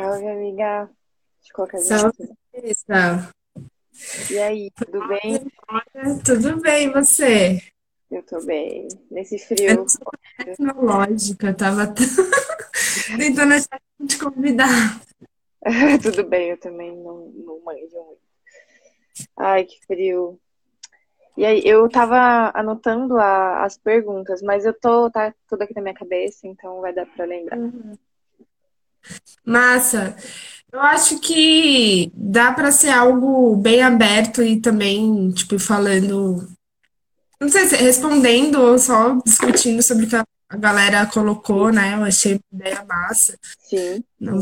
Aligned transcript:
Salve, 0.00 0.28
amiga. 0.28 0.90
Eu 1.48 1.54
colocar 1.54 1.78
Salve. 1.78 2.28
Thalita. 2.52 3.30
E 4.30 4.38
aí, 4.38 4.70
tudo 4.76 5.06
bem? 5.08 5.52
Tudo 6.24 6.60
bem, 6.60 6.92
você? 6.92 7.58
Eu 8.10 8.22
tô 8.22 8.40
bem. 8.44 8.86
Nesse 9.10 9.34
Eu 9.34 9.38
frio. 9.56 9.88
sou 9.88 10.06
tecnológica, 10.36 11.48
eu 11.48 11.56
tava 11.56 11.92
tentando 13.18 13.54
achar 13.54 13.80
convidar. 14.20 15.00
Tudo 16.00 16.24
bem, 16.24 16.50
eu 16.50 16.56
também 16.60 16.96
não, 16.96 17.26
não 17.34 17.60
manjo 17.64 17.96
muito. 18.04 18.20
Ai, 19.36 19.64
que 19.64 19.84
frio. 19.84 20.38
E 21.36 21.44
aí, 21.44 21.60
eu 21.64 21.88
tava 21.88 22.52
anotando 22.54 23.18
a- 23.18 23.64
as 23.64 23.76
perguntas, 23.76 24.40
mas 24.42 24.64
eu 24.64 24.72
tô, 24.72 25.10
tá 25.10 25.34
tudo 25.48 25.62
aqui 25.62 25.74
na 25.74 25.82
minha 25.82 25.94
cabeça, 25.94 26.46
então 26.46 26.80
vai 26.80 26.92
dar 26.94 27.06
pra 27.06 27.24
lembrar. 27.24 27.58
Massa, 29.44 30.16
eu 30.72 30.80
acho 30.80 31.18
que 31.20 32.10
dá 32.14 32.52
pra 32.52 32.70
ser 32.70 32.90
algo 32.90 33.56
bem 33.56 33.82
aberto 33.82 34.42
e 34.42 34.60
também, 34.60 35.30
tipo, 35.30 35.58
falando, 35.58 36.48
não 37.40 37.48
sei 37.48 37.66
se 37.66 37.76
respondendo 37.76 38.60
ou 38.60 38.78
só 38.78 39.14
discutindo 39.24 39.82
sobre 39.82 40.06
o 40.06 40.08
que 40.08 40.16
a 40.16 40.24
a 40.48 40.56
galera 40.56 41.06
colocou, 41.06 41.70
né? 41.70 41.94
Eu 41.94 42.04
achei 42.04 42.32
uma 42.34 42.60
ideia 42.60 42.84
massa. 42.84 43.38
Sim, 43.60 44.02
Não, 44.18 44.40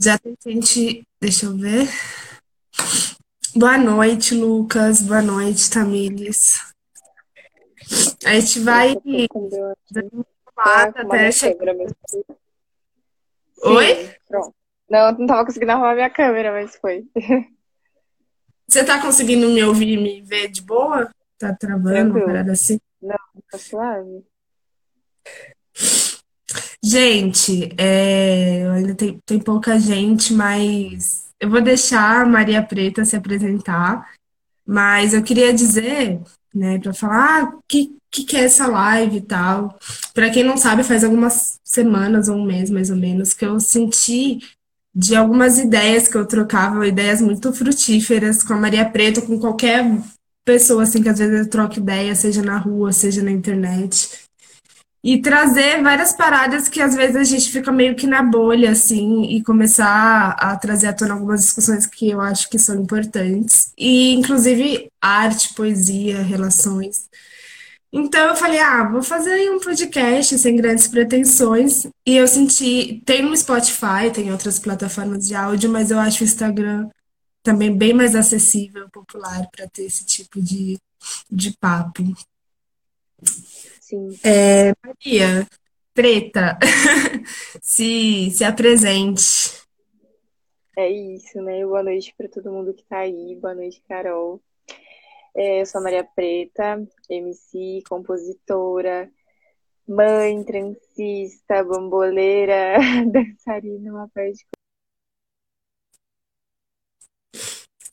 já 0.00 0.18
tem 0.18 0.34
gente, 0.46 1.06
deixa 1.20 1.46
eu 1.46 1.56
ver. 1.56 1.88
Boa 3.54 3.76
noite, 3.76 4.34
Lucas. 4.34 5.02
Boa 5.02 5.20
noite, 5.20 5.70
Tamires. 5.70 6.58
A 8.24 8.40
gente 8.40 8.60
vai 8.60 8.94
dando 9.90 10.26
uma 10.56 10.64
arrumar 10.64 10.92
até 10.96 11.30
chegar. 11.30 11.74
Oi? 13.62 13.94
Sim, 13.94 14.10
pronto. 14.28 14.54
Não, 14.90 15.08
eu 15.08 15.18
não 15.18 15.26
tava 15.26 15.46
conseguindo 15.46 15.72
arrumar 15.72 15.94
minha 15.94 16.10
câmera, 16.10 16.52
mas 16.52 16.76
foi. 16.76 17.04
Você 18.68 18.84
tá 18.84 19.00
conseguindo 19.00 19.48
me 19.48 19.62
ouvir 19.62 19.94
e 19.94 19.96
me 19.96 20.22
ver 20.22 20.48
de 20.48 20.62
boa? 20.62 21.10
Tá 21.38 21.54
travando, 21.54 22.14
uma 22.14 22.24
parada 22.24 22.52
assim? 22.52 22.80
Não, 23.00 23.16
tá 23.50 23.58
suave. 23.58 24.24
Gente, 26.82 27.74
é, 27.78 28.66
ainda 28.70 28.94
tem, 28.94 29.20
tem 29.24 29.38
pouca 29.38 29.78
gente, 29.78 30.32
mas 30.32 31.28
eu 31.38 31.50
vou 31.50 31.60
deixar 31.60 32.22
a 32.22 32.26
Maria 32.26 32.62
Preta 32.62 33.04
se 33.04 33.14
apresentar. 33.14 34.10
Mas 34.66 35.12
eu 35.12 35.22
queria 35.22 35.52
dizer, 35.52 36.20
né, 36.54 36.78
para 36.78 36.92
falar, 36.92 37.42
ah, 37.42 37.58
que, 37.68 37.96
que 38.10 38.24
que 38.24 38.36
é 38.36 38.44
essa 38.44 38.66
live 38.66 39.16
e 39.18 39.20
tal. 39.20 39.78
Para 40.14 40.30
quem 40.30 40.44
não 40.44 40.56
sabe, 40.56 40.84
faz 40.84 41.04
algumas 41.04 41.60
semanas 41.64 42.28
ou 42.28 42.36
um 42.36 42.44
mês 42.44 42.70
mais 42.70 42.90
ou 42.90 42.96
menos 42.96 43.32
que 43.32 43.44
eu 43.44 43.58
senti 43.58 44.40
de 44.94 45.16
algumas 45.16 45.58
ideias 45.58 46.06
que 46.06 46.16
eu 46.16 46.26
trocava, 46.26 46.86
ideias 46.86 47.20
muito 47.22 47.52
frutíferas 47.52 48.42
com 48.42 48.52
a 48.52 48.58
Maria 48.58 48.84
Preta, 48.84 49.22
com 49.22 49.38
qualquer 49.38 49.84
pessoa 50.44 50.82
assim 50.82 51.02
que 51.02 51.08
às 51.08 51.18
vezes 51.18 51.40
eu 51.40 51.48
troco 51.50 51.78
ideia, 51.78 52.14
seja 52.14 52.42
na 52.42 52.58
rua, 52.58 52.92
seja 52.92 53.22
na 53.22 53.30
internet. 53.30 54.10
E 55.04 55.20
trazer 55.20 55.82
várias 55.82 56.12
paradas 56.12 56.68
que 56.68 56.80
às 56.80 56.94
vezes 56.94 57.16
a 57.16 57.24
gente 57.24 57.50
fica 57.50 57.72
meio 57.72 57.96
que 57.96 58.06
na 58.06 58.22
bolha, 58.22 58.70
assim, 58.70 59.24
e 59.24 59.42
começar 59.42 60.30
a 60.38 60.56
trazer 60.56 60.86
à 60.86 60.92
tona 60.92 61.14
algumas 61.14 61.42
discussões 61.42 61.86
que 61.86 62.10
eu 62.10 62.20
acho 62.20 62.48
que 62.48 62.58
são 62.58 62.80
importantes. 62.80 63.72
E, 63.76 64.14
inclusive, 64.14 64.88
arte, 65.00 65.54
poesia, 65.54 66.22
relações. 66.22 67.08
Então 67.92 68.28
eu 68.28 68.36
falei, 68.36 68.58
ah, 68.58 68.84
vou 68.84 69.02
fazer 69.02 69.50
um 69.50 69.60
podcast 69.60 70.38
sem 70.38 70.56
grandes 70.56 70.88
pretensões. 70.88 71.86
E 72.06 72.16
eu 72.16 72.26
senti, 72.26 73.02
tem 73.04 73.22
no 73.22 73.36
Spotify, 73.36 74.10
tem 74.12 74.32
outras 74.32 74.58
plataformas 74.58 75.26
de 75.26 75.34
áudio, 75.34 75.68
mas 75.70 75.90
eu 75.90 75.98
acho 75.98 76.22
o 76.22 76.26
Instagram 76.26 76.88
também 77.42 77.76
bem 77.76 77.92
mais 77.92 78.14
acessível, 78.14 78.88
popular, 78.90 79.46
para 79.50 79.68
ter 79.68 79.84
esse 79.84 80.06
tipo 80.06 80.40
de, 80.40 80.78
de 81.30 81.56
papo. 81.58 82.02
Sim. 83.92 84.08
Maria, 84.82 85.46
preta, 85.92 86.58
se, 87.60 88.30
se 88.30 88.42
apresente. 88.42 89.60
É 90.78 90.88
isso, 90.88 91.42
né? 91.42 91.62
Boa 91.66 91.82
noite 91.82 92.14
para 92.16 92.26
todo 92.26 92.50
mundo 92.50 92.72
que 92.72 92.82
tá 92.84 93.00
aí. 93.00 93.36
Boa 93.38 93.54
noite, 93.54 93.82
Carol. 93.86 94.40
É, 95.36 95.60
eu 95.60 95.66
sou 95.66 95.80
a 95.80 95.84
Maria 95.84 96.04
Preta, 96.04 96.82
MC, 97.10 97.82
compositora, 97.86 99.10
mãe, 99.86 100.42
transista, 100.42 101.62
bamboleira, 101.62 102.78
dançarina, 103.12 103.92
uma 103.92 104.08
parte 104.08 104.38
de 104.38 104.46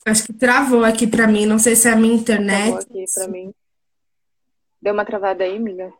Acho 0.06 0.24
que 0.24 0.32
travou 0.32 0.82
aqui 0.82 1.06
pra 1.06 1.26
mim, 1.26 1.44
não 1.44 1.58
sei 1.58 1.76
se 1.76 1.86
é 1.86 1.92
a 1.92 1.96
minha 1.96 2.16
coisa 2.24 2.24
travou 2.24 2.78
internet. 2.78 2.86
aqui 2.88 3.04
pra 3.12 3.28
mim. 3.28 3.52
Deu 4.80 4.92
uma 4.92 5.04
travada 5.04 5.44
aí, 5.44 5.56
amiga? 5.56 5.92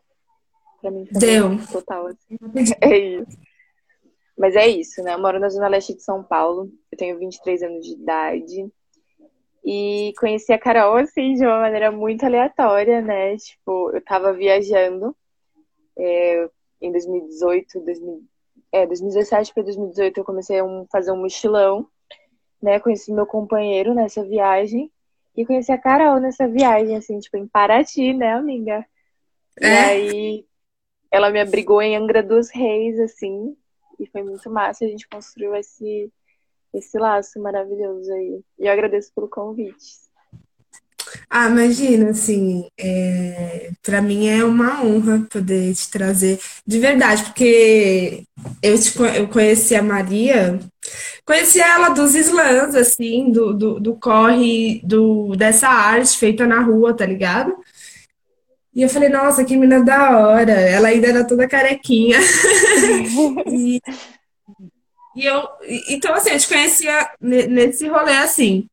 Pra 0.81 0.89
mim 0.91 1.07
Deu. 1.11 1.49
total, 1.71 2.07
assim. 2.07 2.37
É 2.81 2.97
isso. 2.97 3.37
Mas 4.37 4.55
é 4.55 4.67
isso, 4.67 5.03
né? 5.03 5.13
Eu 5.13 5.19
moro 5.19 5.39
na 5.39 5.49
Zona 5.49 5.67
Leste 5.67 5.93
de 5.93 6.01
São 6.01 6.23
Paulo. 6.23 6.71
Eu 6.91 6.97
tenho 6.97 7.19
23 7.19 7.61
anos 7.61 7.85
de 7.85 7.93
idade. 7.93 8.71
E 9.63 10.13
conheci 10.19 10.51
a 10.51 10.57
Carol, 10.57 10.95
assim, 10.95 11.35
de 11.35 11.45
uma 11.45 11.59
maneira 11.59 11.91
muito 11.91 12.25
aleatória, 12.25 13.01
né? 13.01 13.37
Tipo, 13.37 13.91
eu 13.93 14.01
tava 14.03 14.33
viajando 14.33 15.15
em 16.81 16.91
2018, 16.91 17.79
2000, 17.81 18.23
é, 18.71 18.87
2017 18.87 19.53
para 19.53 19.63
2018 19.63 20.17
eu 20.19 20.23
comecei 20.23 20.57
a 20.57 20.63
um- 20.63 20.87
fazer 20.91 21.11
um 21.11 21.17
mochilão, 21.21 21.85
né? 22.59 22.79
Conheci 22.79 23.13
meu 23.13 23.27
companheiro 23.27 23.93
nessa 23.93 24.23
viagem 24.23 24.91
e 25.35 25.45
conheci 25.45 25.71
a 25.71 25.77
Carol 25.77 26.19
nessa 26.19 26.47
viagem, 26.47 26.95
assim, 26.97 27.19
tipo, 27.19 27.37
em 27.37 27.47
Paraty, 27.47 28.13
né, 28.13 28.33
amiga? 28.33 28.85
E 29.59 29.65
É? 29.65 29.75
aí 29.75 30.45
ela 31.11 31.29
me 31.31 31.39
abrigou 31.41 31.81
em 31.81 31.95
Angra 31.97 32.23
dos 32.23 32.49
Reis, 32.51 32.99
assim, 32.99 33.55
e 33.99 34.07
foi 34.07 34.23
muito 34.23 34.49
massa. 34.49 34.85
A 34.85 34.87
gente 34.87 35.07
construiu 35.07 35.55
esse, 35.55 36.11
esse 36.73 36.97
laço 36.99 37.41
maravilhoso 37.41 38.11
aí. 38.13 38.43
E 38.59 38.67
eu 38.67 38.71
agradeço 38.71 39.13
pelo 39.13 39.29
convite. 39.29 40.10
Ah, 41.29 41.47
imagina, 41.49 42.09
assim, 42.11 42.67
é, 42.77 43.69
para 43.81 44.01
mim 44.01 44.27
é 44.27 44.43
uma 44.43 44.83
honra 44.83 45.25
poder 45.29 45.73
te 45.73 45.89
trazer 45.89 46.39
de 46.65 46.79
verdade, 46.79 47.23
porque 47.23 48.23
eu, 48.61 48.79
te, 48.79 48.91
co- 48.93 49.05
eu 49.05 49.27
conheci 49.27 49.75
a 49.75 49.81
Maria, 49.83 50.59
conheci 51.25 51.59
ela 51.61 51.89
dos 51.89 52.15
slams, 52.15 52.75
assim, 52.75 53.31
do, 53.31 53.53
do, 53.53 53.79
do 53.79 53.95
corre, 53.95 54.81
do, 54.83 55.35
dessa 55.35 55.69
arte 55.69 56.17
feita 56.17 56.47
na 56.47 56.61
rua, 56.61 56.95
tá 56.95 57.05
ligado? 57.05 57.55
E 58.73 58.81
eu 58.81 58.89
falei, 58.89 59.09
nossa, 59.09 59.43
que 59.43 59.57
mina 59.57 59.83
da 59.83 60.17
hora. 60.17 60.51
Ela 60.53 60.89
ainda 60.89 61.07
era 61.07 61.27
toda 61.27 61.47
carequinha. 61.47 62.17
E, 63.47 63.81
e 65.15 65.25
eu, 65.25 65.43
então, 65.89 66.13
assim, 66.13 66.31
eu 66.31 66.39
te 66.39 66.47
conhecia 66.47 67.09
ne- 67.19 67.47
nesse 67.47 67.87
rolê 67.87 68.13
assim. 68.17 68.67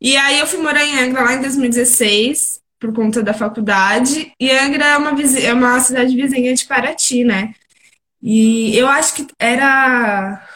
E 0.00 0.16
aí 0.16 0.38
eu 0.38 0.46
fui 0.46 0.58
morar 0.60 0.84
em 0.84 0.98
Angra 0.98 1.22
lá 1.22 1.34
em 1.34 1.40
2016, 1.40 2.60
por 2.78 2.92
conta 2.92 3.22
da 3.22 3.32
faculdade. 3.34 4.32
E 4.38 4.50
Angra 4.50 4.84
é 4.86 4.96
uma, 4.96 5.10
é 5.40 5.52
uma 5.54 5.80
cidade 5.80 6.14
vizinha 6.14 6.54
de 6.54 6.64
Paraty, 6.66 7.24
né? 7.24 7.54
E 8.22 8.76
eu 8.76 8.86
acho 8.88 9.14
que 9.14 9.26
era. 9.38 10.46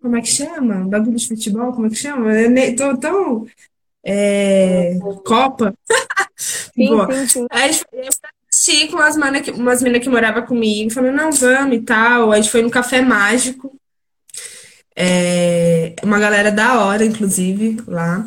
Como 0.00 0.16
é 0.16 0.20
que 0.22 0.28
chama? 0.28 0.88
Bagulho 0.88 1.16
de 1.16 1.28
futebol? 1.28 1.72
Como 1.72 1.86
é 1.86 1.90
que 1.90 1.96
chama? 1.96 2.32
Eu 2.32 2.50
nem- 2.50 2.74
tô 2.74 2.96
tão. 2.96 3.46
é, 4.04 4.98
Copa? 5.24 5.74
Sim, 6.36 6.86
Boa. 6.86 7.12
sim, 7.12 7.26
sim. 7.26 7.46
Aí 7.50 7.64
a 7.68 7.72
gente 7.72 7.84
foi 7.90 8.08
assistir 8.50 8.88
com 8.88 8.96
umas 8.96 9.16
meninas 9.16 9.42
que, 9.42 9.50
umas 9.50 9.82
mina 9.82 10.00
que 10.00 10.08
moravam 10.08 10.46
comigo, 10.46 10.90
falando, 10.90 11.14
não, 11.14 11.30
vamos 11.30 11.76
e 11.76 11.80
tal. 11.82 12.32
Aí 12.32 12.38
a 12.38 12.42
gente 12.42 12.50
foi 12.50 12.62
no 12.62 12.70
Café 12.70 13.02
Mágico, 13.02 13.78
é, 14.96 15.94
uma 16.02 16.18
galera 16.18 16.50
da 16.50 16.80
hora, 16.84 17.04
inclusive, 17.04 17.76
lá. 17.86 18.26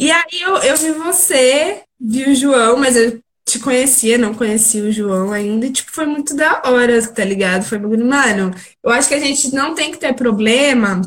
E 0.00 0.12
aí 0.12 0.40
eu, 0.40 0.56
eu 0.58 0.76
vi 0.76 0.92
você, 0.92 1.82
vi 2.00 2.30
o 2.30 2.34
João, 2.34 2.76
mas 2.76 2.94
eu 2.94 3.18
te 3.44 3.58
conhecia, 3.58 4.16
não 4.16 4.32
conhecia 4.32 4.84
o 4.84 4.92
João 4.92 5.32
ainda, 5.32 5.66
e 5.66 5.72
tipo, 5.72 5.90
foi 5.90 6.06
muito 6.06 6.36
da 6.36 6.62
hora, 6.66 7.04
tá 7.08 7.24
ligado? 7.24 7.64
Foi, 7.64 7.78
bagulho, 7.78 8.06
mano, 8.06 8.52
eu 8.84 8.92
acho 8.92 9.08
que 9.08 9.14
a 9.14 9.18
gente 9.18 9.52
não 9.52 9.74
tem 9.74 9.90
que 9.90 9.98
ter 9.98 10.14
problema, 10.14 11.02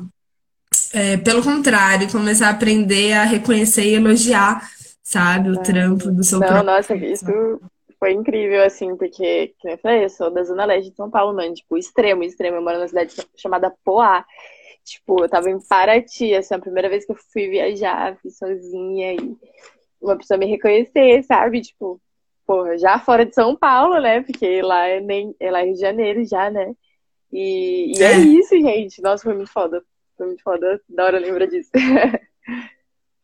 é, 0.94 1.16
pelo 1.16 1.42
contrário, 1.42 2.12
começar 2.12 2.48
a 2.48 2.50
aprender 2.50 3.14
a 3.14 3.24
reconhecer 3.24 3.86
e 3.86 3.96
elogiar, 3.96 4.70
sabe, 5.02 5.52
o 5.52 5.64
trampo 5.64 6.12
do 6.12 6.22
seu 6.22 6.40
Não, 6.40 6.48
próprio. 6.48 6.66
nossa, 6.66 6.94
isso 6.94 7.62
foi 7.98 8.12
incrível, 8.12 8.62
assim, 8.62 8.98
porque, 8.98 9.54
que 9.58 9.64
nem 9.64 9.76
eu 9.76 9.80
falei, 9.80 10.04
eu 10.04 10.10
sou 10.10 10.30
da 10.30 10.44
Zona 10.44 10.66
Leste 10.66 10.90
de 10.90 10.98
São 10.98 11.10
Paulo, 11.10 11.34
mano, 11.34 11.54
tipo, 11.54 11.78
extremo, 11.78 12.24
extremo. 12.24 12.58
Eu 12.58 12.62
moro 12.62 12.76
numa 12.76 12.88
cidade 12.90 13.16
chamada 13.38 13.72
Poá. 13.86 14.26
Tipo, 14.84 15.24
eu 15.24 15.30
tava 15.30 15.50
em 15.50 15.60
Paraty, 15.60 16.34
assim, 16.34 16.54
a 16.56 16.60
primeira 16.60 16.90
vez 16.90 17.06
que 17.06 17.12
eu 17.12 17.16
fui 17.32 17.48
viajar, 17.50 18.18
fui 18.22 18.32
sozinha 18.32 19.14
e 19.14 19.36
uma 20.02 20.18
pessoa 20.18 20.38
me 20.38 20.46
reconhecer, 20.48 21.24
sabe? 21.24 21.62
Tipo, 21.62 22.02
porra, 22.46 22.78
já 22.78 23.00
fora 23.00 23.26
de 23.26 23.34
São 23.34 23.56
Paulo, 23.56 24.00
né? 24.02 24.22
Porque 24.22 24.62
lá 24.62 24.86
é, 24.88 25.00
nem, 25.00 25.36
é 25.40 25.52
lá 25.52 25.62
é 25.62 25.66
Rio 25.66 25.74
de 25.76 25.80
Janeiro 25.80 26.26
já, 26.26 26.50
né? 26.50 26.74
E, 27.32 27.98
e 27.98 28.04
é 28.04 28.14
É. 28.14 28.18
isso, 28.18 28.60
gente. 28.60 29.02
Nossa, 29.02 29.24
foi 29.24 29.34
muito 29.36 29.52
foda. 29.52 29.84
foi 30.18 30.28
muito 30.28 30.44
foda. 30.44 30.82
Da 30.90 31.06
hora 31.06 31.20
lembrar 31.20 31.46
disso. 31.48 31.70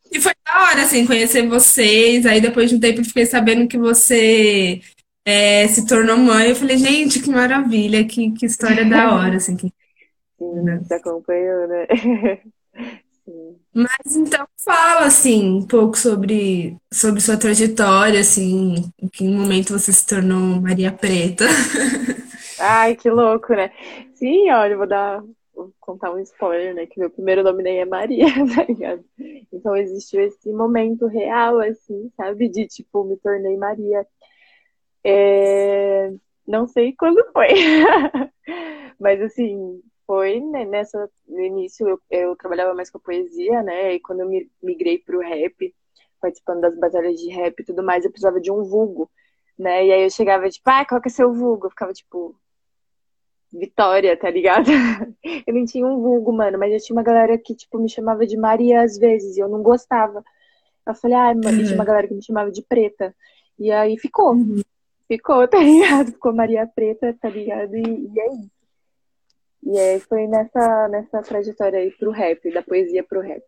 E 0.09 0.21
foi 0.21 0.31
da 0.45 0.63
hora, 0.63 0.83
assim, 0.83 1.06
conhecer 1.06 1.45
vocês. 1.48 2.25
Aí 2.25 2.39
depois 2.39 2.69
de 2.69 2.77
um 2.77 2.80
tempo 2.80 3.01
eu 3.01 3.06
fiquei 3.06 3.25
sabendo 3.25 3.68
que 3.68 3.77
você 3.77 4.80
é, 5.25 5.68
se 5.68 5.86
tornou 5.86 6.15
mãe. 6.18 6.50
Eu 6.50 6.56
falei, 6.56 6.77
gente, 6.77 7.21
que 7.21 7.30
maravilha, 7.30 8.06
que, 8.06 8.31
que 8.31 8.45
história 8.45 8.86
da 8.86 9.13
hora, 9.13 9.36
assim. 9.36 9.57
Que... 9.57 9.69
Sim, 10.39 10.61
né? 10.63 10.79
Você 10.83 10.93
acompanhou, 10.93 11.67
né? 11.67 11.87
Mas 13.73 14.15
então 14.15 14.47
fala 14.63 15.05
assim 15.05 15.57
um 15.57 15.67
pouco 15.67 15.97
sobre, 15.97 16.77
sobre 16.91 17.19
sua 17.19 17.37
trajetória, 17.37 18.21
assim, 18.21 18.75
em 19.01 19.07
que 19.09 19.27
momento 19.27 19.77
você 19.77 19.91
se 19.91 20.07
tornou 20.07 20.61
Maria 20.61 20.91
Preta. 20.91 21.45
Ai, 22.59 22.95
que 22.95 23.09
louco, 23.09 23.53
né? 23.53 23.71
Sim, 24.15 24.49
olha, 24.51 24.73
eu 24.73 24.77
vou 24.77 24.87
dar 24.87 25.21
vou 25.57 25.73
contar 25.79 26.13
um 26.13 26.19
spoiler, 26.19 26.75
né? 26.75 26.85
Que 26.85 26.99
meu 26.99 27.09
primeiro 27.09 27.43
nome 27.43 27.63
nem 27.63 27.79
é 27.79 27.85
Maria, 27.85 28.27
tá 28.55 28.63
ligado? 28.63 29.03
Então 29.51 29.75
existiu 29.75 30.21
esse 30.21 30.51
momento 30.53 31.07
real, 31.07 31.59
assim, 31.59 32.11
sabe? 32.15 32.47
De 32.47 32.67
tipo, 32.67 33.03
me 33.03 33.17
tornei 33.17 33.57
Maria. 33.57 34.05
É... 35.03 36.11
Não 36.47 36.67
sei 36.67 36.93
quando 36.97 37.25
foi. 37.33 37.49
Mas 38.99 39.21
assim, 39.21 39.81
foi 40.07 40.39
né, 40.39 40.65
nessa 40.65 41.09
no 41.27 41.42
início 41.42 41.88
eu, 41.88 42.00
eu, 42.09 42.36
trabalhava 42.36 42.74
mais 42.74 42.89
com 42.89 43.00
poesia, 43.00 43.62
né? 43.62 43.94
E 43.95 44.00
quando 44.00 44.21
eu 44.21 44.30
migrei 44.63 44.98
pro 45.00 45.19
rap, 45.19 45.75
participando 46.21 46.62
das 46.62 46.77
batalhas 46.80 47.19
de 47.19 47.30
rap 47.30 47.59
e 47.59 47.65
tudo 47.65 47.83
mais, 47.83 48.06
eu 48.06 48.12
precisava 48.12 48.42
de 48.42 48.51
um 48.51 48.63
vulgo, 48.63 49.12
né? 49.59 49.86
E 49.86 49.92
aí 49.92 50.04
eu 50.04 50.09
chegava 50.09 50.50
tipo, 50.50 50.69
ah, 50.69 50.86
qual 50.86 51.01
que 51.01 51.09
é 51.09 51.12
seu 51.12 51.33
vulgo? 51.33 51.68
Eu 51.68 51.71
ficava 51.71 51.94
tipo 51.94 52.36
Vitória, 53.51 54.18
tá 54.18 54.30
ligado? 54.30 54.68
Eu 55.48 55.54
nem 55.54 55.65
tinha 55.65 55.86
um 55.86 56.01
vulgo, 56.01 56.33
mano, 56.33 56.59
mas 56.59 56.74
eu 56.74 56.80
tinha 56.80 56.95
uma 56.95 57.04
galera 57.04 57.38
que 57.38 57.56
tipo 57.56 57.80
me 57.80 57.89
chamava 57.89 58.27
de 58.27 58.36
Maria 58.36 58.81
às 58.81 58.98
vezes 58.98 59.38
e 59.38 59.39
eu 59.39 59.48
não 59.48 59.63
gostava. 59.63 60.24
Eu 60.86 60.94
falei, 60.94 61.15
ah, 61.15 61.33
mano, 61.33 61.57
uhum. 61.57 61.63
tinha 61.63 61.75
uma 61.75 61.86
galera 61.86 62.07
que 62.07 62.13
me 62.13 62.24
chamava 62.24 62.51
de 62.51 62.62
Preta. 62.62 63.15
E 63.57 63.71
aí 63.71 63.98
ficou. 63.98 64.33
Uhum. 64.33 64.62
Ficou, 65.07 65.48
tá 65.48 65.59
ligado? 65.59 66.12
Ficou 66.12 66.33
Maria 66.33 66.68
Preta, 66.68 67.15
tá 67.21 67.30
ligado? 67.30 67.75
E, 67.75 67.81
e 67.81 68.19
é 68.19 68.27
isso. 68.33 68.56
E 69.63 69.77
aí 69.77 70.00
foi 70.00 70.27
nessa, 70.27 70.88
nessa 70.88 71.21
trajetória 71.21 71.80
aí 71.80 71.92
pro 71.92 72.12
rap, 72.12 72.51
da 72.51 72.62
poesia 72.62 73.04
pro 73.04 73.21
rap. 73.21 73.44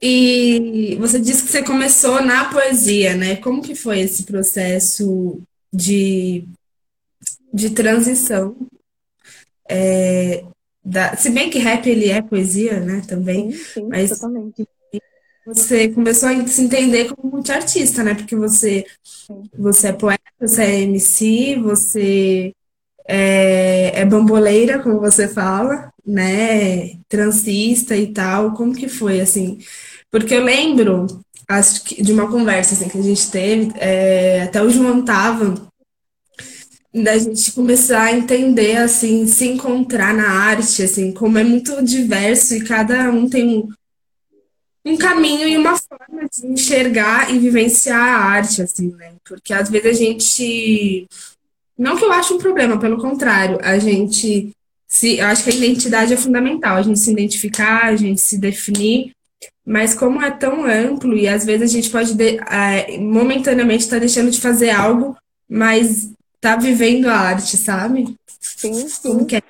E 0.00 0.96
você 0.96 1.18
disse 1.18 1.44
que 1.44 1.50
você 1.50 1.62
começou 1.62 2.22
na 2.22 2.50
poesia, 2.50 3.16
né? 3.16 3.36
Como 3.36 3.62
que 3.62 3.74
foi 3.74 4.00
esse 4.00 4.24
processo 4.24 5.40
de, 5.72 6.46
de 7.52 7.70
transição? 7.70 8.54
É, 9.68 10.44
da, 10.84 11.16
se 11.16 11.30
bem 11.30 11.48
que 11.48 11.58
rap 11.58 11.88
ele 11.88 12.10
é 12.10 12.20
poesia, 12.20 12.80
né? 12.80 13.02
Também. 13.08 13.50
Sim, 13.52 13.64
sim, 13.64 13.88
mas 13.88 14.10
totalmente. 14.10 14.68
Você 15.46 15.88
começou 15.88 16.28
a 16.28 16.46
se 16.46 16.62
entender 16.62 17.12
como 17.14 17.32
multiartista, 17.32 18.02
né? 18.02 18.14
Porque 18.14 18.34
você, 18.34 18.84
você 19.56 19.88
é 19.88 19.92
poeta, 19.92 20.22
você 20.40 20.62
é 20.62 20.80
MC, 20.82 21.56
você 21.56 22.52
é, 23.06 24.00
é 24.00 24.04
bamboleira, 24.04 24.82
como 24.82 25.00
você 25.00 25.28
fala, 25.28 25.92
né? 26.06 26.96
Transista 27.08 27.96
e 27.96 28.12
tal. 28.12 28.54
Como 28.54 28.74
que 28.74 28.88
foi, 28.88 29.20
assim? 29.20 29.58
Porque 30.10 30.34
eu 30.34 30.42
lembro 30.44 31.06
acho 31.48 31.84
que 31.84 32.02
de 32.02 32.12
uma 32.12 32.30
conversa 32.30 32.74
assim, 32.74 32.88
que 32.88 32.98
a 32.98 33.02
gente 33.02 33.30
teve, 33.30 33.72
é, 33.76 34.42
até 34.42 34.62
o 34.62 34.70
João 34.70 35.04
tava, 35.04 35.54
da 36.92 37.18
gente 37.18 37.52
começar 37.52 38.04
a 38.04 38.12
entender, 38.12 38.76
assim, 38.76 39.26
se 39.26 39.48
encontrar 39.48 40.14
na 40.14 40.28
arte, 40.28 40.82
assim, 40.82 41.12
como 41.12 41.38
é 41.38 41.44
muito 41.44 41.82
diverso 41.82 42.54
e 42.54 42.64
cada 42.64 43.10
um 43.10 43.28
tem 43.28 43.58
um, 43.58 43.68
um 44.84 44.96
caminho 44.96 45.48
e 45.48 45.56
uma 45.56 45.78
forma 45.78 46.28
de 46.30 46.46
enxergar 46.46 47.34
e 47.34 47.38
vivenciar 47.38 48.00
a 48.00 48.24
arte, 48.24 48.62
assim, 48.62 48.92
né? 48.92 49.14
Porque 49.24 49.52
às 49.52 49.70
vezes 49.70 49.88
a 49.88 49.92
gente 49.92 51.06
não 51.76 51.96
que 51.96 52.04
eu 52.04 52.12
acho 52.12 52.34
um 52.34 52.38
problema, 52.38 52.78
pelo 52.78 52.98
contrário, 52.98 53.58
a 53.62 53.78
gente 53.78 54.52
se, 54.86 55.18
eu 55.18 55.26
acho 55.26 55.42
que 55.42 55.50
a 55.50 55.54
identidade 55.54 56.12
é 56.12 56.16
fundamental, 56.16 56.76
a 56.76 56.82
gente 56.82 57.00
se 57.00 57.10
identificar, 57.10 57.86
a 57.86 57.96
gente 57.96 58.20
se 58.20 58.38
definir, 58.38 59.10
mas 59.66 59.92
como 59.92 60.22
é 60.22 60.30
tão 60.30 60.64
amplo 60.64 61.16
e 61.16 61.26
às 61.26 61.44
vezes 61.44 61.68
a 61.68 61.74
gente 61.74 61.90
pode 61.90 62.14
de, 62.14 62.38
é, 62.38 62.96
momentaneamente 62.98 63.82
estar 63.82 63.96
tá 63.96 64.00
deixando 64.00 64.30
de 64.30 64.40
fazer 64.40 64.70
algo, 64.70 65.16
mas 65.48 66.10
tá 66.40 66.54
vivendo 66.54 67.06
a 67.06 67.16
arte, 67.16 67.56
sabe? 67.56 68.14
Sim, 68.40 68.86
sim. 68.88 69.08
Como 69.08 69.26
que 69.26 69.36
é? 69.36 69.42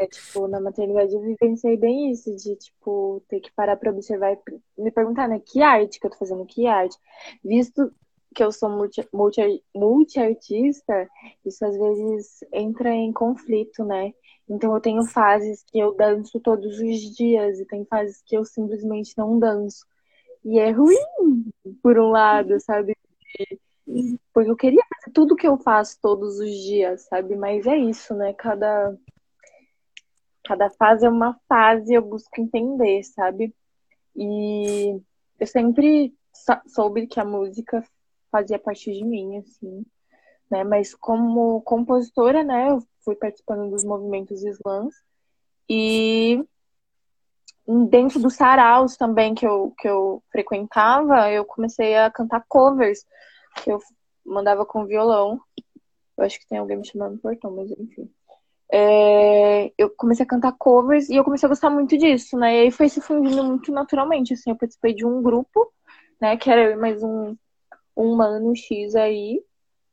É, 0.00 0.06
tipo, 0.06 0.48
na 0.48 0.58
maternidade 0.58 1.14
eu 1.14 1.20
vivenciei 1.20 1.76
bem 1.76 2.10
isso, 2.10 2.34
de, 2.34 2.56
tipo, 2.56 3.22
ter 3.28 3.38
que 3.38 3.52
parar 3.52 3.76
para 3.76 3.90
observar 3.90 4.32
e 4.32 4.82
me 4.82 4.90
perguntar, 4.90 5.28
né, 5.28 5.38
que 5.44 5.60
arte 5.60 6.00
que 6.00 6.06
eu 6.06 6.10
tô 6.10 6.16
fazendo, 6.16 6.46
que 6.46 6.66
arte? 6.66 6.96
Visto 7.44 7.92
que 8.34 8.42
eu 8.42 8.50
sou 8.50 8.70
multi, 8.70 9.06
multi, 9.12 9.62
multi-artista, 9.74 11.06
isso 11.44 11.62
às 11.66 11.76
vezes 11.76 12.38
entra 12.50 12.88
em 12.94 13.12
conflito, 13.12 13.84
né? 13.84 14.14
Então 14.48 14.74
eu 14.74 14.80
tenho 14.80 15.04
fases 15.04 15.62
que 15.64 15.78
eu 15.78 15.94
danço 15.94 16.40
todos 16.40 16.78
os 16.80 17.14
dias 17.14 17.60
e 17.60 17.66
tem 17.66 17.84
fases 17.84 18.22
que 18.24 18.34
eu 18.34 18.44
simplesmente 18.44 19.12
não 19.18 19.38
danço. 19.38 19.84
E 20.42 20.58
é 20.58 20.70
ruim, 20.70 20.96
por 21.82 21.98
um 21.98 22.08
lado, 22.10 22.58
sabe? 22.60 22.96
Porque 24.32 24.50
eu 24.50 24.56
queria 24.56 24.82
fazer 24.94 25.12
tudo 25.12 25.36
que 25.36 25.46
eu 25.46 25.58
faço 25.58 25.98
todos 26.00 26.38
os 26.38 26.50
dias, 26.50 27.02
sabe? 27.02 27.36
Mas 27.36 27.66
é 27.66 27.76
isso, 27.76 28.14
né? 28.14 28.32
Cada, 28.32 28.96
cada 30.50 30.68
fase 30.68 31.06
é 31.06 31.08
uma 31.08 31.38
fase, 31.48 31.94
eu 31.94 32.02
busco 32.02 32.40
entender, 32.40 33.04
sabe? 33.04 33.54
E 34.16 35.00
eu 35.38 35.46
sempre 35.46 36.12
soube 36.66 37.06
que 37.06 37.20
a 37.20 37.24
música 37.24 37.84
fazia 38.32 38.58
parte 38.58 38.92
de 38.92 39.04
mim, 39.04 39.38
assim, 39.38 39.86
né? 40.50 40.64
Mas 40.64 40.92
como 40.92 41.62
compositora, 41.62 42.42
né, 42.42 42.70
eu 42.70 42.82
fui 43.04 43.14
participando 43.14 43.70
dos 43.70 43.84
movimentos 43.84 44.42
slams 44.42 44.96
e 45.68 46.44
dentro 47.88 48.18
dos 48.18 48.34
saraus 48.34 48.96
também 48.96 49.36
que 49.36 49.46
eu, 49.46 49.72
que 49.78 49.88
eu 49.88 50.20
frequentava, 50.32 51.30
eu 51.30 51.44
comecei 51.44 51.96
a 51.96 52.10
cantar 52.10 52.44
covers, 52.48 53.06
que 53.62 53.70
eu 53.70 53.78
mandava 54.26 54.66
com 54.66 54.84
violão. 54.84 55.40
Eu 56.18 56.24
acho 56.24 56.40
que 56.40 56.48
tem 56.48 56.58
alguém 56.58 56.78
me 56.78 56.84
chamando 56.84 57.12
no 57.12 57.18
portão, 57.18 57.54
mas 57.54 57.70
enfim. 57.70 58.10
É, 58.72 59.72
eu 59.76 59.90
comecei 59.90 60.24
a 60.24 60.28
cantar 60.28 60.52
covers 60.52 61.08
e 61.08 61.16
eu 61.16 61.24
comecei 61.24 61.46
a 61.46 61.48
gostar 61.48 61.70
muito 61.70 61.98
disso, 61.98 62.38
né? 62.38 62.56
E 62.56 62.60
aí 62.62 62.70
foi 62.70 62.88
se 62.88 63.00
fundindo 63.00 63.42
muito 63.42 63.72
naturalmente, 63.72 64.34
assim, 64.34 64.50
eu 64.50 64.56
participei 64.56 64.94
de 64.94 65.04
um 65.04 65.20
grupo, 65.20 65.72
né, 66.20 66.36
que 66.36 66.48
era 66.48 66.62
eu 66.62 66.72
e 66.72 66.76
mais 66.76 67.02
um, 67.02 67.36
um 67.96 68.14
mano 68.14 68.54
X 68.54 68.94
aí. 68.94 69.42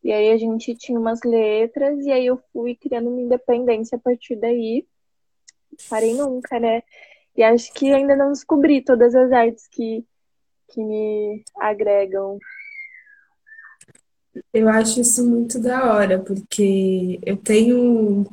E 0.04 0.12
aí 0.14 0.32
a 0.32 0.38
gente 0.38 0.76
tinha 0.76 1.00
umas 1.00 1.22
letras 1.24 2.06
e 2.06 2.12
aí 2.12 2.28
eu 2.28 2.40
fui 2.54 2.76
criando 2.76 3.10
uma 3.10 3.22
independência 3.22 3.98
a 3.98 4.00
partir 4.00 4.36
daí. 4.36 4.86
Parei 5.90 6.14
nunca, 6.14 6.60
né? 6.60 6.84
E 7.36 7.44
acho 7.44 7.74
que 7.74 7.92
ainda 7.92 8.16
não 8.16 8.32
descobri 8.32 8.84
todas 8.84 9.14
as 9.16 9.32
artes 9.32 9.68
que, 9.68 10.06
que 10.70 10.84
me 10.84 11.44
agregam. 11.58 12.38
Eu 14.54 14.70
acho 14.70 15.02
isso 15.02 15.28
muito 15.28 15.60
da 15.60 15.94
hora, 15.94 16.20
porque 16.20 17.20
eu 17.26 17.38
tenho 17.38 18.26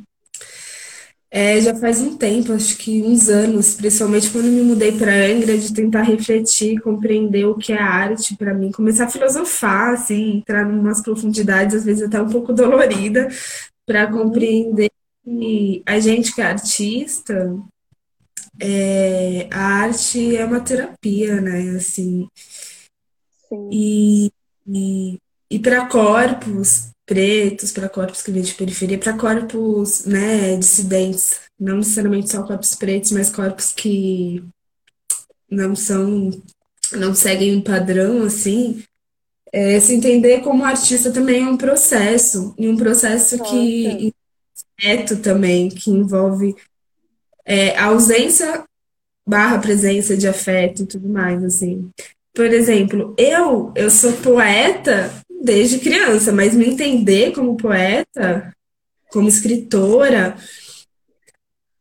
é, 1.36 1.60
já 1.60 1.74
faz 1.74 2.00
um 2.00 2.16
tempo, 2.16 2.52
acho 2.52 2.76
que 2.78 3.02
uns 3.02 3.28
anos, 3.28 3.74
principalmente 3.74 4.30
quando 4.30 4.44
me 4.44 4.62
mudei 4.62 4.96
para 4.96 5.10
Angra, 5.10 5.58
de 5.58 5.74
tentar 5.74 6.02
refletir, 6.02 6.80
compreender 6.80 7.44
o 7.44 7.56
que 7.56 7.72
é 7.72 7.76
arte 7.76 8.36
para 8.36 8.54
mim, 8.54 8.70
começar 8.70 9.06
a 9.06 9.10
filosofar, 9.10 9.94
assim, 9.94 10.36
entrar 10.36 10.62
em 10.62 10.78
umas 10.78 11.02
profundidades, 11.02 11.74
às 11.74 11.84
vezes 11.84 12.04
até 12.04 12.22
um 12.22 12.28
pouco 12.28 12.52
dolorida, 12.54 13.26
para 13.84 14.06
compreender 14.06 14.88
que 15.24 15.82
a 15.84 15.98
gente 15.98 16.32
que 16.32 16.40
é 16.40 16.44
artista, 16.44 17.58
é, 18.60 19.48
a 19.50 19.60
arte 19.82 20.36
é 20.36 20.44
uma 20.44 20.60
terapia, 20.60 21.40
né? 21.40 21.70
Assim, 21.70 22.28
Sim. 23.48 23.70
E, 23.72 24.30
e, 24.68 25.18
e 25.50 25.58
para 25.58 25.88
corpos, 25.88 26.93
pretos, 27.06 27.72
para 27.72 27.88
corpos 27.88 28.22
que 28.22 28.30
vêm 28.30 28.42
de 28.42 28.54
periferia, 28.54 28.98
para 28.98 29.16
corpos 29.16 30.04
né, 30.04 30.56
dissidentes, 30.56 31.40
não 31.58 31.78
necessariamente 31.78 32.30
só 32.30 32.42
corpos 32.42 32.74
pretos, 32.74 33.12
mas 33.12 33.30
corpos 33.30 33.72
que 33.72 34.42
não 35.50 35.76
são, 35.76 36.30
não 36.92 37.14
seguem 37.14 37.56
um 37.56 37.60
padrão 37.60 38.22
assim. 38.22 38.82
É, 39.52 39.78
se 39.78 39.94
entender 39.94 40.40
como 40.40 40.64
artista 40.64 41.12
também 41.12 41.44
é 41.44 41.46
um 41.46 41.56
processo, 41.56 42.54
e 42.58 42.68
um 42.68 42.76
processo 42.76 43.36
Nossa. 43.36 43.50
que 43.50 44.12
afeto 44.78 45.18
também, 45.18 45.68
que 45.68 45.90
envolve 45.90 46.56
é, 47.44 47.76
a 47.76 47.86
ausência 47.86 48.64
barra 49.26 49.58
presença 49.58 50.16
de 50.16 50.26
afeto 50.28 50.82
e 50.82 50.86
tudo 50.86 51.08
mais, 51.08 51.42
assim. 51.44 51.90
Por 52.34 52.46
exemplo, 52.46 53.14
eu, 53.16 53.72
eu 53.76 53.90
sou 53.90 54.12
poeta 54.14 55.10
desde 55.42 55.78
criança, 55.78 56.32
mas 56.32 56.54
me 56.54 56.66
entender 56.66 57.32
como 57.32 57.56
poeta, 57.56 58.54
como 59.10 59.28
escritora, 59.28 60.36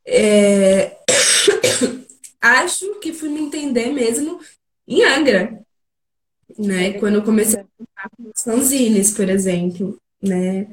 É... 0.06 0.98
Acho 2.42 3.00
que 3.00 3.14
fui 3.14 3.30
me 3.30 3.40
entender 3.40 3.94
mesmo 3.94 4.40
em 4.88 5.04
Angra, 5.04 5.60
né? 6.58 6.94
Quando 6.94 7.16
eu 7.16 7.24
comecei 7.24 7.60
a 7.60 7.66
contar 7.78 8.10
com 8.18 8.24
os 8.24 8.42
fanzines, 8.44 9.12
por 9.12 9.30
exemplo, 9.30 9.98
né? 10.22 10.68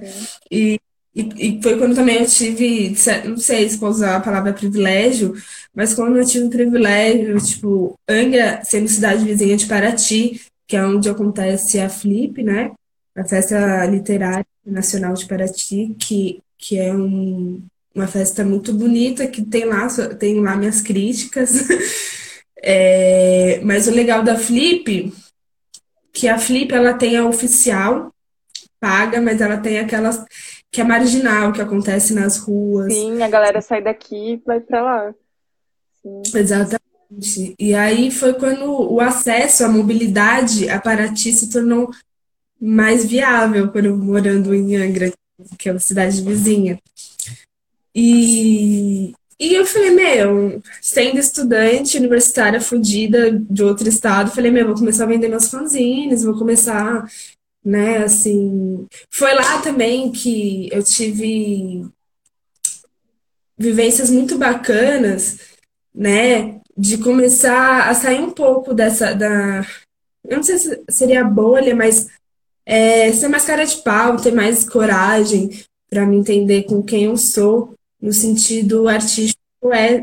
E, 0.51 0.81
e, 1.15 1.59
e, 1.59 1.63
foi 1.63 1.79
quando 1.79 1.95
também 1.95 2.19
eu 2.19 2.27
tive, 2.27 2.95
não 3.25 3.37
sei 3.37 3.69
se 3.69 3.77
vou 3.79 3.91
usar 3.91 4.17
a 4.17 4.21
palavra 4.21 4.53
privilégio, 4.53 5.35
mas 5.75 5.95
quando 5.95 6.19
eu 6.19 6.27
tive 6.27 6.47
o 6.47 6.51
privilégio, 6.51 7.41
tipo, 7.41 7.99
Angra 8.09 8.63
sendo 8.65 8.89
cidade 8.89 9.25
vizinha 9.25 9.57
de 9.57 9.67
Paraty, 9.67 10.41
que 10.71 10.77
é 10.77 10.87
onde 10.87 11.11
acontece 11.11 11.81
a 11.81 11.89
Flip, 11.89 12.45
né? 12.45 12.71
A 13.17 13.25
Festa 13.25 13.85
Literária 13.87 14.47
Nacional 14.65 15.15
de 15.15 15.27
Paraty, 15.27 15.97
que, 15.99 16.41
que 16.57 16.79
é 16.79 16.95
um, 16.95 17.61
uma 17.93 18.07
festa 18.07 18.45
muito 18.45 18.73
bonita, 18.73 19.27
que 19.27 19.45
tem 19.45 19.65
lá, 19.65 19.89
tem 20.17 20.41
lá 20.41 20.55
minhas 20.57 20.81
críticas. 20.81 21.67
É, 22.63 23.59
mas 23.65 23.89
o 23.89 23.91
legal 23.91 24.23
da 24.23 24.37
Flip, 24.37 25.11
que 26.13 26.29
a 26.29 26.39
Flip 26.39 26.71
ela 26.75 26.93
tem 26.93 27.17
a 27.17 27.25
oficial, 27.25 28.13
paga, 28.79 29.19
mas 29.19 29.41
ela 29.41 29.57
tem 29.57 29.79
aquelas 29.79 30.23
que 30.71 30.83
é 30.83 30.85
marginal, 30.85 31.55
que 31.55 31.63
acontece 31.63 32.13
nas 32.13 32.37
ruas. 32.37 32.93
Sim, 32.93 33.23
a 33.23 33.29
galera 33.31 33.63
sai 33.63 33.81
daqui 33.81 34.35
e 34.35 34.37
vai 34.45 34.61
pra 34.61 34.83
lá. 34.83 35.15
Sim. 36.03 36.21
Exatamente. 36.35 36.90
E 37.59 37.75
aí 37.75 38.11
foi 38.11 38.35
quando 38.35 38.71
o 38.71 39.01
acesso 39.01 39.65
à 39.65 39.69
mobilidade 39.69 40.69
a 40.69 40.81
Paraty 40.81 41.33
se 41.33 41.51
tornou 41.51 41.91
mais 42.61 43.05
viável, 43.05 43.71
quando 43.71 43.97
morando 43.97 44.55
em 44.55 44.77
Angra, 44.77 45.13
que 45.59 45.69
é 45.69 45.73
uma 45.73 45.81
cidade 45.81 46.23
vizinha. 46.23 46.79
E, 47.95 49.13
e 49.39 49.55
eu 49.55 49.67
falei, 49.67 49.91
meu, 49.91 50.63
sendo 50.81 51.19
estudante 51.19 51.97
universitária 51.97 52.61
fodida 52.61 53.33
de 53.33 53.63
outro 53.63 53.89
estado, 53.89 54.31
falei, 54.31 54.51
meu, 54.51 54.67
vou 54.67 54.77
começar 54.77 55.05
a 55.05 55.09
vender 55.09 55.29
meus 55.29 55.49
fanzines, 55.49 56.23
vou 56.23 56.39
começar, 56.39 57.11
né, 57.65 58.05
assim. 58.05 58.87
Foi 59.11 59.35
lá 59.35 59.61
também 59.63 60.13
que 60.13 60.69
eu 60.71 60.83
tive 60.83 61.87
vivências 63.59 64.11
muito 64.11 64.39
bacanas, 64.39 65.39
né, 65.95 66.60
de 66.81 66.97
começar 66.97 67.91
a 67.91 67.95
sair 67.95 68.21
um 68.21 68.31
pouco 68.31 68.73
dessa, 68.73 69.15
da. 69.15 69.61
Eu 70.25 70.39
não 70.39 70.43
sei 70.43 70.57
se 70.57 70.83
seria 70.89 71.23
bolha, 71.23 71.77
mas 71.77 72.09
é, 72.65 73.13
ser 73.13 73.29
mais 73.29 73.45
cara 73.45 73.67
de 73.67 73.77
pau, 73.83 74.17
ter 74.17 74.33
mais 74.33 74.67
coragem 74.67 75.51
para 75.91 76.07
me 76.07 76.17
entender 76.17 76.63
com 76.63 76.83
quem 76.83 77.05
eu 77.05 77.19
sou 77.19 77.75
no 78.01 78.15
sentido 78.15 78.89
artístico 78.89 79.39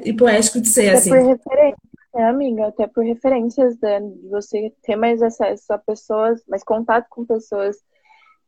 e 0.06 0.14
poético 0.14 0.62
de 0.62 0.68
ser, 0.68 0.90
até 0.90 0.98
assim. 1.00 1.10
por 1.10 1.18
referência, 1.18 1.78
né, 2.14 2.30
amiga? 2.30 2.68
Até 2.68 2.86
por 2.86 3.04
referências, 3.04 3.80
né? 3.80 4.00
De 4.00 4.28
você 4.30 4.72
ter 4.84 4.96
mais 4.96 5.24
acesso 5.24 5.74
a 5.74 5.80
pessoas, 5.80 6.44
mais 6.48 6.64
contato 6.64 7.08
com 7.10 7.26
pessoas 7.26 7.76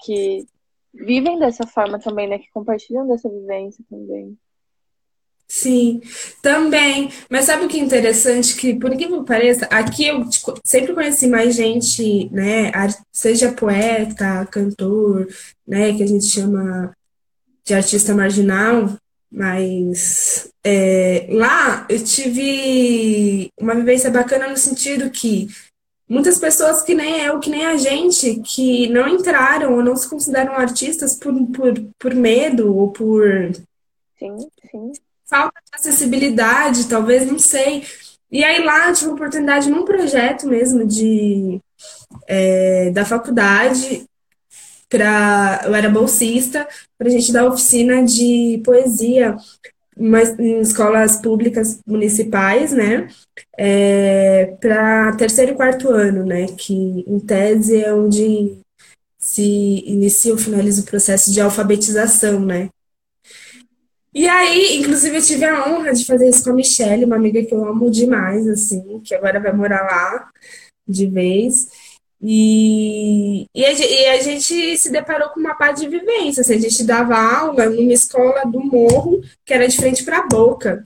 que 0.04 0.46
vivem 0.94 1.40
dessa 1.40 1.66
forma 1.66 1.98
também, 1.98 2.30
né? 2.30 2.38
Que 2.38 2.52
compartilham 2.54 3.08
dessa 3.08 3.28
vivência 3.28 3.84
também. 3.90 4.38
Sim, 5.52 6.00
também. 6.44 7.12
Mas 7.28 7.46
sabe 7.46 7.66
o 7.66 7.68
que 7.68 7.80
é 7.80 7.84
interessante? 7.84 8.56
Que, 8.56 8.76
por 8.76 8.94
incrível 8.94 9.22
que 9.22 9.28
pareça, 9.28 9.66
aqui 9.66 10.06
eu 10.06 10.30
tipo, 10.30 10.54
sempre 10.64 10.94
conheci 10.94 11.28
mais 11.28 11.56
gente, 11.56 12.30
né? 12.32 12.72
Seja 13.12 13.52
poeta, 13.52 14.46
cantor, 14.52 15.28
né? 15.68 15.92
Que 15.98 16.04
a 16.04 16.08
gente 16.08 16.28
chama 16.28 16.96
de 17.66 17.74
artista 17.74 18.14
marginal, 18.14 18.96
mas 19.32 20.52
é, 20.64 21.28
lá 21.32 21.86
eu 21.90 22.04
tive 22.04 23.50
uma 23.60 23.74
vivência 23.74 24.12
bacana 24.12 24.48
no 24.48 24.58
sentido 24.58 25.10
que 25.10 25.48
muitas 26.08 26.38
pessoas 26.38 26.84
que 26.84 26.94
nem 26.94 27.22
eu, 27.22 27.40
que 27.40 27.50
nem 27.50 27.66
a 27.66 27.76
gente, 27.76 28.40
que 28.42 28.88
não 28.90 29.08
entraram 29.08 29.76
ou 29.76 29.84
não 29.84 29.96
se 29.96 30.08
consideram 30.08 30.54
artistas 30.54 31.16
por, 31.16 31.34
por, 31.48 31.74
por 31.98 32.14
medo 32.14 32.76
ou 32.76 32.92
por 32.92 33.24
sim, 34.18 34.38
sim. 34.72 34.92
Falta 35.30 35.60
de 35.62 35.80
acessibilidade, 35.80 36.88
talvez, 36.88 37.26
não 37.26 37.40
sei. 37.40 37.84
E 38.32 38.44
aí 38.44 38.64
lá 38.64 38.90
eu 38.90 38.94
tive 38.94 39.12
oportunidade 39.12 39.70
num 39.70 39.86
projeto 39.86 40.48
mesmo 40.48 40.86
de 40.86 41.60
é, 42.28 42.92
da 42.92 43.06
faculdade 43.06 44.06
para 44.90 45.62
eu 45.66 45.76
era 45.76 45.90
bolsista 45.90 46.68
para 46.98 47.08
a 47.08 47.12
gente 47.12 47.32
dar 47.32 47.46
oficina 47.46 48.04
de 48.04 48.62
poesia 48.66 49.38
em 50.40 50.62
escolas 50.62 51.18
públicas 51.18 51.80
municipais, 51.86 52.72
né? 52.72 53.08
É, 53.58 54.58
para 54.60 55.16
terceiro 55.16 55.52
e 55.52 55.56
quarto 55.56 55.90
ano, 55.90 56.26
né? 56.26 56.48
Que 56.48 56.74
em 57.06 57.20
tese 57.20 57.84
é 57.84 57.94
onde 57.94 58.58
se 59.18 59.84
inicia 59.86 60.32
ou 60.32 60.38
finaliza 60.38 60.82
o 60.82 60.86
processo 60.86 61.32
de 61.32 61.42
alfabetização, 61.42 62.40
né? 62.40 62.70
E 64.14 64.28
aí, 64.28 64.78
inclusive, 64.78 65.18
eu 65.18 65.22
tive 65.22 65.46
a 65.46 65.70
honra 65.70 65.94
de 65.94 66.06
fazer 66.06 66.28
isso 66.28 66.44
com 66.44 66.50
a 66.50 66.54
Michelle, 66.54 67.06
uma 67.06 67.16
amiga 67.16 67.44
que 67.44 67.54
eu 67.54 67.64
amo 67.66 67.92
demais, 67.92 68.48
assim, 68.48 69.00
que 69.02 69.14
agora 69.14 69.40
vai 69.40 69.54
morar 69.54 69.82
lá 69.82 70.30
de 70.88 71.06
vez. 71.06 71.68
E, 72.22 73.46
e, 73.56 73.66
a, 73.66 73.72
e 73.72 74.08
a 74.08 74.22
gente 74.22 74.78
se 74.78 74.92
deparou 74.92 75.30
com 75.30 75.40
uma 75.40 75.56
parte 75.56 75.82
de 75.82 75.88
vivência. 75.88 76.42
Assim, 76.42 76.56
a 76.56 76.60
gente 76.60 76.84
dava 76.84 77.16
aula 77.16 77.70
numa 77.70 77.94
escola 77.94 78.44
do 78.46 78.60
morro 78.60 79.22
que 79.46 79.54
era 79.54 79.68
de 79.68 79.78
frente 79.78 80.04
para 80.04 80.20
a 80.20 80.28
boca, 80.28 80.84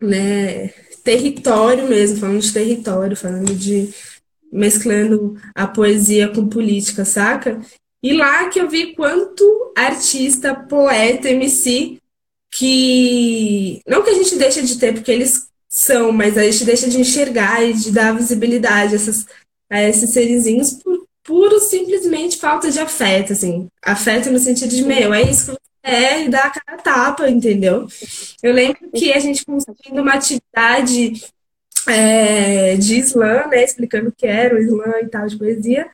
né? 0.00 0.68
Território 1.02 1.88
mesmo, 1.88 2.18
falando 2.18 2.40
de 2.40 2.52
território, 2.52 3.16
falando 3.16 3.54
de 3.54 3.92
mesclando 4.52 5.36
a 5.54 5.66
poesia 5.66 6.28
com 6.28 6.48
política, 6.48 7.04
saca? 7.04 7.60
E 8.02 8.14
lá 8.14 8.48
que 8.48 8.58
eu 8.58 8.68
vi 8.68 8.94
quanto 8.94 9.72
artista, 9.76 10.54
poeta, 10.54 11.28
MC, 11.28 11.99
que 12.50 13.82
não 13.86 14.02
que 14.02 14.10
a 14.10 14.14
gente 14.14 14.36
deixa 14.36 14.62
de 14.62 14.78
ter, 14.78 14.92
porque 14.92 15.10
eles 15.10 15.48
são, 15.68 16.10
mas 16.12 16.36
a 16.36 16.42
gente 16.42 16.64
deixa 16.64 16.88
de 16.88 17.00
enxergar 17.00 17.62
e 17.64 17.72
de 17.72 17.92
dar 17.92 18.16
visibilidade 18.16 18.94
a 18.94 18.96
essas 18.96 19.26
a 19.70 19.82
esses 19.82 20.10
serizinhos 20.10 20.72
por 20.72 21.06
puro, 21.22 21.60
simplesmente 21.60 22.38
falta 22.38 22.70
de 22.72 22.80
afeto, 22.80 23.32
assim. 23.32 23.68
Afeto 23.80 24.30
no 24.30 24.38
sentido 24.38 24.74
de, 24.74 24.82
meu, 24.82 25.14
é 25.14 25.22
isso 25.22 25.52
que 25.52 25.52
você 25.52 25.58
é 25.84 26.24
e 26.24 26.28
dá 26.28 26.40
a 26.40 26.50
cara 26.50 26.78
tapa, 26.82 27.30
entendeu? 27.30 27.86
Eu 28.42 28.52
lembro 28.52 28.90
que 28.92 29.12
a 29.12 29.20
gente 29.20 29.44
construindo 29.46 30.00
uma 30.02 30.14
atividade 30.14 31.22
é, 31.86 32.76
de 32.76 32.98
slam, 32.98 33.48
né, 33.48 33.64
explicando 33.64 34.08
o 34.08 34.12
que 34.12 34.26
era 34.26 34.56
o 34.56 34.58
slam 34.58 35.02
e 35.02 35.08
tal, 35.08 35.26
de 35.28 35.38
poesia, 35.38 35.88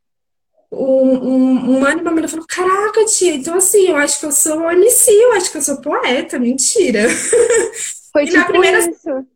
um, 0.70 0.78
um, 0.78 1.78
um 1.78 1.88
e 1.88 1.94
uma 1.94 2.10
menina 2.10 2.28
falou, 2.28 2.46
caraca, 2.48 3.04
tia, 3.06 3.34
então 3.34 3.56
assim, 3.56 3.88
eu 3.88 3.96
acho 3.96 4.20
que 4.20 4.26
eu 4.26 4.32
sou 4.32 4.70
MC, 4.70 5.10
eu 5.10 5.32
acho 5.32 5.50
que 5.50 5.58
eu 5.58 5.62
sou 5.62 5.80
poeta, 5.80 6.38
mentira. 6.38 7.08
Foi 8.12 8.24
e 8.24 8.26
tipo 8.26 8.38
na 8.38 8.44
primeira... 8.44 8.78
isso. 8.78 9.26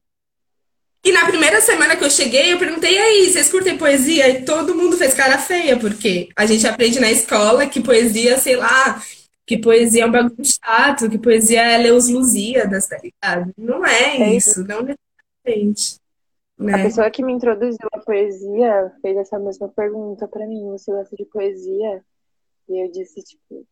E 1.03 1.13
na 1.13 1.25
primeira 1.25 1.63
semana 1.63 1.97
que 1.97 2.05
eu 2.05 2.11
cheguei, 2.11 2.53
eu 2.53 2.59
perguntei, 2.59 2.95
e 2.95 2.99
aí, 2.99 3.33
vocês 3.33 3.51
curtem 3.51 3.79
poesia? 3.79 4.29
E 4.29 4.45
todo 4.45 4.75
mundo 4.75 4.99
fez 4.99 5.15
cara 5.15 5.39
feia, 5.39 5.79
porque 5.79 6.29
a 6.37 6.45
gente 6.45 6.67
aprende 6.67 7.01
na 7.01 7.11
escola 7.11 7.67
que 7.67 7.81
poesia, 7.81 8.37
sei 8.37 8.57
lá, 8.57 9.03
que 9.47 9.57
poesia 9.57 10.03
é 10.03 10.07
um 10.07 10.11
bagulho 10.11 10.45
chato, 10.45 11.09
que 11.09 11.19
poesia 11.19 11.63
é 11.63 11.79
ler 11.79 11.95
os 11.95 12.09
Lusíadas, 12.09 12.87
tá 12.87 12.99
ligado? 13.03 13.51
Não 13.57 13.85
é, 13.85 14.19
é 14.19 14.37
isso, 14.37 14.63
não 14.63 14.83
necessariamente. 14.83 16.00
Né? 16.61 16.75
A 16.75 16.83
pessoa 16.83 17.11
que 17.11 17.25
me 17.25 17.33
introduziu 17.33 17.89
a 17.91 18.01
poesia 18.01 18.93
fez 19.01 19.17
essa 19.17 19.39
mesma 19.39 19.69
pergunta 19.69 20.29
para 20.29 20.47
mim: 20.47 20.69
você 20.69 20.93
gosta 20.93 21.17
de 21.17 21.25
poesia? 21.25 22.05
E 22.69 22.85
eu 22.85 22.91
disse, 22.91 23.23
tipo, 23.23 23.67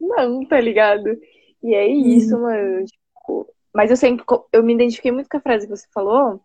não, 0.00 0.46
tá 0.46 0.60
ligado? 0.60 1.18
E 1.60 1.74
é 1.74 1.86
isso, 1.88 2.36
hum. 2.36 2.42
mano. 2.42 2.84
Tipo, 2.84 3.52
mas 3.74 3.90
eu 3.90 3.96
sempre 3.96 4.24
eu 4.52 4.62
me 4.62 4.74
identifiquei 4.74 5.10
muito 5.10 5.28
com 5.28 5.36
a 5.36 5.40
frase 5.40 5.66
que 5.66 5.76
você 5.76 5.88
falou 5.92 6.40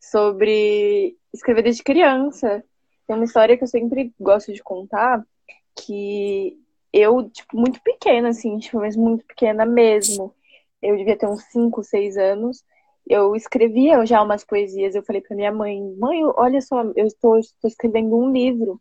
sobre 0.00 1.16
escrever 1.32 1.62
desde 1.62 1.84
criança. 1.84 2.64
Tem 3.06 3.14
uma 3.14 3.24
história 3.24 3.56
que 3.56 3.62
eu 3.62 3.68
sempre 3.68 4.12
gosto 4.18 4.52
de 4.52 4.60
contar 4.60 5.24
que 5.76 6.58
eu, 6.92 7.30
tipo, 7.30 7.56
muito 7.56 7.80
pequena, 7.80 8.30
assim, 8.30 8.58
tipo, 8.58 8.78
mas 8.78 8.96
muito 8.96 9.24
pequena 9.24 9.64
mesmo. 9.64 10.34
Eu 10.82 10.96
devia 10.96 11.16
ter 11.16 11.28
uns 11.28 11.44
5, 11.44 11.84
6 11.84 12.16
anos. 12.16 12.64
Eu 13.06 13.36
escrevia 13.36 14.04
já 14.06 14.22
umas 14.22 14.44
poesias. 14.44 14.94
Eu 14.94 15.02
falei 15.02 15.22
pra 15.22 15.36
minha 15.36 15.52
mãe, 15.52 15.80
mãe, 15.98 16.22
olha 16.36 16.60
só, 16.60 16.82
eu 16.96 17.06
estou, 17.06 17.38
escrevendo 17.64 18.16
um 18.16 18.32
livro. 18.32 18.80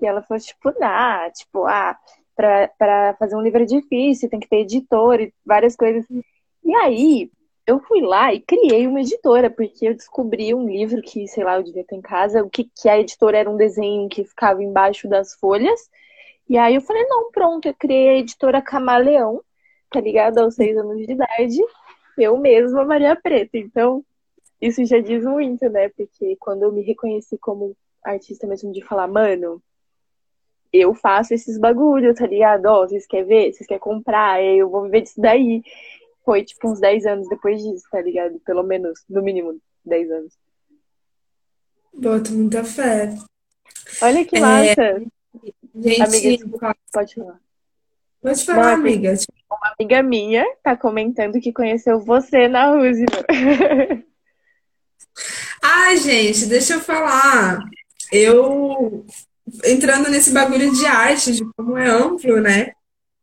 E 0.00 0.06
ela 0.06 0.22
falou, 0.22 0.42
tipo, 0.42 0.72
ah, 0.82 1.30
tipo, 1.30 1.66
ah, 1.66 1.98
pra 2.36 3.14
fazer 3.18 3.36
um 3.36 3.42
livro 3.42 3.62
é 3.62 3.66
difícil, 3.66 4.28
tem 4.28 4.40
que 4.40 4.48
ter 4.48 4.60
editor 4.60 5.20
e 5.20 5.32
várias 5.44 5.76
coisas. 5.76 6.04
E 6.64 6.74
aí, 6.76 7.30
eu 7.66 7.80
fui 7.80 8.00
lá 8.02 8.32
e 8.32 8.40
criei 8.40 8.86
uma 8.86 9.00
editora, 9.00 9.50
porque 9.50 9.88
eu 9.88 9.94
descobri 9.94 10.54
um 10.54 10.66
livro 10.68 11.00
que, 11.02 11.26
sei 11.28 11.44
lá, 11.44 11.56
eu 11.56 11.62
devia 11.62 11.84
ter 11.84 11.96
em 11.96 12.02
casa, 12.02 12.42
o 12.42 12.50
que, 12.50 12.64
que 12.64 12.88
a 12.88 12.98
editora 12.98 13.38
era 13.38 13.50
um 13.50 13.56
desenho 13.56 14.08
que 14.08 14.24
ficava 14.24 14.62
embaixo 14.62 15.08
das 15.08 15.34
folhas. 15.34 15.80
E 16.48 16.58
aí 16.58 16.74
eu 16.74 16.80
falei, 16.82 17.04
não, 17.06 17.30
pronto, 17.30 17.66
eu 17.66 17.74
criei 17.74 18.10
a 18.10 18.18
editora 18.18 18.60
Camaleão, 18.62 19.42
tá 19.90 20.00
ligado? 20.00 20.38
Aos 20.38 20.54
seis 20.56 20.76
anos 20.76 21.06
de 21.06 21.12
idade. 21.12 21.58
Eu 22.18 22.36
mesma, 22.36 22.84
Maria 22.84 23.16
Preta. 23.16 23.56
Então, 23.58 24.04
isso 24.60 24.84
já 24.84 24.98
diz 24.98 25.24
muito, 25.24 25.68
né? 25.68 25.88
Porque 25.90 26.36
quando 26.36 26.62
eu 26.62 26.72
me 26.72 26.82
reconheci 26.82 27.36
como 27.38 27.76
artista 28.04 28.46
mesmo 28.46 28.72
de 28.72 28.82
falar, 28.82 29.08
mano, 29.08 29.62
eu 30.72 30.94
faço 30.94 31.32
esses 31.32 31.58
bagulho, 31.58 32.14
tá 32.14 32.26
ligado? 32.26 32.66
Ó, 32.66 32.86
vocês 32.86 33.06
querem 33.06 33.26
ver? 33.26 33.52
Vocês 33.52 33.66
querem 33.66 33.80
comprar? 33.80 34.42
Eu 34.42 34.68
vou 34.68 34.82
viver 34.82 35.02
disso 35.02 35.20
daí. 35.20 35.62
Foi, 36.24 36.42
tipo, 36.42 36.68
uns 36.68 36.80
10 36.80 37.06
anos 37.06 37.28
depois 37.28 37.62
disso, 37.62 37.84
tá 37.90 38.00
ligado? 38.00 38.40
Pelo 38.40 38.62
menos, 38.62 39.04
no 39.08 39.22
mínimo, 39.22 39.60
10 39.84 40.10
anos. 40.10 40.32
Boto 41.92 42.32
muita 42.32 42.64
fé. 42.64 43.14
Olha 44.02 44.24
que 44.24 44.40
massa! 44.40 44.82
É, 44.82 45.02
gente, 45.76 46.02
amiga, 46.02 46.76
pode 46.92 47.14
falar. 47.14 47.40
Pode 48.20 48.44
falar, 48.44 48.62
Não, 48.62 48.74
amiga. 48.74 49.14
Uma 49.64 49.74
amiga 49.78 50.02
minha 50.02 50.44
tá 50.62 50.76
comentando 50.76 51.40
que 51.40 51.50
conheceu 51.50 51.98
você 51.98 52.46
na 52.48 52.66
Roosevelt. 52.66 53.24
Ai, 55.62 55.96
gente, 55.96 56.44
deixa 56.44 56.74
eu 56.74 56.80
falar. 56.80 57.60
Eu 58.12 59.06
entrando 59.64 60.10
nesse 60.10 60.32
bagulho 60.32 60.70
de 60.70 60.84
arte, 60.84 61.32
de 61.32 61.42
como 61.56 61.78
é 61.78 61.88
amplo, 61.88 62.42
né? 62.42 62.72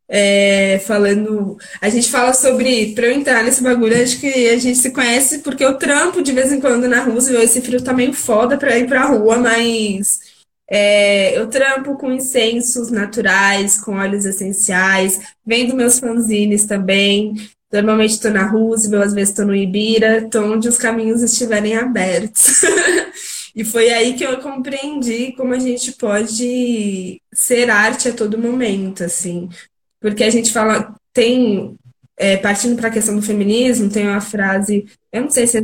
É, 0.10 0.80
falando. 0.80 1.58
A 1.80 1.90
gente 1.90 2.10
fala 2.10 2.34
sobre. 2.34 2.96
Para 2.96 3.06
eu 3.06 3.12
entrar 3.12 3.44
nesse 3.44 3.62
bagulho, 3.62 4.02
acho 4.02 4.20
que 4.20 4.50
a 4.50 4.58
gente 4.58 4.80
se 4.80 4.90
conhece 4.90 5.40
porque 5.40 5.64
eu 5.64 5.78
trampo 5.78 6.24
de 6.24 6.32
vez 6.32 6.52
em 6.52 6.60
quando 6.60 6.88
na 6.88 7.04
rua. 7.04 7.20
Esse 7.44 7.62
frio 7.62 7.84
tá 7.84 7.94
meio 7.94 8.14
foda 8.14 8.58
pra 8.58 8.80
ir 8.80 8.88
pra 8.88 9.06
rua, 9.06 9.38
mas 9.38 10.31
é, 10.74 11.38
eu 11.38 11.48
trampo 11.48 11.98
com 11.98 12.14
incensos 12.14 12.90
naturais, 12.90 13.78
com 13.78 13.98
óleos 13.98 14.24
essenciais, 14.24 15.20
vendo 15.46 15.76
meus 15.76 16.00
fanzines 16.00 16.64
também. 16.64 17.34
Normalmente 17.70 18.12
estou 18.12 18.32
na 18.32 18.46
Roosevelt, 18.46 19.08
às 19.08 19.14
vezes 19.14 19.32
estou 19.32 19.46
no 19.46 19.54
Ibira, 19.54 20.20
estou 20.20 20.46
onde 20.46 20.70
os 20.70 20.78
caminhos 20.78 21.22
estiverem 21.22 21.76
abertos. 21.76 22.62
e 23.54 23.66
foi 23.66 23.90
aí 23.90 24.14
que 24.14 24.24
eu 24.24 24.40
compreendi 24.40 25.34
como 25.34 25.54
a 25.54 25.60
gente 25.60 25.92
pode 25.92 27.22
ser 27.34 27.70
arte 27.70 28.08
a 28.08 28.14
todo 28.14 28.38
momento, 28.38 29.04
assim. 29.04 29.50
Porque 30.00 30.24
a 30.24 30.30
gente 30.30 30.54
fala, 30.54 30.96
tem, 31.12 31.76
é, 32.16 32.38
partindo 32.38 32.78
para 32.78 32.88
a 32.88 32.92
questão 32.92 33.18
do 33.18 33.22
feminismo, 33.22 33.90
tem 33.90 34.08
uma 34.08 34.22
frase, 34.22 34.86
eu 35.12 35.24
não 35.24 35.30
sei 35.30 35.46
se 35.48 35.58
é 35.58 35.62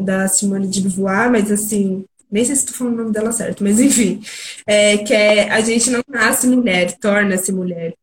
da 0.00 0.28
Simone 0.28 0.68
de 0.68 0.82
Beauvoir, 0.82 1.32
mas 1.32 1.50
assim, 1.50 2.04
nem 2.30 2.44
sei 2.44 2.54
se 2.56 2.62
estou 2.62 2.76
falando 2.76 2.94
o 2.94 2.96
nome 2.98 3.12
dela 3.12 3.32
certo, 3.32 3.62
mas 3.62 3.80
enfim, 3.80 4.20
é, 4.66 4.98
que 4.98 5.14
é 5.14 5.50
a 5.50 5.60
gente 5.60 5.90
não 5.90 6.02
nasce 6.08 6.46
mulher, 6.46 6.96
torna-se 6.98 7.52
mulher. 7.52 7.94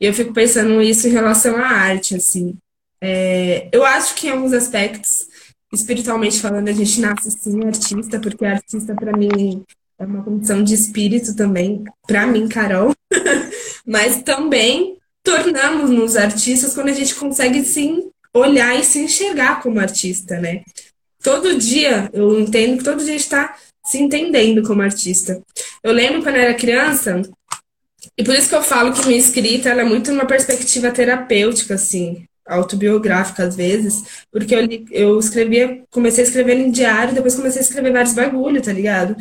E 0.00 0.06
eu 0.06 0.14
fico 0.14 0.32
pensando 0.32 0.82
isso 0.82 1.08
em 1.08 1.12
relação 1.12 1.56
à 1.56 1.66
arte, 1.66 2.14
assim. 2.14 2.56
É, 3.00 3.68
eu 3.72 3.84
acho 3.84 4.14
que 4.14 4.26
em 4.26 4.30
alguns 4.30 4.52
aspectos, 4.52 5.26
espiritualmente 5.72 6.40
falando, 6.40 6.68
a 6.68 6.72
gente 6.72 7.00
nasce 7.00 7.30
sim 7.30 7.64
artista, 7.64 8.18
porque 8.20 8.44
artista 8.44 8.94
para 8.94 9.16
mim 9.16 9.64
é 9.98 10.04
uma 10.04 10.22
condição 10.22 10.62
de 10.62 10.74
espírito 10.74 11.34
também, 11.34 11.84
para 12.06 12.26
mim, 12.26 12.48
Carol. 12.48 12.94
Mas 13.86 14.22
também 14.22 14.98
tornamos-nos 15.22 16.16
artistas 16.16 16.74
quando 16.74 16.88
a 16.88 16.92
gente 16.92 17.14
consegue 17.14 17.64
sim 17.64 18.10
olhar 18.34 18.78
e 18.78 18.84
se 18.84 19.00
enxergar 19.00 19.62
como 19.62 19.80
artista, 19.80 20.38
né? 20.38 20.62
Todo 21.22 21.58
dia, 21.58 22.10
eu 22.12 22.38
entendo 22.38 22.78
que 22.78 22.84
todo 22.84 23.04
dia 23.04 23.16
está 23.16 23.56
se 23.86 23.98
entendendo 23.98 24.62
como 24.62 24.82
artista. 24.82 25.40
Eu 25.82 25.92
lembro 25.92 26.22
quando 26.22 26.36
eu 26.36 26.42
era 26.42 26.54
criança, 26.54 27.22
e 28.16 28.24
por 28.24 28.34
isso 28.34 28.48
que 28.48 28.54
eu 28.54 28.62
falo 28.62 28.92
que 28.92 29.06
minha 29.06 29.18
escrita 29.18 29.70
é 29.70 29.84
muito 29.84 30.10
uma 30.10 30.26
perspectiva 30.26 30.90
terapêutica, 30.90 31.74
assim 31.74 32.26
autobiográfica 32.46 33.44
às 33.44 33.56
vezes, 33.56 34.24
porque 34.30 34.54
eu, 34.54 34.68
eu 34.90 35.18
escrevia, 35.18 35.82
comecei 35.90 36.22
a 36.24 36.26
escrever 36.26 36.56
em 36.56 36.70
diário, 36.70 37.14
depois 37.14 37.34
comecei 37.34 37.60
a 37.60 37.64
escrever 37.64 37.92
vários 37.92 38.14
bagulho, 38.14 38.62
tá 38.62 38.72
ligado? 38.72 39.16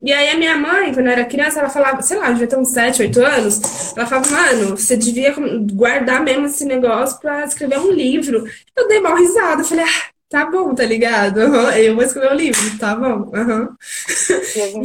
E 0.00 0.12
aí 0.12 0.30
a 0.30 0.38
minha 0.38 0.56
mãe, 0.56 0.94
quando 0.94 1.06
eu 1.06 1.12
era 1.12 1.24
criança, 1.24 1.58
ela 1.58 1.68
falava, 1.68 2.00
sei 2.02 2.16
lá, 2.18 2.30
devia 2.30 2.46
ter 2.46 2.56
uns 2.56 2.70
7, 2.70 3.02
8 3.02 3.20
anos, 3.20 3.60
ela 3.96 4.06
falava, 4.06 4.30
mano, 4.30 4.76
você 4.76 4.96
devia 4.96 5.34
guardar 5.72 6.22
mesmo 6.22 6.46
esse 6.46 6.64
negócio 6.64 7.18
pra 7.18 7.44
escrever 7.44 7.80
um 7.80 7.90
livro. 7.90 8.46
Eu 8.76 8.86
dei 8.86 9.00
mal 9.00 9.16
risada, 9.16 9.64
falei, 9.64 9.84
ah, 9.84 10.17
tá 10.28 10.46
bom, 10.50 10.74
tá 10.74 10.84
ligado? 10.84 11.38
Uhum, 11.38 11.70
eu 11.72 11.94
vou 11.94 12.04
escrever 12.04 12.32
um 12.32 12.36
livro, 12.36 12.78
tá 12.78 12.94
bom. 12.94 13.30
Uhum. 13.32 13.76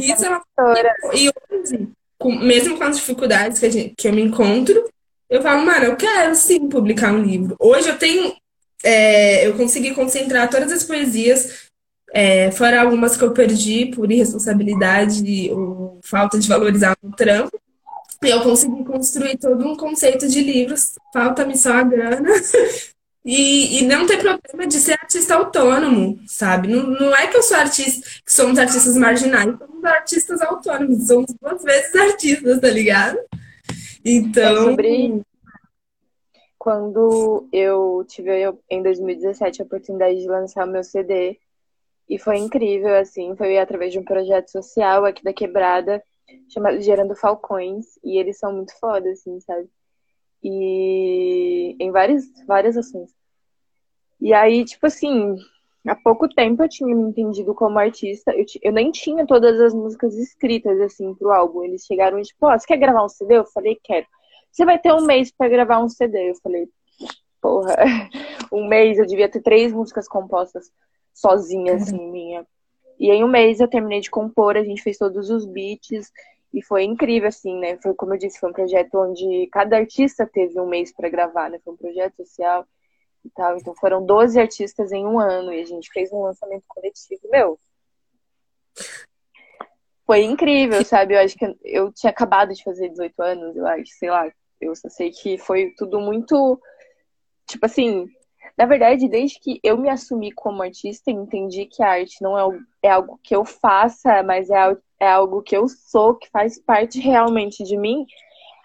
E 0.00 0.12
isso 0.12 0.24
ela... 0.24 0.40
E 1.14 1.30
hoje, 1.50 1.88
com, 2.18 2.32
mesmo 2.32 2.78
com 2.78 2.84
as 2.84 2.96
dificuldades 2.96 3.58
que, 3.58 3.70
gente, 3.70 3.94
que 3.96 4.08
eu 4.08 4.12
me 4.12 4.22
encontro, 4.22 4.84
eu 5.28 5.42
falo, 5.42 5.64
mano, 5.64 5.84
eu 5.86 5.96
quero 5.96 6.34
sim 6.34 6.68
publicar 6.68 7.12
um 7.12 7.22
livro. 7.22 7.56
Hoje 7.58 7.88
eu 7.88 7.98
tenho. 7.98 8.34
É, 8.82 9.46
eu 9.46 9.54
consegui 9.56 9.94
concentrar 9.94 10.48
todas 10.50 10.70
as 10.70 10.84
poesias, 10.84 11.68
é, 12.12 12.50
fora 12.50 12.82
algumas 12.82 13.16
que 13.16 13.24
eu 13.24 13.32
perdi 13.32 13.86
por 13.86 14.12
irresponsabilidade 14.12 15.50
ou 15.50 15.98
falta 16.04 16.38
de 16.38 16.46
valorizar 16.48 16.96
o 17.02 17.10
trampo. 17.10 17.58
E 18.22 18.28
eu 18.28 18.42
consegui 18.42 18.84
construir 18.84 19.36
todo 19.36 19.66
um 19.66 19.76
conceito 19.76 20.28
de 20.28 20.40
livros. 20.40 20.92
Falta-me 21.12 21.56
só 21.58 21.72
a 21.72 21.82
grana. 21.82 22.30
E, 23.24 23.78
e, 23.78 23.86
não 23.86 24.06
ter 24.06 24.18
problema 24.18 24.66
de 24.66 24.78
ser 24.78 24.92
artista 24.92 25.34
autônomo, 25.34 26.20
sabe? 26.26 26.68
Não, 26.68 26.82
não 26.86 27.16
é 27.16 27.26
que 27.26 27.36
eu 27.36 27.42
sou 27.42 27.56
artista, 27.56 28.06
que 28.22 28.30
somos 28.30 28.58
artistas 28.58 28.98
marginais, 28.98 29.56
somos 29.58 29.84
artistas 29.84 30.42
autônomos, 30.42 31.06
somos 31.06 31.34
duas 31.40 31.62
vezes 31.62 31.94
artistas, 31.94 32.60
tá 32.60 32.68
ligado? 32.68 33.18
Então. 34.04 34.42
É 34.42 34.70
sobre 34.70 35.24
quando 36.64 37.46
eu 37.52 38.06
tive 38.08 38.30
em 38.70 38.82
2017 38.82 39.60
a 39.60 39.64
oportunidade 39.66 40.18
de 40.18 40.26
lançar 40.26 40.66
o 40.66 40.70
meu 40.70 40.82
CD. 40.82 41.38
E 42.08 42.18
foi 42.18 42.38
incrível, 42.38 42.94
assim, 42.94 43.36
foi 43.36 43.58
através 43.58 43.92
de 43.92 43.98
um 43.98 44.04
projeto 44.04 44.50
social 44.50 45.04
aqui 45.04 45.22
da 45.22 45.32
Quebrada, 45.32 46.02
chamado 46.48 46.80
Gerando 46.80 47.14
Falcões, 47.14 47.98
e 48.02 48.18
eles 48.18 48.38
são 48.38 48.50
muito 48.50 48.78
foda, 48.78 49.10
assim, 49.10 49.38
sabe? 49.40 49.68
E 50.44 51.74
em 51.80 51.90
várias, 51.90 52.24
várias 52.46 52.76
ações. 52.76 53.10
E 54.20 54.32
aí, 54.32 54.64
tipo 54.64 54.86
assim, 54.86 55.36
há 55.86 55.94
pouco 55.96 56.28
tempo 56.28 56.62
eu 56.62 56.68
tinha 56.68 56.94
me 56.94 57.02
entendido 57.02 57.54
como 57.54 57.78
artista. 57.78 58.32
Eu, 58.32 58.44
eu 58.62 58.72
nem 58.72 58.90
tinha 58.90 59.26
todas 59.26 59.58
as 59.60 59.74
músicas 59.74 60.14
escritas, 60.16 60.78
assim, 60.80 61.14
pro 61.14 61.32
álbum. 61.32 61.64
Eles 61.64 61.84
chegaram 61.84 62.18
e, 62.18 62.22
tipo, 62.22 62.46
ó, 62.46 62.54
oh, 62.54 62.58
você 62.58 62.66
quer 62.66 62.76
gravar 62.76 63.04
um 63.04 63.08
CD? 63.08 63.38
Eu 63.38 63.46
falei, 63.46 63.78
quero. 63.82 64.06
Você 64.52 64.64
vai 64.64 64.78
ter 64.78 64.92
um 64.92 65.04
mês 65.04 65.32
para 65.32 65.48
gravar 65.48 65.80
um 65.80 65.88
CD. 65.88 66.30
Eu 66.30 66.34
falei, 66.36 66.68
porra, 67.40 67.76
um 68.52 68.68
mês 68.68 68.98
eu 68.98 69.06
devia 69.06 69.28
ter 69.28 69.42
três 69.42 69.72
músicas 69.72 70.06
compostas 70.06 70.70
sozinha, 71.12 71.74
assim, 71.74 72.10
minha. 72.10 72.46
E 72.98 73.10
em 73.10 73.24
um 73.24 73.28
mês 73.28 73.60
eu 73.60 73.68
terminei 73.68 74.00
de 74.00 74.10
compor, 74.10 74.56
a 74.56 74.64
gente 74.64 74.82
fez 74.82 74.98
todos 74.98 75.30
os 75.30 75.44
beats. 75.46 76.10
E 76.54 76.62
foi 76.62 76.84
incrível, 76.84 77.28
assim, 77.28 77.58
né? 77.58 77.76
Foi, 77.82 77.92
como 77.94 78.14
eu 78.14 78.18
disse, 78.18 78.38
foi 78.38 78.48
um 78.48 78.52
projeto 78.52 78.94
onde 78.94 79.48
cada 79.50 79.76
artista 79.76 80.24
teve 80.24 80.60
um 80.60 80.68
mês 80.68 80.94
para 80.94 81.08
gravar, 81.08 81.50
né? 81.50 81.58
Foi 81.64 81.74
um 81.74 81.76
projeto 81.76 82.14
social 82.18 82.64
e 83.24 83.30
tal. 83.30 83.56
Então 83.56 83.74
foram 83.74 84.06
12 84.06 84.38
artistas 84.38 84.92
em 84.92 85.04
um 85.04 85.18
ano 85.18 85.52
e 85.52 85.60
a 85.60 85.64
gente 85.64 85.90
fez 85.92 86.12
um 86.12 86.22
lançamento 86.22 86.62
coletivo. 86.68 87.22
Meu, 87.28 87.58
foi 90.06 90.22
incrível, 90.22 90.84
sabe? 90.84 91.14
Eu 91.14 91.20
acho 91.20 91.36
que 91.36 91.56
eu 91.64 91.92
tinha 91.92 92.10
acabado 92.10 92.54
de 92.54 92.62
fazer 92.62 92.88
18 92.88 93.20
anos, 93.20 93.56
eu 93.56 93.66
acho, 93.66 93.90
sei 93.98 94.10
lá. 94.10 94.30
Eu 94.60 94.76
só 94.76 94.88
sei 94.88 95.10
que 95.10 95.36
foi 95.36 95.74
tudo 95.76 95.98
muito. 95.98 96.60
Tipo 97.48 97.66
assim, 97.66 98.08
na 98.56 98.64
verdade, 98.64 99.08
desde 99.08 99.40
que 99.40 99.58
eu 99.62 99.76
me 99.76 99.88
assumi 99.88 100.30
como 100.30 100.62
artista, 100.62 101.10
entendi 101.10 101.66
que 101.66 101.82
a 101.82 101.90
arte 101.90 102.22
não 102.22 102.38
é, 102.38 102.60
é 102.84 102.90
algo 102.90 103.18
que 103.24 103.34
eu 103.34 103.44
faça, 103.44 104.22
mas 104.22 104.48
é, 104.50 104.76
é 105.04 105.08
algo 105.08 105.42
que 105.42 105.56
eu 105.56 105.68
sou, 105.68 106.14
que 106.14 106.28
faz 106.30 106.58
parte 106.58 106.98
realmente 106.98 107.62
de 107.62 107.76
mim. 107.76 108.06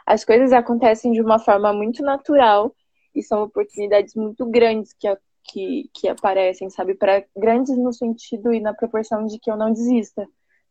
As 0.06 0.24
coisas 0.26 0.52
acontecem 0.52 1.12
de 1.12 1.22
uma 1.22 1.40
forma 1.40 1.72
muito 1.74 2.02
natural 2.02 2.74
e 3.14 3.22
são 3.22 3.44
oportunidades 3.44 4.16
muito 4.16 4.46
grandes 4.46 4.94
que, 4.94 5.08
que, 5.44 5.90
que 5.94 6.08
aparecem, 6.08 6.70
sabe? 6.70 6.96
Para 6.96 7.26
grandes 7.36 7.78
no 7.78 7.94
sentido 7.94 8.54
e 8.54 8.60
na 8.60 8.74
proporção 8.74 9.26
de 9.26 9.38
que 9.40 9.52
eu 9.52 9.58
não 9.58 9.72
desista, 9.72 10.28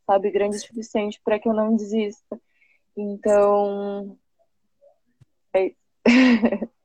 sabe? 0.06 0.30
Grande 0.30 0.56
o 0.56 0.60
suficiente 0.60 1.20
para 1.22 1.38
que 1.38 1.48
eu 1.48 1.54
não 1.54 1.76
desista. 1.76 2.40
Então. 2.96 4.16
É 5.54 5.72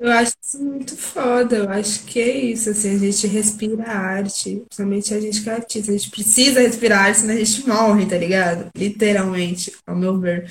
Eu 0.00 0.12
acho 0.12 0.32
isso 0.40 0.62
muito 0.62 0.96
foda, 0.96 1.56
eu 1.56 1.68
acho 1.68 2.04
que 2.04 2.20
é 2.20 2.36
isso, 2.38 2.70
assim, 2.70 2.94
a 2.94 2.98
gente 2.98 3.26
respira 3.26 3.82
arte, 3.82 4.62
principalmente 4.68 5.12
a 5.12 5.20
gente 5.20 5.42
que 5.42 5.50
é 5.50 5.54
artista, 5.54 5.90
a 5.90 5.96
gente 5.96 6.10
precisa 6.10 6.60
respirar 6.60 7.06
arte, 7.06 7.18
senão 7.18 7.34
a 7.34 7.38
gente 7.38 7.68
morre, 7.68 8.06
tá 8.06 8.16
ligado? 8.16 8.70
Literalmente, 8.76 9.72
ao 9.84 9.96
meu 9.96 10.20
ver. 10.20 10.48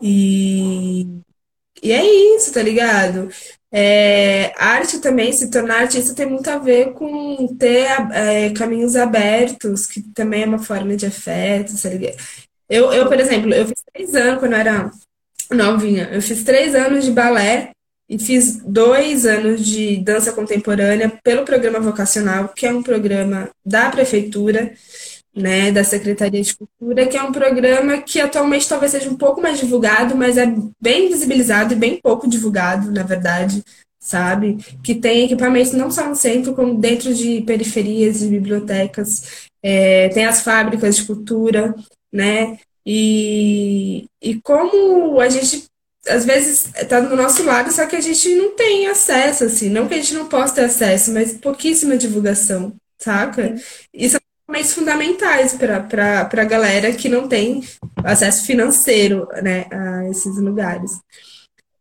E, 0.00 1.04
e 1.82 1.90
é 1.92 2.36
isso, 2.36 2.52
tá 2.52 2.62
ligado? 2.62 3.28
É, 3.72 4.52
arte 4.56 5.00
também, 5.00 5.32
se 5.32 5.50
tornar 5.50 5.80
artista 5.82 6.14
tem 6.14 6.26
muito 6.26 6.48
a 6.48 6.58
ver 6.58 6.92
com 6.92 7.56
ter 7.58 7.88
é, 8.12 8.50
caminhos 8.50 8.94
abertos, 8.94 9.86
que 9.86 10.00
também 10.14 10.44
é 10.44 10.46
uma 10.46 10.60
forma 10.60 10.96
de 10.96 11.06
afeto, 11.06 11.80
tá 11.82 11.88
ligado? 11.88 12.16
Eu, 12.68 12.92
eu, 12.92 13.08
por 13.08 13.18
exemplo, 13.18 13.52
eu 13.52 13.66
fiz 13.66 13.82
três 13.92 14.14
anos 14.14 14.38
quando 14.38 14.52
eu 14.52 14.58
era 14.58 14.90
novinha, 15.50 16.08
eu 16.12 16.22
fiz 16.22 16.44
três 16.44 16.74
anos 16.74 17.04
de 17.04 17.10
balé 17.10 17.72
e 18.08 18.18
fiz 18.18 18.56
dois 18.64 19.26
anos 19.26 19.64
de 19.64 19.96
dança 19.98 20.32
contemporânea 20.32 21.12
pelo 21.22 21.44
programa 21.44 21.80
vocacional, 21.80 22.48
que 22.48 22.66
é 22.66 22.72
um 22.72 22.82
programa 22.82 23.50
da 23.64 23.90
prefeitura, 23.90 24.72
né, 25.34 25.70
da 25.70 25.84
Secretaria 25.84 26.40
de 26.40 26.56
Cultura, 26.56 27.06
que 27.06 27.16
é 27.16 27.22
um 27.22 27.32
programa 27.32 27.98
que 27.98 28.20
atualmente 28.20 28.68
talvez 28.68 28.92
seja 28.92 29.10
um 29.10 29.16
pouco 29.16 29.40
mais 29.42 29.58
divulgado, 29.58 30.16
mas 30.16 30.38
é 30.38 30.46
bem 30.80 31.08
visibilizado 31.08 31.74
e 31.74 31.76
bem 31.76 32.00
pouco 32.00 32.28
divulgado, 32.28 32.90
na 32.90 33.02
verdade, 33.02 33.62
sabe? 34.00 34.56
Que 34.82 34.94
tem 34.94 35.24
equipamentos 35.24 35.72
não 35.72 35.90
só 35.90 36.08
no 36.08 36.14
centro, 36.16 36.54
como 36.54 36.78
dentro 36.80 37.12
de 37.12 37.42
periferias 37.42 38.22
e 38.22 38.28
bibliotecas, 38.28 39.48
é, 39.62 40.08
tem 40.10 40.24
as 40.24 40.42
fábricas 40.42 40.96
de 40.96 41.04
cultura, 41.04 41.74
né? 42.12 42.58
E, 42.86 44.06
e 44.22 44.40
como 44.40 45.20
a 45.20 45.28
gente 45.28 45.64
às 46.08 46.24
vezes 46.24 46.66
está 46.76 47.00
do 47.00 47.16
nosso 47.16 47.42
lado, 47.42 47.72
só 47.72 47.86
que 47.86 47.96
a 47.96 48.00
gente 48.00 48.34
não 48.34 48.54
tem 48.54 48.86
acesso, 48.86 49.44
assim, 49.44 49.68
não 49.68 49.88
que 49.88 49.94
a 49.94 49.96
gente 49.98 50.14
não 50.14 50.26
possa 50.26 50.54
ter 50.54 50.64
acesso, 50.64 51.12
mas 51.12 51.34
pouquíssima 51.34 51.96
divulgação, 51.96 52.74
saca? 52.98 53.54
Isso 53.92 54.12
são 54.12 54.20
documentos 54.46 54.74
fundamentais 54.74 55.54
para 55.54 56.28
a 56.30 56.44
galera 56.44 56.92
que 56.92 57.08
não 57.08 57.28
tem 57.28 57.62
acesso 58.04 58.44
financeiro, 58.46 59.28
né, 59.42 59.66
a 59.70 60.08
esses 60.08 60.36
lugares. 60.38 60.92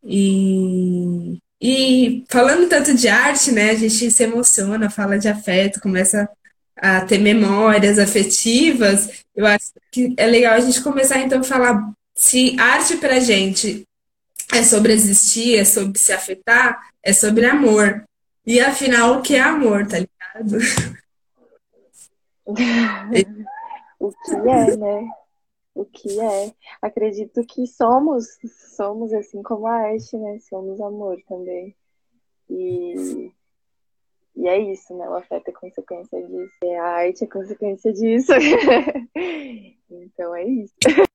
E, 0.03 1.37
e 1.61 2.23
falando 2.29 2.69
tanto 2.69 2.93
de 2.93 3.07
arte, 3.07 3.51
né, 3.51 3.71
a 3.71 3.75
gente 3.75 4.11
se 4.11 4.23
emociona, 4.23 4.89
fala 4.89 5.17
de 5.17 5.27
afeto, 5.27 5.81
começa 5.81 6.29
a 6.75 7.01
ter 7.01 7.19
memórias 7.19 7.97
afetivas, 7.97 9.09
eu 9.35 9.45
acho 9.45 9.71
que 9.91 10.13
é 10.17 10.27
legal 10.27 10.53
a 10.53 10.59
gente 10.59 10.81
começar 10.81 11.19
então 11.19 11.39
a 11.39 11.43
falar 11.43 11.91
se 12.13 12.55
arte 12.59 12.97
pra 12.97 13.19
gente 13.19 13.85
é 14.53 14.63
sobre 14.63 14.93
existir, 14.93 15.57
é 15.57 15.65
sobre 15.65 15.99
se 15.99 16.13
afetar, 16.13 16.89
é 17.03 17.13
sobre 17.13 17.45
amor. 17.45 18.03
E 18.45 18.59
afinal, 18.59 19.17
o 19.17 19.21
que 19.21 19.35
é 19.35 19.41
amor, 19.41 19.87
tá 19.87 19.97
ligado? 19.99 20.57
o 22.45 24.11
que 24.11 24.33
é, 24.33 24.77
né? 24.77 25.09
O 25.73 25.85
que 25.85 26.19
é? 26.19 26.53
Acredito 26.81 27.43
que 27.45 27.67
somos, 27.67 28.37
somos 28.75 29.13
assim 29.13 29.41
como 29.41 29.67
a 29.67 29.73
arte, 29.73 30.17
né? 30.17 30.39
Somos 30.39 30.79
amor 30.79 31.17
também. 31.27 31.75
E 32.49 33.31
e 34.35 34.47
é 34.47 34.59
isso, 34.59 34.93
né? 34.95 35.07
O 35.07 35.15
afeto 35.15 35.47
é 35.47 35.51
consequência 35.53 36.21
disso. 36.21 36.53
E 36.63 36.75
a 36.75 36.83
arte 36.83 37.23
é 37.23 37.27
consequência 37.27 37.93
disso. 37.93 38.33
então 39.89 40.35
é 40.35 40.43
isso. 40.43 40.73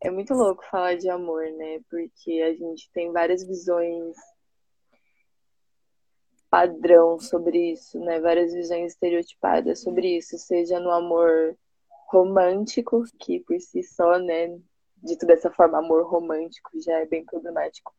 É 0.00 0.10
muito 0.10 0.34
louco 0.34 0.64
falar 0.70 0.96
de 0.96 1.08
amor, 1.08 1.44
né? 1.52 1.80
Porque 1.90 2.42
a 2.42 2.54
gente 2.54 2.90
tem 2.92 3.12
várias 3.12 3.42
visões 3.46 4.16
padrão 6.50 7.18
sobre 7.18 7.72
isso, 7.72 7.98
né? 8.00 8.20
Várias 8.20 8.52
visões 8.52 8.92
estereotipadas 8.92 9.82
sobre 9.82 10.16
isso, 10.16 10.38
seja 10.38 10.80
no 10.80 10.90
amor 10.90 11.56
romântico, 12.10 13.04
que 13.18 13.40
por 13.40 13.60
si 13.60 13.82
só, 13.82 14.18
né, 14.18 14.58
dito 14.96 15.26
dessa 15.26 15.50
forma, 15.50 15.78
amor 15.78 16.06
romântico 16.06 16.70
já 16.80 17.00
é 17.00 17.06
bem 17.06 17.22
problemático 17.24 17.92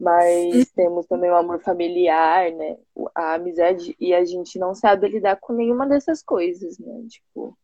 mas 0.00 0.70
temos 0.70 1.06
também 1.06 1.30
o 1.30 1.36
amor 1.36 1.60
familiar, 1.60 2.50
né? 2.52 2.78
A 3.14 3.34
amizade, 3.34 3.94
e 4.00 4.14
a 4.14 4.24
gente 4.24 4.58
não 4.58 4.74
sabe 4.74 5.06
lidar 5.08 5.36
com 5.36 5.52
nenhuma 5.52 5.86
dessas 5.86 6.22
coisas, 6.22 6.78
né? 6.78 7.04
Tipo, 7.06 7.56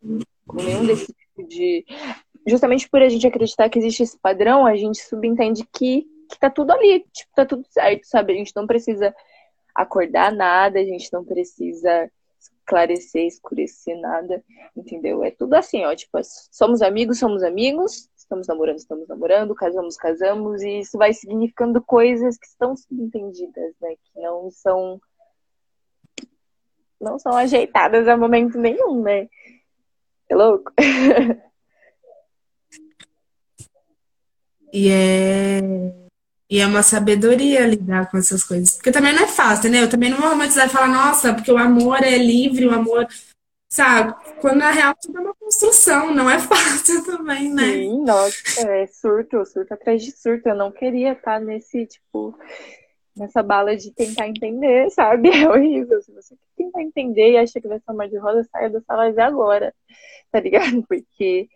com 0.46 0.56
nenhum 0.56 0.84
desse 0.84 1.06
tipo 1.06 1.25
de. 1.44 1.84
Justamente 2.46 2.88
por 2.88 3.02
a 3.02 3.08
gente 3.08 3.26
acreditar 3.26 3.68
que 3.68 3.78
existe 3.78 4.04
esse 4.04 4.18
padrão, 4.18 4.64
a 4.66 4.76
gente 4.76 4.98
subentende 5.02 5.66
que, 5.72 6.06
que 6.30 6.38
tá 6.38 6.48
tudo 6.48 6.70
ali, 6.70 7.04
tipo, 7.12 7.32
tá 7.34 7.44
tudo 7.44 7.64
certo, 7.68 8.04
sabe? 8.04 8.32
A 8.32 8.36
gente 8.36 8.52
não 8.54 8.66
precisa 8.66 9.14
acordar 9.74 10.32
nada, 10.32 10.78
a 10.78 10.84
gente 10.84 11.12
não 11.12 11.24
precisa 11.24 12.10
esclarecer, 12.38 13.26
escurecer 13.26 13.98
nada, 14.00 14.42
entendeu? 14.76 15.24
É 15.24 15.30
tudo 15.30 15.54
assim, 15.54 15.84
ó, 15.84 15.94
tipo, 15.94 16.18
somos 16.52 16.82
amigos, 16.82 17.18
somos 17.18 17.42
amigos, 17.42 18.08
estamos 18.16 18.46
namorando, 18.46 18.78
estamos 18.78 19.08
namorando, 19.08 19.54
casamos, 19.54 19.96
casamos, 19.96 20.62
e 20.62 20.80
isso 20.80 20.98
vai 20.98 21.12
significando 21.12 21.82
coisas 21.82 22.36
que 22.36 22.46
estão 22.46 22.76
subentendidas, 22.76 23.74
né? 23.80 23.94
Que 23.96 24.20
não 24.20 24.50
são 24.50 25.00
não 27.00 27.18
são 27.18 27.36
ajeitadas 27.36 28.08
a 28.08 28.16
momento 28.16 28.58
nenhum, 28.58 29.02
né? 29.02 29.28
É 30.28 30.34
louco. 30.34 30.72
E 34.72 34.90
é 34.90 35.60
e 36.48 36.60
é 36.60 36.66
uma 36.66 36.82
sabedoria 36.82 37.66
lidar 37.66 38.08
com 38.10 38.18
essas 38.18 38.44
coisas. 38.44 38.74
Porque 38.76 38.92
também 38.92 39.12
não 39.12 39.24
é 39.24 39.26
fácil, 39.26 39.70
né? 39.70 39.82
Eu 39.82 39.90
também 39.90 40.10
não 40.10 40.18
vou 40.18 40.28
romantizar 40.28 40.66
e 40.66 40.70
falar, 40.70 40.88
nossa, 40.88 41.34
porque 41.34 41.50
o 41.50 41.58
amor 41.58 42.02
é 42.02 42.16
livre, 42.16 42.66
o 42.66 42.74
amor 42.74 43.08
sabe? 43.68 44.14
Quando 44.40 44.58
na 44.58 44.70
real 44.70 44.94
tudo 45.00 45.18
é 45.18 45.20
uma 45.20 45.34
construção, 45.34 46.14
não 46.14 46.30
é 46.30 46.38
fácil 46.40 47.04
também, 47.04 47.52
né? 47.52 47.72
Sim, 47.72 48.04
nossa, 48.04 48.60
é 48.60 48.86
surto, 48.86 49.44
surto 49.44 49.74
atrás 49.74 50.02
de 50.02 50.12
surto. 50.12 50.48
Eu 50.48 50.54
não 50.54 50.72
queria 50.72 51.12
estar 51.12 51.40
nesse, 51.40 51.86
tipo, 51.86 52.38
nessa 53.16 53.42
bala 53.42 53.76
de 53.76 53.90
tentar 53.92 54.28
entender, 54.28 54.90
sabe? 54.90 55.30
É 55.46 55.48
horrível. 55.48 56.00
Se 56.02 56.12
você 56.12 56.36
tentar 56.56 56.82
entender 56.82 57.32
e 57.32 57.38
acha 57.38 57.60
que 57.60 57.68
vai 57.68 57.78
ser 57.78 57.90
uma 57.90 58.08
de 58.08 58.18
rosa, 58.18 58.44
saia 58.44 58.70
da 58.70 58.80
sala 58.82 59.12
de 59.12 59.20
agora, 59.20 59.74
tá 60.30 60.40
ligado? 60.40 60.82
Porque 60.86 61.48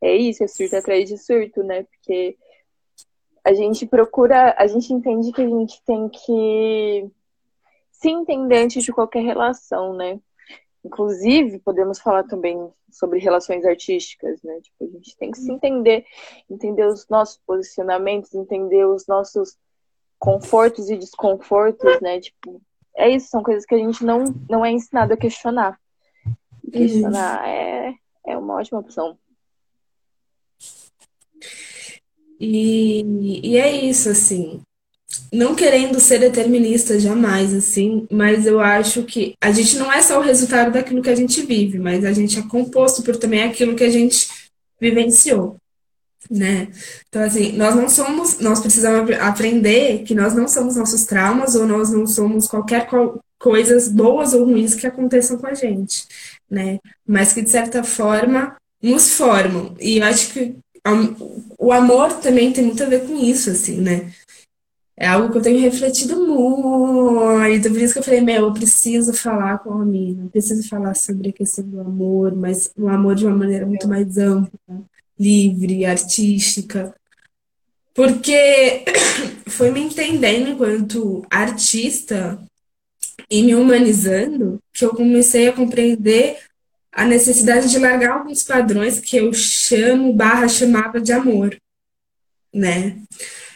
é 0.00 0.16
isso, 0.16 0.42
é 0.42 0.48
surto 0.48 0.76
atrás 0.76 1.08
de 1.08 1.18
surto, 1.18 1.62
né? 1.62 1.84
Porque 1.84 2.36
a 3.44 3.52
gente 3.52 3.86
procura, 3.86 4.54
a 4.56 4.66
gente 4.66 4.92
entende 4.92 5.32
que 5.32 5.42
a 5.42 5.48
gente 5.48 5.82
tem 5.84 6.08
que 6.08 7.10
se 7.90 8.08
entender 8.08 8.56
antes 8.56 8.82
de 8.82 8.92
qualquer 8.92 9.22
relação, 9.22 9.94
né? 9.94 10.20
Inclusive, 10.84 11.60
podemos 11.60 12.00
falar 12.00 12.24
também 12.24 12.68
sobre 12.90 13.20
relações 13.20 13.64
artísticas, 13.64 14.42
né? 14.42 14.60
Tipo, 14.60 14.84
a 14.84 14.88
gente 14.88 15.16
tem 15.16 15.30
que 15.30 15.38
se 15.38 15.50
entender, 15.50 16.04
entender 16.50 16.86
os 16.86 17.08
nossos 17.08 17.40
posicionamentos, 17.46 18.34
entender 18.34 18.84
os 18.86 19.06
nossos 19.06 19.56
confortos 20.22 20.88
e 20.88 20.96
desconfortos, 20.96 22.00
né? 22.00 22.20
Tipo, 22.20 22.62
é 22.96 23.10
isso, 23.10 23.26
são 23.26 23.42
coisas 23.42 23.66
que 23.66 23.74
a 23.74 23.78
gente 23.78 24.04
não, 24.04 24.32
não 24.48 24.64
é 24.64 24.70
ensinado 24.70 25.12
a 25.12 25.16
questionar. 25.16 25.76
E 26.62 26.70
questionar 26.70 27.48
é, 27.48 27.92
é 28.24 28.38
uma 28.38 28.54
ótima 28.54 28.78
opção. 28.78 29.18
E, 32.38 33.40
e 33.42 33.56
é 33.56 33.84
isso, 33.84 34.08
assim 34.08 34.62
não 35.30 35.54
querendo 35.54 36.00
ser 36.00 36.18
determinista 36.18 36.98
jamais, 36.98 37.52
assim, 37.52 38.06
mas 38.10 38.46
eu 38.46 38.60
acho 38.60 39.02
que 39.02 39.34
a 39.42 39.52
gente 39.52 39.76
não 39.76 39.92
é 39.92 40.00
só 40.00 40.18
o 40.18 40.22
resultado 40.22 40.72
daquilo 40.72 41.02
que 41.02 41.10
a 41.10 41.14
gente 41.14 41.42
vive, 41.42 41.78
mas 41.78 42.02
a 42.02 42.14
gente 42.14 42.38
é 42.38 42.42
composto 42.48 43.02
por 43.02 43.16
também 43.16 43.42
aquilo 43.42 43.76
que 43.76 43.84
a 43.84 43.90
gente 43.90 44.26
vivenciou, 44.80 45.58
né? 46.30 46.68
Então, 47.08 47.22
assim, 47.22 47.52
nós 47.52 47.74
não 47.74 47.88
somos, 47.88 48.38
nós 48.38 48.60
precisamos 48.60 49.10
aprender 49.18 50.02
que 50.04 50.14
nós 50.14 50.34
não 50.34 50.48
somos 50.48 50.76
nossos 50.76 51.04
traumas 51.04 51.54
ou 51.54 51.66
nós 51.66 51.90
não 51.90 52.06
somos 52.06 52.46
qualquer 52.46 52.86
co 52.88 53.20
coisas 53.38 53.88
boas 53.88 54.32
ou 54.32 54.44
ruins 54.44 54.74
que 54.76 54.86
aconteçam 54.86 55.36
com 55.36 55.48
a 55.48 55.54
gente, 55.54 56.06
né? 56.48 56.78
Mas 57.04 57.32
que, 57.32 57.42
de 57.42 57.50
certa 57.50 57.82
forma, 57.82 58.56
nos 58.80 59.14
formam. 59.14 59.74
E 59.80 59.98
eu 59.98 60.04
acho 60.04 60.32
que 60.32 60.56
o 61.58 61.72
amor 61.72 62.12
também 62.20 62.52
tem 62.52 62.64
muito 62.64 62.82
a 62.82 62.86
ver 62.86 63.04
com 63.06 63.16
isso, 63.16 63.50
assim, 63.50 63.80
né? 63.80 64.12
É 64.96 65.08
algo 65.08 65.32
que 65.32 65.38
eu 65.38 65.42
tenho 65.42 65.60
refletido 65.60 66.16
muito. 66.24 67.68
Por 67.68 67.80
isso 67.80 67.94
que 67.94 67.98
eu 67.98 68.04
falei, 68.04 68.20
meu, 68.20 68.46
eu 68.46 68.52
preciso 68.52 69.12
falar 69.12 69.58
com 69.58 69.72
a 69.72 69.84
minha, 69.84 70.28
preciso 70.28 70.68
falar 70.68 70.94
sobre 70.94 71.30
a 71.30 71.32
questão 71.32 71.64
do 71.64 71.80
amor, 71.80 72.34
mas 72.36 72.70
o 72.76 72.88
amor 72.88 73.14
de 73.14 73.26
uma 73.26 73.36
maneira 73.36 73.66
muito 73.66 73.88
mais 73.88 74.16
ampla, 74.18 74.58
livre, 75.18 75.84
artística. 75.84 76.94
Porque 77.94 78.84
foi 79.48 79.70
me 79.70 79.80
entendendo 79.80 80.50
enquanto 80.50 81.24
artista 81.30 82.42
e 83.30 83.42
me 83.42 83.54
humanizando 83.54 84.60
que 84.72 84.84
eu 84.84 84.90
comecei 84.90 85.48
a 85.48 85.52
compreender 85.52 86.38
a 86.90 87.04
necessidade 87.06 87.70
de 87.70 87.78
largar 87.78 88.18
alguns 88.18 88.42
padrões 88.42 89.00
que 89.00 89.16
eu 89.16 89.32
chamo, 89.32 90.12
barra, 90.12 90.48
chamava 90.48 91.00
de 91.00 91.12
amor, 91.12 91.56
né? 92.52 92.98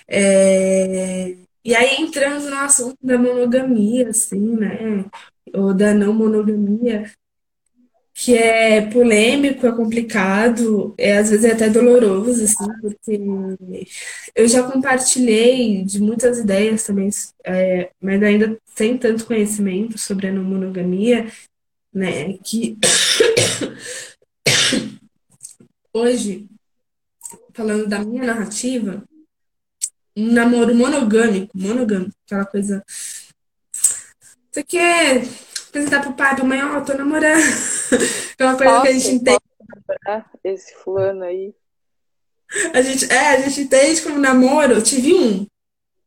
É, 0.08 1.36
e 1.66 1.74
aí, 1.74 1.96
entrando 1.96 2.48
no 2.48 2.56
assunto 2.56 2.96
da 3.02 3.18
monogamia, 3.18 4.10
assim, 4.10 4.56
né? 4.56 5.04
Ou 5.52 5.74
da 5.74 5.92
não 5.92 6.14
monogamia, 6.14 7.10
que 8.18 8.34
é 8.34 8.80
polêmico, 8.90 9.66
é 9.66 9.72
complicado, 9.72 10.94
é, 10.96 11.18
às 11.18 11.28
vezes 11.28 11.44
é 11.44 11.52
até 11.52 11.68
doloroso, 11.68 12.44
assim, 12.44 12.80
porque 12.80 13.20
eu 14.34 14.48
já 14.48 14.62
compartilhei 14.62 15.84
de 15.84 16.00
muitas 16.00 16.38
ideias 16.38 16.82
também, 16.82 17.10
é, 17.44 17.90
mas 18.00 18.22
ainda 18.22 18.58
sem 18.74 18.96
tanto 18.96 19.26
conhecimento 19.26 19.98
sobre 19.98 20.28
a 20.28 20.32
não 20.32 20.42
monogamia, 20.42 21.30
né? 21.92 22.38
Que 22.38 22.78
hoje, 25.92 26.46
falando 27.52 27.86
da 27.86 27.98
minha 27.98 28.24
narrativa, 28.24 29.04
um 30.16 30.32
namoro 30.32 30.74
monogâmico, 30.74 31.50
monogâmico, 31.54 32.16
aquela 32.24 32.46
coisa. 32.46 32.82
Você 34.50 34.64
quer 34.64 35.22
apresentar 35.76 36.00
pro 36.00 36.14
pai, 36.14 36.34
pra 36.34 36.44
mãe, 36.44 36.62
ó, 36.62 36.78
oh, 36.78 36.80
tô 36.80 36.94
namorando. 36.94 37.42
aquela 38.32 38.56
coisa 38.56 38.72
Posso, 38.72 38.82
que 38.82 38.88
a 38.88 38.92
gente 38.92 39.08
entende. 39.10 39.40
esse 40.42 40.74
fulano 40.76 41.22
aí. 41.22 41.54
A 42.72 42.80
gente, 42.80 43.12
é, 43.12 43.28
a 43.28 43.40
gente 43.40 43.60
entende 43.62 44.00
como 44.00 44.18
namoro. 44.18 44.74
Eu 44.74 44.82
tive 44.82 45.14
um, 45.14 45.46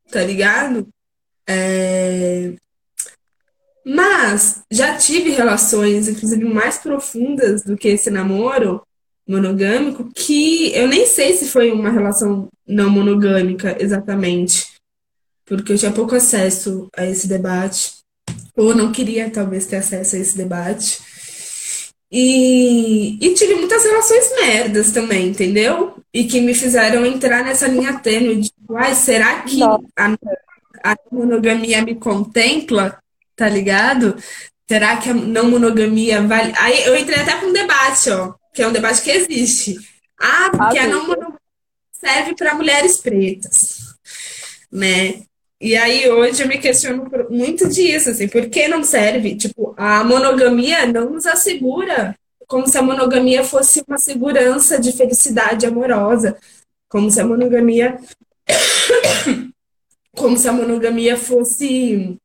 tá 0.10 0.23
ligado? 0.23 0.88
É... 1.47 2.53
Mas 3.86 4.62
já 4.71 4.97
tive 4.97 5.32
relações, 5.32 6.08
inclusive 6.08 6.43
mais 6.45 6.77
profundas 6.77 7.63
do 7.63 7.77
que 7.77 7.89
esse 7.89 8.10
namoro 8.10 8.82
monogâmico, 9.27 10.12
que 10.15 10.73
eu 10.75 10.88
nem 10.88 11.05
sei 11.05 11.36
se 11.36 11.47
foi 11.47 11.71
uma 11.71 11.91
relação 11.91 12.47
não 12.67 12.89
monogâmica 12.89 13.77
exatamente, 13.79 14.73
porque 15.45 15.73
eu 15.73 15.77
tinha 15.77 15.91
pouco 15.91 16.15
acesso 16.15 16.88
a 16.95 17.05
esse 17.05 17.27
debate, 17.27 17.98
ou 18.55 18.75
não 18.75 18.91
queria 18.91 19.29
talvez 19.29 19.65
ter 19.65 19.77
acesso 19.77 20.15
a 20.15 20.19
esse 20.19 20.37
debate. 20.37 20.99
E, 22.11 23.17
e 23.21 23.33
tive 23.35 23.55
muitas 23.55 23.83
relações 23.83 24.31
merdas 24.41 24.91
também, 24.91 25.27
entendeu? 25.27 26.01
E 26.11 26.23
que 26.23 26.41
me 26.41 26.55
fizeram 26.55 27.05
entrar 27.05 27.43
nessa 27.43 27.67
linha 27.67 27.99
tênue 27.99 28.41
de, 28.41 28.51
ai, 28.75 28.95
será 28.95 29.41
que 29.43 29.61
a, 29.63 30.17
a 30.83 30.95
monogamia 31.11 31.83
me 31.83 31.95
contempla? 31.95 32.97
Tá 33.35 33.47
ligado? 33.47 34.17
Será 34.67 34.97
que 34.97 35.09
a 35.09 35.13
não 35.13 35.49
monogamia 35.49 36.21
vale. 36.21 36.53
Aí 36.57 36.83
eu 36.85 36.97
entrei 36.97 37.19
até 37.19 37.37
com 37.37 37.47
um 37.47 37.53
debate, 37.53 38.09
ó, 38.09 38.33
que 38.53 38.61
é 38.61 38.67
um 38.67 38.73
debate 38.73 39.01
que 39.01 39.11
existe. 39.11 39.77
Ah, 40.19 40.49
porque 40.51 40.77
ah, 40.77 40.83
a 40.83 40.87
não 40.87 41.07
monogamia 41.07 41.39
serve 41.91 42.35
para 42.35 42.55
mulheres 42.55 42.97
pretas, 42.97 43.95
né? 44.71 45.23
E 45.62 45.76
aí 45.76 46.10
hoje 46.10 46.41
eu 46.41 46.48
me 46.48 46.58
questiono 46.58 47.10
muito 47.30 47.67
disso, 47.67 48.12
assim, 48.12 48.28
por 48.30 48.50
que 48.50 48.67
não 48.67 48.82
serve? 48.84 49.36
Tipo, 49.36 49.74
a 49.76 50.04
monogamia 50.06 50.86
não 50.86 51.10
nos 51.10 51.26
assegura, 51.26 52.15
como 52.48 52.67
se 52.67 52.78
a 52.78 52.82
monogamia 52.82 53.43
fosse 53.43 53.84
uma 53.86 53.98
segurança 53.98 54.80
de 54.80 54.93
felicidade 54.93 55.65
amorosa, 55.65 56.38
como 56.88 57.12
se 57.12 57.19
a 57.19 57.26
monogamia 57.26 58.00
como 60.15 60.38
se 60.38 60.48
a 60.48 60.54
monogamia 60.54 61.17
fosse 61.17 62.17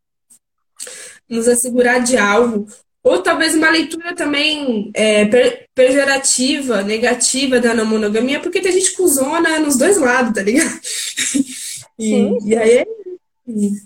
nos 1.29 1.49
assegurar 1.49 2.03
de 2.03 2.17
algo. 2.17 2.67
Ou 3.03 3.23
talvez 3.23 3.55
uma 3.55 3.69
leitura 3.69 4.15
também 4.15 4.91
é, 4.95 5.27
pejorativa, 5.75 6.83
negativa 6.83 7.61
da 7.61 7.75
não 7.75 7.85
monogamia, 7.85 8.41
porque 8.41 8.61
tem 8.61 8.73
gente 8.73 8.93
cuzona 8.93 9.59
nos 9.59 9.77
dois 9.77 9.99
lados, 9.99 10.33
tá 10.35 10.43
ligado? 10.43 10.81
E, 11.97 12.07
sim, 12.07 12.41
sim. 12.41 12.49
e 12.49 12.57
aí 12.57 12.79
é 12.79 12.87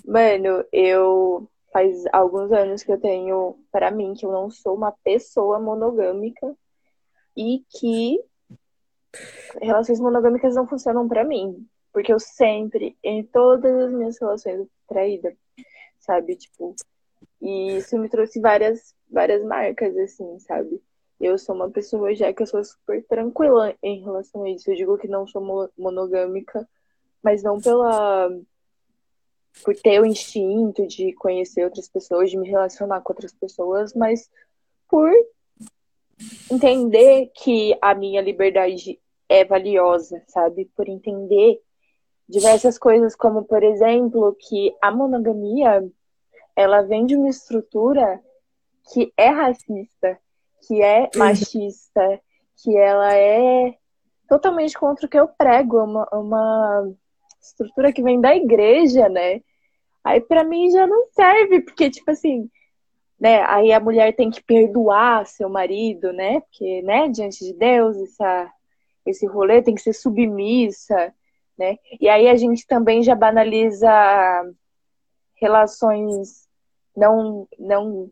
Mano, 0.04 0.64
eu 0.72 1.48
faz 1.72 2.04
alguns 2.12 2.50
anos 2.52 2.82
que 2.82 2.92
eu 2.92 3.00
tenho 3.00 3.58
para 3.70 3.90
mim 3.90 4.14
que 4.14 4.24
eu 4.24 4.32
não 4.32 4.50
sou 4.50 4.74
uma 4.74 4.92
pessoa 5.04 5.58
monogâmica 5.58 6.56
e 7.36 7.64
que 7.70 8.18
relações 9.60 10.00
monogâmicas 10.00 10.54
não 10.54 10.66
funcionam 10.66 11.08
para 11.08 11.24
mim, 11.24 11.66
porque 11.92 12.12
eu 12.12 12.18
sempre 12.18 12.96
em 13.02 13.22
todas 13.24 13.74
as 13.74 13.92
minhas 13.92 14.18
relações 14.18 14.66
traída, 14.86 15.36
sabe, 15.98 16.36
tipo, 16.36 16.74
e 17.40 17.76
isso 17.78 17.98
me 17.98 18.08
trouxe 18.08 18.40
várias, 18.40 18.94
várias 19.10 19.44
marcas, 19.44 19.96
assim, 19.96 20.38
sabe? 20.40 20.82
Eu 21.20 21.36
sou 21.36 21.54
uma 21.54 21.70
pessoa 21.70 22.14
já 22.14 22.32
que 22.32 22.42
eu 22.42 22.46
sou 22.46 22.62
super 22.64 23.04
tranquila 23.06 23.74
em 23.82 24.02
relação 24.02 24.44
a 24.44 24.50
isso. 24.50 24.70
Eu 24.70 24.76
digo 24.76 24.98
que 24.98 25.08
não 25.08 25.26
sou 25.26 25.70
monogâmica, 25.76 26.68
mas 27.22 27.42
não 27.42 27.60
pela. 27.60 28.30
Por 29.64 29.74
ter 29.74 30.00
o 30.00 30.06
instinto 30.06 30.86
de 30.86 31.12
conhecer 31.14 31.64
outras 31.64 31.88
pessoas, 31.88 32.30
de 32.30 32.38
me 32.38 32.48
relacionar 32.48 33.00
com 33.00 33.12
outras 33.12 33.32
pessoas, 33.32 33.94
mas 33.94 34.30
por 34.88 35.10
entender 36.50 37.30
que 37.34 37.76
a 37.80 37.94
minha 37.94 38.20
liberdade 38.20 38.98
é 39.28 39.44
valiosa, 39.44 40.22
sabe? 40.26 40.70
Por 40.76 40.88
entender 40.88 41.60
diversas 42.28 42.78
coisas, 42.78 43.14
como, 43.14 43.44
por 43.44 43.62
exemplo, 43.62 44.36
que 44.38 44.74
a 44.80 44.90
monogamia 44.90 45.86
ela 46.56 46.82
vem 46.82 47.06
de 47.06 47.16
uma 47.16 47.28
estrutura 47.28 48.20
que 48.92 49.12
é 49.16 49.28
racista, 49.28 50.18
que 50.66 50.82
é 50.82 51.08
machista, 51.16 52.20
que 52.56 52.76
ela 52.76 53.14
é 53.14 53.76
totalmente 54.28 54.76
contra 54.76 55.06
o 55.06 55.08
que 55.08 55.18
eu 55.18 55.28
prego, 55.28 55.82
uma, 55.82 56.08
uma 56.12 56.92
estrutura 57.40 57.92
que 57.92 58.02
vem 58.02 58.20
da 58.20 58.34
igreja, 58.34 59.08
né? 59.08 59.40
Aí 60.08 60.22
para 60.22 60.42
mim 60.42 60.70
já 60.70 60.86
não 60.86 61.04
serve, 61.12 61.60
porque 61.60 61.90
tipo 61.90 62.10
assim, 62.10 62.50
né? 63.20 63.42
Aí 63.42 63.70
a 63.72 63.78
mulher 63.78 64.16
tem 64.16 64.30
que 64.30 64.42
perdoar 64.42 65.26
seu 65.26 65.50
marido, 65.50 66.14
né? 66.14 66.40
Porque, 66.40 66.80
né, 66.80 67.08
diante 67.10 67.44
de 67.44 67.52
Deus, 67.52 67.94
essa, 67.98 68.50
esse 69.04 69.26
rolê 69.26 69.60
tem 69.60 69.74
que 69.74 69.82
ser 69.82 69.92
submissa, 69.92 71.14
né? 71.58 71.76
E 72.00 72.08
aí 72.08 72.26
a 72.26 72.36
gente 72.36 72.66
também 72.66 73.02
já 73.02 73.14
banaliza 73.14 73.90
relações 75.34 76.48
não 76.96 77.46
não 77.58 78.10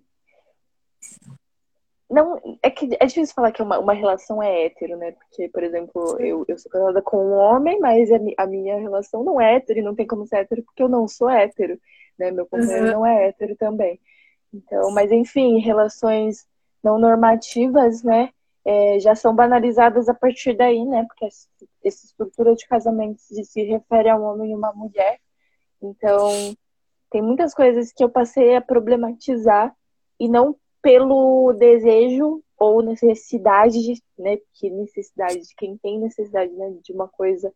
não 2.17 2.59
é 2.63 2.71
que 2.71 2.89
é 2.99 3.07
difícil 3.07 3.35
falar 3.35 3.53
que 3.53 3.63
uma, 3.63 3.79
uma 3.79 3.93
relação 3.93 4.43
é 4.43 4.67
hétero, 4.67 4.97
né? 4.97 5.13
Porque, 5.13 5.49
por 5.49 5.63
exemplo, 5.63 6.17
eu, 6.21 6.45
eu 6.49 6.59
sou 6.59 6.71
casada 6.71 7.03
com 7.03 7.19
um 7.19 7.33
homem, 7.35 7.79
mas 7.79 8.11
a, 8.11 8.17
a 8.39 8.47
minha 8.47 8.79
relação 8.79 9.23
não 9.23 9.41
é 9.41 9.57
hétero 9.57 9.79
e 9.79 9.83
não 9.83 9.95
tem 9.95 10.07
como 10.07 10.27
ser 10.27 10.39
hétero 10.39 10.63
porque 10.63 10.83
eu 10.83 10.89
não 10.89 11.07
sou 11.07 11.29
hétero, 11.29 11.79
né? 12.19 12.31
Meu 12.31 12.47
companheiro 12.47 12.87
uhum. 12.87 12.93
não 12.93 13.07
é 13.07 13.29
hétero 13.29 13.55
também. 13.57 14.01
Então, 14.53 14.91
mas 14.91 15.13
enfim, 15.13 15.59
relações 15.59 16.47
não 16.83 16.99
normativas, 16.99 18.03
né? 18.03 18.31
É, 18.65 18.99
já 18.99 19.15
são 19.15 19.35
banalizadas 19.35 20.09
a 20.09 20.15
partir 20.15 20.55
daí, 20.57 20.85
né? 20.85 21.05
Porque 21.05 21.27
essa 21.27 22.07
estrutura 22.07 22.55
de 22.55 22.67
casamento 22.67 23.21
se 23.21 23.63
refere 23.63 24.09
a 24.09 24.17
um 24.17 24.25
homem 24.25 24.51
e 24.51 24.55
uma 24.55 24.73
mulher. 24.73 25.21
Então, 25.81 26.31
tem 27.11 27.23
muitas 27.23 27.55
coisas 27.55 27.93
que 27.93 28.03
eu 28.03 28.09
passei 28.09 28.57
a 28.57 28.61
problematizar 28.61 29.75
e 30.19 30.29
não 30.29 30.57
pelo 30.87 31.53
desejo 31.55 32.45
ou 32.57 32.81
necessidade 32.81 33.83
de, 33.83 34.01
né, 34.17 34.39
que 34.55 34.71
necessidade 34.71 35.41
de 35.41 35.53
quem 35.57 35.77
tem 35.77 35.99
necessidade, 35.99 36.53
né, 36.53 36.77
de 36.81 36.93
uma 36.93 37.09
coisa 37.09 37.53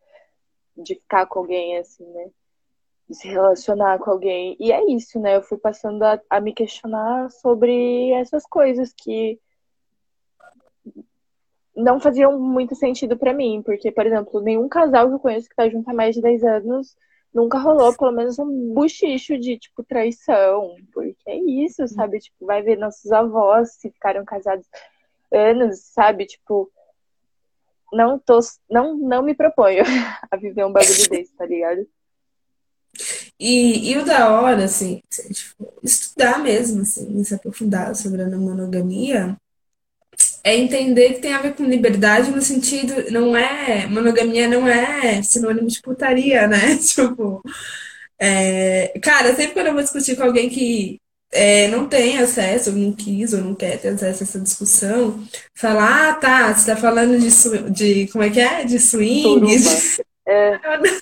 de 0.77 0.97
ficar 0.97 1.27
com 1.27 1.38
alguém 1.38 1.79
assim, 1.79 2.05
né, 2.07 2.29
de 3.09 3.14
se 3.14 3.29
relacionar 3.29 4.01
com 4.01 4.11
alguém. 4.11 4.57
E 4.59 4.73
é 4.73 4.85
isso, 4.90 5.21
né? 5.21 5.37
Eu 5.37 5.43
fui 5.43 5.59
passando 5.59 6.03
a, 6.03 6.21
a 6.29 6.40
me 6.40 6.53
questionar 6.53 7.31
sobre 7.31 8.11
essas 8.14 8.45
coisas 8.45 8.93
que 8.93 9.38
não 11.77 12.01
faziam 12.01 12.37
muito 12.37 12.75
sentido 12.75 13.16
para 13.16 13.33
mim, 13.33 13.62
porque, 13.64 13.93
por 13.93 14.07
exemplo, 14.07 14.40
nenhum 14.40 14.69
casal 14.69 15.07
que 15.07 15.14
eu 15.14 15.21
conheço 15.21 15.49
que 15.49 15.55
tá 15.55 15.69
junto 15.69 15.88
há 15.88 15.95
mais 15.95 16.16
de 16.16 16.21
10 16.21 16.43
anos 16.43 16.97
nunca 17.33 17.59
rolou 17.59 17.97
pelo 17.97 18.12
menos 18.12 18.38
um 18.38 18.75
buchicho 18.75 19.38
de, 19.38 19.59
tipo, 19.59 19.83
traição. 19.83 20.75
Porque 20.93 21.29
é 21.29 21.37
isso, 21.37 21.87
sabe? 21.88 22.19
Tipo, 22.19 22.47
vai 22.47 22.62
ver 22.62 22.77
nossos 22.77 23.11
avós 23.12 23.75
se 23.75 23.90
ficaram 23.90 24.25
casados 24.25 24.66
anos, 25.33 25.81
sabe? 25.81 26.27
Tipo, 26.27 26.71
não 27.93 28.19
tô. 28.19 28.38
Não, 28.69 28.97
não 28.97 29.23
me 29.23 29.35
proponho 29.35 29.83
a 30.31 30.37
viver 30.37 30.64
um 30.64 30.73
bagulho 30.73 31.09
desse, 31.11 31.35
tá 31.35 31.47
ligado? 31.47 31.87
E, 33.38 33.90
e 33.90 33.97
o 33.97 34.05
da 34.05 34.31
hora, 34.31 34.64
assim, 34.64 35.01
tipo, 35.09 35.73
estudar 35.83 36.38
mesmo, 36.40 36.83
assim, 36.83 37.25
se 37.25 37.35
aprofundar 37.35 37.95
sobre 37.95 38.23
a 38.23 38.27
monogamia, 38.27 39.37
é 40.42 40.57
entender 40.57 41.14
que 41.14 41.20
tem 41.20 41.33
a 41.33 41.42
ver 41.42 41.55
com 41.55 41.64
liberdade 41.64 42.31
no 42.31 42.40
sentido, 42.40 43.11
não 43.11 43.37
é, 43.37 43.87
monogamia 43.87 44.48
não 44.48 44.66
é 44.66 45.22
sinônimo 45.22 45.66
de 45.66 45.81
putaria, 45.81 46.46
né? 46.46 46.76
Tipo, 46.83 47.42
é, 48.18 48.98
cara, 49.03 49.35
sempre 49.35 49.53
quando 49.53 49.66
eu 49.68 49.74
vou 49.74 49.83
discutir 49.83 50.16
com 50.16 50.22
alguém 50.22 50.48
que 50.48 51.00
é, 51.33 51.68
não 51.68 51.88
tem 51.88 52.18
acesso, 52.18 52.70
ou 52.70 52.76
não 52.76 52.92
quis, 52.92 53.33
ou 53.33 53.40
não 53.40 53.55
quer 53.55 53.79
ter 53.79 53.88
acesso 53.88 54.22
a 54.22 54.26
essa 54.26 54.40
discussão, 54.40 55.22
falar, 55.55 56.11
ah, 56.11 56.14
tá, 56.14 56.55
você 56.55 56.66
tá 56.72 56.76
falando 56.76 57.18
de, 57.18 57.70
de 57.70 58.12
como 58.12 58.24
é 58.24 58.31
que 58.31 58.40
é? 58.40 58.64
De 58.64 58.79
swing? 58.79 59.46
É. 60.26 60.59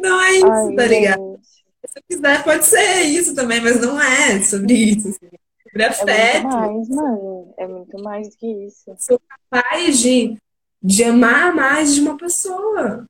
Não 0.00 0.20
é 0.20 0.32
isso, 0.32 0.46
Ai, 0.46 0.74
tá 0.74 0.86
ligado? 0.86 1.20
Gente. 1.20 1.48
Se 1.86 2.02
quiser, 2.08 2.44
pode 2.44 2.64
ser 2.64 3.02
isso 3.02 3.34
também, 3.34 3.60
mas 3.60 3.80
não 3.80 4.00
é 4.00 4.42
sobre 4.42 4.74
isso. 4.74 5.08
Assim 5.08 5.38
sobre 5.70 5.84
afeto. 5.84 6.08
É 6.08 6.40
muito 6.40 6.56
mais, 6.56 6.88
mano. 6.88 7.54
É 7.58 7.66
muito 7.66 8.02
mais 8.02 8.28
do 8.28 8.36
que 8.36 8.46
isso. 8.46 8.94
Sou 8.98 9.20
capaz 9.20 9.98
de, 9.98 10.36
de 10.82 11.04
amar 11.04 11.54
mais 11.54 11.94
de 11.94 12.00
uma 12.00 12.16
pessoa. 12.16 13.06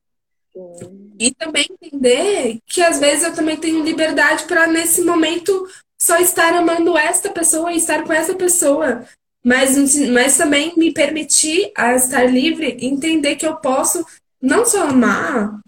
Sim. 0.53 1.11
E 1.19 1.33
também 1.33 1.67
entender 1.69 2.59
que 2.65 2.81
às 2.81 2.99
vezes 2.99 3.23
eu 3.23 3.33
também 3.33 3.57
tenho 3.57 3.83
liberdade 3.83 4.45
para 4.45 4.67
nesse 4.67 5.01
momento 5.01 5.67
só 5.97 6.17
estar 6.17 6.53
amando 6.53 6.97
esta 6.97 7.29
pessoa 7.29 7.71
e 7.71 7.77
estar 7.77 8.03
com 8.03 8.13
essa 8.13 8.33
pessoa. 8.33 9.05
Mas, 9.43 9.95
mas 10.09 10.37
também 10.37 10.73
me 10.75 10.93
permitir 10.93 11.71
a 11.75 11.95
estar 11.95 12.23
livre 12.23 12.77
e 12.79 12.87
entender 12.87 13.35
que 13.35 13.45
eu 13.45 13.55
posso 13.57 14.05
não 14.41 14.65
só 14.65 14.89
amar, 14.89 15.59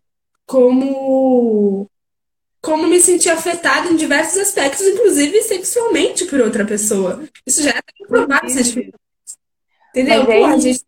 como 0.45 1.89
como 2.61 2.87
me 2.87 2.99
sentir 2.99 3.29
afetada 3.29 3.89
em 3.89 3.95
diversos 3.95 4.37
aspectos, 4.37 4.85
inclusive 4.85 5.41
sexualmente 5.41 6.25
por 6.25 6.39
outra 6.39 6.65
pessoa. 6.65 7.23
Isso 7.45 7.63
já 7.63 7.71
é 7.71 7.81
comprovado, 7.97 8.47
Entendeu? 9.93 10.25
Pô, 10.25 10.45
a 10.45 10.57
gente 10.57 10.85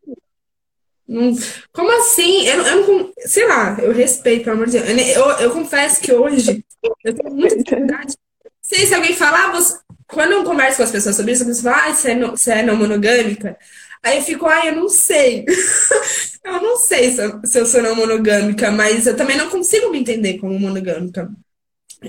como 1.73 1.91
assim? 1.99 2.47
Eu, 2.47 2.61
eu 2.65 2.87
não. 2.87 3.13
Sei 3.19 3.45
lá, 3.45 3.77
eu 3.81 3.91
respeito, 3.91 4.45
pelo 4.45 4.55
amor 4.55 4.67
de 4.67 4.79
Deus. 4.79 4.89
Eu, 4.89 5.23
eu, 5.23 5.31
eu 5.39 5.51
confesso 5.51 5.99
que 5.99 6.13
hoje 6.13 6.63
eu 7.03 7.13
tenho 7.13 7.35
muita 7.35 7.57
dificuldade. 7.57 8.15
Sei 8.61 8.85
se 8.85 8.95
alguém 8.95 9.13
falar, 9.13 9.49
ah, 9.49 9.51
você, 9.51 9.77
quando 10.07 10.31
eu 10.31 10.43
converso 10.43 10.77
com 10.77 10.83
as 10.83 10.91
pessoas 10.91 11.15
sobre 11.15 11.33
isso, 11.33 11.43
você 11.43 11.61
fala, 11.61 11.85
ah, 11.85 11.93
você 11.93 12.11
é, 12.11 12.15
não, 12.15 12.31
você 12.31 12.51
é 12.51 12.63
não 12.63 12.77
monogâmica. 12.77 13.57
Aí 14.01 14.17
eu 14.17 14.23
fico, 14.23 14.47
ah, 14.47 14.65
eu 14.65 14.75
não 14.75 14.87
sei. 14.87 15.45
eu 16.43 16.61
não 16.61 16.77
sei 16.77 17.11
se 17.11 17.21
eu, 17.21 17.41
se 17.43 17.59
eu 17.59 17.65
sou 17.65 17.81
não 17.81 17.95
monogâmica, 17.95 18.71
mas 18.71 19.05
eu 19.05 19.15
também 19.15 19.37
não 19.37 19.49
consigo 19.49 19.89
me 19.89 19.99
entender 19.99 20.37
como 20.39 20.57
monogâmica. 20.57 21.29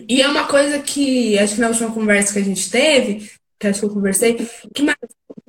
E 0.08 0.20
é 0.20 0.28
uma 0.28 0.46
coisa 0.46 0.78
que, 0.78 1.38
acho 1.38 1.54
que 1.54 1.60
na 1.60 1.68
última 1.68 1.92
conversa 1.92 2.32
que 2.32 2.38
a 2.38 2.44
gente 2.44 2.70
teve, 2.70 3.30
que 3.58 3.66
acho 3.66 3.80
que 3.80 3.86
eu 3.86 3.90
conversei, 3.90 4.34
que 4.74 4.82
me 4.82 4.92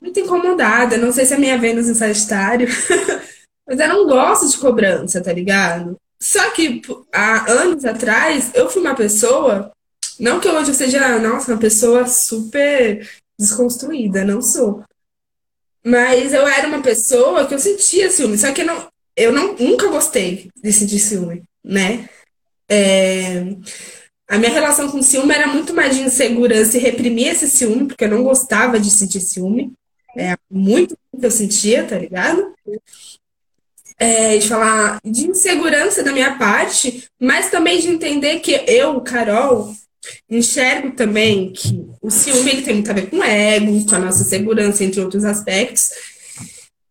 muito 0.06 0.20
incomodada. 0.20 0.98
Não 0.98 1.12
sei 1.12 1.26
se 1.26 1.34
é 1.34 1.38
minha 1.38 1.58
Vênus 1.58 1.90
em 1.90 1.96
Sagitário, 1.96 2.68
mas 3.68 3.80
eu 3.80 3.88
não 3.88 4.08
gosto 4.08 4.48
de 4.48 4.58
cobrança, 4.58 5.22
tá 5.22 5.34
ligado? 5.34 5.98
Só 6.22 6.52
que 6.52 6.82
há 7.12 7.52
anos 7.52 7.84
atrás 7.84 8.52
eu 8.54 8.70
fui 8.70 8.82
uma 8.82 8.96
pessoa, 8.96 9.72
não 10.20 10.40
que 10.40 10.48
hoje 10.48 10.72
eu 10.72 10.76
seja, 10.76 11.20
nossa, 11.20 11.52
uma 11.52 11.60
pessoa 11.60 12.08
super 12.08 13.08
desconstruída, 13.38 14.24
não 14.24 14.42
sou. 14.42 14.84
Mas 15.84 16.34
eu 16.34 16.48
era 16.48 16.68
uma 16.68 16.82
pessoa 16.82 17.46
que 17.46 17.54
eu 17.54 17.60
sentia 17.60 18.10
ciúme, 18.10 18.38
só 18.38 18.52
que 18.52 18.62
eu, 18.62 18.66
não, 18.66 18.88
eu 19.16 19.32
não, 19.32 19.56
nunca 19.56 19.88
gostei 19.88 20.50
de 20.64 20.74
sentir 20.74 21.00
ciúme, 21.00 21.44
né? 21.64 22.10
É, 22.68 23.44
a 24.28 24.38
minha 24.38 24.52
relação 24.52 24.90
com 24.90 25.02
ciúme 25.02 25.34
era 25.34 25.48
muito 25.48 25.74
mais 25.74 25.96
de 25.96 26.02
insegurança 26.02 26.78
e 26.78 26.82
reprimir 26.82 27.28
esse 27.28 27.48
ciúme, 27.48 27.86
porque 27.86 28.06
eu 28.06 28.10
não 28.10 28.24
gostava 28.24 28.80
de 28.80 28.90
sentir 28.90 29.22
ciúme. 29.22 29.74
É 30.18 30.36
muito 30.50 30.98
que 31.20 31.26
eu 31.26 31.32
sentia, 31.32 31.84
tá 31.84 31.98
ligado? 31.98 32.54
É, 33.98 34.38
de 34.38 34.48
falar 34.48 35.00
de 35.04 35.28
insegurança 35.28 36.04
da 36.04 36.12
minha 36.12 36.38
parte, 36.38 37.08
mas 37.20 37.50
também 37.50 37.80
de 37.80 37.88
entender 37.88 38.40
que 38.40 38.64
eu, 38.68 39.00
Carol, 39.02 39.74
enxergo 40.30 40.92
também 40.92 41.52
que 41.54 41.86
o 42.02 42.10
ciúme 42.10 42.52
ele 42.52 42.62
tem 42.62 42.76
muito 42.76 42.92
a 42.92 42.94
ver 42.94 43.10
com 43.10 43.18
o 43.18 43.24
ego, 43.24 43.86
com 43.86 43.96
a 43.96 44.00
nossa 44.00 44.24
segurança, 44.24 44.84
entre 44.84 45.02
outros 45.02 45.24
aspectos. 45.24 45.92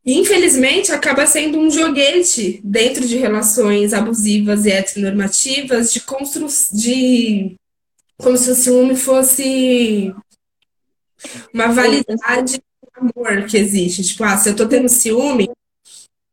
Infelizmente, 0.07 0.93
acaba 0.93 1.27
sendo 1.27 1.59
um 1.59 1.71
joguete 1.71 2.61
dentro 2.63 3.07
de 3.07 3.17
relações 3.17 3.95
abusivas 3.95 4.67
e 4.67 4.71
heteronormativas 4.71 5.93
de 5.93 6.01
construção 6.01 6.77
de 6.77 7.57
como 8.19 8.37
se 8.37 8.51
o 8.51 8.55
ciúme 8.55 8.97
fosse 8.97 10.15
uma 11.53 11.69
validade 11.69 12.63
amor 12.95 13.47
que 13.47 13.57
existe. 13.57 14.03
Tipo, 14.03 14.25
ah, 14.25 14.37
se 14.37 14.51
eu 14.51 14.57
tô 14.57 14.69
tendo 14.69 14.89
ciúme, 14.89 15.51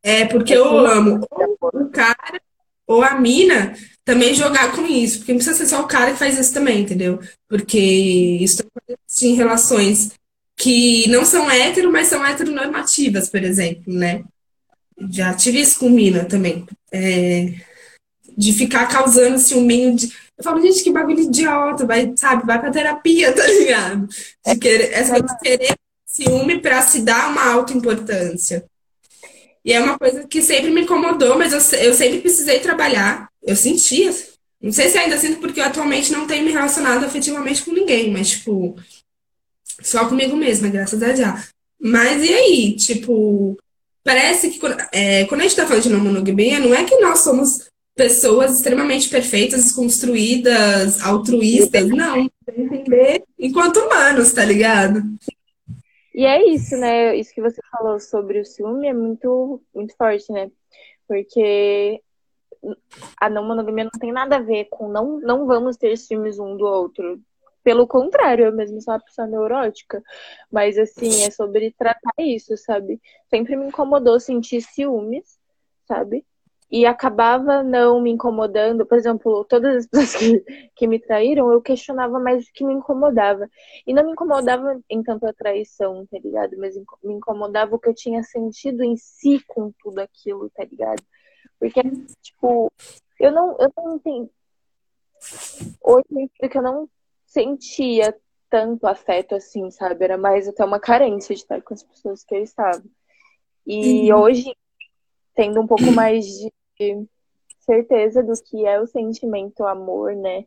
é 0.04 0.26
porque 0.26 0.54
eu 0.54 0.66
amo 0.86 1.26
o 1.62 1.90
cara 1.90 2.42
ou 2.86 3.02
a 3.02 3.20
mina 3.20 3.74
também 4.04 4.34
jogar 4.34 4.76
com 4.76 4.86
isso. 4.86 5.20
Porque 5.20 5.32
não 5.32 5.40
precisa 5.40 5.58
ser 5.58 5.68
só 5.68 5.82
o 5.82 5.88
cara 5.88 6.12
que 6.12 6.20
faz 6.20 6.38
isso 6.38 6.54
também, 6.54 6.82
entendeu? 6.82 7.20
Porque 7.48 7.80
isso 7.80 8.64
em 9.22 9.36
relações 9.36 10.12
que 10.62 11.08
não 11.10 11.26
são 11.26 11.50
hétero, 11.50 11.92
mas 11.92 12.08
são 12.08 12.24
heteronormativas, 12.24 13.28
por 13.28 13.44
exemplo, 13.44 13.92
né? 13.92 14.24
Já 15.10 15.34
tive 15.34 15.60
isso 15.60 15.80
com 15.80 15.90
mina 15.90 16.26
também. 16.26 16.66
É, 16.92 17.54
de 18.38 18.54
ficar 18.54 18.88
causando 18.88 19.40
ciúminho 19.40 19.96
de. 19.96 20.12
Eu 20.38 20.44
falo, 20.44 20.62
gente, 20.62 20.84
que 20.84 20.92
bagulho 20.92 21.22
idiota, 21.22 21.86
vai, 21.86 22.14
sabe, 22.16 22.46
vai 22.46 22.60
pra 22.60 22.72
terapia, 22.72 23.34
tá 23.34 23.46
ligado? 23.48 24.08
De 24.46 24.58
querer, 24.58 24.94
essa 24.94 25.20
de 25.20 25.40
querer 25.40 25.76
ciúme 26.06 26.60
para 26.60 26.82
se 26.84 27.02
dar 27.02 27.32
uma 27.32 27.52
alta 27.54 27.74
importância. 27.74 28.64
E 29.66 29.74
é 29.74 29.80
uma 29.80 29.98
coisa 29.98 30.28
que 30.28 30.42
sempre 30.42 30.70
me 30.70 30.82
incomodou, 30.82 31.38
mas 31.38 31.54
eu, 31.54 31.80
eu 31.80 31.94
sempre 31.94 32.22
precisei 32.22 32.60
trabalhar. 32.60 33.30
Eu 33.42 33.56
sentia. 33.56 34.14
Não 34.62 34.72
sei 34.72 34.90
se 34.90 34.98
ainda 34.98 35.18
sinto, 35.18 35.40
porque 35.40 35.60
eu 35.60 35.66
atualmente 35.66 36.12
não 36.12 36.28
tenho 36.28 36.46
me 36.46 36.52
relacionado 36.52 37.04
afetivamente 37.04 37.64
com 37.64 37.72
ninguém, 37.72 38.12
mas, 38.12 38.30
tipo, 38.30 38.76
só 39.84 40.08
comigo 40.08 40.36
mesma, 40.36 40.70
graças 40.70 41.02
a 41.02 41.12
Deus. 41.12 41.52
Mas 41.80 42.24
e 42.24 42.34
aí? 42.34 42.76
Tipo, 42.76 43.58
parece 44.04 44.52
que 44.52 44.60
é, 44.92 45.26
quando 45.26 45.42
a 45.42 45.44
gente 45.44 45.56
tá 45.56 45.66
falando 45.66 45.84
de 45.84 45.90
não 45.90 46.00
monogamia, 46.00 46.60
não 46.60 46.74
é 46.74 46.84
que 46.84 47.00
nós 47.00 47.20
somos 47.20 47.70
pessoas 47.96 48.58
extremamente 48.58 49.10
perfeitas, 49.10 49.64
desconstruídas, 49.64 51.02
altruístas. 51.02 51.90
Não, 51.90 52.30
entender 52.48 53.24
enquanto 53.38 53.78
humanos, 53.78 54.34
tá 54.34 54.46
ligado? 54.46 55.02
E 56.14 56.26
é 56.26 56.46
isso, 56.50 56.76
né? 56.78 57.16
Isso 57.16 57.34
que 57.34 57.42
você 57.42 57.62
falou 57.72 58.00
sobre 58.00 58.40
o 58.40 58.46
ciúme 58.46 58.88
é 58.88 58.94
muito, 58.94 59.62
muito 59.74 59.96
forte, 59.96 60.32
né? 60.32 60.52
Porque 61.08 62.02
a 63.18 63.30
não 63.30 63.46
monogamia 63.46 63.86
não 63.86 64.00
tem 64.00 64.12
nada 64.12 64.38
a 64.38 64.42
ver 64.42 64.66
com 64.66 64.90
não, 64.90 65.20
não 65.20 65.48
vamos 65.48 65.78
ter 65.78 65.98
ciúmes 65.98 66.38
um 66.38 66.56
do 66.58 66.66
outro. 66.66 67.20
Pelo 67.64 67.88
contrário, 67.88 68.46
eu 68.46 68.54
mesmo 68.54 68.82
sou 68.82 68.94
uma 68.94 69.00
pessoa 69.00 69.28
neurótica. 69.28 70.04
Mas, 70.52 70.78
assim, 70.78 71.24
é 71.24 71.32
sobre 71.32 71.72
tratar 71.72 72.14
isso, 72.20 72.56
sabe? 72.58 73.02
Sempre 73.30 73.56
me 73.56 73.68
incomodou 73.68 74.20
sentir 74.20 74.62
ciúmes, 74.62 75.40
sabe? 75.88 76.26
e 76.72 76.86
acabava 76.86 77.62
não 77.62 78.02
me 78.02 78.12
incomodando. 78.12 78.86
Por 78.86 78.98
exemplo, 78.98 79.44
todas 79.44 79.76
as 79.76 79.88
pessoas 79.92 80.16
que, 80.16 80.70
que 80.76 80.88
me 80.88 80.98
traíram, 81.00 81.52
eu 81.52 81.62
questionava 81.62 82.18
mais 82.20 82.46
o 82.46 82.54
que 82.54 82.64
me 82.64 82.74
incomodava. 82.74 83.50
E 83.86 83.94
não 83.94 84.06
me 84.06 84.14
incomodava 84.14 84.80
em 84.90 85.04
tanto 85.04 85.28
a 85.28 85.34
traição, 85.34 86.08
tá 86.10 86.18
ligado? 86.18 86.58
Mas 86.58 86.76
me 87.04 87.14
incomodava 87.14 87.76
o 87.76 87.80
que 87.80 87.90
eu 87.90 87.94
tinha 87.94 88.24
sentido 88.24 88.84
em 88.84 88.96
si 88.96 89.44
com 89.48 89.72
tudo 89.84 90.00
aquilo, 90.00 90.50
tá 90.52 90.64
ligado? 90.64 91.04
Porque, 91.60 91.82
tipo, 92.22 92.72
eu 93.20 93.32
não, 93.32 93.58
eu 93.60 93.72
não 93.76 93.96
entendi. 93.98 94.32
Hoje 95.84 96.30
que 96.50 96.58
eu 96.58 96.62
não 96.62 96.90
sentia 97.32 98.14
tanto 98.50 98.86
afeto 98.86 99.34
assim, 99.34 99.72
sabe? 99.72 100.04
Era 100.04 100.18
mais 100.18 100.48
até 100.48 100.64
uma 100.64 100.80
carência 100.80 101.34
de 101.34 101.42
estar 101.42 101.62
com 101.62 101.74
as 101.74 101.82
pessoas 101.82 102.24
que 102.24 102.36
eu 102.36 102.44
estava. 102.44 102.84
E 103.66 104.12
uhum. 104.12 104.20
hoje, 104.20 104.54
tendo 105.34 105.62
um 105.62 105.68
pouco 105.68 105.90
mais 105.92 106.26
de 106.26 106.52
certeza 107.60 108.22
do 108.22 108.34
que 108.44 108.66
é 108.66 108.80
o 108.82 108.88
sentimento 108.88 109.64
amor, 109.64 110.14
né? 110.14 110.46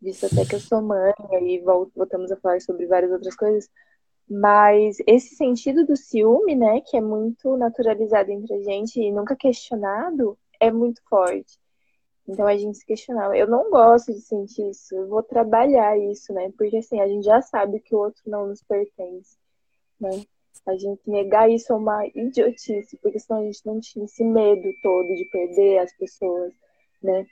Disso 0.00 0.26
até 0.26 0.46
que 0.46 0.54
eu 0.54 0.60
sou 0.60 0.80
mãe, 0.80 1.12
aí 1.32 1.62
voltamos 1.94 2.32
a 2.32 2.36
falar 2.36 2.60
sobre 2.60 2.86
várias 2.86 3.12
outras 3.12 3.36
coisas. 3.36 3.68
Mas 4.30 4.96
esse 5.06 5.34
sentido 5.34 5.84
do 5.84 5.96
ciúme, 5.96 6.54
né, 6.54 6.80
que 6.82 6.96
é 6.96 7.00
muito 7.00 7.56
naturalizado 7.56 8.30
entre 8.30 8.54
a 8.54 8.62
gente 8.62 9.00
e 9.00 9.10
nunca 9.10 9.34
questionado, 9.36 10.38
é 10.60 10.70
muito 10.70 11.02
forte. 11.08 11.58
Então 12.28 12.46
a 12.46 12.56
gente 12.56 12.76
se 12.76 12.84
questionava. 12.84 13.36
Eu 13.36 13.48
não 13.48 13.70
gosto 13.70 14.12
de 14.12 14.20
sentir 14.20 14.68
isso, 14.68 14.94
eu 14.94 15.08
vou 15.08 15.22
trabalhar 15.22 15.98
isso, 15.98 16.32
né? 16.34 16.52
Porque 16.58 16.76
assim, 16.76 17.00
a 17.00 17.08
gente 17.08 17.24
já 17.24 17.40
sabe 17.40 17.80
que 17.80 17.94
o 17.94 17.98
outro 17.98 18.22
não 18.26 18.46
nos 18.46 18.62
pertence, 18.62 19.36
né? 19.98 20.10
A 20.66 20.76
gente 20.76 21.00
negar 21.08 21.50
isso 21.50 21.72
é 21.72 21.76
uma 21.76 22.06
idiotice, 22.06 22.98
porque 22.98 23.18
senão 23.18 23.40
a 23.40 23.44
gente 23.44 23.64
não 23.64 23.80
tinha 23.80 24.04
esse 24.04 24.22
medo 24.22 24.68
todo 24.82 25.14
de 25.14 25.24
perder 25.30 25.78
as 25.78 25.96
pessoas, 25.96 26.52
né? 27.02 27.26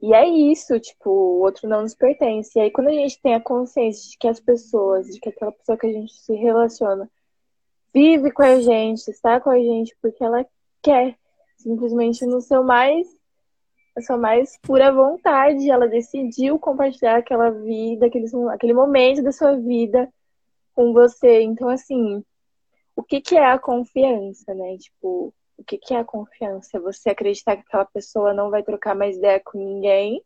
E 0.00 0.12
é 0.12 0.28
isso, 0.28 0.78
tipo, 0.78 1.10
o 1.10 1.40
outro 1.40 1.68
não 1.68 1.82
nos 1.82 1.94
pertence. 1.94 2.56
E 2.56 2.60
aí, 2.60 2.70
quando 2.70 2.88
a 2.88 2.92
gente 2.92 3.20
tem 3.20 3.34
a 3.34 3.40
consciência 3.40 4.10
de 4.10 4.18
que 4.18 4.28
as 4.28 4.38
pessoas, 4.38 5.06
de 5.06 5.18
que 5.18 5.30
aquela 5.30 5.50
pessoa 5.50 5.78
que 5.78 5.86
a 5.86 5.92
gente 5.92 6.12
se 6.12 6.34
relaciona, 6.34 7.10
vive 7.92 8.30
com 8.30 8.42
a 8.42 8.60
gente, 8.60 9.08
está 9.08 9.40
com 9.40 9.50
a 9.50 9.58
gente 9.58 9.96
porque 10.00 10.22
ela 10.22 10.46
quer, 10.82 11.16
simplesmente 11.56 12.24
no 12.26 12.40
seu 12.40 12.62
mais, 12.62 13.08
a 13.98 14.02
sua 14.02 14.16
mais 14.16 14.58
pura 14.62 14.92
vontade, 14.92 15.70
ela 15.70 15.88
decidiu 15.88 16.58
compartilhar 16.58 17.16
aquela 17.16 17.50
vida, 17.50 18.06
aquele, 18.06 18.26
aquele 18.50 18.72
momento 18.72 19.22
da 19.22 19.32
sua 19.32 19.56
vida 19.56 20.08
com 20.74 20.92
você. 20.92 21.42
Então, 21.42 21.68
assim, 21.68 22.22
o 22.94 23.02
que, 23.02 23.20
que 23.20 23.36
é 23.36 23.44
a 23.44 23.58
confiança, 23.58 24.54
né? 24.54 24.76
Tipo, 24.78 25.34
o 25.56 25.64
que, 25.64 25.76
que 25.76 25.94
é 25.94 25.98
a 25.98 26.04
confiança? 26.04 26.80
Você 26.80 27.10
acreditar 27.10 27.56
que 27.56 27.62
aquela 27.66 27.84
pessoa 27.84 28.32
não 28.32 28.50
vai 28.50 28.62
trocar 28.62 28.94
mais 28.94 29.16
ideia 29.16 29.40
com 29.44 29.58
ninguém? 29.58 30.22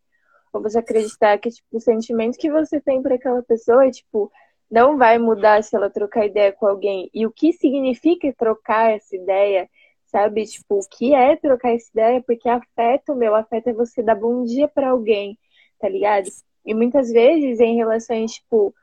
Ou 0.52 0.60
você 0.60 0.78
acreditar 0.78 1.38
que, 1.38 1.50
tipo, 1.50 1.68
o 1.72 1.80
sentimento 1.80 2.38
que 2.38 2.50
você 2.50 2.78
tem 2.80 3.00
por 3.02 3.12
aquela 3.12 3.42
pessoa, 3.42 3.90
tipo, 3.90 4.30
não 4.70 4.98
vai 4.98 5.18
mudar 5.18 5.62
se 5.64 5.74
ela 5.74 5.88
trocar 5.88 6.26
ideia 6.26 6.52
com 6.52 6.66
alguém? 6.66 7.10
E 7.14 7.26
o 7.26 7.32
que 7.32 7.52
significa 7.54 8.30
trocar 8.36 8.92
essa 8.92 9.16
ideia? 9.16 9.68
Sabe? 10.12 10.44
Tipo, 10.44 10.78
o 10.78 10.88
que 10.88 11.14
é 11.14 11.34
trocar 11.36 11.74
essa 11.74 11.90
ideia? 11.90 12.22
Porque 12.22 12.48
afeta 12.48 13.12
o 13.12 13.16
meu, 13.16 13.34
afeta 13.34 13.70
é 13.70 13.72
você 13.72 14.02
dar 14.02 14.14
bom 14.14 14.44
dia 14.44 14.68
para 14.68 14.90
alguém, 14.90 15.38
tá 15.80 15.88
ligado? 15.88 16.28
E 16.64 16.74
muitas 16.74 17.10
vezes 17.10 17.58
em 17.58 17.76
relações, 17.76 18.34
tipo, 18.34 18.74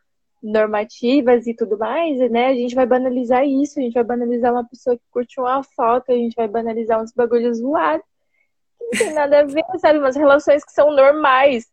normativas 0.41 1.45
e 1.47 1.53
tudo 1.53 1.77
mais, 1.77 2.17
né? 2.32 2.47
A 2.47 2.55
gente 2.55 2.73
vai 2.73 2.86
banalizar 2.86 3.45
isso, 3.45 3.80
a 3.80 3.84
gente 3.84 3.93
vai 3.93 4.03
banalizar 4.03 4.51
uma 4.51 4.67
pessoa 4.67 4.97
que 4.97 5.03
curte 5.11 5.39
uma 5.39 5.63
foto, 5.63 6.11
a 6.11 6.15
gente 6.15 6.36
vai 6.36 6.47
banalizar 6.47 7.01
uns 7.01 7.13
bagulhos 7.13 7.59
zoados, 7.59 8.05
que 8.77 8.84
não 8.86 8.91
tem 8.91 9.13
nada 9.13 9.41
a 9.41 9.43
ver, 9.43 9.63
sabe? 9.80 9.99
Umas 9.99 10.15
relações 10.15 10.63
que 10.63 10.71
são 10.71 10.91
normais. 10.91 11.65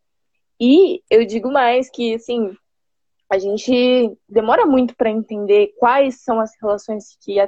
E 0.61 1.03
eu 1.11 1.25
digo 1.25 1.51
mais 1.51 1.89
que, 1.91 2.15
assim, 2.15 2.55
a 3.31 3.39
gente 3.39 4.17
demora 4.29 4.67
muito 4.67 4.95
para 4.97 5.11
entender 5.11 5.75
quais 5.79 6.23
são 6.23 6.41
as 6.41 6.53
relações 6.61 7.17
que 7.21 7.39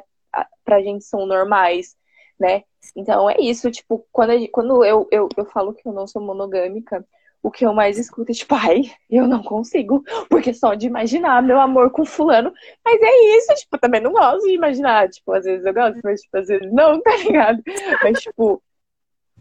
pra 0.64 0.82
gente 0.82 1.04
são 1.04 1.26
normais, 1.26 1.96
né? 2.38 2.62
Então 2.96 3.28
é 3.28 3.36
isso, 3.40 3.70
tipo, 3.70 4.06
quando, 4.12 4.32
quando 4.50 4.84
eu, 4.84 5.08
eu, 5.10 5.28
eu 5.36 5.44
falo 5.46 5.74
que 5.74 5.86
eu 5.86 5.92
não 5.92 6.06
sou 6.06 6.22
monogâmica, 6.22 7.04
o 7.42 7.50
que 7.50 7.64
eu 7.64 7.72
mais 7.72 7.98
escuto 7.98 8.32
é 8.32 8.34
tipo, 8.34 8.54
ai, 8.54 8.82
eu 9.08 9.26
não 9.26 9.42
consigo, 9.42 10.02
porque 10.28 10.52
só 10.52 10.74
de 10.74 10.86
imaginar 10.86 11.42
meu 11.42 11.60
amor 11.60 11.90
com 11.90 12.04
fulano, 12.04 12.52
mas 12.84 13.00
é 13.00 13.36
isso, 13.36 13.54
tipo, 13.54 13.76
eu 13.76 13.80
também 13.80 14.00
não 14.00 14.12
gosto 14.12 14.46
de 14.46 14.54
imaginar, 14.54 15.08
tipo, 15.08 15.32
às 15.32 15.44
vezes 15.44 15.64
eu 15.64 15.74
gosto, 15.74 16.00
mas 16.02 16.20
tipo, 16.20 16.36
às 16.36 16.48
vezes 16.48 16.72
não, 16.72 17.00
tá 17.00 17.16
ligado? 17.16 17.62
Mas, 18.02 18.20
tipo, 18.20 18.62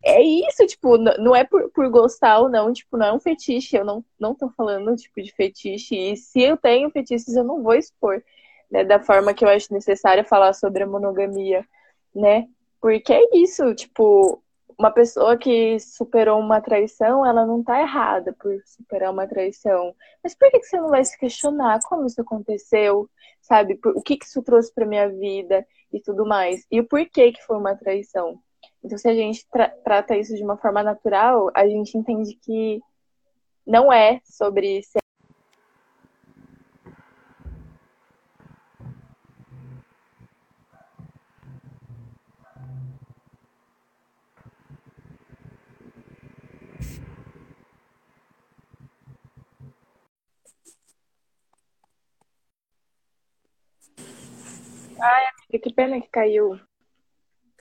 é 0.04 0.22
isso, 0.22 0.66
tipo, 0.68 0.98
não 0.98 1.36
é 1.36 1.43
por, 1.43 1.70
por 1.72 1.89
gostar 1.89 2.39
ou 2.39 2.50
não, 2.50 2.72
tipo, 2.72 2.98
não 2.98 3.08
é 3.08 3.14
um 3.14 3.20
fetiche, 3.20 3.76
eu 3.78 3.86
não, 3.86 4.04
não 4.20 4.36
tô 4.36 4.50
falando, 4.52 4.95
tipo, 4.95 5.22
de 5.22 5.34
fetiche, 5.34 5.95
e 5.95 6.18
se 6.18 6.41
eu 6.41 6.56
tenho 6.56 6.89
fetiches, 6.91 7.36
eu 7.36 7.43
não 7.43 7.64
vou 7.64 7.74
expor, 7.74 8.22
né, 8.70 8.84
da 8.84 8.99
forma 8.99 9.34
que 9.34 9.45
eu 9.45 9.49
acho 9.49 9.74
necessária 9.74 10.24
falar 10.24 10.53
sobre 10.53 10.84
a 10.84 10.88
monogamia, 10.88 11.65
né, 12.13 12.47
porque 12.82 13.13
é 13.13 13.22
isso, 13.34 13.74
tipo, 13.74 14.41
uma 14.78 14.91
pessoa 14.91 15.36
que 15.36 15.80
superou 15.80 16.39
uma 16.39 16.61
traição, 16.61 17.26
ela 17.26 17.45
não 17.45 17.63
tá 17.63 17.82
errada 17.82 18.34
por 18.39 18.61
superar 18.63 19.11
uma 19.11 19.28
traição. 19.28 19.95
Mas 20.24 20.36
por 20.36 20.51
que, 20.51 20.61
você 20.61 20.80
não 20.80 20.89
vai 20.89 21.03
se 21.03 21.18
questionar 21.18 21.80
como 21.88 22.05
isso 22.05 22.22
aconteceu, 22.22 23.09
sabe? 23.41 23.80
o 23.84 24.01
que, 24.01 24.18
que 24.18 24.26
isso 24.26 24.41
trouxe 24.43 24.72
pra 24.74 24.86
minha 24.86 25.09
vida 25.09 25.65
e 25.91 25.99
tudo 25.99 26.26
mais? 26.26 26.65
E 26.72 26.80
o 26.80 26.88
porquê 26.88 27.32
que 27.32 27.43
foi 27.43 27.57
uma 27.57 27.76
traição? 27.76 28.39
Então, 28.84 28.97
se 28.97 29.09
a 29.09 29.15
gente 29.15 29.47
tra 29.49 29.70
trata 29.84 30.15
isso 30.15 30.36
de 30.36 30.43
uma 30.43 30.57
forma 30.57 30.84
natural, 30.84 31.49
a 31.55 31.68
gente 31.68 31.97
entende 31.97 32.36
que 32.36 32.80
não 33.65 33.91
é 33.91 34.22
sobre 34.24 34.84
ser 34.84 34.99
Amiga, 55.58 55.60
que 55.60 55.74
pena 55.74 55.99
que 55.99 56.08
caiu. 56.10 56.60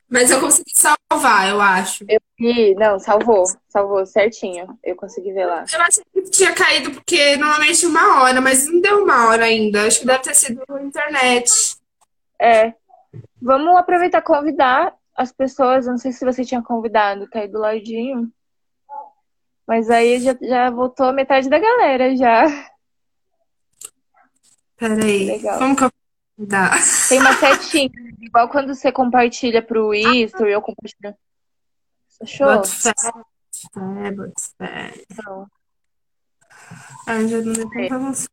Mas 0.09 0.30
eu 0.30 0.40
consegui 0.40 0.70
salvar, 0.72 1.49
eu 1.49 1.61
acho. 1.61 2.05
Eu 2.09 2.20
vi, 2.38 2.74
não, 2.74 2.99
salvou, 3.01 3.44
salvou 3.68 4.07
certinho. 4.07 4.78
Eu 4.84 4.94
consegui 4.94 5.32
ver 5.32 5.47
lá. 5.47 5.64
Eu 5.72 5.80
achei 5.80 6.05
que 6.12 6.22
tinha 6.30 6.55
caído 6.55 6.92
porque 6.92 7.36
normalmente 7.36 7.86
uma 7.86 8.22
hora, 8.22 8.40
mas 8.40 8.70
não 8.70 8.80
deu 8.80 9.03
uma 9.03 9.28
hora 9.28 9.47
ainda. 9.47 9.84
Acho 9.84 10.01
que 10.01 10.07
deve 10.07 10.22
ter 10.22 10.34
sido 10.34 10.62
na 10.68 10.82
internet. 10.82 11.51
É. 12.40 12.72
Vamos 13.42 13.76
aproveitar 13.76 14.18
e 14.18 14.22
convidar 14.22 14.94
as 15.16 15.32
pessoas. 15.32 15.86
Não 15.86 15.99
sei 15.99 16.12
se 16.12 16.24
você 16.24 16.44
tinha 16.44 16.62
convidado, 16.62 17.28
tá 17.28 17.40
aí 17.40 17.49
do 17.49 17.59
ladinho. 17.59 18.30
Mas 19.66 19.90
aí 19.90 20.20
já, 20.20 20.36
já 20.40 20.70
voltou 20.70 21.12
metade 21.12 21.49
da 21.49 21.59
galera 21.59 22.14
já. 22.14 22.44
Peraí. 24.76 25.26
Legal. 25.26 25.59
Como 25.59 25.74
que 25.74 25.84
eu 25.84 25.90
Dá. 26.38 26.76
Tem 27.09 27.20
uma 27.20 27.32
setinha, 27.34 27.90
igual 28.20 28.48
quando 28.48 28.74
você 28.74 28.90
compartilha 28.90 29.62
pro 29.62 29.94
History, 29.94 30.52
eu 30.52 30.62
compartilho. 30.62 31.14
Achou? 32.20 32.50
É, 32.50 34.11
Botfé. 34.11 34.92
Não. 35.24 35.46
Ah, 37.07 37.24
já 37.26 37.38
não 37.38 37.52
deu 37.52 37.68
pra 37.68 37.98
você. 37.98 38.26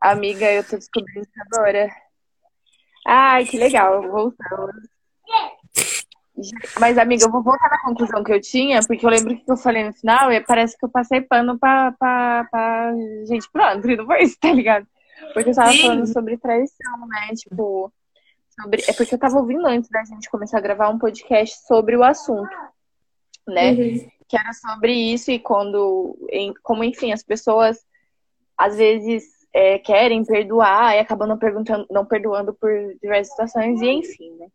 Amiga, 0.00 0.52
eu 0.52 0.62
tô 0.64 0.76
descobrindo 0.76 1.20
isso 1.20 1.32
agora. 1.50 1.90
Ai, 3.06 3.46
que 3.46 3.56
legal, 3.56 4.02
voltamos. 4.02 4.74
Mas, 6.80 6.98
amiga, 6.98 7.24
eu 7.24 7.30
vou 7.30 7.42
voltar 7.42 7.70
na 7.70 7.82
conclusão 7.82 8.24
que 8.24 8.32
eu 8.32 8.40
tinha, 8.40 8.80
porque 8.86 9.06
eu 9.06 9.10
lembro 9.10 9.36
que 9.36 9.50
eu 9.50 9.56
falei 9.56 9.84
no 9.84 9.92
final 9.94 10.32
e 10.32 10.40
parece 10.40 10.76
que 10.76 10.84
eu 10.84 10.90
passei 10.90 11.20
pano 11.20 11.58
pra, 11.58 11.92
pra, 11.92 12.44
pra 12.50 12.92
gente 13.26 13.48
pronto, 13.50 13.86
não 13.86 14.04
foi 14.04 14.24
isso, 14.24 14.36
tá 14.40 14.52
ligado? 14.52 14.86
Porque 15.34 15.50
eu 15.50 15.54
tava 15.54 15.72
Sim. 15.72 15.82
falando 15.82 16.06
sobre 16.06 16.38
traição, 16.38 17.06
né? 17.08 17.34
Tipo, 17.34 17.92
sobre... 18.58 18.82
é 18.88 18.92
porque 18.92 19.14
eu 19.16 19.18
tava 19.18 19.36
ouvindo 19.36 19.66
antes 19.66 19.90
da 19.90 20.04
gente 20.04 20.30
começar 20.30 20.58
a 20.58 20.62
gravar 20.62 20.88
um 20.88 20.98
podcast 20.98 21.66
sobre 21.66 21.96
o 21.96 22.04
assunto, 22.04 22.56
né? 23.46 23.72
Uhum. 23.72 24.08
Que 24.28 24.38
era 24.38 24.52
sobre 24.52 24.92
isso 24.92 25.32
e 25.32 25.38
quando, 25.40 26.16
como 26.62 26.84
enfim, 26.84 27.12
as 27.12 27.22
pessoas 27.22 27.84
às 28.56 28.76
vezes 28.76 29.24
é, 29.52 29.78
querem 29.78 30.24
perdoar 30.24 30.94
e 30.94 31.00
acabam 31.00 31.28
não, 31.28 31.36
perguntando, 31.36 31.86
não 31.90 32.06
perdoando 32.06 32.54
por 32.54 32.70
diversas 33.02 33.30
situações 33.30 33.82
e 33.82 33.88
enfim, 33.88 34.30
né? 34.38 34.46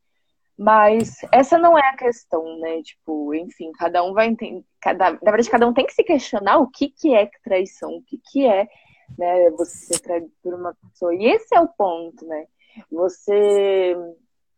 Mas 0.57 1.15
essa 1.31 1.57
não 1.57 1.77
é 1.77 1.89
a 1.89 1.95
questão, 1.95 2.59
né? 2.59 2.81
Tipo, 2.81 3.33
enfim, 3.33 3.71
cada 3.73 4.03
um 4.03 4.13
vai 4.13 4.27
entender. 4.27 4.65
Cada, 4.81 5.11
na 5.11 5.31
verdade, 5.31 5.49
cada 5.49 5.67
um 5.67 5.73
tem 5.73 5.85
que 5.85 5.93
se 5.93 6.03
questionar 6.03 6.57
o 6.57 6.67
que, 6.67 6.89
que 6.89 7.13
é 7.13 7.29
traição, 7.43 7.95
o 7.95 8.01
que, 8.01 8.17
que 8.17 8.45
é 8.45 8.67
né? 9.17 9.49
Você 9.51 9.99
traído 9.99 10.31
por 10.41 10.53
uma 10.53 10.75
pessoa. 10.75 11.13
E 11.13 11.25
esse 11.25 11.55
é 11.55 11.59
o 11.59 11.67
ponto, 11.67 12.25
né? 12.25 12.47
Você, 12.91 13.95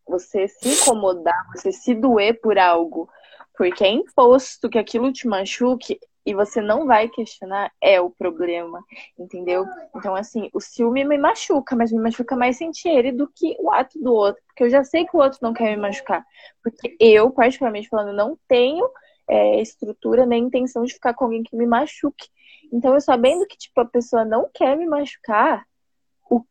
você 0.07 0.47
se 0.47 0.69
incomodar, 0.69 1.47
você 1.53 1.71
se 1.71 1.93
doer 1.95 2.39
por 2.41 2.57
algo, 2.57 3.09
porque 3.55 3.83
é 3.83 3.89
imposto 3.89 4.69
que 4.69 4.77
aquilo 4.77 5.11
te 5.11 5.27
machuque 5.27 5.99
e 6.25 6.33
você 6.33 6.61
não 6.61 6.85
vai 6.85 7.09
questionar, 7.09 7.71
é 7.81 7.99
o 7.99 8.09
problema, 8.09 8.83
entendeu? 9.17 9.65
Então, 9.95 10.15
assim, 10.15 10.49
o 10.53 10.59
ciúme 10.59 11.03
me 11.03 11.17
machuca, 11.17 11.75
mas 11.75 11.91
me 11.91 11.99
machuca 11.99 12.35
mais 12.35 12.57
sentir 12.57 12.89
ele 12.89 13.11
do 13.11 13.27
que 13.27 13.55
o 13.59 13.71
ato 13.71 13.99
do 13.99 14.13
outro, 14.13 14.41
porque 14.45 14.63
eu 14.63 14.69
já 14.69 14.83
sei 14.83 15.05
que 15.05 15.15
o 15.15 15.19
outro 15.19 15.39
não 15.41 15.53
quer 15.53 15.75
me 15.75 15.81
machucar, 15.81 16.23
porque 16.63 16.95
eu, 16.99 17.31
particularmente 17.31 17.89
falando, 17.89 18.15
não 18.15 18.37
tenho 18.47 18.87
é, 19.27 19.61
estrutura 19.61 20.25
nem 20.25 20.43
intenção 20.43 20.83
de 20.83 20.93
ficar 20.93 21.13
com 21.13 21.25
alguém 21.25 21.41
que 21.41 21.55
me 21.55 21.65
machuque. 21.65 22.29
Então, 22.71 22.93
eu 22.93 23.01
sabendo 23.01 23.45
que, 23.45 23.57
tipo, 23.57 23.81
a 23.81 23.85
pessoa 23.85 24.23
não 24.23 24.49
quer 24.53 24.77
me 24.77 24.85
machucar, 24.85 25.65
o, 26.29 26.41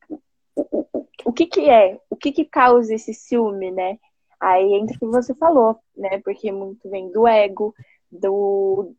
o, 0.54 0.86
o, 0.92 1.08
o 1.24 1.32
que 1.32 1.46
que 1.46 1.68
é? 1.70 1.98
O 2.10 2.16
que 2.16 2.30
que 2.30 2.44
causa 2.44 2.94
esse 2.94 3.14
ciúme, 3.14 3.70
né? 3.70 3.98
Aí 4.38 4.74
entra 4.74 4.96
o 4.96 4.98
que 4.98 5.06
você 5.06 5.34
falou, 5.34 5.78
né? 5.96 6.20
Porque 6.20 6.52
muito 6.52 6.88
vem 6.90 7.10
do 7.10 7.26
ego, 7.26 7.74
do... 8.10 8.94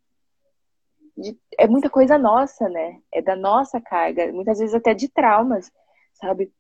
De, 1.16 1.38
é 1.60 1.68
muita 1.68 1.90
coisa 1.90 2.18
nossa, 2.18 2.68
né? 2.70 3.00
É 3.12 3.22
da 3.22 3.36
nossa 3.36 3.80
carga, 3.80 4.32
muitas 4.32 4.60
vezes 4.60 4.74
até 4.74 4.94
de 4.94 5.08
traumas, 5.10 5.72
sabe? 6.14 6.52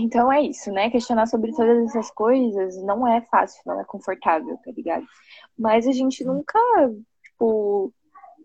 Então 0.00 0.32
é 0.32 0.42
isso, 0.42 0.72
né? 0.72 0.90
Questionar 0.90 1.26
sobre 1.26 1.52
todas 1.54 1.84
essas 1.88 2.10
coisas 2.10 2.76
não 2.82 3.06
é 3.06 3.20
fácil, 3.22 3.62
não 3.64 3.80
é 3.80 3.84
confortável, 3.84 4.58
tá 4.64 4.72
ligado? 4.72 5.06
Mas 5.56 5.86
a 5.86 5.92
gente 5.92 6.24
nunca, 6.24 6.58
tipo, 7.22 7.92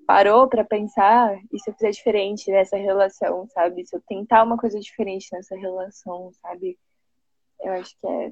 parou 0.07 0.47
para 0.47 0.63
pensar 0.63 1.37
e 1.51 1.59
se 1.59 1.69
eu 1.69 1.73
fizer 1.73 1.91
diferente 1.91 2.49
nessa 2.49 2.77
relação, 2.77 3.45
sabe? 3.53 3.85
Se 3.85 3.93
eu 3.93 4.01
tentar 4.07 4.43
uma 4.43 4.57
coisa 4.57 4.79
diferente 4.79 5.27
nessa 5.33 5.55
relação, 5.57 6.31
sabe? 6.41 6.79
Eu 7.61 7.73
acho 7.73 7.93
que 7.99 8.07
é 8.07 8.31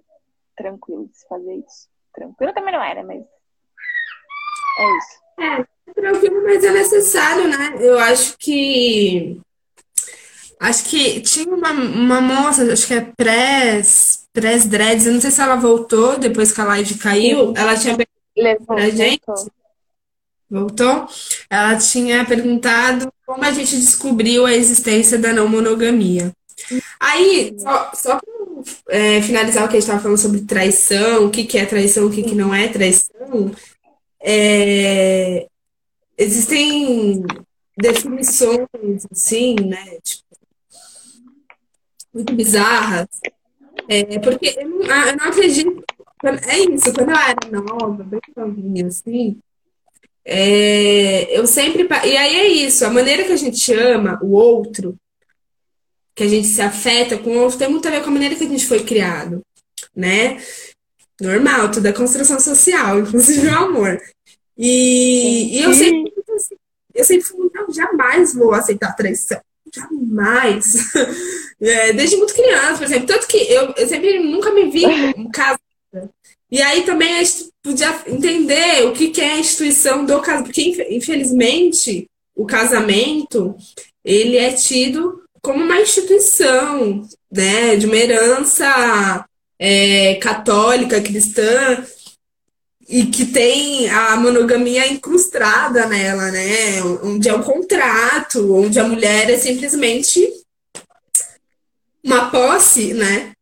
tranquilo 0.55 1.07
de 1.07 1.17
se 1.17 1.27
fazer 1.27 1.53
isso. 1.55 1.89
Tranquilo 2.13 2.53
também 2.53 2.73
não 2.73 2.81
era, 2.81 3.03
mas 3.03 3.21
é 4.79 4.97
isso. 4.97 5.25
É, 5.37 5.93
tranquilo, 5.93 6.43
mas 6.43 6.63
é 6.63 6.71
necessário, 6.71 7.49
né? 7.49 7.75
Eu 7.81 7.99
acho 7.99 8.37
que. 8.37 9.41
Acho 10.57 10.85
que 10.85 11.19
tinha 11.19 11.53
uma, 11.53 11.71
uma 11.71 12.21
moça, 12.21 12.71
acho 12.71 12.87
que 12.87 12.93
é 12.93 13.01
Press, 13.01 14.25
Press 14.31 14.65
Dreads, 14.65 15.05
eu 15.05 15.13
não 15.13 15.19
sei 15.19 15.29
se 15.29 15.41
ela 15.41 15.57
voltou 15.57 16.17
depois 16.17 16.53
que 16.53 16.61
a 16.61 16.65
live 16.65 16.97
caiu. 16.97 17.53
Ela 17.57 17.77
tinha 17.77 17.97
perguntado 17.97 18.65
pra 18.65 18.89
gente. 18.89 19.21
Voltou. 19.27 19.64
Voltou? 20.49 21.07
Ela 21.49 21.77
tinha 21.77 22.25
perguntado 22.25 23.11
como 23.25 23.43
a 23.43 23.51
gente 23.51 23.75
descobriu 23.75 24.45
a 24.45 24.53
existência 24.53 25.17
da 25.17 25.33
não 25.33 25.47
monogamia. 25.47 26.31
Aí, 26.99 27.55
só, 27.57 27.91
só 27.93 28.19
para 28.19 28.95
é, 28.95 29.21
finalizar 29.21 29.65
o 29.65 29.67
que 29.67 29.77
a 29.77 29.79
gente 29.79 29.83
estava 29.83 30.01
falando 30.01 30.17
sobre 30.17 30.41
traição, 30.41 31.25
o 31.25 31.31
que, 31.31 31.43
que 31.43 31.57
é 31.57 31.65
traição, 31.65 32.07
o 32.07 32.11
que, 32.11 32.23
que 32.23 32.35
não 32.35 32.53
é 32.53 32.67
traição, 32.67 33.51
é, 34.21 35.47
existem 36.17 37.23
definições, 37.77 39.05
assim, 39.11 39.55
né? 39.55 39.97
Tipo, 40.03 40.25
muito 42.13 42.33
bizarras. 42.33 43.07
É, 43.89 44.19
porque 44.19 44.55
eu 44.57 44.69
não, 44.69 45.05
eu 45.05 45.17
não 45.17 45.25
acredito. 45.25 45.83
É 46.47 46.59
isso, 46.59 46.93
quando 46.93 47.09
eu 47.09 47.17
era 47.17 47.61
nova, 47.61 48.03
bem 48.03 48.21
novinha, 48.35 48.87
assim, 48.87 49.37
é, 50.25 51.37
eu 51.37 51.45
sempre. 51.45 51.87
E 52.03 52.17
aí 52.17 52.35
é 52.35 52.47
isso, 52.47 52.83
a 52.83 52.89
maneira 52.89 53.23
que 53.23 53.31
a 53.31 53.37
gente 53.37 53.71
ama 53.73 54.19
o 54.23 54.31
outro, 54.31 54.95
que 56.15 56.23
a 56.23 56.27
gente 56.27 56.47
se 56.47 56.61
afeta 56.61 57.17
com 57.17 57.31
o 57.31 57.39
outro, 57.41 57.59
tem 57.59 57.69
muito 57.69 57.87
a 57.87 57.91
ver 57.91 58.01
com 58.01 58.09
a 58.09 58.13
maneira 58.13 58.35
que 58.35 58.43
a 58.43 58.49
gente 58.49 58.65
foi 58.65 58.83
criado, 58.83 59.41
né? 59.95 60.41
Normal, 61.21 61.69
tudo 61.71 61.87
é 61.87 61.93
construção 61.93 62.39
social, 62.39 62.99
inclusive 63.05 63.47
o 63.47 63.55
amor. 63.55 64.01
E, 64.57 65.57
e 65.57 65.63
eu 65.63 65.73
sempre, 65.73 66.13
eu 66.93 67.03
sempre 67.03 67.25
falo, 67.25 67.51
não, 67.53 67.71
jamais 67.71 68.33
vou 68.33 68.53
aceitar 68.53 68.95
traição. 68.95 69.39
Jamais. 69.73 70.65
É, 71.61 71.93
desde 71.93 72.17
muito 72.17 72.33
criança, 72.33 72.75
por 72.75 72.83
exemplo. 72.83 73.07
Tanto 73.07 73.27
que 73.27 73.37
eu, 73.37 73.73
eu 73.77 73.87
sempre 73.87 74.19
nunca 74.19 74.51
me 74.51 74.69
vi 74.69 74.83
casada. 75.31 75.57
E 76.55 76.61
aí 76.61 76.83
também 76.83 77.17
a 77.17 77.21
gente 77.21 77.49
podia 77.61 78.01
entender 78.07 78.85
o 78.85 78.93
que, 78.93 79.09
que 79.09 79.19
é 79.19 79.33
a 79.33 79.39
instituição 79.39 80.05
do 80.05 80.21
casamento. 80.21 80.45
Porque, 80.45 80.87
infelizmente, 80.89 82.09
o 82.33 82.45
casamento, 82.45 83.57
ele 84.05 84.37
é 84.37 84.53
tido 84.53 85.21
como 85.41 85.61
uma 85.61 85.81
instituição, 85.81 87.05
né? 87.29 87.75
De 87.75 87.85
uma 87.85 87.97
herança 87.97 89.25
é, 89.59 90.15
católica, 90.15 91.01
cristã, 91.01 91.85
e 92.87 93.07
que 93.07 93.25
tem 93.25 93.89
a 93.89 94.15
monogamia 94.15 94.87
incrustada 94.87 95.87
nela, 95.87 96.31
né? 96.31 96.81
Onde 97.03 97.27
é 97.27 97.35
um 97.35 97.43
contrato, 97.43 98.55
onde 98.55 98.79
a 98.79 98.87
mulher 98.87 99.29
é 99.29 99.37
simplesmente 99.37 100.25
uma 102.01 102.31
posse, 102.31 102.93
né? 102.93 103.34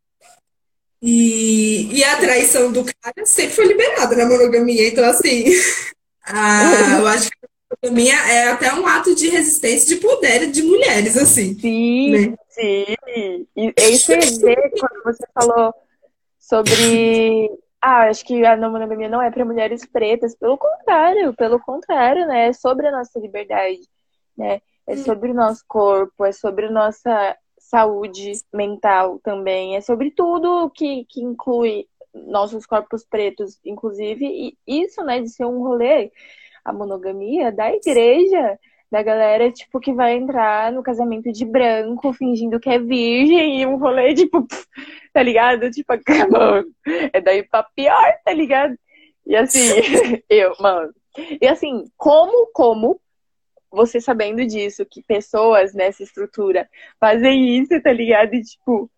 E, 1.05 1.99
e 1.99 2.01
a 2.01 2.15
traição 2.15 2.71
do 2.71 2.85
cara 2.85 3.25
sempre 3.25 3.53
foi 3.53 3.65
liberada 3.65 4.15
na 4.15 4.25
monogamia. 4.25 4.87
Então, 4.87 5.03
assim, 5.03 5.43
a, 6.23 6.97
eu 6.97 7.07
acho 7.07 7.29
que 7.29 7.37
a 7.45 7.75
monogamia 7.75 8.15
é 8.31 8.47
até 8.47 8.73
um 8.73 8.87
ato 8.87 9.13
de 9.13 9.27
resistência 9.27 9.93
de 9.93 10.01
poder 10.01 10.49
de 10.49 10.63
mulheres, 10.63 11.17
assim. 11.17 11.59
Sim, 11.59 12.11
né? 12.11 12.37
sim. 12.47 12.85
E 13.53 13.73
isso 13.91 14.13
é 14.13 14.15
quando 14.79 15.03
você 15.03 15.25
falou 15.35 15.73
sobre 16.39 17.51
ah, 17.81 18.07
acho 18.07 18.23
que 18.23 18.45
a 18.45 18.55
monogamia 18.55 19.09
não 19.09 19.21
é 19.21 19.29
para 19.29 19.43
mulheres 19.43 19.85
pretas, 19.85 20.33
pelo 20.33 20.57
contrário, 20.57 21.33
pelo 21.33 21.59
contrário, 21.59 22.25
né? 22.25 22.47
É 22.47 22.53
sobre 22.53 22.87
a 22.87 22.91
nossa 22.93 23.19
liberdade, 23.19 23.81
né? 24.37 24.61
É 24.87 24.95
sobre 24.95 25.31
o 25.31 25.33
nosso 25.33 25.65
corpo, 25.67 26.23
é 26.23 26.31
sobre 26.31 26.69
nossa 26.69 27.35
saúde 27.74 28.34
mental 28.53 29.19
também, 29.24 29.76
é 29.76 29.82
sobre 29.82 30.11
tudo 30.11 30.69
que, 30.69 31.05
que 31.05 31.24
inclui 31.24 31.88
nossos 32.13 32.67
corpos 32.67 33.03
pretos, 33.03 33.59
inclusive, 33.65 34.24
e 34.24 34.55
isso, 34.67 35.03
né, 35.03 35.19
de 35.19 35.30
ser 35.30 35.45
um 35.45 35.63
rolê, 35.63 36.11
a 36.63 36.71
monogamia 36.71 37.51
da 37.51 37.74
igreja, 37.74 38.59
da 38.91 39.01
galera, 39.01 39.51
tipo, 39.51 39.80
que 39.80 39.91
vai 39.91 40.13
entrar 40.13 40.71
no 40.71 40.84
casamento 40.84 41.32
de 41.32 41.43
branco, 41.45 42.13
fingindo 42.13 42.59
que 42.59 42.69
é 42.69 42.78
virgem, 42.78 43.61
e 43.61 43.65
um 43.65 43.78
rolê, 43.78 44.13
tipo, 44.13 44.45
tá 45.11 45.24
ligado? 45.24 45.71
Tipo, 45.71 45.93
mano, 46.30 46.67
é 47.11 47.19
daí 47.19 47.41
pra 47.41 47.63
pior, 47.63 48.13
tá 48.24 48.32
ligado? 48.34 48.78
E 49.26 49.36
assim, 49.36 49.59
eu, 50.30 50.53
mano. 50.59 50.93
E 51.41 51.47
assim, 51.47 51.86
como, 51.97 52.51
como 52.53 53.01
você 53.76 53.99
sabendo 53.99 54.45
disso, 54.45 54.86
que 54.86 55.03
pessoas 55.03 55.74
nessa 55.74 56.03
estrutura 56.03 56.69
fazem 56.99 57.57
isso, 57.59 57.82
tá 57.82 57.91
ligado? 57.91 58.34
E 58.36 58.43
tipo, 58.43 58.89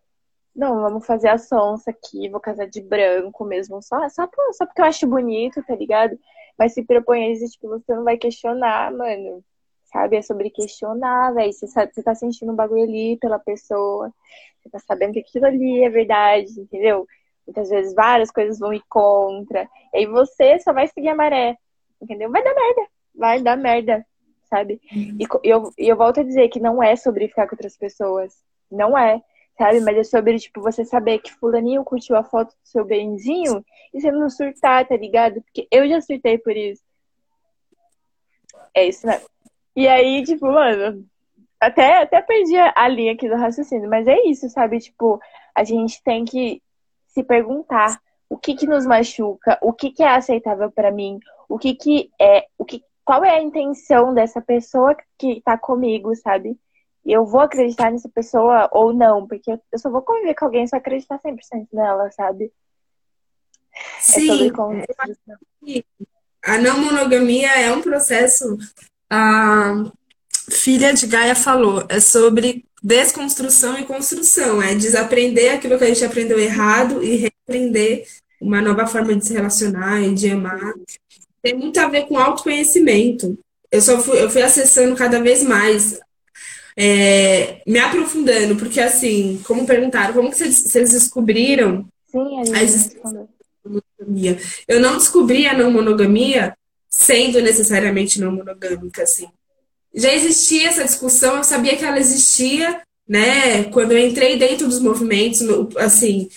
não, 0.54 0.82
vamos 0.82 1.06
fazer 1.06 1.28
a 1.28 1.38
sonsa 1.38 1.90
aqui, 1.90 2.28
vou 2.28 2.40
casar 2.40 2.66
de 2.66 2.80
branco 2.80 3.44
mesmo, 3.44 3.82
só, 3.82 4.08
só, 4.08 4.28
só 4.52 4.66
porque 4.66 4.80
eu 4.80 4.86
acho 4.86 5.06
bonito, 5.06 5.62
tá 5.64 5.74
ligado? 5.74 6.18
Mas 6.58 6.74
se 6.74 6.84
propõe 6.84 7.32
isso, 7.32 7.50
tipo, 7.52 7.68
você 7.68 7.94
não 7.94 8.04
vai 8.04 8.16
questionar, 8.18 8.92
mano 8.92 9.44
sabe? 9.96 10.16
É 10.16 10.22
sobre 10.22 10.50
questionar, 10.50 11.32
velho. 11.32 11.52
Você, 11.52 11.66
você 11.66 12.02
tá 12.02 12.14
sentindo 12.14 12.52
um 12.52 12.56
bagulho 12.56 12.82
ali 12.82 13.16
pela 13.18 13.38
pessoa, 13.38 14.12
você 14.60 14.70
tá 14.70 14.78
sabendo 14.80 15.14
que 15.14 15.20
aquilo 15.20 15.46
ali 15.46 15.84
é 15.84 15.90
verdade, 15.90 16.60
entendeu? 16.60 17.06
Muitas 17.46 17.70
vezes 17.70 17.94
várias 17.94 18.30
coisas 18.30 18.58
vão 18.58 18.72
ir 18.72 18.82
contra. 18.88 19.68
E 19.94 19.98
aí 19.98 20.06
você 20.06 20.58
só 20.60 20.72
vai 20.72 20.88
seguir 20.88 21.08
a 21.08 21.14
maré, 21.14 21.56
entendeu? 22.00 22.30
Vai 22.30 22.42
dar 22.42 22.54
merda, 22.54 22.88
vai 23.14 23.42
dar 23.42 23.56
merda, 23.56 24.06
sabe? 24.48 24.80
E 24.92 25.26
eu, 25.42 25.72
eu 25.76 25.96
volto 25.96 26.20
a 26.20 26.24
dizer 26.24 26.48
que 26.48 26.60
não 26.60 26.82
é 26.82 26.96
sobre 26.96 27.28
ficar 27.28 27.46
com 27.46 27.54
outras 27.54 27.76
pessoas. 27.76 28.34
Não 28.70 28.96
é, 28.96 29.22
sabe? 29.56 29.80
Mas 29.80 29.96
é 29.96 30.04
sobre, 30.04 30.38
tipo, 30.38 30.60
você 30.60 30.84
saber 30.84 31.18
que 31.18 31.32
fulaninho 31.34 31.84
curtiu 31.84 32.16
a 32.16 32.24
foto 32.24 32.50
do 32.50 32.68
seu 32.68 32.84
benzinho 32.84 33.64
e 33.92 34.00
você 34.00 34.10
não 34.10 34.28
surtar, 34.30 34.86
tá 34.86 34.96
ligado? 34.96 35.42
Porque 35.42 35.66
eu 35.70 35.88
já 35.88 36.00
surtei 36.00 36.38
por 36.38 36.56
isso. 36.56 36.82
É 38.74 38.86
isso, 38.86 39.06
né? 39.06 39.20
E 39.74 39.86
aí, 39.86 40.22
tipo, 40.24 40.46
mano, 40.46 41.04
até, 41.60 42.02
até 42.02 42.20
perdi 42.22 42.56
a 42.56 42.88
linha 42.88 43.12
aqui 43.12 43.28
do 43.28 43.36
raciocínio, 43.36 43.88
mas 43.88 44.06
é 44.06 44.20
isso, 44.26 44.48
sabe? 44.48 44.78
Tipo, 44.78 45.20
a 45.54 45.64
gente 45.64 46.02
tem 46.02 46.24
que 46.24 46.62
se 47.06 47.22
perguntar 47.22 48.00
o 48.28 48.36
que 48.36 48.54
que 48.54 48.66
nos 48.66 48.84
machuca, 48.84 49.58
o 49.62 49.72
que 49.72 49.90
que 49.90 50.02
é 50.02 50.08
aceitável 50.08 50.70
para 50.70 50.90
mim, 50.90 51.18
o 51.48 51.58
que 51.58 51.74
que 51.74 52.10
é, 52.20 52.46
o 52.58 52.64
que, 52.64 52.82
qual 53.06 53.24
é 53.24 53.30
a 53.30 53.42
intenção 53.42 54.12
dessa 54.12 54.40
pessoa 54.40 54.96
que 55.16 55.40
tá 55.42 55.56
comigo, 55.56 56.14
sabe? 56.16 56.58
E 57.04 57.12
eu 57.12 57.24
vou 57.24 57.40
acreditar 57.40 57.92
nessa 57.92 58.08
pessoa 58.08 58.68
ou 58.72 58.92
não, 58.92 59.28
porque 59.28 59.48
eu 59.52 59.78
só 59.78 59.88
vou 59.88 60.02
conviver 60.02 60.34
com 60.34 60.46
alguém 60.46 60.66
se 60.66 60.74
eu 60.74 60.78
acreditar 60.78 61.20
100% 61.20 61.68
nela, 61.72 62.10
sabe? 62.10 62.52
É 63.72 64.00
Sim. 64.00 64.52
É 65.64 65.82
a 66.44 66.58
não 66.58 66.78
monogamia 66.80 67.48
é 67.60 67.72
um 67.72 67.80
processo 67.80 68.58
a 69.08 69.84
filha 70.50 70.92
de 70.92 71.06
Gaia 71.06 71.36
falou, 71.36 71.84
é 71.88 72.00
sobre 72.00 72.64
desconstrução 72.82 73.78
e 73.78 73.84
construção, 73.84 74.60
é 74.60 74.74
desaprender 74.74 75.54
aquilo 75.54 75.78
que 75.78 75.84
a 75.84 75.88
gente 75.88 76.04
aprendeu 76.04 76.38
errado 76.38 77.02
e 77.02 77.16
reaprender 77.16 78.06
uma 78.40 78.60
nova 78.60 78.86
forma 78.86 79.14
de 79.14 79.26
se 79.26 79.32
relacionar 79.32 80.00
e 80.00 80.14
de 80.14 80.30
amar. 80.30 80.74
Tem 81.46 81.54
muito 81.54 81.78
a 81.78 81.86
ver 81.86 82.06
com 82.06 82.18
autoconhecimento. 82.18 83.38
Eu 83.70 83.80
só 83.80 84.00
fui, 84.00 84.20
eu 84.20 84.28
fui 84.28 84.42
acessando 84.42 84.96
cada 84.96 85.22
vez 85.22 85.44
mais, 85.44 86.00
é, 86.76 87.62
me 87.64 87.78
aprofundando, 87.78 88.56
porque 88.56 88.80
assim, 88.80 89.40
como 89.46 89.64
perguntaram, 89.64 90.12
como 90.12 90.28
que 90.28 90.36
vocês, 90.36 90.62
vocês 90.62 90.90
descobriram 90.90 91.86
Sim, 92.10 92.52
a, 92.52 92.58
a 92.58 92.62
existência 92.64 93.28
da 93.64 93.70
monogamia? 93.70 94.40
Eu 94.66 94.80
não 94.80 94.96
descobri 94.96 95.46
a 95.46 95.56
não 95.56 95.70
monogamia 95.70 96.52
sendo 96.90 97.40
necessariamente 97.40 98.20
não 98.20 98.32
monogâmica, 98.32 99.04
assim. 99.04 99.28
Já 99.94 100.12
existia 100.12 100.66
essa 100.66 100.82
discussão, 100.82 101.36
eu 101.36 101.44
sabia 101.44 101.76
que 101.76 101.84
ela 101.84 102.00
existia, 102.00 102.82
né? 103.08 103.62
Quando 103.70 103.92
eu 103.92 103.98
entrei 103.98 104.36
dentro 104.36 104.66
dos 104.66 104.80
movimentos, 104.80 105.42
assim, 105.76 106.28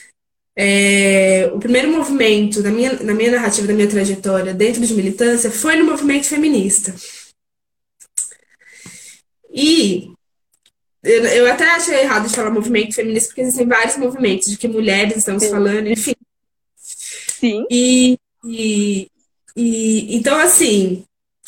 é, 0.61 1.49
o 1.53 1.57
primeiro 1.57 1.89
movimento 1.89 2.61
na 2.61 2.69
minha, 2.69 2.91
na 3.01 3.13
minha 3.13 3.31
narrativa, 3.31 3.65
da 3.65 3.73
minha 3.73 3.87
trajetória 3.87 4.53
dentro 4.53 4.85
de 4.85 4.93
militância 4.93 5.49
foi 5.49 5.77
no 5.77 5.85
movimento 5.85 6.27
feminista. 6.27 6.93
E 9.49 10.11
eu, 11.01 11.23
eu 11.23 11.49
até 11.49 11.63
achei 11.63 12.01
errado 12.01 12.27
de 12.27 12.35
falar 12.35 12.51
movimento 12.51 12.93
feminista, 12.93 13.29
porque 13.29 13.39
existem 13.39 13.65
vários 13.65 13.95
movimentos 13.95 14.49
de 14.49 14.57
que 14.57 14.67
mulheres 14.67 15.15
estamos 15.15 15.43
Sim. 15.43 15.49
falando, 15.49 15.87
enfim. 15.87 16.15
Sim. 16.75 17.65
E, 17.71 18.17
e, 18.43 19.09
e, 19.55 20.17
então, 20.17 20.37
assim, 20.39 21.05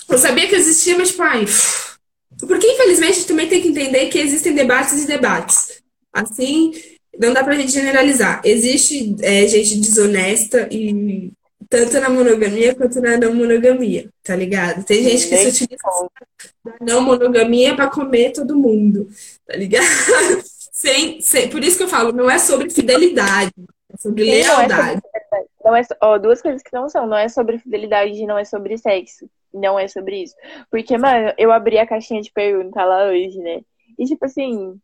eu 0.07 0.17
sabia 0.17 0.47
que 0.47 0.55
existia, 0.55 0.97
mas, 0.97 1.09
tipo, 1.09 2.47
porque 2.47 2.65
infelizmente 2.65 3.11
a 3.11 3.15
gente 3.15 3.27
também 3.27 3.49
tem 3.49 3.61
que 3.61 3.67
entender 3.67 4.07
que 4.07 4.19
existem 4.19 4.55
debates 4.55 5.03
e 5.03 5.05
debates. 5.05 5.81
Assim, 6.13 6.71
não 7.21 7.33
dá 7.33 7.43
pra 7.43 7.53
gente 7.53 7.71
generalizar. 7.71 8.41
Existe 8.43 9.15
é, 9.21 9.47
gente 9.47 9.79
desonesta 9.79 10.67
e 10.71 11.31
tanto 11.69 11.99
na 11.99 12.09
monogamia 12.09 12.73
quanto 12.73 12.99
na 12.99 13.15
não 13.15 13.35
monogamia, 13.35 14.09
tá 14.23 14.35
ligado? 14.35 14.83
Tem 14.83 15.03
gente 15.03 15.29
que 15.29 15.37
se 15.37 15.47
utiliza 15.47 15.83
da 16.65 16.73
não 16.81 17.01
monogamia 17.01 17.75
para 17.75 17.89
comer 17.89 18.31
todo 18.31 18.57
mundo, 18.57 19.07
tá 19.45 19.55
ligado? 19.55 19.85
Sem, 20.73 21.21
sem, 21.21 21.47
por 21.47 21.63
isso 21.63 21.77
que 21.77 21.83
eu 21.83 21.87
falo, 21.87 22.11
não 22.11 22.27
é 22.27 22.39
sobre 22.39 22.67
fidelidade, 22.71 23.51
é 23.93 23.97
sobre 23.97 24.23
lealdade. 24.23 24.99
Não 25.63 25.75
é, 25.75 25.81
ó, 26.01 26.17
duas 26.17 26.41
coisas 26.41 26.63
que 26.63 26.73
não 26.73 26.89
são. 26.89 27.05
Não 27.05 27.17
é 27.17 27.29
sobre 27.29 27.59
fidelidade, 27.59 28.25
não 28.25 28.35
é 28.35 28.43
sobre 28.43 28.79
sexo. 28.79 29.29
Não 29.53 29.77
é 29.77 29.87
sobre 29.87 30.23
isso. 30.23 30.33
Porque, 30.71 30.97
mano, 30.97 31.33
eu 31.37 31.51
abri 31.51 31.77
a 31.77 31.85
caixinha 31.85 32.19
de 32.19 32.31
pergunta 32.31 32.83
lá 32.83 33.05
hoje, 33.09 33.37
né? 33.37 33.61
E, 33.99 34.05
tipo 34.05 34.25
assim, 34.25 34.75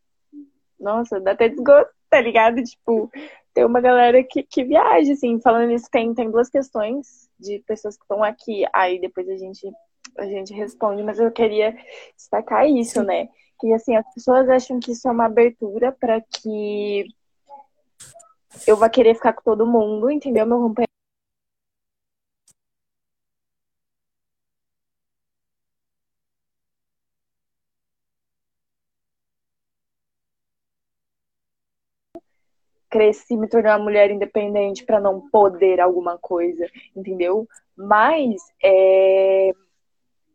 nossa, 0.79 1.19
dá 1.19 1.31
até 1.31 1.49
desgosto, 1.49 1.89
tá 2.09 2.21
ligado? 2.21 2.63
Tipo, 2.63 3.09
tem 3.53 3.65
uma 3.65 3.81
galera 3.81 4.23
que, 4.23 4.43
que 4.43 4.63
viaja, 4.63 5.13
assim, 5.13 5.39
falando 5.39 5.71
isso, 5.71 5.89
tem, 5.91 6.13
tem 6.13 6.29
duas 6.29 6.49
questões 6.49 7.29
de 7.39 7.59
pessoas 7.67 7.97
que 7.97 8.03
estão 8.03 8.23
aqui. 8.23 8.65
Aí 8.73 8.99
depois 8.99 9.27
a 9.29 9.35
gente, 9.35 9.67
a 10.17 10.25
gente 10.25 10.53
responde, 10.53 11.03
mas 11.03 11.19
eu 11.19 11.31
queria 11.31 11.75
destacar 12.15 12.67
isso, 12.69 13.03
né? 13.03 13.27
Que, 13.59 13.73
assim, 13.73 13.95
as 13.95 14.13
pessoas 14.13 14.47
acham 14.49 14.79
que 14.79 14.91
isso 14.91 15.07
é 15.07 15.11
uma 15.11 15.25
abertura 15.25 15.91
para 15.91 16.21
que 16.21 17.05
eu 18.67 18.77
vou 18.77 18.89
querer 18.89 19.15
ficar 19.15 19.33
com 19.33 19.41
todo 19.41 19.65
mundo, 19.65 20.09
entendeu? 20.09 20.45
Meu 20.45 20.59
companheiro. 20.59 20.87
Cresci, 32.89 33.35
me 33.37 33.47
tornei 33.47 33.71
uma 33.71 33.79
mulher 33.79 34.11
independente 34.11 34.85
para 34.85 34.99
não 34.99 35.29
poder 35.29 35.79
alguma 35.79 36.17
coisa, 36.17 36.67
entendeu? 36.95 37.47
Mas, 37.75 38.41
é, 38.63 39.51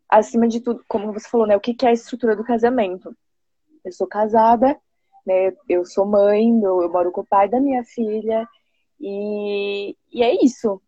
acima 0.08 0.46
de 0.46 0.60
tudo, 0.60 0.84
como 0.88 1.12
você 1.12 1.28
falou, 1.28 1.46
né? 1.46 1.56
O 1.56 1.60
que, 1.60 1.74
que 1.74 1.86
é 1.86 1.90
a 1.90 1.92
estrutura 1.92 2.36
do 2.36 2.44
casamento? 2.44 3.16
Eu 3.84 3.92
sou 3.92 4.06
casada, 4.06 4.78
né? 5.26 5.52
Eu 5.68 5.84
sou 5.84 6.06
mãe, 6.06 6.48
eu, 6.62 6.82
eu 6.82 6.92
moro 6.92 7.10
com 7.10 7.22
o 7.22 7.26
pai 7.26 7.48
da 7.48 7.60
minha 7.60 7.84
filha, 7.84 8.46
e, 9.00 9.96
e 10.12 10.22
é 10.22 10.44
isso. 10.44 10.80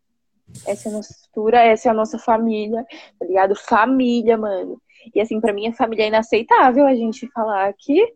Essa 0.65 0.87
é 0.87 0.91
a 0.91 0.95
nossa 0.95 1.11
estrutura, 1.11 1.59
essa 1.59 1.89
é 1.89 1.91
a 1.91 1.93
nossa 1.93 2.17
família, 2.17 2.85
tá 3.19 3.25
ligado? 3.25 3.55
Família, 3.55 4.37
mano. 4.37 4.81
E 5.13 5.19
assim, 5.19 5.41
para 5.41 5.53
mim 5.53 5.67
a 5.67 5.73
família 5.73 6.05
é 6.05 6.07
inaceitável 6.07 6.85
a 6.85 6.95
gente 6.95 7.27
falar 7.31 7.73
que 7.73 8.13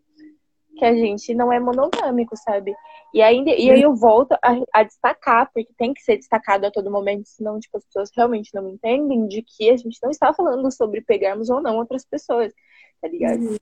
que 0.80 0.86
a 0.86 0.96
gente 0.96 1.36
não 1.36 1.52
é 1.52 1.60
monogâmico, 1.60 2.36
sabe? 2.38 2.74
E, 3.14 3.22
ainda, 3.22 3.52
e 3.52 3.70
aí 3.70 3.82
eu 3.82 3.94
volto 3.94 4.32
a, 4.34 4.56
a, 4.74 4.84
destacar, 4.84 5.52
porque 5.54 5.74
tem 5.78 5.94
que 5.94 6.02
ser 6.02 6.16
destacado 6.16 6.66
a 6.66 6.72
todo 6.72 6.90
momento, 6.90 7.28
senão 7.28 7.60
tipo, 7.60 7.78
as 7.78 7.86
pessoas 7.86 8.10
realmente 8.16 8.54
não 8.54 8.70
entendem 8.70 9.28
de 9.28 9.44
que 9.44 9.70
a 9.70 9.76
gente 9.76 10.00
não 10.02 10.10
está 10.10 10.34
falando 10.34 10.72
sobre 10.72 11.02
pegarmos 11.02 11.50
ou 11.50 11.62
não 11.62 11.78
outras 11.78 12.06
pessoas, 12.06 12.54
tá 13.02 13.08
ligado? 13.10 13.42
Uhum. 13.42 13.58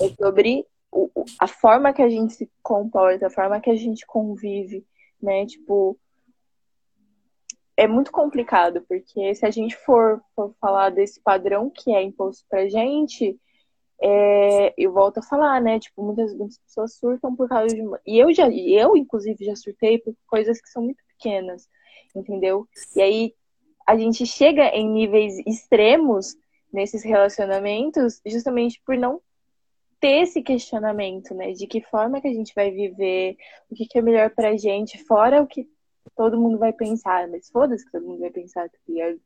É 0.00 0.08
sobre 0.20 0.66
o, 0.90 1.08
a 1.38 1.46
forma 1.46 1.92
que 1.92 2.02
a 2.02 2.08
gente 2.08 2.34
se 2.34 2.50
comporta, 2.62 3.28
a 3.28 3.30
forma 3.30 3.60
que 3.60 3.70
a 3.70 3.76
gente 3.76 4.04
convive, 4.04 4.84
né? 5.22 5.46
Tipo, 5.46 5.96
é 7.76 7.86
muito 7.86 8.10
complicado, 8.10 8.84
porque 8.88 9.34
se 9.34 9.46
a 9.46 9.50
gente 9.50 9.76
for, 9.76 10.20
for 10.34 10.52
falar 10.60 10.90
desse 10.90 11.20
padrão 11.20 11.70
que 11.70 11.94
é 11.94 12.02
imposto 12.02 12.44
pra 12.48 12.68
gente, 12.68 13.38
é, 14.00 14.74
eu 14.76 14.92
volto 14.92 15.18
a 15.18 15.22
falar, 15.22 15.60
né? 15.60 15.78
Tipo, 15.78 16.02
muitas, 16.02 16.34
muitas 16.34 16.58
pessoas 16.58 16.94
surtam 16.94 17.34
por 17.34 17.48
causa 17.48 17.74
de 17.74 17.80
uma... 17.80 18.00
E 18.06 18.18
eu 18.18 18.32
já, 18.32 18.48
eu, 18.50 18.96
inclusive, 18.96 19.44
já 19.44 19.56
surtei 19.56 19.98
por 19.98 20.14
coisas 20.26 20.60
que 20.60 20.68
são 20.68 20.82
muito 20.82 21.02
pequenas, 21.08 21.68
entendeu? 22.14 22.68
E 22.94 23.00
aí 23.00 23.34
a 23.86 23.96
gente 23.96 24.26
chega 24.26 24.64
em 24.68 24.88
níveis 24.88 25.38
extremos 25.46 26.36
nesses 26.72 27.04
relacionamentos 27.04 28.20
justamente 28.26 28.82
por 28.84 28.96
não 28.96 29.20
ter 30.00 30.22
esse 30.22 30.42
questionamento, 30.42 31.34
né? 31.34 31.52
De 31.52 31.66
que 31.66 31.80
forma 31.80 32.20
que 32.20 32.28
a 32.28 32.32
gente 32.32 32.52
vai 32.54 32.70
viver, 32.70 33.36
o 33.70 33.74
que, 33.74 33.86
que 33.86 33.98
é 33.98 34.02
melhor 34.02 34.30
pra 34.30 34.56
gente, 34.56 35.02
fora 35.04 35.42
o 35.42 35.46
que 35.46 35.68
todo 36.14 36.40
mundo 36.40 36.58
vai 36.58 36.72
pensar, 36.72 37.28
mas 37.28 37.48
foda-se 37.50 37.84
que 37.84 37.92
todo 37.92 38.06
mundo 38.06 38.20
vai 38.20 38.30
pensar, 38.30 38.68
tá 38.68 38.78
ligado? 38.88 39.20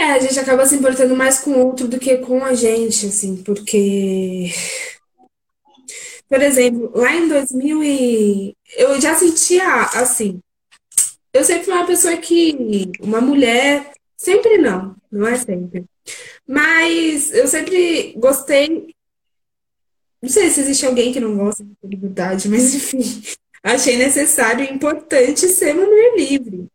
É, 0.00 0.12
a 0.12 0.18
gente 0.18 0.38
acaba 0.40 0.64
se 0.64 0.74
importando 0.74 1.14
mais 1.14 1.40
com 1.40 1.50
o 1.50 1.66
outro 1.66 1.86
do 1.86 1.98
que 1.98 2.16
com 2.16 2.42
a 2.42 2.54
gente, 2.54 3.04
assim, 3.04 3.36
porque. 3.36 4.50
Por 6.26 6.40
exemplo, 6.40 6.90
lá 6.94 7.14
em 7.14 7.28
2000 7.28 7.84
e... 7.84 8.56
eu 8.78 8.98
já 8.98 9.14
sentia 9.14 9.82
assim. 9.92 10.40
Eu 11.34 11.44
sempre 11.44 11.64
fui 11.64 11.74
uma 11.74 11.86
pessoa 11.86 12.16
que 12.16 12.90
uma 12.98 13.20
mulher, 13.20 13.92
sempre 14.16 14.56
não, 14.56 14.96
não 15.12 15.28
é 15.28 15.36
sempre. 15.36 15.84
Mas 16.48 17.30
eu 17.34 17.46
sempre 17.46 18.14
gostei. 18.16 18.94
Não 20.22 20.30
sei 20.30 20.48
se 20.48 20.60
existe 20.60 20.86
alguém 20.86 21.12
que 21.12 21.20
não 21.20 21.36
gosta 21.36 21.62
de 21.62 21.74
liberdade, 21.84 22.48
mas 22.48 22.74
enfim, 22.74 23.02
achei 23.62 23.98
necessário 23.98 24.64
e 24.64 24.72
importante 24.72 25.46
ser 25.48 25.74
mulher 25.74 26.16
livre. 26.16 26.70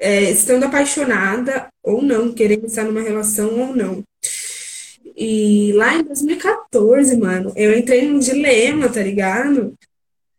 É, 0.00 0.30
estando 0.30 0.64
apaixonada 0.64 1.68
ou 1.82 2.00
não, 2.02 2.32
querendo 2.32 2.66
estar 2.66 2.84
numa 2.84 3.02
relação 3.02 3.60
ou 3.60 3.76
não. 3.76 4.02
E 5.14 5.72
lá 5.74 5.94
em 5.96 6.02
2014, 6.02 7.16
mano, 7.18 7.52
eu 7.54 7.76
entrei 7.76 8.08
num 8.08 8.18
dilema, 8.18 8.88
tá 8.88 9.02
ligado? 9.02 9.74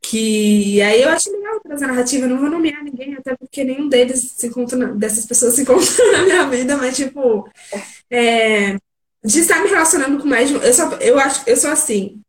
Que 0.01 0.81
aí 0.81 1.03
eu 1.03 1.09
acho 1.09 1.31
legal 1.31 1.59
trazer 1.59 1.85
a 1.85 1.89
narrativa, 1.89 2.25
não 2.25 2.39
vou 2.39 2.49
nomear 2.49 2.83
ninguém, 2.83 3.15
até 3.15 3.35
porque 3.35 3.63
nenhum 3.63 3.87
deles 3.87 4.33
se 4.35 4.47
encontra, 4.47 4.87
dessas 4.95 5.25
pessoas 5.27 5.53
se 5.53 5.61
encontram 5.61 5.85
na 6.11 6.23
minha 6.23 6.49
vida, 6.49 6.75
mas 6.77 6.95
tipo, 6.95 7.47
é, 8.09 8.77
de 9.23 9.39
estar 9.39 9.61
me 9.61 9.69
relacionando 9.69 10.19
com 10.19 10.27
mais 10.27 10.49
de 10.49 10.55
eu 10.55 10.73
só 10.73 10.89
eu 10.95 11.19
acho 11.19 11.43
eu 11.47 11.55
sou 11.55 11.69
assim 11.69 12.19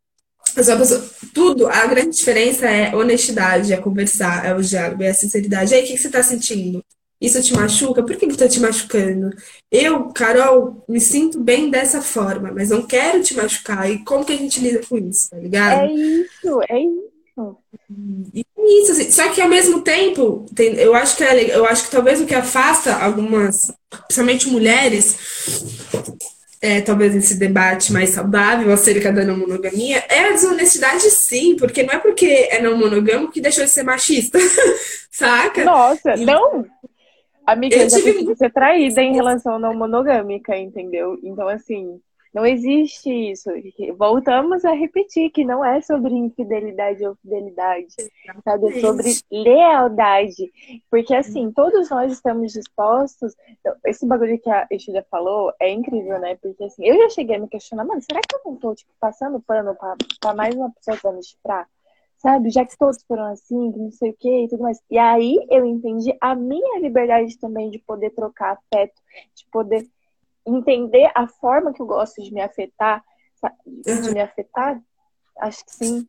eu 0.55 0.63
sou 0.63 0.77
pessoa, 0.77 1.09
tudo 1.33 1.67
a 1.67 1.87
grande 1.87 2.15
diferença 2.15 2.69
é 2.69 2.95
honestidade 2.95 3.73
é 3.73 3.77
conversar 3.77 4.45
é 4.45 4.53
o 4.53 4.61
diálogo 4.61 5.01
é 5.01 5.09
a 5.09 5.13
sinceridade 5.13 5.73
e 5.73 5.75
aí 5.75 5.83
o 5.83 5.87
que, 5.87 5.93
que 5.93 5.99
você 5.99 6.07
está 6.07 6.21
sentindo 6.21 6.83
isso 7.25 7.41
te 7.41 7.53
machuca? 7.53 8.03
Por 8.03 8.15
que 8.15 8.27
que 8.27 8.37
tá 8.37 8.47
te 8.47 8.59
machucando? 8.59 9.29
Eu 9.71 10.09
Carol 10.09 10.83
me 10.87 10.99
sinto 10.99 11.39
bem 11.39 11.69
dessa 11.69 12.01
forma 12.01 12.51
mas 12.51 12.69
não 12.69 12.81
quero 12.81 13.23
te 13.23 13.35
machucar. 13.35 13.89
E 13.89 14.03
como 14.03 14.25
que 14.25 14.33
a 14.33 14.37
gente 14.37 14.59
lida 14.59 14.81
com 14.87 14.97
isso 14.97 15.29
tá 15.29 15.37
ligado? 15.37 15.81
É 15.81 15.93
isso 15.93 16.61
é 16.69 16.79
isso. 16.79 17.13
Isso, 18.65 18.91
assim, 18.91 19.11
só 19.11 19.27
que 19.29 19.41
ao 19.41 19.49
mesmo 19.49 19.81
tempo, 19.81 20.45
tem, 20.55 20.75
eu 20.75 20.95
acho 20.95 21.17
que 21.17 21.23
é, 21.23 21.55
eu 21.55 21.65
acho 21.65 21.85
que 21.85 21.91
talvez 21.91 22.21
o 22.21 22.25
que 22.25 22.35
afasta 22.35 22.95
algumas, 22.95 23.73
principalmente 24.07 24.47
mulheres, 24.47 25.17
é, 26.61 26.79
talvez 26.79 27.13
esse 27.13 27.35
debate 27.35 27.91
mais 27.91 28.11
saudável 28.11 28.71
acerca 28.71 29.11
da 29.11 29.25
não 29.25 29.35
monogamia, 29.35 30.03
é 30.07 30.19
a 30.19 30.31
desonestidade 30.31 31.09
sim, 31.11 31.57
porque 31.57 31.83
não 31.83 31.93
é 31.93 31.97
porque 31.97 32.47
é 32.49 32.61
não 32.61 32.77
monogâmico 32.77 33.33
que 33.33 33.41
deixou 33.41 33.65
de 33.65 33.69
ser 33.69 33.83
machista, 33.83 34.39
saca? 35.11 35.65
Nossa, 35.65 36.15
não! 36.15 36.65
Amiga, 37.45 37.75
eu 37.75 37.89
já 37.89 38.01
tive... 38.01 38.35
ser 38.35 38.51
traída 38.51 39.01
em 39.01 39.13
relação 39.13 39.59
não 39.59 39.73
monogâmica, 39.73 40.57
entendeu? 40.57 41.19
Então, 41.23 41.47
assim, 41.47 41.99
não 42.33 42.45
existe 42.45 43.09
isso. 43.31 43.49
Voltamos 43.95 44.65
a 44.65 44.71
repetir 44.71 45.29
que 45.29 45.45
não 45.45 45.63
é 45.63 45.81
sobre 45.81 46.15
infidelidade 46.15 47.05
ou 47.05 47.15
fidelidade, 47.15 47.87
sabe? 48.43 48.75
É 48.75 48.81
sobre 48.81 49.11
lealdade. 49.31 50.51
Porque, 50.89 51.13
assim, 51.13 51.51
todos 51.51 51.89
nós 51.91 52.11
estamos 52.11 52.51
dispostos. 52.51 53.35
Esse 53.85 54.07
bagulho 54.07 54.39
que 54.39 54.49
a 54.49 54.65
Estúdia 54.71 55.05
falou 55.11 55.53
é 55.59 55.69
incrível, 55.69 56.19
né? 56.19 56.35
Porque, 56.41 56.63
assim, 56.63 56.83
eu 56.85 56.97
já 56.97 57.09
cheguei 57.09 57.35
a 57.35 57.39
me 57.39 57.47
questionar, 57.47 57.85
mano, 57.85 58.01
será 58.01 58.19
que 58.19 58.35
eu 58.35 58.41
não 58.45 58.55
tô, 58.55 58.73
tipo, 58.73 58.91
passando 58.99 59.39
pano 59.39 59.75
pra, 59.75 59.95
pra 60.19 60.33
mais 60.33 60.55
uma 60.55 60.71
pessoa 60.71 60.97
pra 60.97 61.11
me? 61.11 61.21
Sabe? 62.23 62.49
Já 62.49 62.65
que 62.65 62.77
todos 62.77 63.03
foram 63.03 63.25
assim, 63.25 63.71
que 63.73 63.77
não 63.77 63.91
sei 63.91 64.11
o 64.11 64.15
que 64.17 64.45
e 64.45 64.47
tudo 64.47 64.63
mais. 64.63 64.81
E 64.89 64.97
aí 64.97 65.37
eu 65.51 65.65
entendi 65.65 66.15
a 66.21 66.33
minha 66.33 66.79
liberdade 66.79 67.37
também 67.37 67.69
de 67.69 67.79
poder 67.79 68.11
trocar 68.11 68.53
afeto, 68.53 68.99
de 69.35 69.45
poder 69.51 69.85
entender 70.45 71.11
a 71.13 71.27
forma 71.27 71.73
que 71.73 71.81
eu 71.81 71.85
gosto 71.85 72.23
de 72.23 72.33
me 72.33 72.41
afetar, 72.41 73.03
de 73.65 74.13
me 74.13 74.21
afetar, 74.21 74.81
acho 75.37 75.65
que 75.65 75.71
sim, 75.73 76.07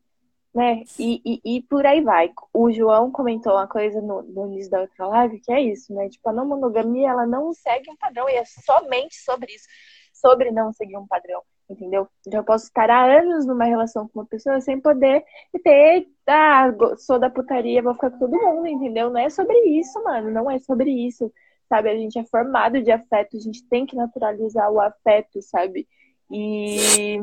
né? 0.53 0.83
E, 0.97 1.21
e, 1.25 1.57
e, 1.57 1.61
por 1.63 1.85
aí 1.85 2.01
vai. 2.01 2.31
O 2.53 2.71
João 2.71 3.11
comentou 3.11 3.53
uma 3.53 3.67
coisa 3.67 4.01
no, 4.01 4.21
no 4.23 4.47
início 4.47 4.71
da 4.71 4.81
outra 4.81 5.07
live, 5.07 5.41
que 5.41 5.51
é 5.51 5.61
isso, 5.61 5.93
né? 5.93 6.07
Tipo, 6.07 6.29
a 6.29 6.33
não 6.33 6.47
monogamia, 6.47 7.09
ela 7.09 7.27
não 7.27 7.53
segue 7.53 7.91
um 7.91 7.97
padrão, 7.97 8.29
e 8.29 8.35
é 8.35 8.45
somente 8.45 9.15
sobre 9.17 9.53
isso, 9.53 9.67
sobre 10.13 10.51
não 10.51 10.71
seguir 10.71 10.97
um 10.97 11.07
padrão, 11.07 11.41
entendeu? 11.69 12.07
Então 12.25 12.39
eu 12.39 12.43
posso 12.43 12.65
estar 12.65 12.89
há 12.89 13.19
anos 13.19 13.45
numa 13.45 13.65
relação 13.65 14.07
com 14.07 14.19
uma 14.19 14.25
pessoa 14.25 14.61
sem 14.61 14.79
poder 14.79 15.23
ter, 15.63 16.07
ah, 16.27 16.71
sou 16.97 17.19
da 17.19 17.29
putaria, 17.29 17.81
vou 17.81 17.93
ficar 17.93 18.11
com 18.11 18.19
todo 18.19 18.39
mundo, 18.39 18.67
entendeu? 18.67 19.09
Não 19.09 19.19
é 19.19 19.29
sobre 19.29 19.57
isso, 19.79 20.03
mano, 20.03 20.31
não 20.31 20.49
é 20.49 20.59
sobre 20.59 20.89
isso 20.91 21.31
sabe? 21.67 21.89
A 21.89 21.95
gente 21.95 22.17
é 22.17 22.23
formado 22.23 22.81
de 22.81 22.91
afeto, 22.91 23.37
a 23.37 23.39
gente 23.39 23.63
tem 23.67 23.85
que 23.85 23.95
naturalizar 23.95 24.71
o 24.71 24.79
afeto, 24.79 25.41
sabe? 25.41 25.87
E, 26.31 27.19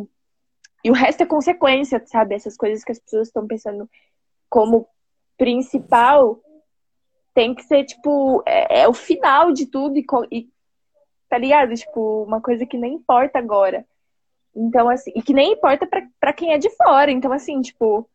e 0.84 0.90
o 0.90 0.95
resto 0.95 1.22
é 1.22 1.26
consequência, 1.26 2.03
sabe? 2.07 2.34
Essas 2.34 2.57
coisas 2.57 2.84
que 2.84 2.93
as 2.93 2.99
pessoas 2.99 3.28
estão 3.28 3.47
pensando 3.47 3.88
como 4.49 4.86
principal 5.38 6.40
tem 7.34 7.55
que 7.55 7.62
ser, 7.62 7.84
tipo, 7.84 8.43
é, 8.47 8.82
é 8.82 8.88
o 8.88 8.93
final 8.93 9.53
de 9.53 9.66
tudo 9.66 9.97
e, 9.97 10.05
e, 10.30 10.49
tá 11.28 11.38
ligado? 11.38 11.74
Tipo, 11.74 12.24
uma 12.24 12.40
coisa 12.40 12.66
que 12.66 12.76
nem 12.76 12.95
importa 12.95 13.38
agora. 13.38 13.86
Então, 14.55 14.89
assim, 14.89 15.13
e 15.15 15.23
que 15.23 15.33
nem 15.33 15.53
importa 15.53 15.87
para 16.21 16.33
quem 16.33 16.53
é 16.53 16.59
de 16.59 16.71
fora. 16.71 17.11
Então, 17.11 17.33
assim, 17.33 17.61
tipo, 17.61 18.09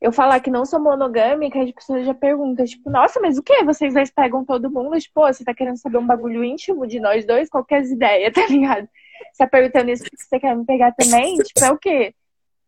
eu 0.00 0.10
falar 0.10 0.40
que 0.40 0.50
não 0.50 0.64
sou 0.64 0.80
monogâmica, 0.80 1.62
as 1.62 1.70
pessoas 1.70 2.04
já 2.04 2.12
perguntam, 2.12 2.64
tipo, 2.64 2.90
nossa, 2.90 3.20
mas 3.20 3.38
o 3.38 3.42
que? 3.42 3.62
Vocês 3.62 3.94
dois 3.94 4.10
pegam 4.10 4.44
todo 4.44 4.70
mundo? 4.70 4.98
Tipo, 4.98 5.20
você 5.20 5.44
tá 5.44 5.54
querendo 5.54 5.76
saber 5.76 5.98
um 5.98 6.06
bagulho 6.06 6.42
íntimo 6.42 6.86
de 6.86 6.98
nós 6.98 7.24
dois? 7.24 7.48
Qualquer 7.48 7.84
ideia, 7.84 8.32
tá 8.34 8.46
ligado? 8.48 8.88
Você 9.32 9.44
tá 9.44 9.46
perguntando 9.46 9.90
isso 9.90 10.02
porque 10.02 10.16
você 10.16 10.40
quer 10.40 10.56
me 10.56 10.64
pegar 10.64 10.92
também? 10.92 11.36
Tipo, 11.36 11.64
é 11.64 11.70
o 11.70 11.78
quê? 11.78 12.14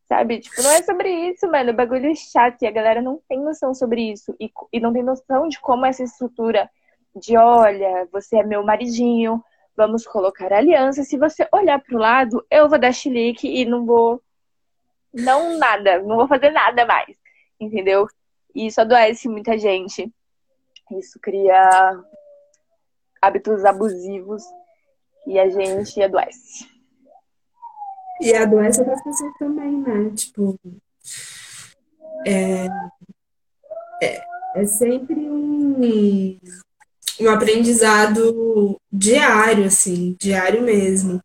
Sabe? 0.07 0.39
Tipo, 0.39 0.63
não 0.63 0.71
é 0.71 0.83
sobre 0.83 1.11
isso, 1.31 1.51
mano. 1.51 1.73
O 1.73 1.75
bagulho 1.75 2.11
é 2.11 2.15
chato 2.15 2.63
e 2.63 2.67
a 2.67 2.71
galera 2.71 3.03
não 3.03 3.21
tem 3.29 3.41
noção 3.41 3.75
sobre 3.75 4.13
isso. 4.13 4.37
E, 4.39 4.51
e 4.73 4.79
não 4.79 4.93
tem 4.93 5.03
noção 5.03 5.49
de 5.49 5.59
como 5.59 5.87
essa 5.87 6.05
estrutura 6.05 6.71
de, 7.17 7.37
olha, 7.37 8.07
você 8.13 8.37
é 8.37 8.45
meu 8.45 8.63
maridinho, 8.63 9.43
vamos 9.77 10.07
colocar 10.07 10.53
aliança. 10.53 11.05
Se 11.05 11.17
você 11.17 11.47
olhar 11.53 11.81
pro 11.81 11.99
lado, 11.99 12.45
eu 12.51 12.69
vou 12.69 12.79
dar 12.79 12.93
chilique 12.93 13.49
e 13.49 13.65
não 13.65 13.85
vou. 13.85 14.23
Não 15.13 15.59
nada, 15.59 16.01
não 16.03 16.17
vou 16.17 16.27
fazer 16.27 16.51
nada 16.51 16.85
mais 16.85 17.17
entendeu? 17.65 18.07
E 18.55 18.67
isso 18.67 18.81
adoece 18.81 19.29
muita 19.29 19.59
gente. 19.59 20.13
Isso 20.93 21.19
cria 21.21 22.05
hábitos 23.21 23.65
abusivos 23.65 24.43
e 25.27 25.39
a 25.39 25.49
gente 25.49 26.01
adoece. 26.03 26.69
E 28.21 28.33
adoece 28.35 28.81
outras 28.81 29.03
pessoas 29.03 29.35
também, 29.39 29.81
né? 29.81 30.11
Tipo, 30.15 30.59
é, 32.27 32.67
é, 34.03 34.25
é 34.55 34.67
sempre 34.67 35.15
um, 35.15 36.39
um 37.21 37.29
aprendizado 37.29 38.81
diário, 38.93 39.65
assim, 39.65 40.17
diário 40.21 40.63
mesmo. 40.63 41.21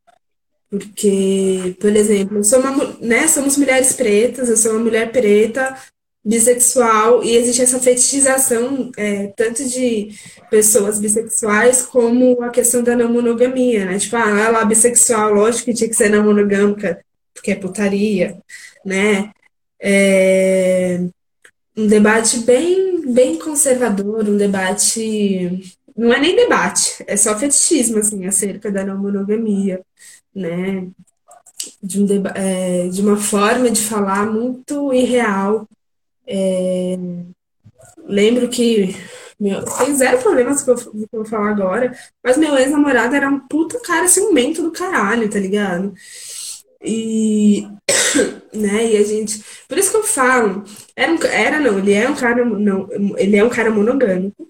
Porque, 0.69 1.75
por 1.79 1.95
exemplo, 1.95 2.37
eu 2.37 2.43
sou 2.43 2.59
uma, 2.59 2.97
né, 3.01 3.27
somos 3.27 3.57
mulheres 3.57 3.93
pretas, 3.93 4.49
eu 4.49 4.57
sou 4.57 4.73
uma 4.73 4.81
mulher 4.81 5.11
preta, 5.11 5.75
bissexual, 6.23 7.23
e 7.23 7.35
existe 7.35 7.61
essa 7.61 7.79
fetichização 7.79 8.91
é, 8.97 9.27
tanto 9.35 9.67
de 9.67 10.09
pessoas 10.49 10.99
bissexuais 10.99 11.83
como 11.83 12.41
a 12.43 12.49
questão 12.49 12.83
da 12.83 12.95
não 12.95 13.11
monogamia, 13.11 13.85
né? 13.85 13.97
Tipo, 13.97 14.17
ah, 14.17 14.39
ela 14.39 14.61
é 14.61 14.65
bissexual, 14.65 15.33
lógico 15.33 15.65
que 15.65 15.73
tinha 15.73 15.89
que 15.89 15.95
ser 15.95 16.09
não 16.09 16.23
monogâmica, 16.23 17.03
porque 17.33 17.51
é 17.51 17.55
putaria, 17.55 18.37
né? 18.85 19.31
É 19.81 20.99
um 21.79 21.87
debate 21.87 22.39
bem, 22.39 23.13
bem 23.13 23.37
conservador, 23.39 24.27
um 24.27 24.37
debate. 24.37 25.77
Não 25.99 26.13
é 26.13 26.19
nem 26.19 26.33
debate, 26.33 27.03
é 27.05 27.17
só 27.17 27.37
fetichismo, 27.37 27.97
assim, 27.99 28.25
acerca 28.25 28.71
da 28.71 28.85
não 28.85 28.97
monogamia, 28.97 29.81
né? 30.33 30.87
De, 31.83 32.01
um 32.01 32.07
é, 32.35 32.87
de 32.87 33.01
uma 33.01 33.17
forma 33.17 33.69
de 33.69 33.81
falar 33.81 34.25
muito 34.31 34.93
irreal. 34.93 35.67
É, 36.25 36.97
lembro 38.07 38.47
que 38.47 38.95
meu, 39.37 39.61
tem 39.65 39.93
zero 39.95 40.19
problemas 40.19 40.63
com 40.63 40.71
o 40.71 40.75
que 40.77 40.87
eu 40.87 41.07
vou 41.11 41.25
falar 41.25 41.49
agora, 41.49 41.93
mas 42.23 42.37
meu 42.37 42.57
ex-namorado 42.57 43.15
era 43.15 43.29
um 43.29 43.39
puta 43.39 43.77
cara 43.81 44.07
ciumento 44.07 44.61
do 44.61 44.71
caralho, 44.71 45.29
tá 45.29 45.37
ligado? 45.39 45.93
E, 46.81 47.67
né, 48.55 48.91
e 48.91 48.97
a 48.97 49.03
gente. 49.03 49.43
Por 49.67 49.77
isso 49.77 49.91
que 49.91 49.97
eu 49.97 50.03
falo, 50.03 50.63
era, 50.95 51.11
um, 51.11 51.17
era 51.23 51.59
não, 51.59 51.77
ele 51.79 51.93
é 51.93 52.09
um 52.09 52.15
cara. 52.15 52.45
Não, 52.45 52.87
ele 53.17 53.35
é 53.35 53.43
um 53.43 53.49
cara 53.49 53.69
monogâmico. 53.69 54.49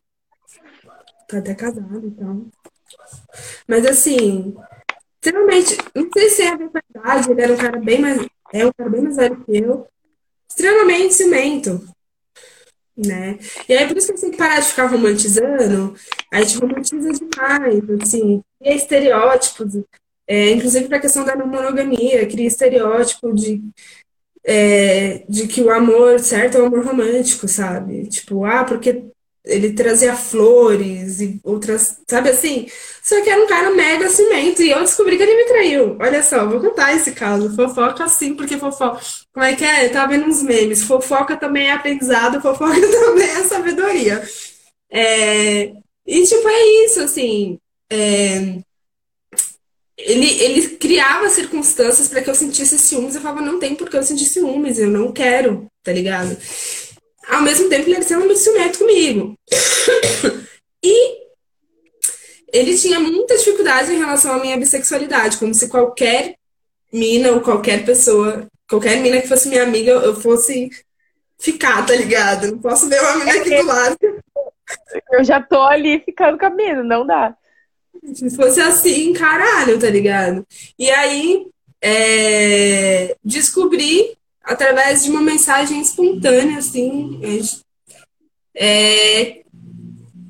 Tá 1.30 1.38
até 1.38 1.54
casado, 1.54 2.06
então. 2.06 2.48
Mas 3.68 3.86
assim, 3.86 4.56
extremamente. 5.16 5.78
Não 5.96 6.10
sei 6.12 6.30
se 6.30 6.42
é 6.42 6.50
a 6.50 6.58
verdade, 6.58 7.32
ele 7.32 7.42
era 7.42 7.54
um 7.54 7.58
cara 7.58 7.80
bem 7.80 8.02
mais. 8.02 8.28
É 8.52 8.66
um 8.66 8.72
cara 8.76 8.90
bem 8.90 9.02
mais 9.02 9.16
velho 9.16 9.46
que 9.46 9.58
eu. 9.58 9.88
Extremamente 10.50 11.14
cimento. 11.14 11.88
Né? 12.98 13.40
E 13.70 13.74
aí, 13.74 13.88
por 13.88 13.96
isso 13.96 14.08
que 14.08 14.14
a 14.14 14.16
gente 14.16 14.22
tem 14.24 14.32
que 14.32 14.38
parar 14.38 14.60
de 14.60 14.68
ficar 14.68 14.88
romantizando. 14.88 15.96
A 16.34 16.42
gente 16.42 16.58
romantiza 16.58 17.12
demais, 17.14 17.90
assim, 18.02 18.42
cria 18.60 18.76
estereótipos 18.76 19.76
é, 20.30 20.52
inclusive 20.52 20.88
para 20.88 20.98
a 20.98 21.02
questão 21.02 21.26
da 21.26 21.36
monogamia, 21.36 22.28
cria 22.28 22.46
estereótipo 22.46 23.34
de, 23.34 23.64
é, 24.46 25.26
de 25.28 25.48
que 25.48 25.60
o 25.60 25.72
amor 25.72 26.20
certo 26.20 26.56
é 26.56 26.62
o 26.62 26.68
amor 26.68 26.86
romântico, 26.86 27.48
sabe? 27.48 28.08
Tipo, 28.08 28.46
ah, 28.46 28.64
porque 28.64 29.06
ele 29.46 29.74
trazia 29.74 30.16
flores 30.16 31.22
e 31.22 31.40
outras, 31.44 31.98
sabe 32.10 32.30
assim? 32.30 32.68
Só 33.02 33.22
que 33.22 33.30
era 33.30 33.42
um 33.42 33.48
cara 33.48 33.72
mega 33.72 34.10
cimento 34.10 34.62
e 34.62 34.72
eu 34.72 34.80
descobri 34.82 35.18
que 35.18 35.24
ele 35.24 35.36
me 35.36 35.46
traiu. 35.46 35.98
Olha 36.00 36.22
só, 36.22 36.46
vou 36.46 36.60
contar 36.60 36.94
esse 36.96 37.12
caso. 37.14 37.56
Fofoca 37.56 38.04
assim, 38.04 38.36
porque 38.36 38.58
fofoca. 38.58 39.02
Como 39.34 39.46
é 39.46 39.56
que 39.56 39.64
é? 39.64 39.86
Eu 39.86 39.92
tava 39.92 40.12
vendo 40.14 40.28
uns 40.28 40.44
memes. 40.44 40.84
Fofoca 40.84 41.38
também 41.38 41.68
é 41.68 41.74
aprendizado, 41.74 42.42
fofoca 42.42 42.80
também 42.80 43.30
é 43.30 43.44
sabedoria. 43.44 44.24
É... 44.92 45.72
E, 46.06 46.24
tipo, 46.24 46.48
é 46.48 46.86
isso, 46.86 47.02
assim. 47.02 47.58
É 47.90 48.60
ele, 50.00 50.42
ele 50.42 50.70
criava 50.78 51.30
circunstâncias 51.30 52.08
para 52.08 52.22
que 52.22 52.30
eu 52.30 52.36
sentisse 52.36 52.80
ciúmes. 52.80 53.16
Eu 53.16 53.22
falava, 53.22 53.42
não 53.42 53.60
tem 53.60 53.76
porque 53.76 53.98
eu 53.98 54.04
sentir 54.04 54.26
ciúmes, 54.26 54.80
eu 54.80 54.90
não 54.90 55.12
quero, 55.12 55.68
tá 55.84 55.92
ligado? 55.92 56.38
Ao 57.30 57.42
mesmo 57.42 57.70
tempo, 57.70 57.84
ele 57.84 57.94
era 57.94 58.02
extremamente 58.02 58.40
ciumento 58.40 58.80
comigo. 58.80 59.36
e 60.84 61.20
ele 62.52 62.76
tinha 62.78 63.00
muita 63.00 63.38
dificuldade 63.38 63.94
em 63.94 64.00
relação 64.00 64.34
à 64.34 64.40
minha 64.40 64.58
bissexualidade, 64.58 65.38
como 65.38 65.54
se 65.54 65.70
qualquer 65.70 66.36
mina 66.92 67.32
ou 67.32 67.42
qualquer 67.42 67.86
pessoa, 67.86 68.48
qualquer 68.68 68.98
mina 68.98 69.22
que 69.22 69.28
fosse 69.28 69.48
minha 69.48 69.64
amiga, 69.64 69.92
eu 69.92 70.20
fosse 70.20 70.70
ficar, 71.38 71.86
tá 71.86 71.96
ligado? 71.96 72.52
Não 72.52 72.58
posso 72.58 72.90
ver 72.90 73.00
uma 73.00 73.18
mina 73.18 73.32
aqui 73.34 73.56
do 73.56 73.66
lado. 73.66 73.98
Eu 75.12 75.24
já 75.24 75.42
tô 75.42 75.62
ali 75.62 76.00
ficando 76.00 76.38
com 76.38 76.46
a 76.46 76.50
mina, 76.50 76.84
não 76.84 77.06
dá. 77.06 77.36
Se 78.14 78.30
fosse 78.36 78.60
assim, 78.60 79.14
caralho, 79.14 79.80
tá 79.80 79.90
ligado? 79.90 80.46
E 80.78 80.90
aí 80.90 81.48
é, 81.82 83.16
descobri 83.24 84.18
através 84.50 85.04
de 85.04 85.12
uma 85.12 85.22
mensagem 85.22 85.80
espontânea, 85.80 86.58
assim, 86.58 87.20
é, 88.56 89.44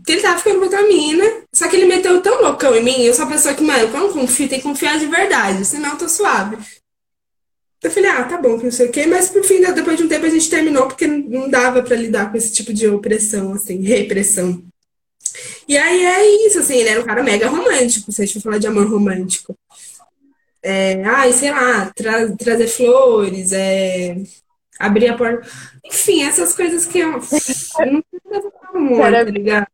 que 0.06 0.12
ele 0.12 0.22
tava 0.22 0.38
ficando 0.38 0.58
com 0.58 0.66
outra 0.66 0.86
mina, 0.86 1.44
só 1.54 1.70
que 1.70 1.78
ele 1.78 1.86
meteu 1.86 2.22
tão 2.22 2.42
loucão 2.42 2.76
em 2.76 2.84
mim, 2.84 3.02
eu 3.02 3.14
sou 3.14 3.24
a 3.24 3.30
pessoa 3.30 3.54
que, 3.54 3.64
mano, 3.64 3.90
quando 3.90 4.12
confio, 4.12 4.50
tem 4.50 4.60
que 4.60 4.68
confiar 4.68 5.00
de 5.00 5.06
verdade, 5.06 5.64
senão 5.64 5.92
eu 5.92 5.98
tô 5.98 6.10
suave. 6.10 6.58
Eu 7.82 7.90
falei, 7.90 8.10
ah, 8.10 8.26
tá 8.26 8.38
bom, 8.38 8.58
não 8.58 8.72
sei 8.72 8.88
o 8.88 8.92
quê, 8.92 9.06
mas 9.06 9.30
por 9.30 9.42
fim, 9.46 9.62
depois 9.62 9.98
de 9.98 10.04
um 10.04 10.10
tempo 10.10 10.26
a 10.26 10.30
gente 10.30 10.50
terminou 10.50 10.88
porque 10.88 11.08
não 11.08 11.50
dava 11.50 11.82
para 11.82 11.96
lidar 11.96 12.30
com 12.30 12.36
esse 12.36 12.52
tipo 12.52 12.74
de 12.74 12.90
opressão, 12.90 13.54
assim, 13.54 13.82
repressão. 13.82 14.62
E 15.66 15.78
aí 15.78 16.04
é 16.04 16.46
isso, 16.48 16.60
assim, 16.60 16.76
ele 16.76 16.90
era 16.90 17.00
um 17.00 17.06
cara 17.06 17.24
mega 17.24 17.48
romântico, 17.48 18.12
se 18.12 18.22
a 18.22 18.26
gente 18.26 18.34
for 18.34 18.44
falar 18.44 18.58
de 18.58 18.68
amor 18.68 18.86
romântico. 18.90 19.56
É, 20.62 21.02
ai, 21.04 21.32
sei 21.32 21.52
lá, 21.52 21.92
tra 21.96 22.36
trazer 22.36 22.68
flores, 22.68 23.54
é, 23.54 24.16
abrir 24.80 25.10
a 25.10 25.18
porta. 25.18 25.48
Enfim, 25.86 26.24
essas 26.24 26.56
coisas 26.56 26.86
que 26.86 27.00
eu, 27.00 27.14
eu 27.14 27.20
não 27.92 28.04
sei 28.04 28.52
amor, 28.74 29.12
tá 29.12 29.24
ligado? 29.24 29.68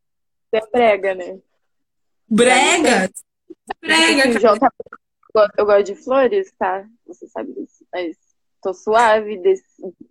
É 0.52 0.62
brega, 0.72 1.16
né? 1.16 1.40
Brega? 2.30 3.10
Brega, 3.82 4.40
cara. 4.40 4.60
Tá... 4.60 4.72
Eu 5.58 5.66
gosto 5.66 5.84
de 5.84 5.96
flores, 5.96 6.52
tá? 6.58 6.86
Você 7.06 7.28
sabe 7.28 7.54
disso. 7.54 7.86
Mas 7.92 8.16
tô 8.62 8.74
suave. 8.74 9.38
Desse... 9.38 9.64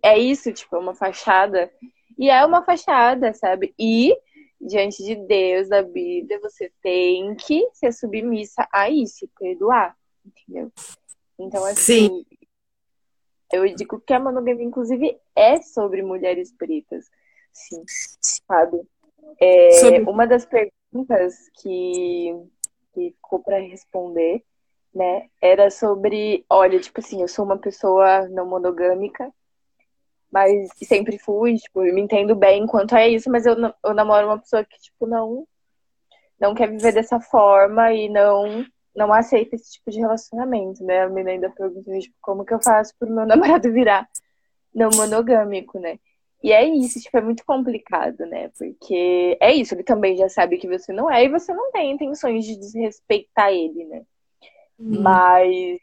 É 0.03 0.17
isso, 0.17 0.51
tipo, 0.53 0.75
é 0.75 0.79
uma 0.79 0.93
fachada. 0.93 1.71
E 2.17 2.29
é 2.29 2.45
uma 2.45 2.63
fachada, 2.63 3.33
sabe? 3.33 3.73
E 3.77 4.15
diante 4.61 5.03
de 5.03 5.15
Deus, 5.15 5.69
da 5.69 5.81
Bíblia, 5.81 6.39
você 6.39 6.71
tem 6.81 7.35
que 7.35 7.67
ser 7.73 7.91
submissa 7.91 8.67
a 8.71 8.89
isso, 8.89 9.29
perdoar, 9.37 9.95
entendeu? 10.25 10.71
Então, 11.37 11.63
assim, 11.65 12.07
Sim. 12.07 12.25
eu 13.51 13.65
digo 13.75 13.99
que 13.99 14.13
a 14.13 14.19
monogamia, 14.19 14.63
inclusive, 14.63 15.19
é 15.35 15.61
sobre 15.61 16.01
mulheres 16.01 16.51
pretas. 16.51 17.05
Sim, 17.51 17.83
sabe? 17.87 18.81
É, 19.39 19.71
sobre... 19.73 20.01
Uma 20.01 20.25
das 20.25 20.45
perguntas 20.45 21.49
que, 21.61 22.33
que 22.93 23.11
ficou 23.11 23.39
para 23.39 23.59
responder, 23.59 24.43
né, 24.93 25.29
era 25.41 25.69
sobre, 25.69 26.45
olha, 26.49 26.79
tipo 26.79 26.99
assim, 26.99 27.21
eu 27.21 27.27
sou 27.27 27.43
uma 27.43 27.57
pessoa 27.57 28.27
não 28.29 28.47
monogâmica, 28.47 29.31
mas 30.31 30.69
sempre 30.83 31.17
fui, 31.17 31.55
tipo, 31.57 31.81
me 31.81 32.01
entendo 32.01 32.35
bem 32.35 32.65
quanto 32.65 32.95
a 32.95 33.07
isso, 33.07 33.29
mas 33.29 33.45
eu, 33.45 33.55
eu 33.83 33.93
namoro 33.93 34.27
uma 34.27 34.39
pessoa 34.39 34.63
que, 34.63 34.77
tipo, 34.79 35.05
não 35.05 35.47
não 36.37 36.53
quer 36.53 36.69
viver 36.69 36.91
dessa 36.91 37.19
forma 37.19 37.93
e 37.93 38.09
não 38.09 38.65
não 38.95 39.13
aceita 39.13 39.55
esse 39.55 39.73
tipo 39.73 39.91
de 39.91 39.99
relacionamento, 39.99 40.83
né? 40.83 41.03
A 41.03 41.09
menina 41.09 41.31
ainda 41.31 41.49
pergunta, 41.49 41.99
tipo, 41.99 42.15
como 42.21 42.45
que 42.45 42.53
eu 42.53 42.61
faço 42.61 42.93
pro 42.97 43.11
meu 43.11 43.25
namorado 43.27 43.71
virar 43.71 44.07
não 44.73 44.89
monogâmico, 44.95 45.79
né? 45.79 45.99
E 46.43 46.51
é 46.51 46.63
isso, 46.63 46.99
tipo, 46.99 47.17
é 47.17 47.21
muito 47.21 47.43
complicado, 47.45 48.25
né? 48.25 48.51
Porque 48.57 49.37
é 49.41 49.53
isso, 49.53 49.73
ele 49.73 49.83
também 49.83 50.15
já 50.15 50.29
sabe 50.29 50.57
que 50.57 50.67
você 50.67 50.93
não 50.93 51.09
é 51.09 51.23
e 51.23 51.29
você 51.29 51.53
não 51.53 51.71
tem 51.71 51.91
intenções 51.91 52.45
de 52.45 52.55
desrespeitar 52.55 53.51
ele, 53.51 53.85
né? 53.85 54.03
Hum. 54.79 55.01
Mas 55.01 55.79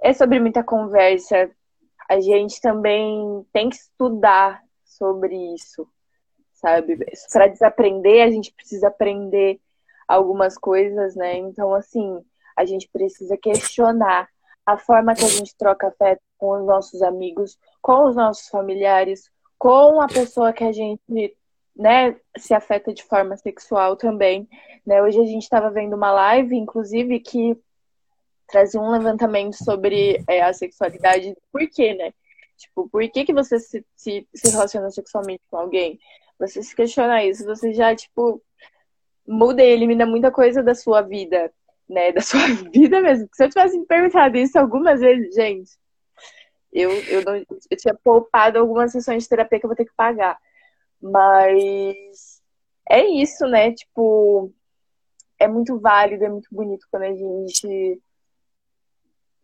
é 0.00 0.12
sobre 0.12 0.40
muita 0.40 0.62
conversa, 0.62 1.50
a 2.08 2.20
gente 2.20 2.60
também 2.60 3.44
tem 3.52 3.68
que 3.68 3.76
estudar 3.76 4.62
sobre 4.84 5.36
isso, 5.54 5.86
sabe? 6.52 6.96
Para 7.32 7.48
desaprender, 7.48 8.22
a 8.22 8.30
gente 8.30 8.52
precisa 8.54 8.88
aprender 8.88 9.60
algumas 10.06 10.56
coisas, 10.56 11.14
né? 11.14 11.36
Então, 11.38 11.74
assim, 11.74 12.20
a 12.56 12.64
gente 12.64 12.88
precisa 12.92 13.36
questionar 13.36 14.28
a 14.64 14.76
forma 14.78 15.14
que 15.14 15.24
a 15.24 15.28
gente 15.28 15.54
troca 15.56 15.88
afeto 15.88 16.22
com 16.38 16.60
os 16.60 16.66
nossos 16.66 17.02
amigos, 17.02 17.58
com 17.82 18.08
os 18.08 18.16
nossos 18.16 18.48
familiares, 18.48 19.30
com 19.58 20.00
a 20.00 20.06
pessoa 20.06 20.52
que 20.52 20.64
a 20.64 20.72
gente, 20.72 21.36
né, 21.76 22.16
se 22.36 22.54
afeta 22.54 22.92
de 22.92 23.02
forma 23.04 23.36
sexual 23.36 23.96
também, 23.96 24.48
né? 24.86 25.02
Hoje 25.02 25.20
a 25.20 25.24
gente 25.24 25.42
estava 25.42 25.70
vendo 25.70 25.96
uma 25.96 26.12
live, 26.12 26.56
inclusive, 26.56 27.20
que 27.20 27.56
trazia 28.46 28.80
um 28.80 28.90
levantamento 28.90 29.54
sobre 29.54 30.22
é, 30.28 30.42
a 30.42 30.52
sexualidade. 30.52 31.34
Por 31.50 31.68
quê, 31.68 31.94
né? 31.94 32.12
Tipo, 32.56 32.88
por 32.88 33.08
que, 33.10 33.24
que 33.24 33.32
você 33.32 33.58
se, 33.58 33.84
se, 33.96 34.28
se 34.34 34.50
relaciona 34.50 34.90
sexualmente 34.90 35.42
com 35.50 35.56
alguém? 35.56 35.98
Você 36.38 36.62
se 36.62 36.74
questiona 36.74 37.24
isso, 37.24 37.44
você 37.44 37.72
já, 37.72 37.94
tipo, 37.94 38.42
muda 39.26 39.62
e 39.62 39.70
elimina 39.70 40.06
muita 40.06 40.30
coisa 40.30 40.62
da 40.62 40.74
sua 40.74 41.02
vida, 41.02 41.52
né? 41.88 42.12
Da 42.12 42.20
sua 42.20 42.40
vida 42.72 43.00
mesmo. 43.00 43.28
Se 43.32 43.44
eu 43.44 43.48
tivesse 43.48 43.78
me 43.78 43.86
perguntado 43.86 44.36
isso 44.36 44.58
algumas 44.58 45.00
vezes, 45.00 45.34
gente, 45.34 45.72
Eu, 46.72 46.90
eu, 47.04 47.24
não, 47.24 47.36
eu 47.36 47.76
tinha 47.76 47.94
poupado 47.94 48.58
algumas 48.58 48.92
sessões 48.92 49.22
de 49.22 49.28
terapia 49.28 49.60
que 49.60 49.64
eu 49.66 49.68
vou 49.68 49.76
ter 49.76 49.84
que 49.84 49.94
pagar. 49.96 50.38
Mas 51.00 52.42
é 52.90 53.04
isso, 53.06 53.46
né? 53.46 53.72
Tipo, 53.72 54.52
é 55.38 55.46
muito 55.46 55.78
válido, 55.78 56.24
é 56.24 56.28
muito 56.28 56.48
bonito 56.50 56.86
quando 56.90 57.04
a 57.04 57.14
gente 57.14 58.02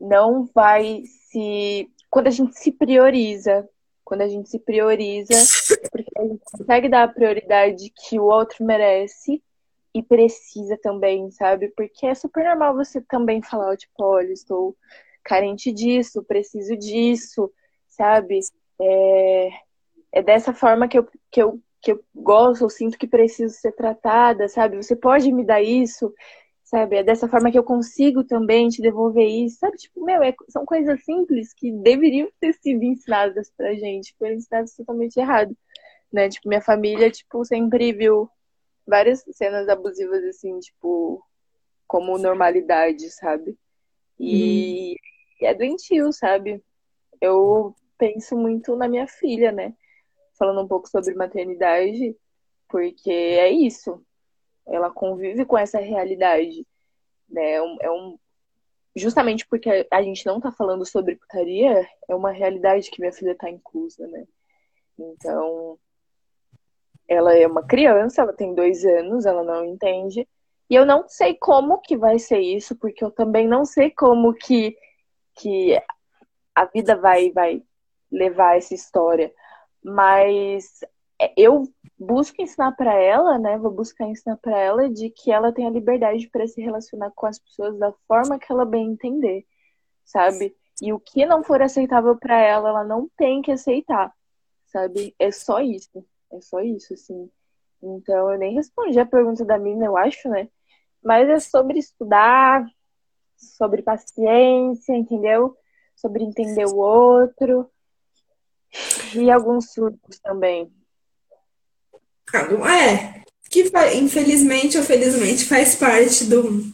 não 0.01 0.45
vai 0.55 1.03
se. 1.05 1.91
Quando 2.11 2.27
a 2.27 2.31
gente 2.31 2.59
se 2.59 2.73
prioriza. 2.73 3.69
Quando 4.05 4.23
a 4.23 4.29
gente 4.29 4.49
se 4.49 4.59
prioriza, 4.59 5.35
porque 5.93 6.11
a 6.19 6.23
gente 6.27 6.43
consegue 6.45 6.89
dar 6.89 7.05
a 7.05 7.09
prioridade 7.09 7.93
que 7.95 8.19
o 8.19 8.25
outro 8.25 8.65
merece 8.65 9.41
e 9.95 10.03
precisa 10.03 10.79
também, 10.79 11.31
sabe? 11.31 11.69
Porque 11.77 12.07
é 12.07 12.15
super 12.15 12.45
normal 12.45 12.75
você 12.75 13.01
também 13.01 13.43
falar, 13.43 13.77
tipo, 13.77 14.03
olha, 14.05 14.33
estou 14.33 14.77
carente 15.23 15.73
disso, 15.73 16.25
preciso 16.25 16.77
disso, 16.77 17.53
sabe? 17.89 18.41
É, 18.81 19.51
é 20.13 20.23
dessa 20.23 20.53
forma 20.53 20.89
que 20.89 20.99
eu, 20.99 21.09
que, 21.31 21.43
eu, 21.43 21.61
que 21.81 21.93
eu 21.93 22.05
gosto, 22.15 22.65
eu 22.65 22.71
sinto 22.71 22.99
que 22.99 23.07
preciso 23.07 23.55
ser 23.55 23.73
tratada, 23.73 24.49
sabe? 24.49 24.77
Você 24.77 24.95
pode 24.97 25.33
me 25.33 25.45
dar 25.45 25.63
isso, 25.63 26.13
sabe? 26.63 26.97
É 26.97 27.03
dessa 27.03 27.29
forma 27.29 27.51
que 27.51 27.59
eu 27.59 27.65
consigo 27.65 28.25
também 28.25 28.69
te 28.69 28.81
devolver 28.81 29.27
isso, 29.27 29.59
sabe? 29.59 29.77
Tipo, 29.77 30.05
meu, 30.05 30.23
é, 30.23 30.35
são 30.49 30.65
coisas 30.65 31.05
simples 31.05 31.53
que 31.53 31.73
deveriam 31.73 32.29
ter 32.41 32.55
sido 32.55 32.83
ensinadas 32.85 33.51
pra 33.57 33.75
gente, 33.75 34.15
foram 34.19 34.35
ensinadas 34.35 34.75
totalmente 34.75 35.17
errado, 35.19 35.57
né? 36.13 36.29
Tipo, 36.29 36.49
minha 36.49 36.63
família, 36.63 37.11
tipo, 37.11 37.45
sempre 37.45 37.93
viu 37.93 38.31
várias 38.91 39.25
cenas 39.33 39.69
abusivas, 39.69 40.23
assim, 40.25 40.59
tipo, 40.59 41.25
como 41.87 42.19
normalidade, 42.19 43.11
sabe? 43.11 43.57
E, 44.19 44.97
hum. 45.41 45.47
é 45.47 45.55
doentio, 45.55 46.13
sabe? 46.13 46.63
Eu 47.21 47.75
penso 47.97 48.37
muito 48.37 48.77
na 48.77 48.89
minha 48.89 49.07
filha, 49.07 49.53
né? 49.53 49.75
Falando 50.39 50.63
um 50.63 50.69
pouco 50.69 50.89
sobre 50.89 51.15
maternidade, 51.15 52.17
porque 52.69 53.11
é 53.11 53.49
isso. 53.49 54.05
Ela 54.67 54.91
convive 54.91 55.45
com 55.45 55.57
essa 55.57 55.79
realidade, 55.79 56.67
né? 57.29 57.53
É 57.53 57.63
um, 57.63 57.77
é 57.81 57.91
um 57.91 58.19
justamente 58.97 59.47
porque 59.47 59.87
a 59.91 60.03
gente 60.03 60.27
não 60.27 60.41
tá 60.41 60.51
falando 60.51 60.85
sobre 60.85 61.17
putaria, 61.17 61.89
é 62.09 62.15
uma 62.15 62.33
realidade 62.33 62.91
que 62.91 63.01
minha 63.01 63.13
filha 63.13 63.37
tá 63.37 63.49
inclusa, 63.49 64.07
né? 64.09 64.27
Então, 64.99 65.79
ela 67.11 67.35
é 67.37 67.45
uma 67.45 67.67
criança, 67.67 68.23
ela 68.23 68.33
tem 68.33 68.55
dois 68.55 68.85
anos, 68.85 69.27
ela 69.27 69.43
não 69.43 69.65
entende. 69.65 70.27
E 70.71 70.75
eu 70.77 70.87
não 70.87 71.09
sei 71.09 71.35
como 71.35 71.81
que 71.81 71.97
vai 71.97 72.21
ser 72.21 72.39
isso, 72.39 72.77
porque 72.77 73.05
eu 73.05 73.11
também 73.11 73.49
não 73.49 73.65
sei 73.65 73.91
como 73.91 74.33
que, 74.33 74.77
que 75.35 75.77
a 76.55 76.65
vida 76.67 76.95
vai, 76.97 77.33
vai 77.33 77.65
levar 78.13 78.57
essa 78.57 78.73
história. 78.75 79.35
Mas 79.83 80.85
eu 81.37 81.65
busco 81.99 82.41
ensinar 82.41 82.73
para 82.77 82.95
ela, 82.95 83.37
né? 83.41 83.59
Vou 83.59 83.73
buscar 83.73 84.07
ensinar 84.07 84.37
para 84.37 84.57
ela 84.57 84.89
de 84.89 85.11
que 85.11 85.33
ela 85.33 85.53
tem 85.53 85.67
a 85.67 85.71
liberdade 85.71 86.29
para 86.29 86.47
se 86.47 86.63
relacionar 86.63 87.11
com 87.17 87.27
as 87.27 87.41
pessoas 87.41 87.77
da 87.77 87.93
forma 88.07 88.39
que 88.39 88.53
ela 88.53 88.65
bem 88.65 88.93
entender, 88.93 89.45
sabe? 90.05 90.55
E 90.81 90.93
o 90.93 91.01
que 91.01 91.27
não 91.27 91.43
for 91.43 91.61
aceitável 91.61 92.17
para 92.17 92.41
ela, 92.41 92.69
ela 92.69 92.85
não 92.85 93.11
tem 93.17 93.43
que 93.43 93.51
aceitar, 93.51 94.15
sabe? 94.67 95.13
É 95.19 95.33
só 95.33 95.61
isso. 95.61 96.05
É 96.33 96.41
só 96.41 96.61
isso, 96.61 96.95
assim. 96.95 97.29
Então, 97.83 98.31
eu 98.31 98.39
nem 98.39 98.55
respondi 98.55 98.99
a 98.99 99.07
pergunta 99.07 99.45
da 99.45 99.59
mina, 99.59 99.87
eu 99.87 99.97
acho, 99.97 100.29
né? 100.29 100.49
Mas 101.03 101.29
é 101.29 101.41
sobre 101.41 101.79
estudar, 101.79 102.67
sobre 103.37 103.83
paciência, 103.83 104.95
entendeu? 104.95 105.57
Sobre 105.97 106.25
entender 106.25 106.67
o 106.67 106.77
outro. 106.77 107.71
E 109.15 109.31
alguns 109.31 109.73
surtos 109.73 110.21
também. 110.21 110.71
É, 112.33 113.25
que 113.49 113.65
infelizmente 113.97 114.79
ou 114.79 114.85
felizmente 114.85 115.47
faz 115.47 115.75
parte 115.75 116.25
do 116.27 116.73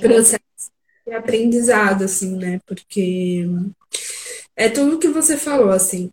processo 0.00 0.72
de 1.06 1.12
aprendizado, 1.12 2.04
assim, 2.04 2.36
né? 2.36 2.60
Porque 2.66 3.44
é 4.56 4.68
tudo 4.68 4.98
que 4.98 5.08
você 5.08 5.36
falou, 5.36 5.70
assim 5.70 6.10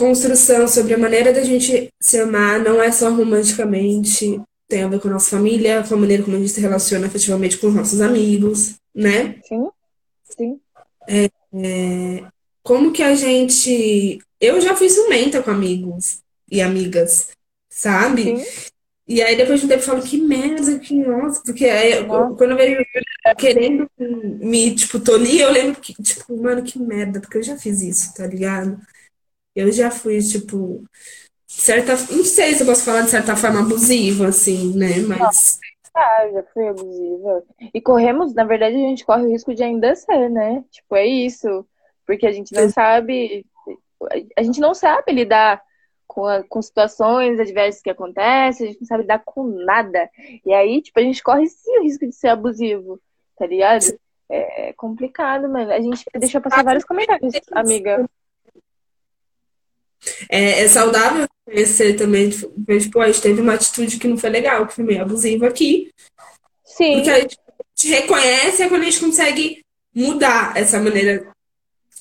construção 0.00 0.66
sobre 0.66 0.94
a 0.94 0.98
maneira 0.98 1.30
da 1.30 1.42
gente 1.42 1.92
se 2.00 2.18
amar 2.18 2.58
não 2.58 2.82
é 2.82 2.90
só 2.90 3.10
romanticamente, 3.10 4.40
tem 4.66 4.82
a 4.82 4.88
ver 4.88 4.98
com 4.98 5.08
a 5.08 5.10
nossa 5.10 5.36
família, 5.36 5.84
com 5.86 5.94
a 5.94 5.98
maneira 5.98 6.22
como 6.22 6.36
a 6.36 6.40
gente 6.40 6.52
se 6.52 6.60
relaciona 6.60 7.06
efetivamente 7.06 7.58
com 7.58 7.66
os 7.66 7.74
nossos 7.74 8.00
amigos, 8.00 8.76
né? 8.94 9.38
Sim, 9.46 9.68
sim. 10.24 10.60
É, 11.06 11.24
é, 11.52 12.24
como 12.62 12.92
que 12.92 13.02
a 13.02 13.14
gente. 13.14 14.18
Eu 14.40 14.58
já 14.62 14.74
fui 14.74 14.88
ciumenta 14.88 15.42
com 15.42 15.50
amigos 15.50 16.22
e 16.50 16.62
amigas, 16.62 17.28
sabe? 17.68 18.38
Sim. 18.38 18.70
E 19.06 19.20
aí 19.20 19.36
depois 19.36 19.60
de 19.60 19.66
um 19.66 19.68
tempo 19.68 19.82
eu 19.82 19.86
falo, 19.86 20.02
que 20.02 20.16
merda, 20.16 20.78
que 20.78 20.94
nossa, 20.94 21.42
porque 21.44 21.66
aí, 21.66 22.06
nossa. 22.06 22.36
quando 22.36 22.52
eu 22.52 22.56
vejo 22.56 22.80
querendo 23.36 23.90
me, 23.98 24.74
tipo, 24.74 24.98
tolir, 24.98 25.42
eu 25.42 25.50
lembro 25.50 25.78
que, 25.78 25.92
tipo, 26.00 26.40
mano, 26.40 26.62
que 26.62 26.78
merda, 26.78 27.20
porque 27.20 27.36
eu 27.38 27.42
já 27.42 27.58
fiz 27.58 27.82
isso, 27.82 28.14
tá 28.14 28.26
ligado? 28.26 28.80
Eu 29.60 29.72
já 29.72 29.90
fui, 29.90 30.18
tipo, 30.20 30.84
certa. 31.46 31.92
Não 32.10 32.24
sei 32.24 32.54
se 32.54 32.62
eu 32.62 32.66
posso 32.66 32.84
falar 32.84 33.02
de 33.02 33.10
certa 33.10 33.36
forma 33.36 33.60
abusiva, 33.60 34.28
assim, 34.28 34.76
né? 34.76 34.98
Mas. 35.06 35.58
Ah, 35.94 36.28
já 36.32 36.42
fui 36.54 36.68
abusiva. 36.68 37.42
E 37.74 37.80
corremos, 37.80 38.32
na 38.34 38.44
verdade, 38.44 38.76
a 38.76 38.88
gente 38.88 39.04
corre 39.04 39.24
o 39.24 39.30
risco 39.30 39.54
de 39.54 39.62
ainda 39.62 39.94
ser, 39.94 40.30
né? 40.30 40.64
Tipo, 40.70 40.96
é 40.96 41.06
isso. 41.06 41.66
Porque 42.06 42.26
a 42.26 42.32
gente 42.32 42.52
não 42.54 42.70
sabe. 42.70 43.44
A 44.36 44.42
gente 44.42 44.60
não 44.60 44.72
sabe 44.72 45.12
lidar 45.12 45.62
com, 46.06 46.26
a, 46.26 46.42
com 46.42 46.60
situações 46.60 47.38
adversas 47.38 47.82
que 47.82 47.90
acontecem, 47.90 48.66
a 48.66 48.70
gente 48.70 48.80
não 48.80 48.86
sabe 48.86 49.02
lidar 49.02 49.22
com 49.24 49.44
nada. 49.44 50.10
E 50.44 50.52
aí, 50.52 50.82
tipo, 50.82 50.98
a 50.98 51.02
gente 51.02 51.22
corre 51.22 51.46
sim 51.46 51.78
o 51.78 51.82
risco 51.82 52.06
de 52.06 52.14
ser 52.14 52.28
abusivo, 52.28 53.00
tá 53.36 53.46
ligado? 53.46 53.84
É 54.28 54.72
complicado, 54.72 55.48
mano. 55.48 55.72
A 55.72 55.80
gente 55.80 56.04
deixou 56.14 56.40
passar 56.40 56.64
vários 56.64 56.84
comentários, 56.84 57.34
amiga. 57.52 58.08
É, 60.28 60.62
é 60.62 60.68
saudável 60.68 61.26
conhecer 61.44 61.94
também, 61.94 62.30
tipo, 62.30 63.00
a 63.00 63.06
gente 63.06 63.20
teve 63.20 63.40
uma 63.40 63.54
atitude 63.54 63.98
que 63.98 64.08
não 64.08 64.16
foi 64.16 64.30
legal, 64.30 64.66
que 64.66 64.74
foi 64.74 64.84
meio 64.84 65.02
abusiva 65.02 65.46
aqui. 65.46 65.90
Sim. 66.64 66.94
Porque 66.94 67.10
a 67.10 67.20
gente 67.20 67.38
reconhece 67.88 68.62
é 68.62 68.68
quando 68.68 68.82
a 68.82 68.84
gente 68.84 69.00
consegue 69.00 69.64
mudar 69.94 70.56
essa 70.56 70.78
maneira 70.78 71.26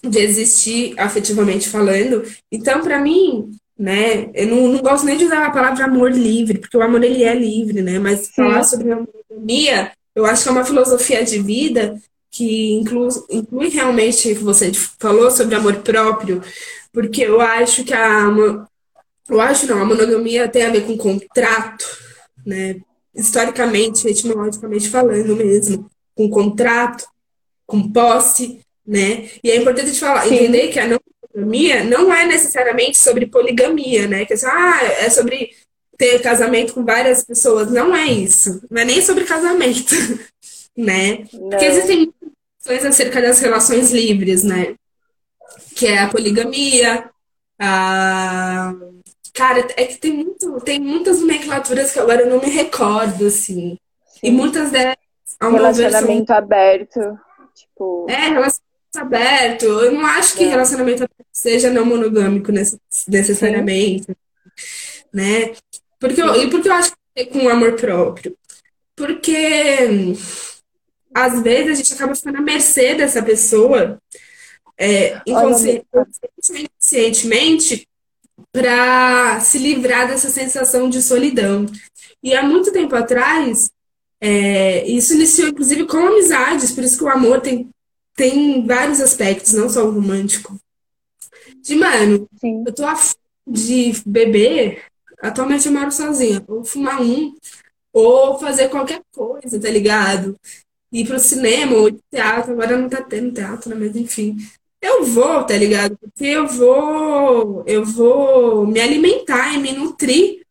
de 0.04 0.20
existir 0.20 0.94
afetivamente 0.98 1.68
falando. 1.68 2.24
Então, 2.52 2.82
para 2.82 3.00
mim, 3.00 3.52
né, 3.78 4.30
eu 4.34 4.48
não, 4.48 4.68
não, 4.70 4.82
gosto 4.82 5.06
nem 5.06 5.18
de 5.18 5.26
usar 5.26 5.46
a 5.46 5.52
palavra 5.52 5.86
amor 5.86 6.12
livre, 6.12 6.60
porque 6.60 6.78
o 6.78 6.82
amor 6.82 7.04
ele 7.04 7.24
é 7.24 7.34
livre, 7.34 7.82
né? 7.82 7.98
Mas 7.98 8.28
Sim. 8.28 8.34
falar 8.36 8.64
sobre 8.64 8.92
a 8.92 8.98
monogamia, 8.98 9.92
eu 10.16 10.26
acho 10.26 10.44
que 10.44 10.50
é 10.50 10.52
uma 10.52 10.66
filosofia 10.66 11.24
de 11.24 11.40
vida 11.40 12.00
que 12.32 12.74
inclui, 12.74 13.10
inclui 13.30 13.70
realmente 13.70 14.32
o 14.32 14.36
que 14.36 14.44
você 14.44 14.72
falou 15.00 15.32
sobre 15.32 15.56
amor 15.56 15.78
próprio, 15.78 16.42
porque 16.92 17.24
eu 17.24 17.42
acho 17.42 17.84
que 17.84 17.94
a. 17.94 18.26
Eu 19.28 19.40
acho 19.40 19.68
não, 19.68 19.82
a 19.82 19.86
monogamia 19.86 20.48
tem 20.48 20.64
a 20.64 20.72
ver 20.72 20.86
com 20.86 20.98
contrato, 20.98 21.86
né? 22.46 22.78
Historicamente, 23.14 24.08
etimologicamente 24.08 24.90
falando 24.90 25.36
mesmo, 25.36 25.90
com 26.16 26.30
contrato, 26.30 27.06
com 27.66 27.92
posse, 27.92 28.60
né? 28.86 29.30
E 29.44 29.52
é 29.52 29.56
importante 29.58 29.94
te 29.94 30.00
falar, 30.00 30.24
Sim. 30.24 30.36
entender 30.36 30.70
que 30.70 30.80
a 30.80 30.88
não 30.88 31.00
monogamia 31.36 31.84
não 31.84 32.12
é 32.12 32.26
necessariamente 32.26 32.98
sobre 32.98 33.28
poligamia, 33.28 34.08
né? 34.08 34.26
Que 34.26 34.34
ah, 34.46 34.84
é 34.84 35.10
sobre 35.10 35.52
ter 35.98 36.20
casamento 36.22 36.74
com 36.74 36.84
várias 36.84 37.24
pessoas. 37.24 37.70
Não 37.70 37.96
é 37.96 38.08
isso. 38.08 38.62
Não 38.72 38.82
é 38.82 38.86
nem 38.86 39.02
sobre 39.02 39.26
casamento, 39.26 39.94
né? 40.76 41.26
Não. 41.32 41.50
Porque 41.50 41.66
existem 41.66 42.12
coisas 42.66 42.86
acerca 42.86 43.22
das 43.22 43.40
relações 43.40 43.92
livres, 43.92 44.44
né? 44.44 44.76
Que 45.76 45.88
é 45.88 46.00
a 46.00 46.10
poligamia. 46.10 47.10
A... 47.60 48.74
Cara, 49.34 49.68
é 49.78 49.86
que 49.86 49.98
tem, 49.98 50.14
muito, 50.14 50.60
tem 50.62 50.80
muitas 50.80 51.20
nomenclaturas 51.20 51.92
que 51.92 52.00
agora 52.00 52.22
eu 52.22 52.30
não 52.30 52.40
me 52.40 52.50
recordo, 52.50 53.28
assim. 53.28 53.78
Sim. 54.06 54.20
E 54.24 54.32
muitas 54.32 54.72
delas. 54.72 54.98
Relacionamento 55.42 56.28
são... 56.28 56.38
aberto. 56.38 57.00
Tipo... 57.56 58.06
É, 58.10 58.30
relacionamento 58.30 58.60
aberto. 58.98 59.66
Eu 59.66 59.92
não 59.94 60.06
acho 60.06 60.36
que 60.36 60.44
é. 60.44 60.50
relacionamento 60.50 61.04
aberto 61.04 61.28
seja 61.32 61.70
não 61.70 61.86
monogâmico 61.86 62.52
necessariamente. 63.08 64.06
Sim. 64.06 64.16
Né? 65.14 65.54
Porque 66.00 66.22
eu, 66.22 66.44
e 66.44 66.50
porque 66.50 66.68
eu 66.68 66.74
acho 66.74 66.92
que 66.92 66.98
é 67.16 67.26
com 67.26 67.48
amor 67.50 67.74
próprio. 67.74 68.36
Porque 68.96 70.16
às 71.14 71.42
vezes 71.42 71.72
a 71.72 71.74
gente 71.76 71.94
acaba 71.94 72.16
ficando 72.16 72.38
à 72.38 72.42
mercê 72.42 72.96
dessa 72.96 73.22
pessoa 73.24 74.00
é, 74.80 75.22
inconscientemente 75.28 77.86
para 78.52 79.40
se 79.42 79.58
livrar 79.58 80.08
dessa 80.08 80.30
sensação 80.30 80.90
de 80.90 81.02
solidão. 81.02 81.66
E 82.24 82.34
há 82.34 82.42
muito 82.42 82.72
tempo 82.72 82.96
atrás, 82.96 83.70
é, 84.22 84.88
isso 84.88 85.14
iniciou 85.14 85.50
inclusive 85.50 85.86
com 85.86 85.98
amizades, 85.98 86.72
por 86.72 86.84
isso 86.84 86.98
que 86.98 87.04
o 87.04 87.10
amor 87.10 87.42
tem 87.42 87.70
tem 88.16 88.66
vários 88.66 89.00
aspectos, 89.00 89.54
não 89.54 89.70
só 89.70 89.86
o 89.86 89.92
romântico. 89.92 90.60
De, 91.62 91.76
mano, 91.76 92.28
Sim. 92.42 92.64
eu 92.68 92.74
tô 92.74 92.86
afim 92.86 93.16
de 93.48 93.94
beber, 94.06 94.84
atualmente 95.22 95.68
eu 95.68 95.72
moro 95.72 95.90
sozinha, 95.90 96.44
ou 96.46 96.66
fumar 96.66 97.02
um, 97.02 97.34
ou 97.94 98.38
fazer 98.38 98.68
qualquer 98.68 99.02
coisa, 99.14 99.58
tá 99.58 99.70
ligado? 99.70 100.38
Ir 100.92 101.08
pro 101.08 101.18
cinema 101.18 101.78
ou 101.78 101.88
ir 101.88 101.94
pro 101.94 102.04
teatro, 102.12 102.52
agora 102.52 102.78
não 102.78 102.90
tá 102.90 103.02
tendo 103.02 103.32
teatro, 103.32 103.70
né? 103.70 103.76
Mas 103.80 103.96
enfim. 103.96 104.36
Eu 104.82 105.04
vou, 105.04 105.44
tá 105.44 105.56
ligado? 105.58 105.98
Porque 105.98 106.26
eu 106.26 106.48
vou, 106.48 107.64
eu 107.68 107.84
vou 107.84 108.66
me 108.66 108.80
alimentar 108.80 109.54
e 109.54 109.58
me 109.58 109.74
nutrir 109.74 110.46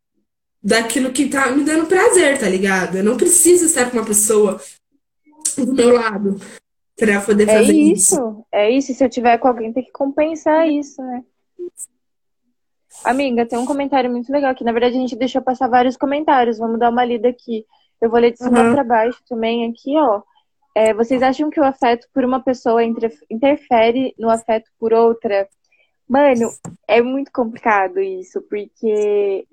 daquilo 0.63 1.13
que 1.13 1.29
tá 1.29 1.51
me 1.51 1.65
dando 1.65 1.87
prazer, 1.87 2.39
tá 2.39 2.49
ligado? 2.49 2.99
Eu 2.99 3.05
não 3.05 3.17
preciso 3.17 3.65
estar 3.65 3.91
com 3.91 3.97
uma 3.97 4.05
pessoa 4.07 4.61
do 5.57 5.73
meu 5.73 5.95
lado 5.95 6.39
pra 6.97 7.21
poder 7.23 7.49
É 7.49 7.59
fazer 7.59 7.73
isso. 7.73 8.15
isso, 8.17 8.45
é 8.53 8.71
isso. 8.71 8.93
Se 8.93 9.03
eu 9.05 9.09
tiver 9.09 9.39
com 9.39 9.49
alguém, 9.49 9.73
tem 9.73 9.83
que 9.85 9.93
compensar 9.93 10.69
isso, 10.69 11.01
né? 11.01 11.25
Amiga, 13.05 13.47
tem 13.47 13.59
um 13.59 13.65
comentário 13.67 14.11
muito 14.11 14.31
legal 14.33 14.51
aqui. 14.51 14.65
Na 14.65 14.73
verdade, 14.73 14.97
a 14.97 15.01
gente 15.01 15.17
deixou 15.17 15.41
passar 15.41 15.69
vários 15.69 15.97
comentários. 15.97 16.59
Vamos 16.59 16.79
dar 16.79 16.91
uma 16.91 17.05
lida 17.05 17.29
aqui. 17.29 17.65
Eu 18.01 18.11
vou 18.11 18.19
ler 18.21 18.33
de 18.33 18.39
cima 18.39 18.63
Uhum. 18.63 18.73
para 18.75 18.85
baixo 18.85 19.21
também 19.29 19.71
aqui, 19.71 19.97
ó. 19.97 20.23
É, 20.75 20.95
vocês 20.95 21.23
acham 21.23 21.51
que 21.51 21.61
o 21.61 21.65
afeto 21.65 22.07
por 22.13 22.25
uma 22.25 22.41
pessoa 22.41 22.85
inter- 22.85 23.19
interfere 23.31 24.15
no 24.19 24.31
afeto 24.31 24.71
por 24.79 24.93
outra? 24.93 25.49
Mano, 26.09 26.51
é 26.87 27.03
muito 27.03 27.31
complicado 27.33 28.01
isso, 28.01 28.41
porque 28.43 29.47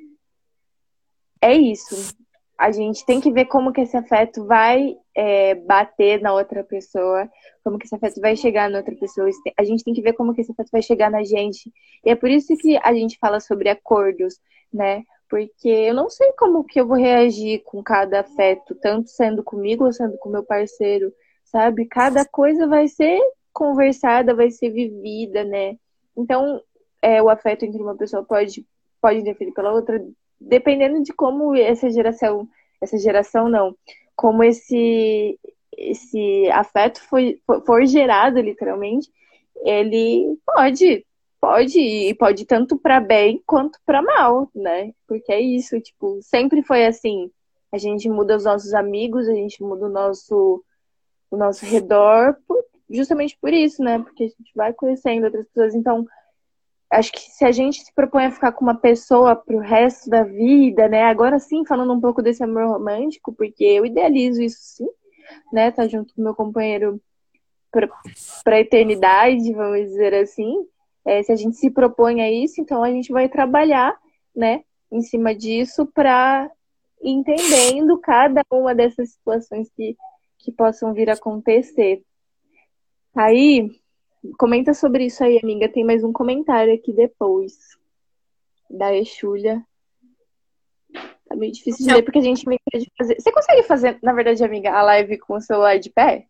é 1.41 1.53
isso. 1.53 2.16
A 2.57 2.72
gente 2.72 3.05
tem 3.05 3.20
que 3.20 3.32
ver 3.32 3.45
como 3.45 3.74
que 3.74 3.82
esse 3.82 3.97
afeto 3.97 4.45
vai 4.45 4.95
é, 5.13 5.55
bater 5.55 6.22
na 6.22 6.34
outra 6.34 6.63
pessoa, 6.63 7.30
como 7.63 7.78
que 7.78 7.86
esse 7.86 7.95
afeto 7.95 8.22
vai 8.22 8.38
chegar 8.38 8.70
na 8.70 8.78
outra 8.78 8.95
pessoa. 8.95 9.30
A 9.57 9.63
gente 9.63 9.84
tem 9.84 9.93
que 9.93 10.01
ver 10.01 10.13
como 10.13 10.34
que 10.34 10.41
esse 10.41 10.51
afeto 10.51 10.70
vai 10.72 10.82
chegar 10.82 11.11
na 11.11 11.24
gente. 11.24 11.70
E 12.05 12.09
é 12.09 12.16
por 12.16 12.30
isso 12.30 12.55
que 12.55 12.78
a 12.82 12.93
gente 12.93 13.18
fala 13.20 13.41
sobre 13.41 13.68
acordos, 13.68 14.39
né? 14.74 15.03
Porque 15.30 15.68
eu 15.68 15.94
não 15.94 16.10
sei 16.10 16.32
como 16.34 16.64
que 16.64 16.80
eu 16.80 16.88
vou 16.88 16.98
reagir 16.98 17.64
com 17.64 17.82
cada 17.84 18.22
afeto, 18.22 18.76
tanto 18.76 19.10
sendo 19.10 19.44
comigo 19.44 19.86
ou 19.86 19.94
sendo 19.94 20.18
com 20.18 20.30
meu 20.30 20.44
parceiro, 20.44 21.12
sabe? 21.44 21.86
Cada 21.86 22.26
coisa 22.26 22.68
vai 22.68 22.88
ser 22.88 23.20
conversada, 23.52 24.36
vai 24.36 24.52
ser 24.52 24.70
vivida, 24.70 25.44
né? 25.44 25.78
Então, 26.16 26.62
é, 27.02 27.22
o 27.22 27.30
afeto 27.30 27.64
entre 27.64 27.82
uma 27.82 27.96
pessoa 27.96 28.24
pode, 28.24 28.66
pode 29.02 29.20
interferir 29.20 29.54
pela 29.54 29.72
outra, 29.72 30.04
dependendo 30.40 31.02
de 31.02 31.14
como 31.14 31.56
essa 31.56 31.90
geração, 31.90 32.48
essa 32.82 32.98
geração 32.98 33.48
não, 33.48 33.76
como 34.16 34.44
esse, 34.44 35.40
esse 35.78 36.50
afeto 36.52 37.02
foi, 37.02 37.40
for, 37.66 37.86
gerado, 37.86 38.40
literalmente, 38.40 39.10
ele 39.64 40.38
pode, 40.46 41.06
pode, 41.46 41.80
e 41.80 42.14
pode 42.16 42.41
ir 42.41 42.46
tanto 42.46 42.76
para 42.76 43.00
bem 43.00 43.41
quanto 43.46 43.80
para 43.86 44.02
mal, 44.02 44.50
né? 44.56 44.91
Porque 45.08 45.32
é 45.32 45.39
isso, 45.39 45.80
tipo, 45.80 46.20
sempre 46.24 46.64
foi 46.64 46.86
assim. 46.88 47.30
A 47.72 47.78
gente 47.78 48.10
muda 48.10 48.36
os 48.36 48.46
nossos 48.46 48.74
amigos, 48.74 49.30
a 49.30 49.34
gente 49.34 49.62
muda 49.62 49.86
o 49.86 49.89
nosso, 49.89 50.64
o 51.30 51.38
nosso 51.38 51.64
redor, 51.66 52.36
por- 52.48 52.66
justamente 52.89 53.38
por 53.39 53.54
isso, 53.54 53.84
né? 53.84 54.00
Porque 54.00 54.24
a 54.24 54.28
gente 54.28 54.52
vai 54.56 54.74
conhecendo 54.74 55.26
outras 55.26 55.46
pessoas. 55.48 55.76
Então, 55.76 56.08
acho 56.91 57.12
que 57.12 57.20
se 57.20 57.46
a 57.46 57.52
gente 57.52 57.84
se 57.84 57.93
propõe 57.93 58.26
a 58.26 58.32
ficar 58.32 58.52
com 58.52 58.66
uma 58.66 58.76
pessoa 58.76 59.36
pro 59.36 59.60
resto 59.60 60.10
da 60.10 60.24
vida, 60.24 60.88
né? 60.88 61.04
Agora 61.04 61.38
sim, 61.38 61.64
falando 61.64 61.93
um 61.93 62.02
pouco 62.02 62.24
desse 62.24 62.43
amor 62.43 62.66
romântico, 62.68 63.32
porque 63.32 63.64
eu 63.64 63.86
idealizo 63.86 64.41
isso 64.41 64.60
sim, 64.62 64.89
né? 65.54 65.70
Tá 65.70 65.88
junto 65.88 66.16
com 66.16 66.24
meu 66.24 66.34
companheiro 66.34 67.00
pra, 67.72 67.88
pra 68.43 68.60
eternidade, 68.60 69.54
vamos 69.54 69.82
dizer 69.82 70.16
assim. 70.16 70.66
É, 71.06 71.22
se 71.22 71.32
a 71.32 71.36
gente 71.36 71.56
se 71.56 71.70
propõe 71.70 72.22
a 72.22 72.32
isso, 72.32 72.60
então 72.60 72.84
a 72.84 72.89
gente 72.89 73.12
vai 73.12 73.30
trabalhar, 73.30 73.95
né? 74.36 74.64
Em 74.91 75.01
cima 75.01 75.36
disso 75.36 75.86
para 75.86 76.49
entendendo 77.01 77.97
cada 77.99 78.41
uma 78.51 78.74
dessas 78.74 79.12
situações 79.12 79.70
que, 79.76 79.95
que 80.39 80.51
possam 80.51 80.93
vir 80.93 81.10
a 81.10 81.14
acontecer. 81.14 82.03
Aí, 83.16 83.70
comenta 84.38 84.74
sobre 84.74 85.06
isso 85.06 85.24
aí, 85.24 85.39
amiga. 85.41 85.70
Tem 85.70 85.84
mais 85.84 86.03
um 86.03 86.12
comentário 86.12 86.74
aqui 86.74 86.91
depois. 86.91 87.56
Da 88.70 88.95
Exúlia. 88.95 89.64
Tá 91.28 91.36
meio 91.36 91.51
difícil 91.51 91.86
de 91.86 91.93
ler 91.93 92.03
porque 92.03 92.20
a 92.20 92.24
gente 92.24 92.47
meio 92.47 92.60
que 92.72 92.80
de 92.80 92.91
fazer. 92.97 93.20
Você 93.20 93.32
consegue 93.32 93.64
fazer, 93.64 93.99
na 94.01 94.14
verdade, 94.14 94.43
amiga, 94.43 94.72
a 94.72 94.82
live 94.82 95.18
com 95.20 95.36
o 95.36 95.41
celular 95.41 95.78
de 95.78 95.89
pé? 95.89 96.28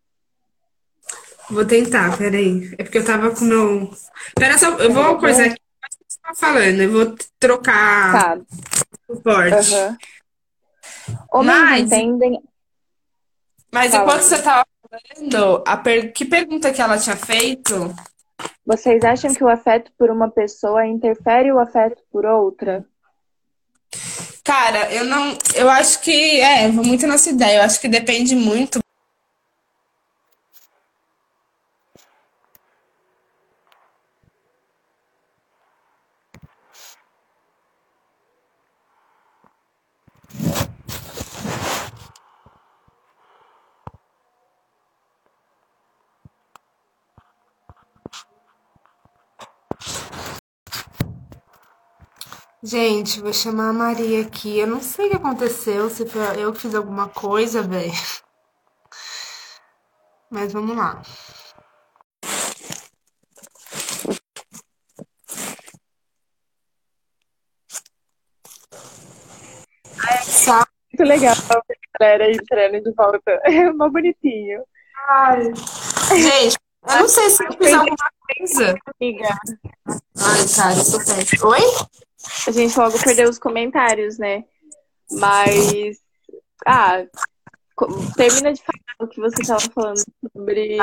Vou 1.50 1.64
tentar, 1.64 2.16
peraí. 2.18 2.74
É 2.78 2.82
porque 2.82 2.98
eu 2.98 3.04
tava 3.04 3.30
com 3.30 3.44
meu. 3.44 3.90
Pera 4.34 4.58
só, 4.58 4.70
eu 4.78 4.92
vou 4.92 5.16
coisar 5.18 5.44
aqui. 5.46 5.60
Você 6.08 6.18
tá 6.22 6.34
falando, 6.34 6.80
eu 6.80 6.90
vou 6.90 7.14
trocar 7.38 8.12
Tá. 8.12 8.38
o 9.08 9.14
suporte. 9.16 9.74
Aham. 9.74 9.96
Homens 11.32 11.60
Mas- 11.60 11.82
entendem. 11.82 12.40
Mas 13.72 13.90
Fala. 13.92 14.04
enquanto 14.04 14.22
você 14.22 14.42
tava 14.42 14.66
falando, 14.90 15.62
a 15.66 15.76
per... 15.76 16.12
que 16.12 16.24
pergunta 16.24 16.72
que 16.72 16.80
ela 16.80 16.98
tinha 16.98 17.16
feito? 17.16 17.94
Vocês 18.64 19.04
acham 19.04 19.32
que 19.34 19.44
o 19.44 19.48
afeto 19.48 19.92
por 19.98 20.10
uma 20.10 20.28
pessoa 20.30 20.86
interfere 20.86 21.52
o 21.52 21.58
afeto 21.60 22.02
por 22.10 22.24
outra? 22.26 22.84
Cara, 24.42 24.92
eu 24.92 25.04
não. 25.04 25.36
Eu 25.54 25.68
acho 25.70 26.00
que. 26.00 26.40
É, 26.40 26.68
vou 26.70 26.84
muito 26.84 27.06
nessa 27.06 27.30
ideia. 27.30 27.58
Eu 27.58 27.62
acho 27.62 27.80
que 27.80 27.88
depende 27.88 28.34
muito. 28.34 28.78
Gente, 52.66 53.20
vou 53.20 53.32
chamar 53.32 53.68
a 53.68 53.72
Maria 53.72 54.22
aqui. 54.22 54.58
Eu 54.58 54.66
não 54.66 54.80
sei 54.80 55.06
o 55.06 55.10
que 55.10 55.16
aconteceu, 55.16 55.88
se 55.88 56.04
foi 56.04 56.20
eu 56.42 56.52
que 56.52 56.62
fiz 56.62 56.74
alguma 56.74 57.08
coisa, 57.08 57.62
velho. 57.62 57.92
Mas 60.28 60.52
vamos 60.52 60.76
lá. 60.76 61.00
Muito 70.92 71.08
legal 71.08 71.36
a 71.50 72.00
galera 72.00 72.32
entrando 72.32 72.82
de 72.82 72.92
volta. 72.96 73.30
É 73.44 73.70
mó 73.70 73.88
bonitinho. 73.88 74.64
Ai. 75.08 75.52
Gente, 76.16 76.58
eu 76.88 76.96
não 76.96 77.08
sei 77.08 77.30
se 77.30 77.44
eu 77.44 77.52
fiz 77.52 77.72
alguma 77.72 78.10
coisa. 78.36 78.76
Amiga, 79.00 79.28
Ai, 80.18 80.48
cara, 80.56 80.74
sou 80.74 80.98
péssima. 80.98 81.48
Oi? 81.48 81.60
A 82.46 82.50
gente 82.50 82.78
logo 82.78 82.98
perdeu 83.02 83.28
os 83.28 83.38
comentários, 83.38 84.18
né? 84.18 84.44
Mas. 85.10 85.98
Ah, 86.66 87.04
termina 88.16 88.52
de 88.52 88.62
falar 88.62 88.96
o 89.00 89.08
que 89.08 89.20
você 89.20 89.42
estava 89.42 89.60
falando 89.74 90.02
sobre 90.32 90.78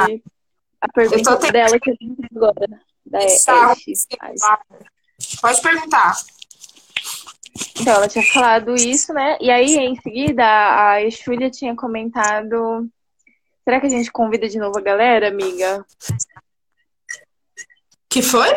a 0.82 0.88
pergunta 0.94 1.36
tentando- 1.38 1.52
dela 1.52 1.80
que 1.80 1.90
a 1.92 1.94
gente 2.00 2.28
agora. 2.36 2.68
Da 3.06 3.20
Tá. 3.46 3.72
Ash. 3.72 4.08
Pode 5.42 5.62
perguntar. 5.62 6.14
Então, 7.80 7.94
ela 7.94 8.08
tinha 8.08 8.24
falado 8.26 8.74
isso, 8.76 9.14
né? 9.14 9.38
E 9.42 9.52
aí, 9.52 9.76
em 9.78 9.96
seguida, 10.02 10.44
a 10.44 11.02
Exúlia 11.04 11.50
tinha 11.52 11.76
comentado. 11.76 12.88
Será 13.64 13.80
que 13.80 13.88
a 13.88 13.90
gente 13.90 14.12
convida 14.12 14.48
de 14.48 14.58
novo 14.58 14.78
a 14.78 14.82
galera, 14.82 15.28
amiga? 15.28 15.86
Que 18.10 18.22
foi? 18.22 18.50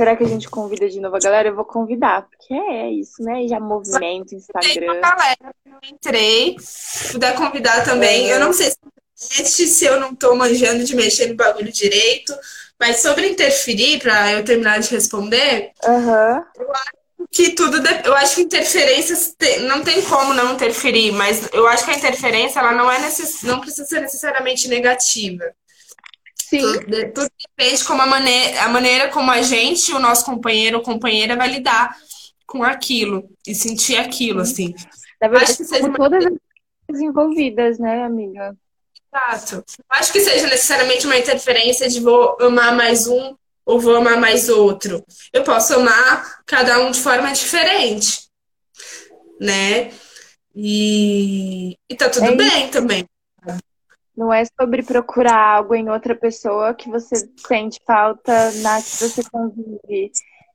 Será 0.00 0.16
que 0.16 0.24
a 0.24 0.28
gente 0.28 0.48
convida 0.48 0.88
de 0.88 0.98
novo 0.98 1.16
a 1.16 1.18
galera? 1.18 1.50
Eu 1.50 1.54
vou 1.54 1.64
convidar, 1.66 2.22
porque 2.26 2.54
é 2.54 2.90
isso, 2.90 3.22
né? 3.22 3.46
Já 3.46 3.60
movimento, 3.60 4.30
Tem 4.30 4.38
Instagram. 4.38 4.98
galera 4.98 5.54
que 5.62 5.68
eu 5.70 5.78
entrei. 5.92 6.56
Puder 7.12 7.34
convidar 7.34 7.84
também. 7.84 8.26
Eu 8.28 8.40
não 8.40 8.50
sei 8.50 8.72
se, 9.14 9.66
se 9.66 9.84
eu 9.84 10.00
não 10.00 10.14
tô 10.14 10.34
manjando 10.34 10.84
de 10.84 10.96
mexer 10.96 11.26
no 11.26 11.34
bagulho 11.34 11.70
direito. 11.70 12.34
Mas 12.80 13.02
sobre 13.02 13.28
interferir, 13.28 13.98
pra 14.00 14.32
eu 14.32 14.42
terminar 14.42 14.80
de 14.80 14.88
responder, 14.88 15.72
Aham. 15.84 16.46
que 17.30 17.50
tudo. 17.50 17.78
de- 17.78 18.00
Eu 18.08 18.14
acho 18.14 18.36
que 18.36 18.40
interferências 18.40 19.34
te- 19.38 19.58
não 19.58 19.84
tem 19.84 20.00
como 20.00 20.32
não 20.32 20.54
interferir, 20.54 21.12
mas 21.12 21.46
eu 21.52 21.66
acho 21.68 21.84
que 21.84 21.90
a 21.90 21.96
interferência 21.98 22.58
ela 22.58 22.72
não 22.72 22.90
é 22.90 22.98
necess... 23.00 23.42
não 23.42 23.60
precisa 23.60 23.84
ser 23.84 24.00
necessariamente 24.00 24.66
negativa. 24.66 25.44
Sim. 26.50 26.60
Tudo, 26.60 27.12
tudo 27.12 27.30
depende 27.56 27.84
como 27.84 28.02
a 28.02 28.06
maneira, 28.06 28.62
a 28.64 28.68
maneira 28.68 29.08
como 29.08 29.30
a 29.30 29.40
gente, 29.40 29.92
o 29.92 30.00
nosso 30.00 30.24
companheiro 30.24 30.78
ou 30.78 30.82
companheira 30.82 31.36
vai 31.36 31.48
lidar 31.48 31.96
com 32.44 32.64
aquilo 32.64 33.30
e 33.46 33.54
sentir 33.54 33.96
aquilo, 33.96 34.40
assim. 34.40 34.74
Na 35.22 35.28
verdade, 35.28 35.52
Acho 35.52 35.58
que 35.58 35.64
seja 35.64 35.92
todas 35.92 36.24
as 36.90 37.00
envolvidas, 37.00 37.78
né, 37.78 38.02
amiga? 38.02 38.56
Exato. 39.14 39.64
Acho 39.88 40.12
que 40.12 40.20
seja 40.20 40.48
necessariamente 40.48 41.06
uma 41.06 41.16
interferência 41.16 41.88
de 41.88 42.00
vou 42.00 42.36
amar 42.40 42.74
mais 42.74 43.06
um 43.06 43.36
ou 43.64 43.78
vou 43.78 43.94
amar 43.94 44.18
mais 44.18 44.48
outro. 44.48 45.04
Eu 45.32 45.44
posso 45.44 45.74
amar 45.74 46.42
cada 46.44 46.80
um 46.80 46.90
de 46.90 46.98
forma 46.98 47.30
diferente, 47.30 48.28
né? 49.40 49.92
E, 50.52 51.76
e 51.88 51.94
tá 51.94 52.08
tudo 52.08 52.26
é 52.26 52.34
bem 52.34 52.68
também. 52.70 53.06
Não 54.16 54.32
é 54.32 54.44
sobre 54.44 54.82
procurar 54.82 55.56
algo 55.56 55.74
em 55.74 55.88
outra 55.88 56.14
pessoa 56.14 56.74
que 56.74 56.90
você 56.90 57.16
sente 57.36 57.80
falta 57.86 58.52
na 58.62 58.76
que 58.76 58.96
você 58.96 59.22
convive. 59.30 60.12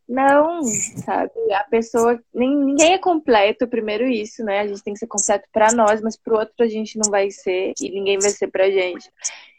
Não, 0.08 0.62
sabe? 1.04 1.32
A 1.54 1.64
pessoa. 1.64 2.22
Ninguém 2.34 2.94
é 2.94 2.98
completo, 3.00 3.68
primeiro 3.68 4.08
isso, 4.08 4.44
né? 4.44 4.60
A 4.60 4.68
gente 4.68 4.84
tem 4.84 4.94
que 4.94 5.00
ser 5.00 5.08
completo 5.08 5.48
para 5.52 5.72
nós, 5.74 6.00
mas 6.02 6.16
pro 6.16 6.38
outro 6.38 6.54
a 6.60 6.68
gente 6.68 6.98
não 6.98 7.10
vai 7.10 7.32
ser 7.32 7.74
e 7.82 7.90
ninguém 7.90 8.20
vai 8.20 8.30
ser 8.30 8.48
pra 8.48 8.70
gente. 8.70 9.10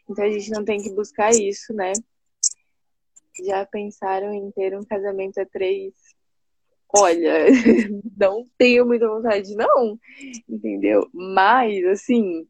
Então 0.08 0.24
a 0.24 0.30
gente 0.30 0.50
não 0.50 0.64
tem 0.64 0.80
que 0.80 0.92
buscar 0.92 1.30
isso, 1.32 1.72
né? 1.74 1.92
Já 3.44 3.66
pensaram 3.66 4.32
em 4.32 4.50
ter 4.52 4.78
um 4.78 4.84
casamento 4.84 5.40
a 5.40 5.46
três? 5.46 5.92
Olha, 6.94 7.46
não 8.16 8.46
tenho 8.56 8.86
muita 8.86 9.08
vontade, 9.08 9.54
não. 9.56 9.98
Entendeu? 10.48 11.08
Mas, 11.12 11.84
assim. 11.86 12.46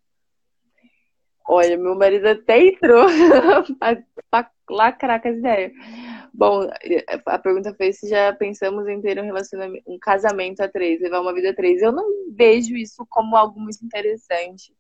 Olha, 1.49 1.77
meu 1.77 1.95
marido 1.95 2.27
até 2.27 2.61
entrou 2.61 3.07
pra 4.31 4.51
lacrar 4.69 5.23
com 5.23 5.29
as 5.29 5.37
ideias. 5.37 5.73
Bom, 6.35 6.69
a 7.25 7.39
pergunta 7.39 7.73
foi 7.75 7.93
se 7.93 8.09
já 8.09 8.33
pensamos 8.33 8.87
em 8.89 9.01
ter 9.01 9.19
um 9.21 9.25
relacionamento, 9.25 9.85
um 9.87 9.99
casamento 9.99 10.61
a 10.61 10.69
três, 10.69 11.01
levar 11.01 11.21
uma 11.21 11.33
vida 11.33 11.51
a 11.51 11.55
três. 11.55 11.81
Eu 11.81 11.93
não 11.93 12.05
vejo 12.33 12.77
isso 12.77 13.07
como 13.09 13.37
algo 13.37 13.61
muito 13.61 13.85
interessante, 13.85 14.75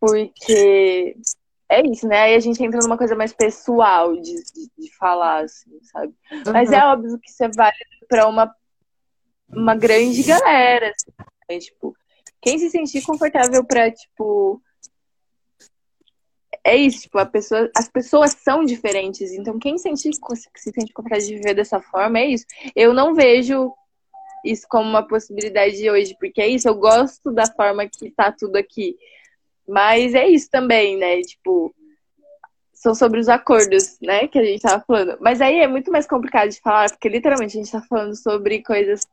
porque 0.00 1.16
é 1.68 1.86
isso, 1.86 2.08
né? 2.08 2.22
Aí 2.22 2.34
a 2.34 2.40
gente 2.40 2.62
entra 2.62 2.80
numa 2.82 2.98
coisa 2.98 3.14
mais 3.14 3.32
pessoal 3.32 4.12
de, 4.16 4.34
de, 4.34 4.70
de 4.76 4.96
falar, 4.96 5.44
assim, 5.44 5.78
sabe? 5.84 6.12
Uhum. 6.32 6.52
Mas 6.52 6.72
é 6.72 6.84
óbvio 6.84 7.18
que 7.20 7.30
isso 7.30 7.44
é 7.44 7.48
válido 7.48 8.06
para 8.08 8.26
uma, 8.26 8.52
uma 9.48 9.76
grande 9.76 10.24
galera, 10.24 10.90
assim, 10.90 11.12
né? 11.48 11.58
Tipo, 11.60 11.94
quem 12.42 12.58
se 12.58 12.68
sentir 12.68 13.02
confortável 13.02 13.64
para 13.64 13.90
tipo, 13.92 14.60
é 16.64 16.76
isso, 16.76 17.02
tipo, 17.02 17.24
pessoa, 17.26 17.70
as 17.76 17.88
pessoas 17.88 18.32
são 18.32 18.64
diferentes. 18.64 19.32
Então, 19.32 19.58
quem 19.58 19.78
sente, 19.78 20.02
se 20.02 20.72
sente 20.72 20.92
confortável 20.92 21.26
de 21.26 21.34
viver 21.36 21.54
dessa 21.54 21.80
forma, 21.80 22.18
é 22.18 22.26
isso. 22.26 22.44
Eu 22.76 22.92
não 22.92 23.14
vejo 23.14 23.72
isso 24.44 24.66
como 24.68 24.88
uma 24.88 25.06
possibilidade 25.06 25.76
de 25.76 25.90
hoje, 25.90 26.16
porque 26.18 26.40
é 26.40 26.48
isso, 26.48 26.68
eu 26.68 26.74
gosto 26.74 27.32
da 27.32 27.46
forma 27.46 27.86
que 27.86 28.10
tá 28.10 28.32
tudo 28.32 28.56
aqui. 28.56 28.96
Mas 29.68 30.14
é 30.14 30.28
isso 30.28 30.50
também, 30.50 30.96
né? 30.96 31.20
Tipo, 31.22 31.74
são 32.72 32.94
sobre 32.94 33.20
os 33.20 33.28
acordos, 33.28 33.98
né, 34.00 34.26
que 34.26 34.38
a 34.38 34.44
gente 34.44 34.62
tava 34.62 34.82
falando. 34.86 35.18
Mas 35.20 35.40
aí 35.40 35.58
é 35.58 35.68
muito 35.68 35.92
mais 35.92 36.06
complicado 36.06 36.48
de 36.48 36.60
falar, 36.60 36.90
porque 36.90 37.08
literalmente 37.10 37.56
a 37.56 37.62
gente 37.62 37.72
tá 37.72 37.82
falando 37.82 38.16
sobre 38.16 38.62
coisas 38.62 39.06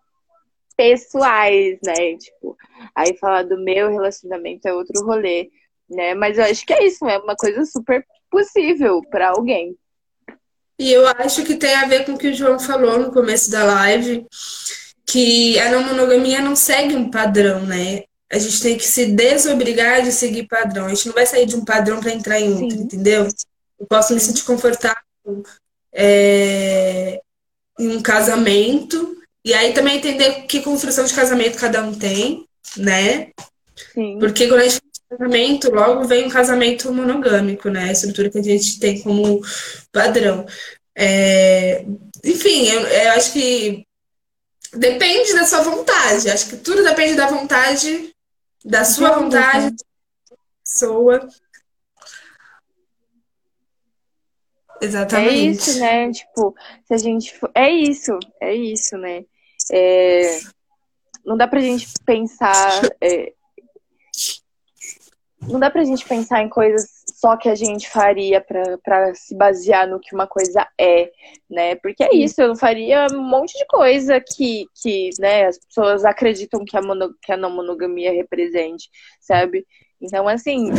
pessoais, 0.77 1.77
né? 1.83 2.15
Tipo, 2.17 2.55
aí 2.95 3.17
falar 3.17 3.43
do 3.43 3.57
meu 3.57 3.89
relacionamento 3.89 4.67
é 4.67 4.73
outro 4.73 5.05
rolê 5.05 5.49
né? 5.89 6.13
Mas 6.13 6.37
eu 6.37 6.43
acho 6.43 6.65
que 6.65 6.73
é 6.73 6.85
isso, 6.85 7.05
é 7.05 7.17
uma 7.17 7.35
coisa 7.35 7.65
super 7.65 8.05
possível 8.29 9.01
para 9.09 9.29
alguém. 9.29 9.75
E 10.79 10.91
eu 10.91 11.07
acho 11.07 11.43
que 11.43 11.55
tem 11.55 11.73
a 11.73 11.87
ver 11.87 12.05
com 12.05 12.13
o 12.13 12.17
que 12.17 12.27
o 12.27 12.33
João 12.33 12.59
falou 12.59 12.99
no 12.99 13.11
começo 13.11 13.49
da 13.49 13.63
live, 13.63 14.25
que 15.05 15.57
a 15.59 15.71
não 15.71 15.83
monogamia 15.83 16.41
não 16.41 16.55
segue 16.55 16.95
um 16.95 17.09
padrão, 17.09 17.65
né? 17.65 18.03
A 18.31 18.37
gente 18.37 18.61
tem 18.61 18.77
que 18.77 18.85
se 18.85 19.05
desobrigar 19.07 20.03
de 20.03 20.11
seguir 20.11 20.47
padrão. 20.47 20.85
A 20.85 20.89
gente 20.89 21.07
não 21.07 21.13
vai 21.13 21.25
sair 21.25 21.45
de 21.45 21.55
um 21.55 21.63
padrão 21.63 21.99
para 21.99 22.11
entrar 22.11 22.39
em 22.39 22.51
outro, 22.51 22.69
Sim. 22.69 22.83
entendeu? 22.83 23.27
Eu 23.79 23.87
posso 23.87 24.13
me 24.13 24.19
sentir 24.19 24.43
confortável 24.43 25.01
é, 25.93 27.21
em 27.79 27.95
um 27.95 28.01
casamento, 28.01 29.17
e 29.43 29.53
aí 29.53 29.73
também 29.73 29.97
entender 29.97 30.43
que 30.43 30.61
construção 30.61 31.05
de 31.05 31.13
casamento 31.13 31.57
cada 31.57 31.81
um 31.81 31.93
tem, 31.93 32.45
né? 32.75 33.31
Sim. 33.93 34.19
Porque 34.19 34.47
quando 34.47 34.61
a 34.61 34.63
gente 34.67 34.81
casamento, 35.09 35.71
logo 35.71 36.05
vem 36.05 36.25
um 36.25 36.29
casamento 36.29 36.93
monogâmico, 36.93 37.69
né? 37.69 37.85
A 37.85 37.91
estrutura 37.91 38.29
que 38.29 38.37
a 38.37 38.43
gente 38.43 38.79
tem 38.79 39.01
como 39.01 39.41
padrão. 39.91 40.45
É, 40.95 41.85
enfim, 42.23 42.67
eu, 42.67 42.81
eu, 42.81 43.11
acho 43.11 43.31
que 43.33 43.85
depende 44.73 45.33
da 45.33 45.45
sua 45.45 45.61
vontade. 45.61 46.29
Acho 46.29 46.49
que 46.49 46.57
tudo 46.57 46.83
depende 46.83 47.15
da 47.15 47.27
vontade, 47.27 48.13
da 48.65 48.83
sua 48.83 49.11
vontade, 49.11 49.71
da 49.71 50.37
pessoa. 50.63 51.27
Exatamente. 54.81 55.31
É 55.31 55.51
isso, 55.51 55.79
né? 55.79 56.11
Tipo, 56.11 56.55
se 56.85 56.93
a 56.93 56.97
gente. 56.97 57.37
For... 57.37 57.49
É 57.55 57.69
isso, 57.69 58.17
é 58.41 58.53
isso, 58.53 58.97
né? 58.97 59.23
É... 59.71 60.39
Não 61.25 61.37
dá 61.37 61.47
pra 61.47 61.59
gente 61.59 61.87
pensar. 62.05 62.81
É 63.01 63.36
não 65.41 65.59
dá 65.59 65.69
pra 65.69 65.83
gente 65.83 66.07
pensar 66.07 66.41
em 66.41 66.49
coisas 66.49 67.03
só 67.13 67.35
que 67.35 67.49
a 67.49 67.55
gente 67.55 67.89
faria 67.89 68.39
para 68.41 69.13
se 69.15 69.35
basear 69.35 69.87
no 69.87 69.99
que 69.99 70.13
uma 70.13 70.27
coisa 70.27 70.67
é, 70.79 71.11
né? 71.49 71.75
Porque 71.75 72.03
é 72.03 72.15
isso, 72.15 72.41
eu 72.41 72.55
faria 72.55 73.07
um 73.11 73.23
monte 73.23 73.57
de 73.57 73.65
coisa 73.65 74.21
que, 74.21 74.65
que 74.81 75.09
né, 75.19 75.45
as 75.47 75.57
pessoas 75.57 76.05
acreditam 76.05 76.63
que 76.63 76.77
a, 76.77 76.81
mono, 76.81 77.13
que 77.21 77.31
a 77.31 77.37
não 77.37 77.49
monogamia 77.49 78.11
represente, 78.11 78.89
sabe? 79.19 79.65
Então, 79.99 80.27
assim, 80.27 80.69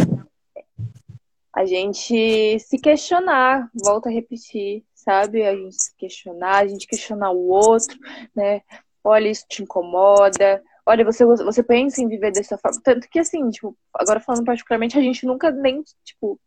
a 1.52 1.64
gente 1.64 2.58
se 2.60 2.78
questionar, 2.78 3.68
volta 3.74 4.08
a 4.08 4.12
repetir, 4.12 4.84
sabe? 4.94 5.42
A 5.42 5.56
gente 5.56 5.74
se 5.74 5.96
questionar, 5.96 6.58
a 6.58 6.66
gente 6.68 6.86
questionar 6.86 7.32
o 7.32 7.48
outro, 7.48 7.98
né? 8.34 8.62
Olha, 9.02 9.28
isso 9.28 9.44
te 9.48 9.62
incomoda, 9.62 10.62
olha, 10.88 11.04
você, 11.04 11.24
você 11.24 11.62
pensa 11.62 12.00
em 12.02 12.08
viver 12.08 12.32
dessa 12.32 12.56
forma. 12.56 12.80
Tanto 12.82 13.08
que, 13.10 13.18
assim, 13.18 13.48
tipo, 13.50 13.76
agora 13.94 14.20
falando 14.20 14.44
particularmente, 14.44 14.98
a 14.98 15.02
gente 15.02 15.26
nunca 15.26 15.50
nem, 15.50 15.82
tipo, 16.02 16.40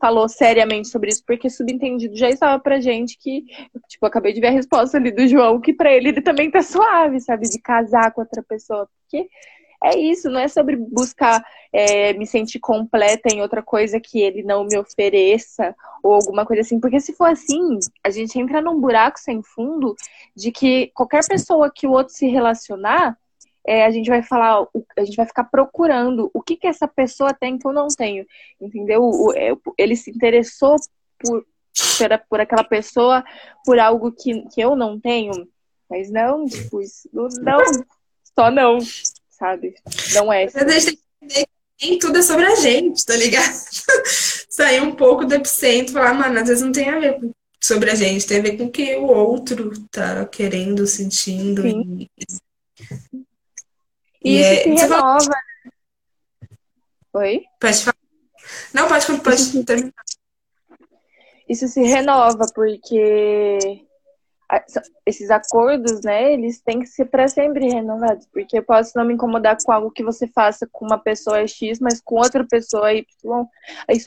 falou 0.00 0.28
seriamente 0.28 0.88
sobre 0.88 1.10
isso, 1.10 1.22
porque 1.26 1.50
subentendido 1.50 2.16
já 2.16 2.28
estava 2.28 2.60
pra 2.62 2.80
gente 2.80 3.18
que, 3.18 3.44
tipo, 3.88 4.06
acabei 4.06 4.32
de 4.32 4.40
ver 4.40 4.48
a 4.48 4.52
resposta 4.52 4.96
ali 4.96 5.10
do 5.10 5.26
João, 5.26 5.60
que 5.60 5.72
pra 5.72 5.92
ele 5.92 6.10
ele 6.10 6.22
também 6.22 6.50
tá 6.50 6.62
suave, 6.62 7.20
sabe, 7.20 7.48
de 7.48 7.60
casar 7.60 8.12
com 8.12 8.20
outra 8.20 8.42
pessoa, 8.42 8.88
porque 9.00 9.28
é 9.84 9.98
isso, 9.98 10.30
não 10.30 10.38
é 10.38 10.46
sobre 10.46 10.76
buscar 10.76 11.44
é, 11.72 12.12
me 12.12 12.26
sentir 12.26 12.60
completa 12.60 13.32
em 13.32 13.42
outra 13.42 13.62
coisa 13.62 13.98
que 13.98 14.20
ele 14.20 14.44
não 14.44 14.64
me 14.64 14.78
ofereça, 14.78 15.74
ou 16.02 16.14
alguma 16.14 16.46
coisa 16.46 16.62
assim, 16.62 16.78
porque 16.78 17.00
se 17.00 17.12
for 17.12 17.30
assim, 17.30 17.78
a 18.04 18.10
gente 18.10 18.38
entra 18.38 18.60
num 18.60 18.80
buraco 18.80 19.18
sem 19.18 19.42
fundo 19.42 19.96
de 20.36 20.52
que 20.52 20.92
qualquer 20.94 21.26
pessoa 21.26 21.70
que 21.74 21.86
o 21.86 21.92
outro 21.92 22.14
se 22.14 22.28
relacionar, 22.28 23.18
é, 23.66 23.84
a 23.84 23.90
gente 23.90 24.08
vai 24.08 24.22
falar, 24.22 24.66
a 24.96 25.04
gente 25.04 25.16
vai 25.16 25.26
ficar 25.26 25.44
procurando 25.44 26.30
o 26.34 26.42
que, 26.42 26.56
que 26.56 26.66
essa 26.66 26.88
pessoa 26.88 27.32
tem 27.32 27.58
que 27.58 27.66
eu 27.66 27.72
não 27.72 27.88
tenho, 27.88 28.26
entendeu? 28.60 29.10
É, 29.34 29.52
ele 29.78 29.96
se 29.96 30.10
interessou 30.10 30.76
por, 31.18 31.44
por, 32.28 32.40
aquela 32.40 32.64
pessoa 32.64 33.24
por 33.64 33.78
algo 33.78 34.12
que, 34.12 34.42
que 34.48 34.60
eu 34.60 34.74
não 34.74 34.98
tenho, 34.98 35.48
mas 35.88 36.10
não, 36.10 36.44
tipo, 36.46 36.80
isso, 36.80 37.08
não, 37.12 37.58
só 38.34 38.50
não, 38.50 38.78
sabe? 39.30 39.74
Não 40.14 40.32
é. 40.32 40.44
Assim. 40.44 40.98
Nem 41.80 41.98
tudo 41.98 42.18
é 42.18 42.22
sobre 42.22 42.46
a 42.46 42.54
gente, 42.56 43.04
tá 43.04 43.16
ligado? 43.16 43.52
Sair 44.48 44.80
um 44.80 44.94
pouco 44.94 45.24
do 45.24 45.34
epicentro 45.34 45.92
e 45.92 45.94
falar, 45.94 46.14
mano, 46.14 46.38
às 46.38 46.48
vezes 46.48 46.62
não 46.62 46.72
tem 46.72 46.88
a 46.88 46.98
ver 46.98 47.20
com 47.20 47.32
sobre 47.62 47.90
a 47.90 47.94
gente, 47.94 48.26
tem 48.26 48.40
a 48.40 48.42
ver 48.42 48.56
com 48.56 48.64
o 48.64 48.70
que 48.70 48.96
o 48.96 49.06
outro 49.06 49.72
tá 49.88 50.26
querendo, 50.26 50.84
sentindo. 50.84 51.62
Sim. 51.62 52.08
E... 54.24 54.36
E, 54.36 54.40
isso 54.40 54.50
é... 54.50 54.62
se 54.62 54.68
renova. 54.70 55.24
Fala... 55.24 55.42
Oi? 57.14 57.44
Pode 57.60 57.84
falar. 57.84 57.96
Não, 58.74 58.88
pode, 58.88 59.06
pode 59.20 59.64
terminar. 59.64 59.92
Isso 61.48 61.68
se 61.68 61.82
renova, 61.82 62.46
porque 62.54 63.58
esses 65.06 65.30
acordos, 65.30 66.02
né, 66.02 66.32
eles 66.34 66.60
têm 66.60 66.80
que 66.80 66.86
ser 66.86 67.06
para 67.06 67.26
sempre 67.28 67.68
renovados, 67.68 68.26
porque 68.32 68.58
eu 68.58 68.62
posso 68.62 68.92
não 68.96 69.04
me 69.04 69.14
incomodar 69.14 69.56
com 69.64 69.72
algo 69.72 69.90
que 69.90 70.04
você 70.04 70.26
faça 70.26 70.68
com 70.70 70.84
uma 70.84 70.98
pessoa 70.98 71.46
X, 71.46 71.80
mas 71.80 72.00
com 72.00 72.16
outra 72.16 72.44
pessoa 72.44 72.92
Y, 72.92 73.06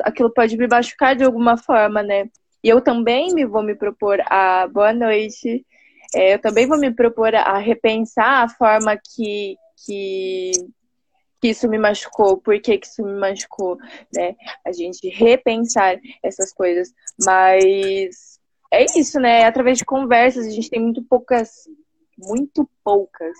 aquilo 0.03 0.31
pode 0.31 0.55
me 0.57 0.67
machucar 0.67 1.15
de 1.15 1.23
alguma 1.23 1.57
forma, 1.57 2.03
né? 2.03 2.29
E 2.63 2.69
eu 2.69 2.81
também 2.81 3.33
me 3.33 3.45
vou 3.45 3.63
me 3.63 3.75
propor 3.75 4.19
a 4.27 4.67
boa 4.67 4.93
noite, 4.93 5.65
é, 6.13 6.35
eu 6.35 6.39
também 6.39 6.67
vou 6.67 6.77
me 6.77 6.91
propor 6.93 7.33
a 7.33 7.57
repensar 7.57 8.43
a 8.43 8.49
forma 8.49 8.95
que, 8.97 9.57
que, 9.85 10.51
que 11.41 11.49
isso 11.49 11.67
me 11.67 11.77
machucou, 11.77 12.37
por 12.37 12.59
que, 12.59 12.77
que 12.77 12.87
isso 12.87 13.03
me 13.03 13.19
machucou, 13.19 13.77
né? 14.13 14.35
A 14.65 14.71
gente 14.71 15.07
repensar 15.09 15.99
essas 16.23 16.53
coisas. 16.53 16.93
Mas 17.23 18.39
é 18.71 18.85
isso, 18.97 19.19
né? 19.19 19.45
Através 19.45 19.77
de 19.77 19.85
conversas, 19.85 20.47
a 20.47 20.49
gente 20.49 20.69
tem 20.69 20.81
muito 20.81 21.03
poucas, 21.03 21.67
muito 22.17 22.69
poucas. 22.83 23.37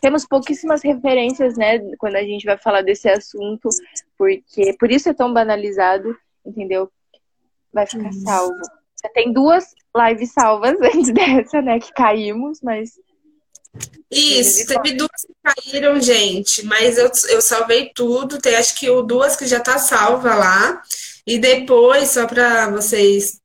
Temos 0.00 0.26
pouquíssimas 0.26 0.82
referências, 0.82 1.56
né, 1.56 1.78
quando 1.98 2.16
a 2.16 2.22
gente 2.22 2.44
vai 2.44 2.58
falar 2.58 2.82
desse 2.82 3.08
assunto, 3.08 3.70
Porque 4.18 4.76
por 4.78 4.90
isso 4.90 5.08
é 5.08 5.14
tão 5.14 5.32
banalizado, 5.32 6.14
entendeu? 6.44 6.90
Vai 7.72 7.86
ficar 7.86 8.12
salvo. 8.12 8.54
Você 8.94 9.08
tem 9.12 9.32
duas 9.32 9.74
lives 9.96 10.32
salvas 10.32 10.78
antes 10.94 11.12
dessa, 11.12 11.60
né? 11.62 11.78
Que 11.80 11.92
caímos, 11.92 12.60
mas. 12.62 12.92
Isso, 14.10 14.66
teve 14.66 14.92
duas 14.92 15.10
que 15.26 15.34
caíram, 15.42 16.00
gente, 16.00 16.64
mas 16.64 16.96
eu, 16.98 17.10
eu 17.30 17.42
salvei 17.42 17.90
tudo. 17.94 18.38
Tem 18.38 18.54
acho 18.54 18.74
que 18.76 18.88
o 18.88 19.02
duas 19.02 19.36
que 19.36 19.46
já 19.46 19.60
tá 19.60 19.78
salva 19.78 20.34
lá. 20.34 20.82
E 21.26 21.38
depois, 21.38 22.10
só 22.10 22.26
para 22.26 22.70
vocês 22.70 23.40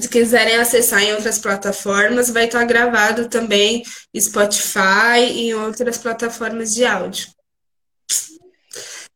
se 0.00 0.08
quiserem 0.08 0.56
acessar 0.56 1.02
em 1.02 1.12
outras 1.12 1.38
plataformas, 1.38 2.30
vai 2.30 2.44
estar 2.44 2.64
gravado 2.64 3.28
também 3.28 3.82
Spotify 4.16 5.20
e 5.32 5.50
em 5.50 5.54
outras 5.54 5.98
plataformas 5.98 6.72
de 6.74 6.84
áudio. 6.84 7.28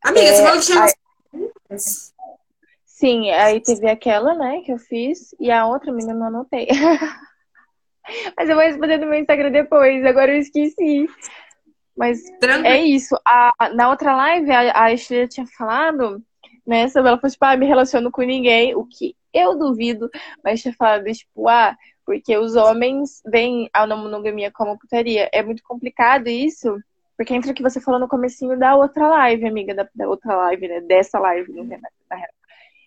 Amiga, 0.02 0.26
é, 0.26 0.34
você 0.34 0.43
falou 0.43 0.60
que 0.60 0.66
tinha 0.66 0.82
aí... 0.82 1.78
Sim, 2.84 3.30
aí 3.30 3.60
teve 3.60 3.89
aquela, 3.89 4.34
né, 4.34 4.60
que 4.64 4.72
eu 4.72 4.78
fiz, 4.78 5.34
e 5.40 5.51
a 5.51 5.66
outra, 5.66 5.90
amiga, 5.90 6.14
não 6.14 6.26
anotei. 6.26 6.68
Mas 8.36 8.48
eu 8.48 8.56
vou 8.56 8.64
responder 8.64 8.98
no 8.98 9.06
meu 9.06 9.18
Instagram 9.18 9.50
depois, 9.50 10.04
agora 10.04 10.32
eu 10.32 10.38
esqueci. 10.38 11.08
Mas 11.96 12.22
Tranquilo. 12.40 12.66
é 12.66 12.80
isso. 12.80 13.14
A, 13.24 13.52
na 13.74 13.90
outra 13.90 14.14
live, 14.16 14.50
a, 14.50 14.84
a 14.84 14.92
Estreia 14.92 15.28
tinha 15.28 15.46
falado, 15.46 16.22
né, 16.66 16.88
sobre 16.88 17.08
ela 17.08 17.18
falou, 17.18 17.30
tipo, 17.30 17.44
ah, 17.44 17.56
me 17.56 17.66
relaciono 17.66 18.10
com 18.10 18.22
ninguém, 18.22 18.74
o 18.74 18.84
que 18.84 19.14
eu 19.32 19.58
duvido, 19.58 20.10
mas 20.42 20.60
tinha 20.60 20.74
falado, 20.74 21.04
tipo, 21.04 21.48
ah, 21.48 21.76
porque 22.04 22.36
os 22.36 22.56
homens 22.56 23.22
veem 23.24 23.70
a 23.72 23.86
não 23.86 23.98
monogamia 23.98 24.50
como 24.50 24.78
putaria. 24.78 25.28
É 25.32 25.42
muito 25.42 25.62
complicado 25.62 26.28
isso, 26.28 26.76
porque 27.16 27.34
entra 27.34 27.52
o 27.52 27.54
que 27.54 27.62
você 27.62 27.80
falou 27.80 28.00
no 28.00 28.08
comecinho 28.08 28.58
da 28.58 28.74
outra 28.74 29.08
live, 29.08 29.46
amiga, 29.46 29.74
da, 29.74 29.88
da 29.94 30.08
outra 30.08 30.34
live, 30.36 30.68
né? 30.68 30.80
Dessa 30.80 31.18
live, 31.18 31.52
na 31.52 32.16
real. 32.16 32.30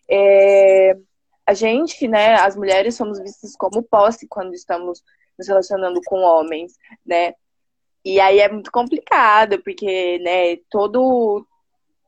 É, 0.09 0.97
a 1.45 1.53
gente, 1.53 2.07
né, 2.07 2.35
as 2.35 2.55
mulheres 2.55 2.95
somos 2.95 3.19
vistas 3.19 3.55
como 3.55 3.83
posse 3.83 4.27
quando 4.27 4.53
estamos 4.53 5.03
nos 5.37 5.47
relacionando 5.47 6.01
com 6.05 6.17
homens, 6.21 6.77
né? 7.05 7.33
E 8.03 8.19
aí 8.19 8.39
é 8.39 8.49
muito 8.49 8.71
complicado, 8.71 9.61
porque, 9.63 10.19
né, 10.19 10.57
todo. 10.69 11.45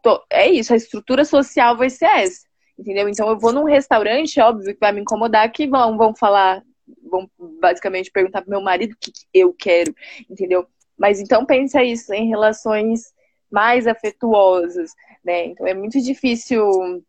To, 0.04 0.24
é 0.30 0.48
isso, 0.48 0.74
a 0.74 0.78
estrutura 0.78 1.26
social 1.26 1.76
vai 1.76 1.90
ser 1.90 2.06
essa. 2.06 2.48
Entendeu? 2.78 3.10
Então 3.10 3.28
eu 3.30 3.40
vou 3.40 3.52
num 3.52 3.64
restaurante, 3.64 4.40
óbvio 4.40 4.74
que 4.74 4.80
vai 4.80 4.92
me 4.92 5.02
incomodar, 5.02 5.52
que 5.52 5.68
vão, 5.68 5.98
vão 5.98 6.16
falar, 6.16 6.64
vão 7.10 7.30
basicamente 7.60 8.12
perguntar 8.12 8.42
pro 8.42 8.52
meu 8.52 8.62
marido 8.62 8.94
o 8.94 8.98
que, 9.00 9.12
que 9.12 9.26
eu 9.34 9.52
quero, 9.54 9.94
entendeu? 10.30 10.68
Mas 10.96 11.20
então 11.20 11.46
pensa 11.46 11.84
isso 11.84 12.14
em 12.14 12.30
relações 12.30 13.12
mais 13.52 13.88
afetuosas, 13.88 14.92
né? 15.24 15.46
Então 15.46 15.66
é 15.66 15.74
muito 15.74 16.00
difícil 16.00 17.04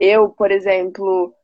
eu, 0.00 0.30
por 0.30 0.50
exemplo, 0.50 1.34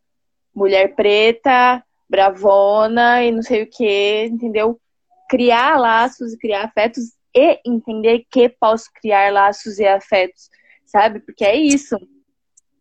mulher 0.55 0.95
preta, 0.95 1.85
bravona 2.09 3.23
e 3.25 3.31
não 3.31 3.43
sei 3.43 3.63
o 3.63 3.71
que, 3.71 4.25
entendeu? 4.25 4.81
Criar 5.29 5.79
laços, 5.79 6.35
criar 6.37 6.65
afetos 6.65 7.13
e 7.35 7.61
entender 7.65 8.27
que 8.31 8.49
posso 8.49 8.91
criar 9.01 9.33
laços 9.33 9.79
e 9.79 9.87
afetos, 9.87 10.51
sabe? 10.85 11.21
Porque 11.21 11.45
é 11.45 11.55
isso 11.55 11.97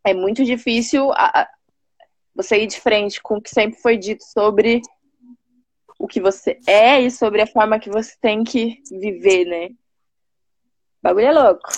é 0.04 0.14
muito 0.14 0.44
difícil 0.44 1.12
a, 1.12 1.42
a, 1.42 1.50
você 2.36 2.64
ir 2.64 2.68
de 2.68 2.80
frente 2.80 3.22
com 3.22 3.38
o 3.38 3.42
que 3.42 3.50
sempre 3.50 3.80
foi 3.80 3.98
dito 3.98 4.24
sobre 4.24 4.82
o 5.98 6.08
que 6.08 6.22
você 6.22 6.58
é 6.66 7.02
e 7.02 7.12
sobre 7.12 7.42
a 7.42 7.48
forma 7.48 7.80
que 7.80 7.90
você 7.90 8.16
tem 8.22 8.44
que 8.44 8.82
viver, 8.90 9.46
né? 9.46 9.68
O 9.68 9.76
bagulho 11.04 11.26
é 11.26 11.32
louco. 11.32 11.70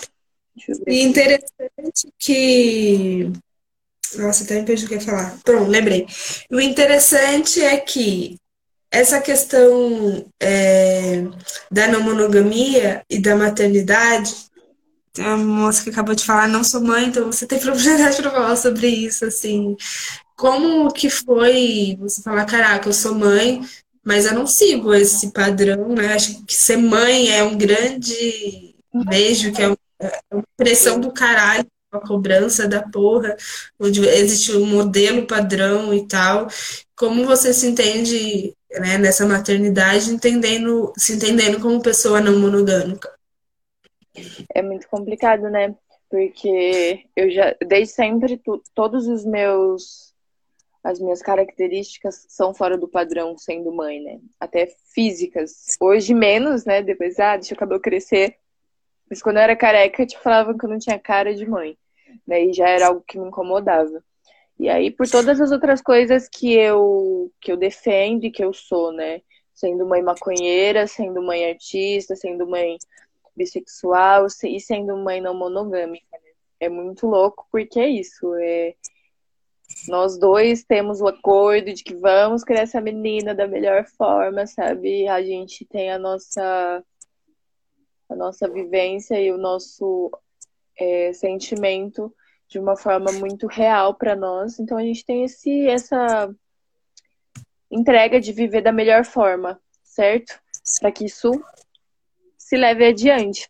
E 0.88 1.04
interessante 1.04 2.14
que. 2.20 3.32
Nossa, 4.18 4.44
até 4.44 4.60
me 4.60 4.66
perdi 4.66 4.86
o 4.86 4.88
que 4.88 4.96
ia 4.96 5.02
falar. 5.02 5.38
Pronto, 5.44 5.70
lembrei. 5.70 6.08
O 6.52 6.60
interessante 6.60 7.62
é 7.62 7.78
que 7.78 8.38
essa 8.92 9.22
questão 9.22 10.26
é, 10.42 11.24
da 11.72 11.88
não 11.88 12.02
monogamia 12.02 13.04
e 13.10 13.20
da 13.20 13.36
maternidade 13.36 14.36
a 15.20 15.36
moça 15.36 15.84
que 15.84 15.90
acabou 15.90 16.16
de 16.16 16.24
falar, 16.24 16.48
não 16.48 16.64
sou 16.64 16.82
mãe, 16.82 17.08
então 17.08 17.26
você 17.26 17.46
tem 17.46 17.60
propriedade 17.60 18.22
para 18.22 18.32
falar 18.32 18.56
sobre 18.56 18.88
isso, 18.88 19.26
assim. 19.26 19.76
Como 20.38 20.92
que 20.92 21.10
foi 21.10 21.98
você 22.00 22.22
falar, 22.22 22.46
caraca, 22.46 22.88
eu 22.88 22.94
sou 22.94 23.14
mãe, 23.14 23.62
mas 24.04 24.26
eu 24.26 24.34
não 24.34 24.48
sigo 24.48 24.94
esse 24.94 25.32
padrão, 25.32 25.90
né? 25.90 26.14
Acho 26.14 26.44
que 26.46 26.56
ser 26.56 26.78
mãe 26.78 27.30
é 27.30 27.44
um 27.44 27.58
grande 27.58 28.76
beijo, 29.08 29.52
que 29.52 29.62
é, 29.62 29.66
é 30.00 30.36
uma 30.36 30.44
pressão 30.58 31.00
do 31.00 31.12
caralho, 31.12 31.68
uma 31.92 32.02
cobrança 32.02 32.68
da 32.68 32.82
porra, 32.82 33.36
onde 33.80 34.00
existe 34.08 34.56
um 34.56 34.66
modelo 34.66 35.28
padrão 35.28 35.94
e 35.94 36.08
tal. 36.08 36.48
Como 36.96 37.26
você 37.26 37.54
se 37.54 37.68
entende 37.68 38.56
né, 38.72 38.98
nessa 38.98 39.26
maternidade, 39.26 40.10
entendendo, 40.10 40.94
se 40.98 41.14
entendendo 41.14 41.60
como 41.60 41.82
pessoa 41.82 42.22
não 42.22 42.40
monogâmica? 42.40 43.14
É 44.54 44.62
muito 44.62 44.88
complicado, 44.88 45.50
né? 45.50 45.76
Porque 46.10 47.06
eu 47.16 47.30
já, 47.30 47.56
desde 47.66 47.94
sempre, 47.94 48.38
tu, 48.38 48.62
todos 48.74 49.08
os 49.08 49.26
meus, 49.26 50.14
as 50.84 51.00
minhas 51.00 51.22
características 51.22 52.26
são 52.28 52.54
fora 52.54 52.78
do 52.78 52.88
padrão 52.88 53.38
sendo 53.38 53.72
mãe, 53.72 54.02
né? 54.02 54.20
Até 54.40 54.74
físicas. 54.94 55.78
Hoje 55.80 56.14
menos, 56.14 56.66
né? 56.66 56.82
Depois, 56.82 57.20
ah, 57.20 57.38
deixa 57.38 57.54
o 57.54 57.58
cabelo 57.58 57.80
crescer. 57.80 58.41
Mas 59.12 59.22
quando 59.22 59.36
eu 59.36 59.44
era 59.44 59.58
careca, 59.58 60.06
te 60.06 60.18
falavam 60.18 60.58
que 60.58 60.64
eu 60.64 60.70
não 60.70 60.80
tinha 60.80 60.98
cara 60.98 61.36
de 61.36 61.46
mãe. 61.46 61.78
Daí 62.26 62.54
já 62.54 62.70
era 62.70 62.88
algo 62.88 63.04
que 63.06 63.20
me 63.20 63.28
incomodava. 63.28 64.02
E 64.58 64.70
aí, 64.70 64.90
por 64.90 65.06
todas 65.06 65.42
as 65.42 65.52
outras 65.52 65.82
coisas 65.82 66.30
que 66.30 66.54
eu, 66.54 67.30
que 67.42 67.52
eu 67.52 67.58
defendo 67.58 68.24
e 68.24 68.32
que 68.32 68.42
eu 68.42 68.54
sou, 68.54 68.94
né? 68.94 69.22
Sendo 69.54 69.86
mãe 69.86 70.02
maconheira, 70.02 70.88
sendo 70.88 71.22
mãe 71.22 71.44
artista, 71.44 72.16
sendo 72.16 72.48
mãe 72.48 72.78
bissexual 73.36 74.28
e 74.46 74.62
sendo 74.62 74.96
mãe 74.96 75.20
não 75.20 75.34
monogâmica. 75.34 76.06
Né? 76.14 76.32
É 76.62 76.70
muito 76.70 77.06
louco 77.06 77.46
porque 77.52 77.82
é 77.82 77.90
isso. 77.90 78.34
É... 78.36 78.76
Nós 79.90 80.18
dois 80.18 80.64
temos 80.64 81.02
o 81.02 81.08
acordo 81.08 81.74
de 81.74 81.84
que 81.84 81.96
vamos 81.96 82.46
criar 82.46 82.62
essa 82.62 82.80
menina 82.80 83.36
da 83.36 83.46
melhor 83.46 83.86
forma, 83.86 84.48
sabe? 84.48 85.06
A 85.10 85.22
gente 85.22 85.66
tem 85.66 85.92
a 85.92 86.00
nossa 86.00 86.82
a 88.12 88.16
nossa 88.16 88.48
vivência 88.50 89.20
e 89.20 89.32
o 89.32 89.38
nosso 89.38 90.12
é, 90.78 91.14
sentimento 91.14 92.14
de 92.48 92.60
uma 92.60 92.76
forma 92.76 93.12
muito 93.14 93.48
real 93.48 93.96
para 93.96 94.16
nós. 94.16 94.60
Então 94.60 94.78
a 94.78 94.84
gente 94.84 95.06
tem 95.06 95.24
esse 95.24 95.68
essa 95.68 96.34
entrega 97.70 98.20
de 98.20 98.34
viver 98.34 98.62
da 98.62 98.72
melhor 98.72 99.06
forma, 99.06 99.60
certo? 99.84 100.40
Para 100.80 100.92
que 100.92 101.06
isso 101.06 101.32
se 102.38 102.58
leve 102.58 102.86
adiante. 102.86 103.50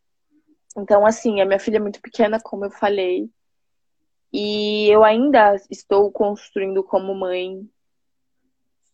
Então, 0.77 1.05
assim, 1.05 1.41
a 1.41 1.45
minha 1.45 1.59
filha 1.59 1.77
é 1.77 1.81
muito 1.81 1.99
pequena, 1.99 2.39
como 2.39 2.65
eu 2.65 2.71
falei, 2.71 3.29
e 4.31 4.87
eu 4.89 5.03
ainda 5.03 5.55
estou 5.69 6.09
construindo 6.11 6.83
como 6.83 7.13
mãe 7.13 7.67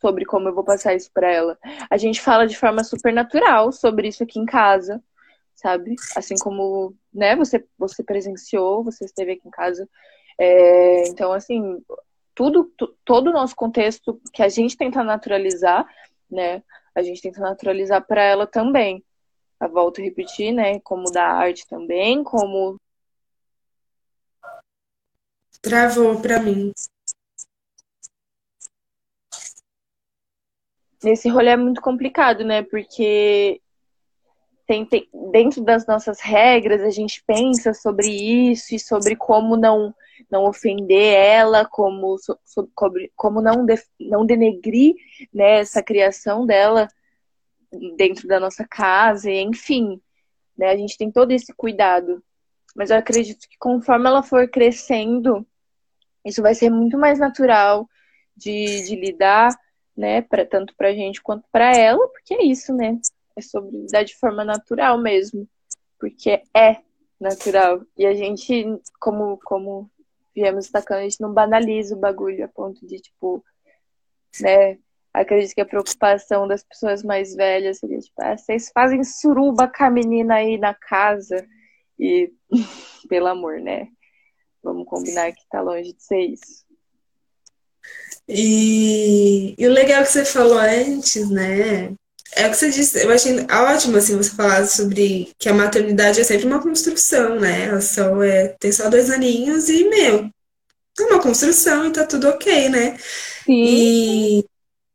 sobre 0.02 0.26
como 0.26 0.48
eu 0.48 0.56
vou 0.56 0.64
passar 0.64 0.96
isso 0.96 1.12
para 1.14 1.30
ela. 1.30 1.58
A 1.90 1.98
gente 1.98 2.22
fala 2.22 2.48
de 2.48 2.58
forma 2.58 2.84
super 2.84 3.14
natural 3.14 3.72
sobre 3.72 4.08
isso 4.08 4.24
aqui 4.24 4.40
em 4.40 4.46
casa, 4.46 5.04
sabe? 5.58 5.96
Assim 6.16 6.36
como, 6.38 6.96
né, 7.14 7.36
você, 7.36 7.66
você 7.78 8.02
presenciou, 8.02 8.84
você 8.84 9.04
esteve 9.04 9.34
aqui 9.34 9.46
em 9.46 9.52
casa. 9.52 9.90
É, 10.40 11.08
então, 11.10 11.34
assim, 11.34 11.84
tudo, 12.34 12.72
todo 13.04 13.30
o 13.30 13.34
nosso 13.34 13.56
contexto 13.56 14.22
que 14.32 14.42
a 14.42 14.48
gente 14.48 14.78
tenta 14.78 15.04
naturalizar, 15.04 15.86
né, 16.32 16.64
a 16.96 17.02
gente 17.02 17.22
tenta 17.22 17.42
naturalizar 17.42 18.06
para 18.06 18.24
ela 18.24 18.48
também 18.48 19.04
a 19.60 19.68
volto 19.68 20.00
a 20.00 20.04
repetir, 20.04 20.54
né? 20.54 20.80
Como 20.82 21.12
da 21.12 21.26
arte 21.26 21.68
também, 21.68 22.24
como. 22.24 22.80
Travou 25.62 26.22
para 26.22 26.40
mim. 26.40 26.72
Nesse 31.04 31.30
rolê 31.30 31.52
é 31.52 31.58
muito 31.58 31.82
complicado, 31.82 32.44
né? 32.44 32.64
Porque 32.64 33.62
tem, 34.68 34.86
tem, 34.86 35.10
dentro 35.32 35.64
das 35.64 35.88
nossas 35.88 36.20
regras 36.20 36.82
a 36.82 36.90
gente 36.90 37.24
pensa 37.26 37.74
sobre 37.74 38.08
isso 38.08 38.76
e 38.76 38.80
sobre 38.80 39.16
como 39.16 39.56
não 39.56 39.96
não 40.30 40.46
ofender 40.46 41.14
ela, 41.14 41.66
como, 41.66 42.18
como 43.16 43.42
não, 43.42 43.66
de, 43.66 43.76
não 44.00 44.26
denegrir 44.26 44.96
né, 45.34 45.60
essa 45.60 45.82
criação 45.82 46.46
dela 46.46 46.88
dentro 47.96 48.28
da 48.28 48.40
nossa 48.40 48.68
casa, 48.68 49.32
enfim, 49.32 50.02
né? 50.58 50.70
A 50.70 50.78
gente 50.78 50.98
tem 50.98 51.12
todo 51.12 51.32
esse 51.32 51.54
cuidado. 51.54 52.24
Mas 52.76 52.90
eu 52.90 52.98
acredito 52.98 53.48
que 53.48 53.58
conforme 53.60 54.08
ela 54.08 54.24
for 54.24 54.50
crescendo, 54.50 55.46
isso 56.26 56.42
vai 56.42 56.54
ser 56.54 56.70
muito 56.70 56.98
mais 56.98 57.20
natural 57.20 57.88
de, 58.36 58.84
de 58.88 58.96
lidar, 58.96 59.56
né? 59.96 60.22
Pra, 60.22 60.46
tanto 60.46 60.76
pra 60.76 60.94
gente 60.94 61.22
quanto 61.22 61.46
pra 61.52 61.76
ela, 61.76 62.08
porque 62.10 62.34
é 62.34 62.44
isso, 62.44 62.74
né? 62.74 63.00
É 63.38 63.42
sobre 63.42 63.78
lidar 63.78 64.04
de 64.04 64.16
forma 64.18 64.44
natural 64.44 64.98
mesmo. 64.98 65.48
Porque 66.00 66.42
é 66.56 66.78
natural. 67.20 67.82
E 67.98 68.06
a 68.06 68.14
gente, 68.14 68.66
como, 69.00 69.38
como 69.44 69.90
viemos 70.36 70.66
destacando, 70.66 71.00
a 71.00 71.04
gente 71.04 71.22
não 71.22 71.34
banaliza 71.34 71.96
o 71.96 72.00
bagulho 72.00 72.44
a 72.44 72.48
ponto 72.48 72.86
de, 72.86 73.00
tipo, 73.00 73.44
né? 74.42 74.78
Acredito 75.14 75.56
que 75.56 75.62
a 75.62 75.66
preocupação 75.66 76.48
das 76.48 76.64
pessoas 76.64 77.02
mais 77.02 77.34
velhas 77.34 77.80
seria, 77.80 78.00
tipo, 78.00 78.22
ah, 78.22 78.38
vocês 78.38 78.70
fazem 78.72 79.04
suruba 79.04 79.68
com 79.68 79.84
a 79.84 79.90
menina 79.90 80.36
aí 80.36 80.58
na 80.58 80.74
casa. 80.74 81.48
E, 82.00 82.32
pelo 83.10 83.28
amor, 83.28 83.60
né? 83.60 83.88
Vamos 84.62 84.88
combinar 84.88 85.32
que 85.32 85.48
tá 85.50 85.62
longe 85.62 85.94
de 85.94 86.04
ser 86.04 86.22
isso. 86.22 86.66
E, 88.28 89.56
e 89.58 89.68
o 89.68 89.72
legal 89.72 90.04
que 90.04 90.10
você 90.10 90.26
falou 90.26 90.60
antes, 90.60 91.30
né? 91.30 91.96
É 92.36 92.48
o 92.48 92.52
que 92.52 92.58
você 92.58 92.70
disse, 92.70 93.04
eu 93.04 93.10
achei 93.12 93.40
ótimo 93.50 93.98
assim 93.98 94.16
você 94.16 94.30
falar 94.32 94.66
sobre 94.68 95.32
que 95.40 95.50
a 95.50 95.54
maternidade 95.54 96.20
é 96.20 96.24
sempre 96.24 96.46
uma 96.46 96.62
construção, 96.62 97.40
né? 97.40 97.66
Ela 97.66 97.82
só 97.82 98.22
é, 98.22 98.50
tem 98.60 98.72
só 98.72 98.90
dois 98.90 99.10
aninhos 99.10 99.70
e, 99.70 99.90
meu, 99.90 100.30
é 101.00 101.04
uma 101.04 101.22
construção 101.22 101.88
e 101.88 101.92
tá 101.92 102.06
tudo 102.06 102.28
ok, 102.28 102.70
né? 102.70 102.98
Sim. 103.46 103.54
E 103.54 104.46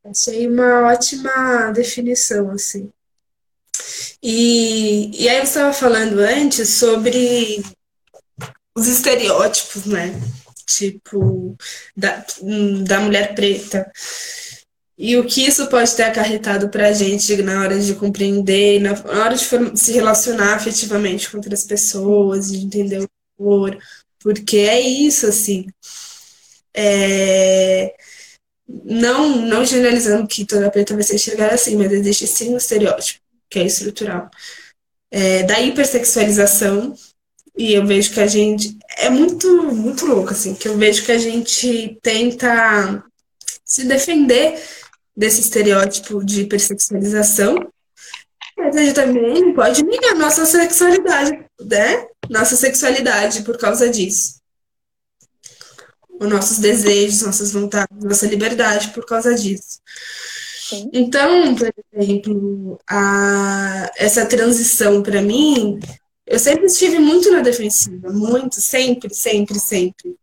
achei 0.05 0.47
uma 0.47 0.93
ótima 0.93 1.71
definição, 1.73 2.51
assim. 2.51 2.91
E, 4.23 5.11
e 5.21 5.29
aí 5.29 5.41
você 5.41 5.59
estava 5.59 5.73
falando 5.73 6.19
antes 6.21 6.69
sobre 6.69 7.63
os 8.77 8.87
estereótipos, 8.87 9.85
né? 9.87 10.13
Tipo, 10.67 11.57
da, 11.97 12.25
da 12.87 13.01
mulher 13.01 13.35
preta. 13.35 13.91
E 15.05 15.17
o 15.17 15.27
que 15.27 15.45
isso 15.45 15.67
pode 15.67 15.97
ter 15.97 16.05
acarretado 16.05 16.69
para 16.69 16.87
a 16.87 16.93
gente 16.93 17.43
na 17.43 17.61
hora 17.61 17.77
de 17.77 17.93
compreender, 17.97 18.81
na, 18.81 18.93
hora 19.21 19.35
de 19.35 19.45
se 19.77 19.91
relacionar 19.91 20.55
afetivamente 20.55 21.29
com 21.29 21.39
outras 21.39 21.65
pessoas, 21.65 22.53
de 22.53 22.59
entender 22.65 23.01
o 23.01 23.09
amor. 23.37 23.77
Porque 24.21 24.59
é 24.59 24.81
isso, 24.81 25.27
assim. 25.27 25.67
É... 26.73 27.97
Não, 28.69 29.39
não 29.39 29.65
generalizando 29.65 30.29
que 30.29 30.47
toda 30.47 30.71
preta 30.71 30.95
vai 30.95 31.03
ser 31.03 31.17
enxergada 31.17 31.57
assim, 31.57 31.75
mas 31.75 31.91
existe 31.91 32.29
sim 32.29 32.55
um 32.55 32.57
estereótipo, 32.57 33.19
que 33.51 33.59
é 33.59 33.67
estrutural. 33.67 34.31
É, 35.11 35.43
da 35.43 35.61
hipersexualização, 35.61 36.95
e 37.59 37.75
eu 37.75 37.85
vejo 37.85 38.13
que 38.13 38.21
a 38.21 38.29
gente. 38.29 38.79
É 38.99 39.11
muito, 39.11 39.65
muito 39.75 40.07
louco, 40.07 40.31
assim, 40.31 40.55
que 40.55 40.69
eu 40.69 40.79
vejo 40.79 41.05
que 41.05 41.11
a 41.11 41.19
gente 41.19 41.99
tenta 42.01 43.05
se 43.65 43.85
defender 43.85 44.63
desse 45.17 45.41
estereótipo 45.41 46.25
de 46.25 46.43
hipersexualização, 46.43 47.57
mas 48.57 48.77
a 48.77 48.83
gente 48.83 48.95
também 48.95 49.55
pode 49.55 49.85
negar 49.85 50.15
nossa 50.15 50.47
sexualidade, 50.47 51.45
né? 51.61 52.07
Nossa 52.29 52.57
sexualidade 52.57 53.43
por 53.43 53.59
causa 53.59 53.89
disso. 53.89 54.41
Os 56.21 56.29
nossos 56.29 56.59
desejos, 56.59 57.23
nossas 57.23 57.53
vontades, 57.53 58.05
nossa 58.05 58.27
liberdade 58.27 58.91
por 58.91 59.05
causa 59.05 59.35
disso. 59.35 59.81
Sim. 60.69 60.91
Então, 60.93 61.55
por 61.55 61.71
exemplo, 61.93 62.79
a, 62.89 63.91
essa 63.97 64.25
transição 64.25 65.03
para 65.03 65.21
mim, 65.21 65.81
eu 66.27 66.39
sempre 66.39 66.67
estive 66.67 66.99
muito 66.99 67.31
na 67.31 67.41
defensiva, 67.41 68.11
muito, 68.11 68.61
sempre, 68.61 69.13
sempre, 69.13 69.59
sempre. 69.59 70.17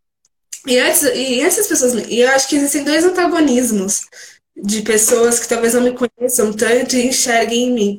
E 0.66 0.78
antes, 0.78 1.02
e 1.02 1.40
essas 1.40 1.66
pessoas, 1.66 1.94
e 2.08 2.20
eu 2.20 2.28
acho 2.30 2.48
que 2.48 2.56
existem 2.56 2.84
dois 2.84 3.04
antagonismos 3.04 4.02
de 4.62 4.82
pessoas 4.82 5.38
que 5.38 5.48
talvez 5.48 5.74
não 5.74 5.82
me 5.82 5.92
conheçam 5.92 6.52
tanto 6.52 6.96
e 6.96 7.06
enxerguem 7.06 7.68
em 7.68 7.72
mim. 7.72 7.98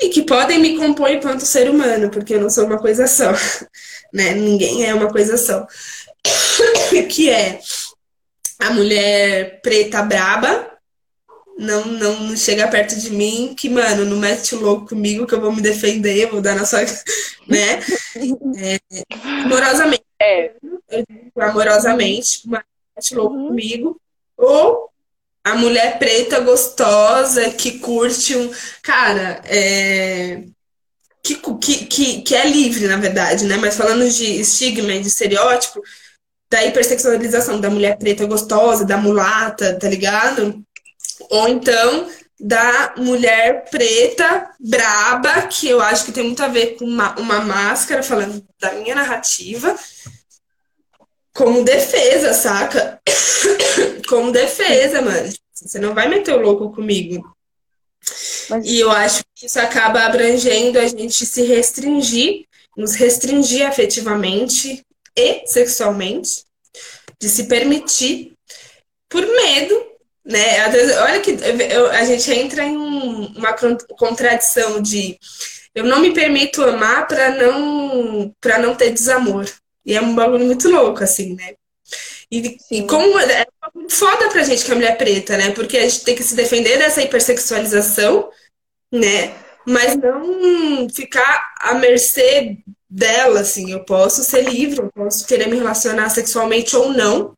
E 0.00 0.08
que 0.10 0.22
podem 0.22 0.58
me 0.60 0.76
compor 0.76 1.10
enquanto 1.10 1.40
ser 1.40 1.68
humano, 1.68 2.10
porque 2.10 2.34
eu 2.34 2.40
não 2.40 2.50
sou 2.50 2.66
uma 2.66 2.78
coisa 2.78 3.06
só. 3.06 3.32
Né? 4.10 4.32
Ninguém 4.32 4.86
é 4.86 4.94
uma 4.94 5.12
coisa 5.12 5.36
só. 5.36 5.66
que 7.10 7.28
é 7.28 7.60
a 8.58 8.70
mulher 8.70 9.60
preta 9.60 10.00
braba, 10.00 10.78
não, 11.58 11.84
não 11.84 12.36
chega 12.36 12.68
perto 12.68 12.96
de 12.96 13.10
mim, 13.10 13.54
que, 13.54 13.68
mano, 13.68 14.04
não 14.04 14.16
mete 14.16 14.54
o 14.54 14.60
louco 14.60 14.88
comigo, 14.88 15.26
que 15.26 15.34
eu 15.34 15.40
vou 15.40 15.52
me 15.52 15.60
defender, 15.60 16.30
vou 16.30 16.40
dar 16.40 16.54
na 16.54 16.64
sua. 16.64 16.80
né? 17.46 17.80
É, 18.60 18.78
amorosamente. 19.44 20.04
É. 20.20 20.52
Amorosamente, 21.36 22.42
mete 22.48 23.14
louco 23.14 23.36
uhum. 23.36 23.48
comigo. 23.48 24.00
Ou 24.36 24.90
a 25.50 25.56
mulher 25.56 25.98
preta 25.98 26.40
gostosa 26.40 27.50
que 27.50 27.78
curte 27.78 28.36
um. 28.36 28.50
Cara, 28.82 29.40
é. 29.44 30.42
Que, 31.22 31.34
que, 31.34 31.86
que, 31.86 32.22
que 32.22 32.34
é 32.34 32.46
livre, 32.46 32.86
na 32.86 32.96
verdade, 32.96 33.44
né? 33.44 33.56
Mas 33.56 33.76
falando 33.76 34.08
de 34.08 34.40
estigma 34.40 34.92
e 34.94 35.00
de 35.00 35.08
estereótipo, 35.08 35.82
da 36.50 36.64
hipersexualização 36.64 37.60
da 37.60 37.68
mulher 37.68 37.98
preta 37.98 38.24
gostosa, 38.24 38.84
da 38.84 38.96
mulata, 38.96 39.78
tá 39.78 39.88
ligado? 39.88 40.62
Ou 41.28 41.48
então 41.48 42.08
da 42.40 42.94
mulher 42.96 43.64
preta 43.68 44.48
braba, 44.60 45.42
que 45.42 45.68
eu 45.68 45.80
acho 45.80 46.04
que 46.04 46.12
tem 46.12 46.22
muito 46.22 46.42
a 46.42 46.48
ver 46.48 46.76
com 46.76 46.84
uma, 46.84 47.18
uma 47.18 47.40
máscara, 47.40 48.02
falando 48.02 48.44
da 48.60 48.72
minha 48.74 48.94
narrativa, 48.94 49.74
como 51.38 51.62
defesa, 51.62 52.34
saca? 52.34 53.00
como 54.08 54.32
defesa, 54.32 55.00
mano. 55.00 55.32
Você 55.54 55.78
não 55.78 55.94
vai 55.94 56.08
meter 56.08 56.34
o 56.34 56.40
louco 56.40 56.72
comigo. 56.72 57.32
Mas... 58.50 58.66
E 58.66 58.80
eu 58.80 58.90
acho 58.90 59.22
que 59.36 59.46
isso 59.46 59.60
acaba 59.60 60.02
abrangendo 60.02 60.80
a 60.80 60.88
gente 60.88 61.24
se 61.24 61.42
restringir, 61.42 62.44
nos 62.76 62.96
restringir 62.96 63.64
afetivamente 63.64 64.84
e 65.16 65.46
sexualmente, 65.46 66.42
de 67.20 67.28
se 67.28 67.44
permitir 67.44 68.32
por 69.08 69.24
medo, 69.24 69.86
né? 70.24 70.60
Às 70.60 70.72
vezes, 70.72 70.96
olha 70.96 71.20
que 71.20 71.30
eu, 71.30 71.86
a 71.90 72.04
gente 72.04 72.32
entra 72.32 72.64
em 72.64 72.76
uma 72.76 73.52
contradição 73.96 74.82
de 74.82 75.16
eu 75.72 75.84
não 75.84 76.00
me 76.00 76.12
permito 76.12 76.64
amar 76.64 77.06
para 77.06 77.30
não 77.30 78.34
para 78.40 78.58
não 78.58 78.74
ter 78.74 78.90
desamor. 78.90 79.46
E 79.88 79.94
é 79.94 80.02
um 80.02 80.14
bagulho 80.14 80.44
muito 80.44 80.68
louco, 80.68 81.02
assim, 81.02 81.34
né? 81.34 81.54
E, 82.30 82.58
e 82.70 82.86
como 82.86 83.18
é 83.18 83.46
foda 83.88 84.28
pra 84.28 84.42
gente 84.42 84.62
que 84.62 84.70
é 84.70 84.74
mulher 84.74 84.98
preta, 84.98 85.38
né? 85.38 85.50
Porque 85.52 85.78
a 85.78 85.82
gente 85.88 86.04
tem 86.04 86.14
que 86.14 86.22
se 86.22 86.36
defender 86.36 86.76
dessa 86.76 87.00
hipersexualização, 87.00 88.28
né? 88.92 89.34
Mas 89.66 89.96
não 89.96 90.90
ficar 90.90 91.54
à 91.58 91.72
mercê 91.72 92.58
dela, 92.88 93.40
assim. 93.40 93.72
Eu 93.72 93.82
posso 93.82 94.22
ser 94.22 94.42
livre, 94.42 94.80
eu 94.80 94.92
posso 94.92 95.26
querer 95.26 95.48
me 95.48 95.56
relacionar 95.56 96.10
sexualmente 96.10 96.76
ou 96.76 96.92
não 96.92 97.34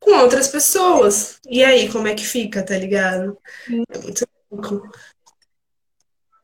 com 0.00 0.12
outras 0.12 0.48
pessoas. 0.48 1.38
E 1.46 1.62
aí, 1.62 1.92
como 1.92 2.08
é 2.08 2.14
que 2.14 2.24
fica, 2.26 2.64
tá 2.64 2.78
ligado? 2.78 3.36
É 3.68 3.98
muito 3.98 4.26
louco. 4.50 4.90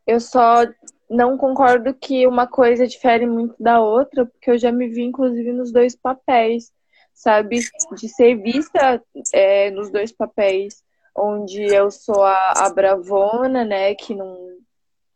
Eu 0.05 0.19
só 0.19 0.63
não 1.09 1.37
concordo 1.37 1.93
que 1.93 2.27
uma 2.27 2.45
coisa 2.45 2.87
difere 2.87 3.25
muito 3.25 3.55
da 3.59 3.81
outra, 3.81 4.25
porque 4.25 4.51
eu 4.51 4.57
já 4.57 4.71
me 4.71 4.87
vi, 4.87 5.03
inclusive, 5.03 5.51
nos 5.51 5.71
dois 5.71 5.95
papéis, 5.95 6.71
sabe? 7.13 7.59
De 7.95 8.07
ser 8.07 8.35
vista 8.35 9.01
é, 9.33 9.71
nos 9.71 9.89
dois 9.89 10.11
papéis, 10.11 10.83
onde 11.15 11.63
eu 11.63 11.89
sou 11.89 12.23
a, 12.23 12.53
a, 12.57 12.69
bravona, 12.69 13.65
né? 13.65 13.95
Que 13.95 14.13
não, 14.13 14.57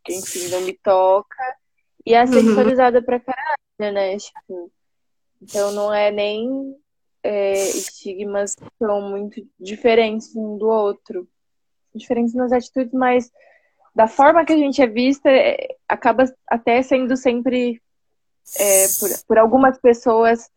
que, 0.04 0.14
enfim, 0.16 0.50
não 0.50 0.62
me 0.62 0.74
toca, 0.74 1.58
e 2.06 2.16
a 2.16 2.26
sexualizada 2.26 3.00
uhum. 3.00 3.06
pra 3.06 3.20
caralho, 3.20 3.94
né? 3.94 4.18
Tipo, 4.18 4.72
então 5.42 5.72
não 5.72 5.94
é 5.94 6.12
nem 6.12 6.76
é, 7.22 7.54
estigmas 7.54 8.56
que 8.56 8.66
são 8.78 9.10
muito 9.10 9.46
diferentes 9.60 10.36
um 10.36 10.58
do 10.58 10.68
outro. 10.68 11.28
Diferentes 11.96 12.34
nas 12.34 12.52
atitudes, 12.52 12.92
mas 12.92 13.32
da 13.96 14.08
forma 14.08 14.44
que 14.46 14.54
a 14.54 14.58
gente 14.58 14.82
é 14.82 14.88
vista, 14.88 15.30
é, 15.30 15.76
acaba 15.88 16.26
até 16.48 16.82
sendo 16.82 17.16
sempre, 17.16 17.82
é, 18.60 18.88
por, 19.00 19.10
por 19.28 19.38
algumas 19.38 19.80
pessoas, 19.80 20.50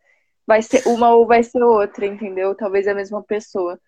vai 0.45 0.61
ser 0.61 0.87
uma 0.87 1.13
ou 1.13 1.27
vai 1.27 1.43
ser 1.43 1.61
outra, 1.61 2.05
entendeu? 2.05 2.55
Talvez 2.55 2.87
a 2.87 2.95
mesma 2.95 3.21
pessoa, 3.23 3.79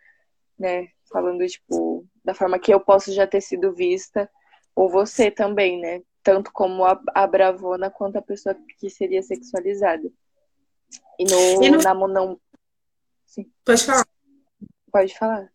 né? 0.58 0.88
Falando, 1.12 1.46
tipo, 1.48 2.06
da 2.24 2.34
forma 2.36 2.60
que 2.60 2.72
eu 2.72 2.80
posso 2.80 3.12
já 3.12 3.26
ter 3.26 3.42
sido 3.42 3.74
vista, 3.74 4.30
ou 4.76 4.90
você 4.90 5.32
também, 5.32 5.80
né? 5.80 6.02
Tanto 6.22 6.52
como 6.54 6.86
a, 6.86 7.02
a 7.16 7.26
bravona 7.26 7.90
quanto 7.90 8.18
a 8.18 8.22
pessoa 8.22 8.56
que 8.78 8.90
seria 8.90 9.24
sexualizada. 9.24 10.12
E 11.18 11.24
no, 11.24 11.64
e 11.64 11.72
no... 11.72 11.78
na 11.80 11.94
não. 11.94 12.40
Sim. 13.26 13.52
Pode 13.66 13.86
falar. 13.86 14.08
Pode 14.92 15.18
falar. 15.18 15.52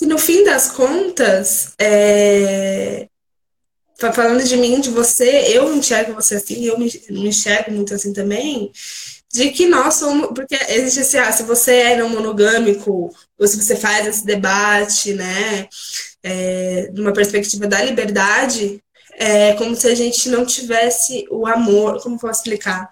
E 0.00 0.06
no 0.06 0.18
fim 0.18 0.44
das 0.44 0.70
contas, 0.70 1.72
é... 1.78 3.08
falando 4.12 4.44
de 4.44 4.56
mim, 4.56 4.80
de 4.80 4.90
você, 4.90 5.46
eu 5.48 5.74
enxergo 5.74 6.14
você 6.14 6.36
assim, 6.36 6.64
eu 6.64 6.78
me, 6.78 6.90
enxergo 7.10 7.72
muito 7.72 7.94
assim 7.94 8.12
também, 8.12 8.70
de 9.32 9.50
que 9.50 9.66
nós 9.66 9.94
somos. 9.94 10.28
Porque 10.28 10.56
existe 10.68 11.00
assim, 11.00 11.18
ah, 11.18 11.32
se 11.32 11.42
você 11.42 11.72
é 11.72 11.96
não 11.96 12.08
monogâmico, 12.08 13.14
ou 13.38 13.46
se 13.46 13.56
você 13.60 13.76
faz 13.76 14.06
esse 14.06 14.24
debate, 14.24 15.14
né, 15.14 15.68
é, 16.22 16.88
de 16.92 17.00
uma 17.00 17.12
perspectiva 17.12 17.66
da 17.66 17.82
liberdade, 17.82 18.82
é 19.16 19.54
como 19.54 19.74
se 19.76 19.86
a 19.86 19.94
gente 19.94 20.28
não 20.28 20.44
tivesse 20.44 21.24
o 21.30 21.46
amor, 21.46 22.02
como 22.02 22.18
posso 22.18 22.40
explicar? 22.40 22.90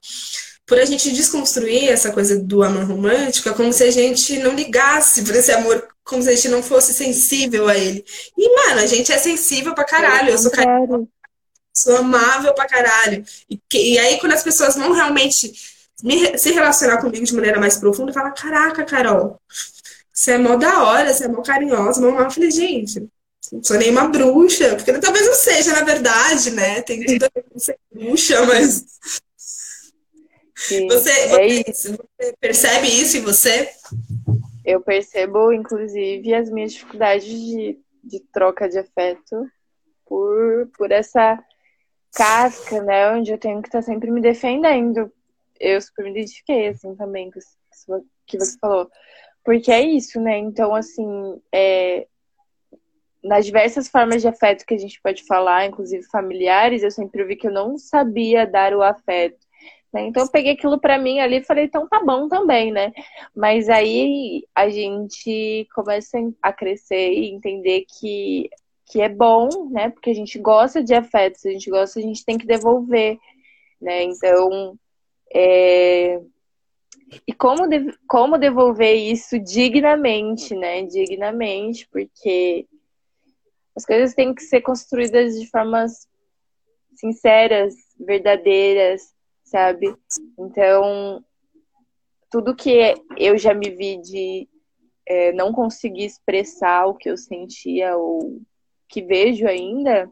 Por 0.73 0.81
a 0.81 0.87
gente 0.87 1.13
desconstruir 1.13 1.91
essa 1.91 2.11
coisa 2.11 2.39
do 2.39 2.63
amor 2.63 2.85
romântico, 2.85 3.47
é 3.47 3.53
como 3.53 3.71
se 3.75 3.85
a 3.85 3.91
gente 3.91 4.39
não 4.39 4.55
ligasse 4.55 5.23
por 5.23 5.35
esse 5.35 5.53
amor, 5.53 5.87
como 6.03 6.23
se 6.23 6.31
a 6.31 6.35
gente 6.35 6.49
não 6.49 6.63
fosse 6.63 6.95
sensível 6.95 7.69
a 7.69 7.77
ele. 7.77 8.03
E, 8.35 8.55
mano, 8.55 8.81
a 8.81 8.87
gente 8.87 9.13
é 9.13 9.19
sensível 9.19 9.75
pra 9.75 9.85
caralho. 9.85 10.31
Eu 10.31 10.39
sou 10.39 10.51
caralho. 10.51 11.07
Sou 11.77 11.99
amável 11.99 12.55
pra 12.55 12.67
caralho. 12.67 13.23
E, 13.51 13.61
e 13.75 13.99
aí, 13.99 14.19
quando 14.19 14.33
as 14.33 14.43
pessoas 14.43 14.75
vão 14.75 14.93
realmente 14.93 15.53
me, 16.03 16.39
se 16.39 16.51
relacionar 16.53 17.03
comigo 17.03 17.27
de 17.27 17.35
maneira 17.35 17.61
mais 17.61 17.77
profunda, 17.77 18.11
fala: 18.11 18.31
Caraca, 18.31 18.83
Carol, 18.83 19.39
você 20.11 20.31
é 20.33 20.39
mó 20.39 20.57
da 20.57 20.85
hora, 20.85 21.13
você 21.13 21.25
é 21.25 21.29
mó 21.29 21.43
carinhosa, 21.43 22.01
mó 22.01 22.13
mal. 22.13 22.25
Eu 22.25 22.31
falei, 22.31 22.51
gente, 22.51 23.07
não 23.53 23.63
sou 23.63 23.77
nenhuma 23.77 24.09
bruxa, 24.09 24.75
porque 24.75 24.91
talvez 24.95 25.27
não 25.27 25.35
seja, 25.35 25.75
na 25.75 25.85
verdade, 25.85 26.51
né? 26.51 26.81
Tem 26.81 27.05
tudo 27.05 27.27
a 27.27 27.31
ver 27.35 27.45
com 27.53 27.59
ser 27.59 27.79
bruxa, 27.93 28.47
mas. 28.47 28.87
Você, 30.89 31.11
é 31.11 31.63
você, 31.65 31.97
você 31.97 32.35
percebe 32.41 32.87
isso 32.87 33.17
em 33.17 33.21
você? 33.23 33.69
Eu 34.65 34.81
percebo, 34.81 35.53
inclusive, 35.53 36.33
as 36.35 36.51
minhas 36.51 36.73
dificuldades 36.73 37.29
de, 37.29 37.79
de 38.03 38.21
troca 38.33 38.69
de 38.69 38.79
afeto 38.79 39.51
por, 40.07 40.69
por 40.77 40.93
essa 40.93 41.43
casca, 42.15 42.83
né? 42.83 43.11
Onde 43.11 43.33
eu 43.33 43.39
tenho 43.39 43.61
que 43.61 43.69
estar 43.69 43.81
tá 43.81 43.83
sempre 43.83 44.11
me 44.11 44.21
defendendo. 44.21 45.13
Eu 45.59 45.81
super 45.81 46.05
me 46.05 46.11
identifiquei, 46.11 46.69
assim, 46.69 46.95
também 46.95 47.31
com 47.31 47.39
isso 47.39 47.57
que 48.27 48.39
você 48.39 48.59
falou. 48.59 48.91
Porque 49.45 49.73
é 49.73 49.81
isso, 49.81 50.21
né? 50.21 50.39
Então, 50.39 50.75
assim, 50.75 51.41
é, 51.53 52.07
nas 53.23 53.47
diversas 53.47 53.89
formas 53.89 54.21
de 54.21 54.29
afeto 54.29 54.65
que 54.67 54.75
a 54.75 54.79
gente 54.79 55.01
pode 55.01 55.25
falar, 55.25 55.67
inclusive 55.67 56.03
familiares, 56.05 56.83
eu 56.83 56.91
sempre 56.91 57.25
vi 57.25 57.37
que 57.37 57.47
eu 57.47 57.53
não 57.53 57.79
sabia 57.79 58.47
dar 58.47 58.75
o 58.75 58.83
afeto. 58.83 59.42
Né? 59.93 60.07
Então 60.07 60.23
eu 60.23 60.31
peguei 60.31 60.53
aquilo 60.53 60.81
para 60.81 60.99
mim 60.99 61.21
ali 61.21 61.37
e 61.37 61.45
falei, 61.45 61.65
então 61.65 61.87
tá 61.87 62.03
bom 62.03 62.29
também, 62.29 62.73
né? 62.73 62.93
Mas 63.35 63.69
aí 63.69 64.47
a 64.55 64.69
gente 64.71 65.69
começa 65.75 66.19
a 66.41 66.53
crescer 66.53 67.13
e 67.13 67.31
entender 67.31 67.85
que, 67.99 68.49
que 68.87 69.03
é 69.03 69.09
bom, 69.09 69.49
né? 69.71 69.91
Porque 69.91 70.11
a 70.11 70.15
gente 70.15 70.39
gosta 70.39 70.83
de 70.83 70.95
afetos, 70.95 71.45
a 71.45 71.51
gente 71.51 71.69
gosta, 71.69 71.99
a 71.99 72.03
gente 72.03 72.25
tem 72.25 72.39
que 72.39 72.47
devolver, 72.47 73.19
né? 73.81 74.05
Então, 74.05 74.79
é... 75.35 76.21
E 77.27 77.33
como, 77.35 77.69
de... 77.69 77.95
como 78.09 78.39
devolver 78.39 78.95
isso 78.95 79.39
dignamente, 79.39 80.55
né? 80.55 80.83
Dignamente, 80.85 81.87
porque 81.93 82.67
as 83.77 83.85
coisas 83.85 84.15
têm 84.15 84.35
que 84.35 84.43
ser 84.43 84.63
construídas 84.63 85.39
de 85.39 85.47
formas 85.51 86.09
sinceras, 86.95 87.75
verdadeiras, 87.99 89.12
sabe? 89.53 89.95
Então, 90.39 91.23
tudo 92.31 92.57
que 92.57 92.95
eu 93.19 93.37
já 93.37 93.53
me 93.53 93.69
vi 93.69 93.99
de 93.99 94.49
é, 95.07 95.33
não 95.33 95.53
conseguir 95.53 96.07
expressar 96.07 96.87
o 96.87 96.95
que 96.95 97.11
eu 97.11 97.19
sentia 97.19 97.95
ou 97.97 98.41
que 98.89 99.03
vejo 99.03 99.47
ainda, 99.47 100.09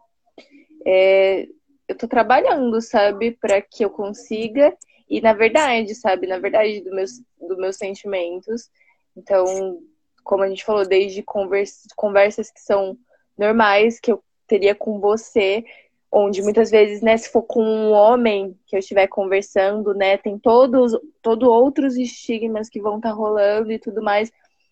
é, 0.87 1.49
eu 1.89 1.97
tô 1.97 2.07
trabalhando, 2.07 2.81
sabe, 2.83 3.33
para 3.33 3.63
que 3.63 3.83
eu 3.83 3.91
consiga 3.91 4.77
e 5.09 5.21
na 5.21 5.33
verdade, 5.33 5.95
sabe, 5.95 6.27
na 6.27 6.39
verdade 6.39 6.83
dos 6.83 6.93
meus, 6.93 7.11
dos 7.41 7.57
meus 7.57 7.77
sentimentos. 7.77 8.71
Então, 9.17 9.83
como 10.23 10.45
a 10.45 10.49
gente 10.49 10.65
falou, 10.65 10.87
desde 10.87 11.23
convers, 11.23 11.83
conversas 11.97 12.51
que 12.51 12.61
são 12.61 12.97
normais 13.37 13.99
que 13.99 14.13
eu 14.13 14.23
teria 14.47 14.75
com 14.75 15.01
você, 15.01 15.65
onde 16.13 16.43
muitas 16.43 16.71
vezes, 16.71 17.01
né, 17.01 17.17
se 17.17 17.31
for 17.31 17.43
com 17.43 17.63
um 17.63 17.93
homem 17.93 18.59
que 18.67 18.75
eu 18.75 18.81
estiver 18.81 19.07
conversando, 19.07 19.95
né, 19.95 20.17
tem 20.17 20.39
todos, 20.39 20.93
todo 21.23 21.51
outros 21.51 21.97
estigmas 21.97 22.69
que 22.69 22.81
vão 22.81 22.97
estar 22.97 23.11
tá 23.11 23.15
rolando 23.15 23.71
e 23.71 23.79
tudo 23.79 24.03
mais. 24.03 24.31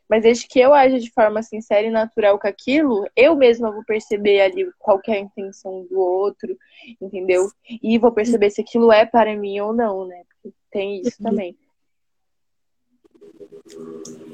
Mas 0.09 0.23
desde 0.23 0.49
que 0.49 0.59
eu 0.59 0.73
aja 0.73 0.99
de 0.99 1.13
forma 1.13 1.43
sincera 1.43 1.87
e 1.87 1.91
natural 1.91 2.39
com 2.39 2.49
aquilo, 2.49 3.07
eu 3.15 3.37
mesma 3.37 3.71
vou 3.71 3.85
perceber 3.85 4.41
ali 4.41 4.67
qual 4.79 5.01
é 5.07 5.13
a 5.13 5.21
intenção 5.21 5.87
do 5.89 6.01
outro, 6.01 6.57
entendeu? 7.01 7.51
E 7.83 7.99
vou 7.99 8.11
perceber 8.11 8.51
se 8.51 8.63
aquilo 8.63 8.91
é 8.91 9.05
para 9.05 9.37
mim 9.37 9.61
ou 9.61 9.75
não, 9.75 10.07
né? 10.07 10.23
Porque 10.43 10.57
tem 10.71 11.03
isso 11.03 11.17
uhum. 11.21 11.31
também. 11.31 11.59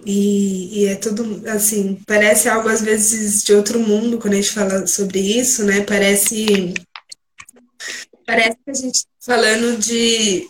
E, 0.06 0.82
e, 0.82 0.86
é 0.86 0.94
tudo 0.94 1.43
assim, 1.48 1.98
parece 2.06 2.48
algo 2.48 2.68
às 2.68 2.81
vezes 2.81 3.43
de 3.43 3.52
outro 3.52 3.81
mundo 3.81 4.18
quando 4.18 4.35
a 4.35 4.36
gente 4.36 4.52
fala 4.52 4.86
sobre 4.86 5.18
isso, 5.18 5.64
né? 5.64 5.81
Parece 5.81 6.74
parece 8.26 8.56
que 8.64 8.70
a 8.70 8.74
gente 8.74 8.94
está 8.94 9.09
falando 9.20 9.78
de 9.78 10.48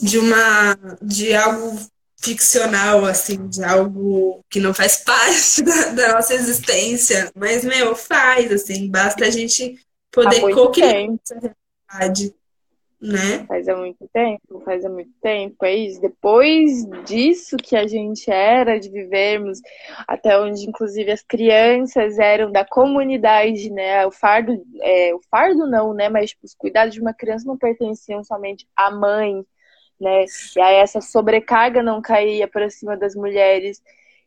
de 0.00 0.18
uma 0.18 0.76
de 1.02 1.34
algo 1.34 1.78
ficcional 2.16 3.04
assim, 3.04 3.48
de 3.48 3.64
algo 3.64 4.44
que 4.48 4.60
não 4.60 4.74
faz 4.74 4.98
parte 5.04 5.62
da, 5.62 5.90
da 5.90 6.14
nossa 6.14 6.34
existência, 6.34 7.30
mas 7.34 7.64
meu, 7.64 7.94
faz 7.94 8.52
assim, 8.52 8.88
basta 8.90 9.24
a 9.24 9.30
gente 9.30 9.78
poder 10.10 10.40
co-criar 10.54 11.06
essa 11.22 11.54
realidade 11.90 12.34
né? 13.00 13.46
Faz 13.46 13.66
muito 13.66 14.06
tempo, 14.12 14.60
faz 14.64 14.84
muito 14.84 15.10
tempo, 15.22 15.64
é 15.64 15.74
isso. 15.74 16.00
Depois 16.00 16.84
disso 17.06 17.56
que 17.56 17.74
a 17.74 17.86
gente 17.86 18.30
era, 18.30 18.78
de 18.78 18.90
vivermos, 18.90 19.60
até 20.06 20.38
onde 20.38 20.68
inclusive 20.68 21.10
as 21.10 21.22
crianças 21.22 22.18
eram 22.18 22.52
da 22.52 22.64
comunidade, 22.64 23.70
né? 23.70 24.06
O 24.06 24.10
fardo, 24.10 24.52
é, 24.82 25.14
o 25.14 25.20
fardo 25.30 25.66
não, 25.66 25.94
né? 25.94 26.08
Mas 26.08 26.30
tipo, 26.30 26.44
os 26.44 26.54
cuidados 26.54 26.94
de 26.94 27.00
uma 27.00 27.14
criança 27.14 27.46
não 27.46 27.56
pertenciam 27.56 28.22
somente 28.22 28.66
à 28.76 28.90
mãe, 28.90 29.44
né? 29.98 30.24
E 30.56 30.60
aí 30.60 30.76
essa 30.76 31.00
sobrecarga 31.00 31.82
não 31.82 32.02
caía 32.02 32.46
para 32.46 32.68
cima 32.68 32.96
das 32.96 33.14
mulheres. 33.14 33.82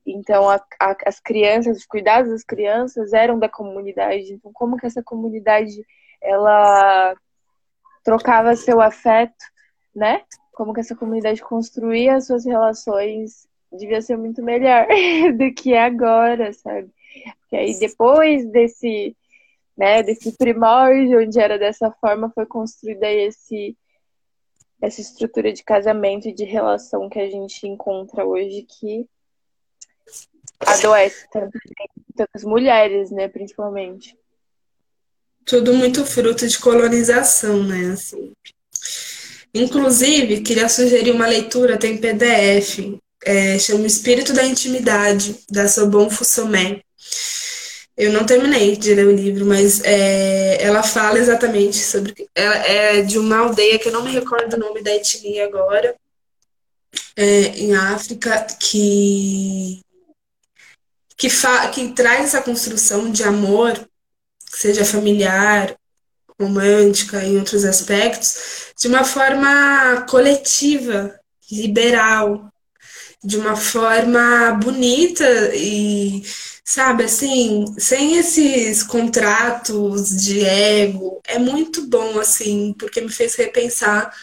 Então, 0.05 0.49
a, 0.49 0.55
a, 0.79 0.95
as 1.05 1.19
crianças, 1.19 1.77
os 1.77 1.85
cuidados 1.85 2.31
das 2.31 2.43
crianças 2.43 3.13
eram 3.13 3.39
da 3.39 3.47
comunidade. 3.47 4.33
Então, 4.33 4.51
como 4.53 4.77
que 4.77 4.85
essa 4.85 5.03
comunidade 5.03 5.85
ela 6.23 7.15
trocava 8.03 8.55
seu 8.55 8.81
afeto, 8.81 9.45
né? 9.95 10.23
Como 10.51 10.73
que 10.73 10.81
essa 10.81 10.95
comunidade 10.95 11.41
construía 11.41 12.15
as 12.15 12.27
suas 12.27 12.45
relações 12.45 13.47
devia 13.77 14.01
ser 14.01 14.17
muito 14.17 14.43
melhor 14.43 14.87
do 15.37 15.53
que 15.53 15.73
é 15.73 15.83
agora, 15.83 16.53
sabe? 16.53 16.89
Porque 17.39 17.55
aí 17.55 17.77
depois 17.79 18.45
desse, 18.51 19.15
né, 19.77 20.03
desse 20.03 20.35
primórdio 20.37 21.21
onde 21.21 21.39
era 21.39 21.57
dessa 21.57 21.91
forma, 21.91 22.29
foi 22.29 22.45
construída 22.45 23.09
esse 23.09 23.77
essa 24.81 24.99
estrutura 24.99 25.53
de 25.53 25.63
casamento 25.63 26.27
e 26.27 26.33
de 26.33 26.43
relação 26.43 27.07
que 27.07 27.17
a 27.17 27.29
gente 27.29 27.65
encontra 27.65 28.25
hoje 28.25 28.63
que 28.63 29.07
adoece 30.59 31.25
tantas 32.17 32.43
mulheres, 32.43 33.09
né, 33.09 33.29
principalmente 33.29 34.17
tudo 35.45 35.73
muito 35.73 36.05
fruto 36.05 36.47
de 36.47 36.57
colonização, 36.59 37.63
né? 37.63 37.91
Assim. 37.93 38.31
Inclusive, 39.53 40.41
queria 40.41 40.67
sugerir 40.67 41.11
uma 41.11 41.27
leitura, 41.27 41.77
tem 41.77 41.97
PDF, 41.97 42.99
é, 43.23 43.57
chama 43.59 43.85
Espírito 43.85 44.33
da 44.33 44.43
Intimidade, 44.43 45.39
da 45.49 45.67
Sobon 45.67 46.09
Fussomé. 46.09 46.81
Eu 47.95 48.11
não 48.11 48.25
terminei 48.25 48.75
de 48.75 48.93
ler 48.95 49.05
o 49.05 49.11
livro, 49.11 49.45
mas 49.45 49.81
é, 49.83 50.57
ela 50.63 50.81
fala 50.81 51.19
exatamente 51.19 51.77
sobre. 51.77 52.27
Ela 52.33 52.55
é 52.65 53.01
de 53.03 53.19
uma 53.19 53.37
aldeia 53.37 53.77
que 53.77 53.87
eu 53.87 53.93
não 53.93 54.03
me 54.03 54.11
recordo 54.11 54.55
o 54.55 54.59
nome 54.59 54.81
da 54.81 54.95
etnia 54.95 55.45
agora, 55.45 55.95
é, 57.15 57.23
em 57.59 57.75
África, 57.75 58.47
que, 58.59 59.81
que, 61.15 61.29
fa, 61.29 61.67
que 61.69 61.89
traz 61.89 62.25
essa 62.25 62.41
construção 62.41 63.11
de 63.11 63.23
amor 63.23 63.87
seja 64.55 64.85
familiar, 64.85 65.75
romântica, 66.39 67.23
em 67.23 67.37
outros 67.37 67.63
aspectos, 67.63 68.73
de 68.77 68.87
uma 68.87 69.03
forma 69.03 70.05
coletiva, 70.09 71.19
liberal, 71.51 72.49
de 73.23 73.37
uma 73.37 73.55
forma 73.55 74.51
bonita 74.61 75.25
e, 75.55 76.23
sabe, 76.63 77.03
assim, 77.05 77.65
sem 77.77 78.17
esses 78.17 78.83
contratos 78.83 80.09
de 80.09 80.43
ego. 80.45 81.21
É 81.25 81.39
muito 81.39 81.87
bom, 81.87 82.19
assim, 82.19 82.75
porque 82.77 82.99
me 83.01 83.11
fez 83.11 83.35
repensar 83.35 84.13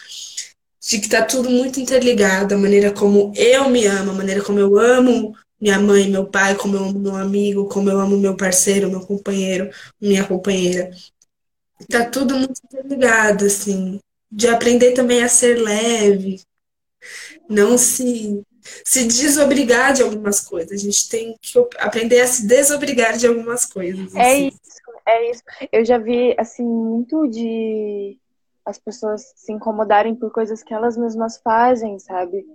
de 0.87 0.99
que 0.99 1.09
tá 1.09 1.23
tudo 1.23 1.49
muito 1.49 1.79
interligado, 1.79 2.55
a 2.55 2.57
maneira 2.57 2.91
como 2.91 3.31
eu 3.35 3.69
me 3.69 3.85
amo, 3.85 4.11
a 4.11 4.15
maneira 4.15 4.41
como 4.41 4.59
eu 4.59 4.77
amo 4.77 5.35
minha 5.61 5.79
mãe, 5.79 6.09
meu 6.09 6.25
pai, 6.25 6.55
como 6.55 6.75
eu 6.75 6.83
amo 6.85 6.99
meu 6.99 7.15
amigo, 7.15 7.69
como 7.69 7.89
eu 7.89 7.99
amo 7.99 8.17
meu 8.17 8.35
parceiro, 8.35 8.89
meu 8.89 9.01
companheiro, 9.01 9.69
minha 10.01 10.25
companheira. 10.27 10.91
Tá 11.89 12.09
tudo 12.09 12.35
muito 12.35 12.59
ligado, 12.83 13.45
assim. 13.45 13.99
De 14.31 14.47
aprender 14.47 14.93
também 14.93 15.23
a 15.23 15.29
ser 15.29 15.57
leve, 15.57 16.41
não 17.49 17.77
se 17.77 18.41
se 18.85 19.05
desobrigar 19.05 19.93
de 19.93 20.03
algumas 20.03 20.39
coisas. 20.39 20.71
A 20.71 20.83
gente 20.83 21.09
tem 21.09 21.35
que 21.41 21.57
aprender 21.79 22.21
a 22.21 22.27
se 22.27 22.45
desobrigar 22.47 23.17
de 23.17 23.27
algumas 23.27 23.65
coisas. 23.65 24.13
É 24.15 24.31
assim. 24.31 24.47
isso, 24.47 24.59
É 25.05 25.31
isso. 25.31 25.43
Eu 25.71 25.83
já 25.83 25.97
vi, 25.97 26.35
assim, 26.37 26.63
muito 26.63 27.27
de 27.27 28.17
as 28.63 28.77
pessoas 28.77 29.33
se 29.35 29.51
incomodarem 29.51 30.15
por 30.15 30.31
coisas 30.31 30.63
que 30.63 30.73
elas 30.73 30.95
mesmas 30.95 31.39
fazem, 31.43 31.97
sabe? 31.97 32.45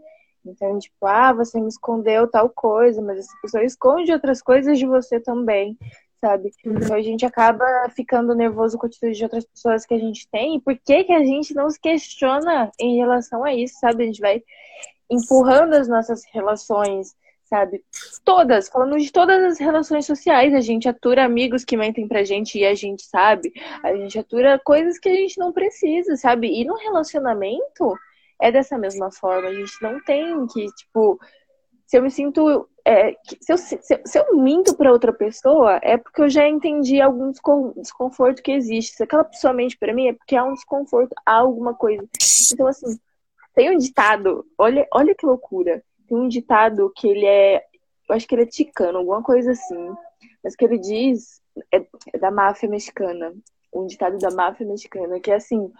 Então, 0.51 0.78
tipo, 0.78 1.06
ah, 1.06 1.32
você 1.32 1.60
me 1.60 1.68
escondeu 1.68 2.28
tal 2.28 2.48
coisa, 2.48 3.01
mas 3.02 3.18
essa 3.18 3.36
pessoa 3.43 3.64
esconde 3.64 4.12
outras 4.12 4.40
coisas 4.40 4.78
de 4.78 4.86
você 4.86 5.20
também, 5.20 5.77
sabe? 6.20 6.51
Então 6.64 6.97
a 6.97 7.02
gente 7.02 7.24
acaba 7.24 7.64
ficando 7.90 8.35
nervoso 8.35 8.78
com 8.78 8.86
a 8.86 8.89
atitude 8.89 9.14
de 9.14 9.24
outras 9.24 9.44
pessoas 9.44 9.86
que 9.86 9.94
a 9.94 9.98
gente 9.98 10.28
tem. 10.28 10.56
E 10.56 10.60
por 10.60 10.77
que, 10.77 11.05
que 11.05 11.12
a 11.12 11.24
gente 11.24 11.55
não 11.55 11.68
se 11.70 11.81
questiona 11.81 12.70
em 12.81 12.97
relação 12.97 13.44
a 13.44 13.55
isso, 13.55 13.78
sabe? 13.78 14.05
A 14.05 14.06
gente 14.06 14.20
vai 14.20 14.43
empurrando 15.10 15.74
as 15.74 15.89
nossas 15.89 16.23
relações, 16.32 17.14
sabe? 17.44 17.85
Todas, 18.24 18.68
falando 18.68 18.98
de 18.98 19.12
todas 19.12 19.43
as 19.43 19.59
relações 19.59 20.05
sociais, 20.05 20.52
a 20.52 20.60
gente 20.60 20.89
atura 20.89 21.24
amigos 21.24 21.64
que 21.64 21.77
mentem 21.77 22.09
pra 22.09 22.24
gente 22.24 22.59
e 22.59 22.66
a 22.66 22.74
gente 22.74 23.02
sabe. 23.02 23.52
A 23.82 23.94
gente 23.94 24.18
atura 24.18 24.60
coisas 24.64 24.98
que 24.98 25.09
a 25.09 25.14
gente 25.14 25.39
não 25.39 25.52
precisa, 25.52 26.16
sabe? 26.16 26.48
E 26.48 26.64
no 26.64 26.74
relacionamento 26.74 27.97
é 28.40 28.52
dessa 28.52 28.78
mesma 28.78 29.10
forma. 29.10 29.48
A 29.48 29.54
gente 29.54 29.82
não 29.82 30.00
tem 30.02 30.46
que, 30.46 30.66
tipo, 30.72 31.18
se 31.86 31.96
eu 31.96 32.02
me 32.02 32.10
sinto. 32.10 32.68
É, 32.84 33.16
se, 33.40 33.52
eu, 33.52 33.58
se, 33.58 33.80
se 33.82 34.18
eu 34.18 34.36
minto 34.36 34.76
para 34.76 34.92
outra 34.92 35.12
pessoa, 35.12 35.80
é 35.82 35.96
porque 35.96 36.22
eu 36.22 36.28
já 36.28 36.48
entendi 36.48 37.00
algum 37.00 37.32
desconforto 37.76 38.42
que 38.42 38.52
existe. 38.52 38.96
Se 38.96 39.02
aquela 39.02 39.24
pessoa 39.24 39.52
mente 39.52 39.76
para 39.76 39.94
mim, 39.94 40.08
é 40.08 40.12
porque 40.12 40.36
há 40.36 40.44
um 40.44 40.54
desconforto, 40.54 41.14
há 41.24 41.34
alguma 41.34 41.74
coisa. 41.74 42.06
Então, 42.52 42.66
assim, 42.66 42.98
tem 43.54 43.74
um 43.74 43.78
ditado, 43.78 44.44
olha, 44.58 44.86
olha 44.92 45.14
que 45.14 45.26
loucura. 45.26 45.82
Tem 46.08 46.16
um 46.16 46.28
ditado 46.28 46.92
que 46.94 47.08
ele 47.08 47.26
é. 47.26 47.64
Eu 48.08 48.14
acho 48.14 48.26
que 48.26 48.34
ele 48.34 48.42
é 48.42 48.46
ticano, 48.46 48.98
alguma 48.98 49.22
coisa 49.22 49.52
assim. 49.52 49.94
Mas 50.42 50.54
que 50.54 50.64
ele 50.64 50.78
diz. 50.78 51.40
É, 51.72 51.84
é 52.12 52.18
da 52.18 52.30
máfia 52.30 52.68
mexicana. 52.68 53.32
Um 53.72 53.86
ditado 53.86 54.18
da 54.18 54.30
máfia 54.30 54.66
mexicana, 54.66 55.18
que 55.20 55.30
é 55.30 55.36
assim: 55.36 55.72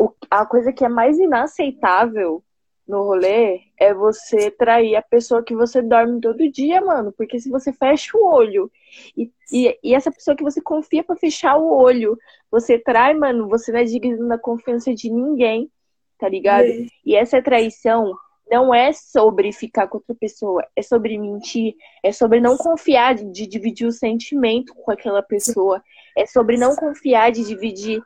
o, 0.00 0.14
a 0.30 0.46
coisa 0.46 0.72
que 0.72 0.82
é 0.82 0.88
mais 0.88 1.18
inaceitável 1.18 2.42
no 2.88 3.04
rolê 3.04 3.60
é 3.78 3.92
você 3.92 4.50
trair 4.50 4.96
a 4.96 5.02
pessoa 5.02 5.44
que 5.44 5.54
você 5.54 5.82
dorme 5.82 6.20
todo 6.20 6.50
dia, 6.50 6.80
mano. 6.80 7.12
Porque 7.12 7.38
se 7.38 7.50
você 7.50 7.70
fecha 7.70 8.16
o 8.16 8.26
olho 8.26 8.70
e, 9.16 9.30
e, 9.52 9.78
e 9.84 9.94
essa 9.94 10.10
pessoa 10.10 10.34
que 10.34 10.42
você 10.42 10.60
confia 10.60 11.04
para 11.04 11.16
fechar 11.16 11.56
o 11.58 11.70
olho, 11.70 12.18
você 12.50 12.78
trai, 12.78 13.12
mano, 13.12 13.46
você 13.46 13.70
não 13.70 13.78
é 13.78 13.84
digno 13.84 14.26
da 14.26 14.38
confiança 14.38 14.94
de 14.94 15.10
ninguém, 15.10 15.70
tá 16.18 16.28
ligado? 16.28 16.64
É. 16.64 16.86
E 17.04 17.14
essa 17.14 17.42
traição 17.42 18.14
não 18.50 18.74
é 18.74 18.92
sobre 18.92 19.52
ficar 19.52 19.86
com 19.86 19.98
outra 19.98 20.14
pessoa, 20.14 20.66
é 20.74 20.82
sobre 20.82 21.16
mentir, 21.18 21.74
é 22.02 22.10
sobre 22.10 22.40
não 22.40 22.56
confiar 22.56 23.14
de, 23.14 23.30
de 23.30 23.46
dividir 23.46 23.86
o 23.86 23.92
sentimento 23.92 24.74
com 24.74 24.90
aquela 24.90 25.22
pessoa, 25.22 25.80
é 26.16 26.26
sobre 26.26 26.56
não 26.56 26.74
confiar 26.74 27.30
de 27.30 27.44
dividir 27.44 28.02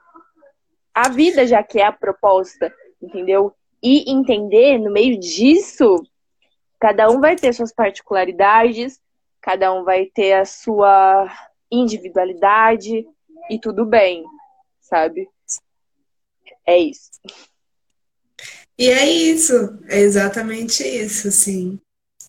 a 0.95 1.09
vida, 1.09 1.47
já 1.47 1.63
que 1.63 1.81
é 1.81 1.87
a 1.87 1.93
proposta, 1.93 2.73
entendeu? 3.03 3.53
E 3.83 4.11
entender, 4.11 4.79
no 4.79 4.93
meio 4.93 5.19
disso, 5.19 6.03
cada 6.79 7.11
um 7.11 7.21
vai 7.21 7.37
ter 7.37 7.53
suas 7.53 7.73
particularidades, 7.73 9.01
cada 9.41 9.75
um 9.75 9.85
vai 9.85 10.07
ter 10.07 10.35
a 10.35 10.45
sua 10.45 11.31
individualidade 11.71 13.07
e 13.51 13.59
tudo 13.59 13.85
bem, 13.85 14.25
sabe? 14.81 15.29
É 16.67 16.79
isso. 16.79 17.11
E 18.79 18.89
é 18.89 19.09
isso, 19.09 19.79
é 19.89 19.99
exatamente 19.99 20.83
isso, 20.83 21.29
assim. 21.29 21.79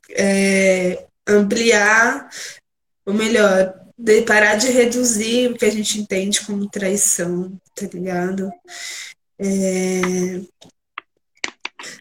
É 0.09 1.07
ampliar, 1.27 2.29
ou 3.05 3.13
melhor, 3.13 3.84
de 3.97 4.21
parar 4.23 4.55
de 4.55 4.67
reduzir 4.67 5.51
o 5.51 5.55
que 5.55 5.65
a 5.65 5.71
gente 5.71 5.99
entende 5.99 6.45
como 6.45 6.69
traição, 6.69 7.51
tá 7.75 7.87
ligado? 7.93 8.51
É... 9.39 10.41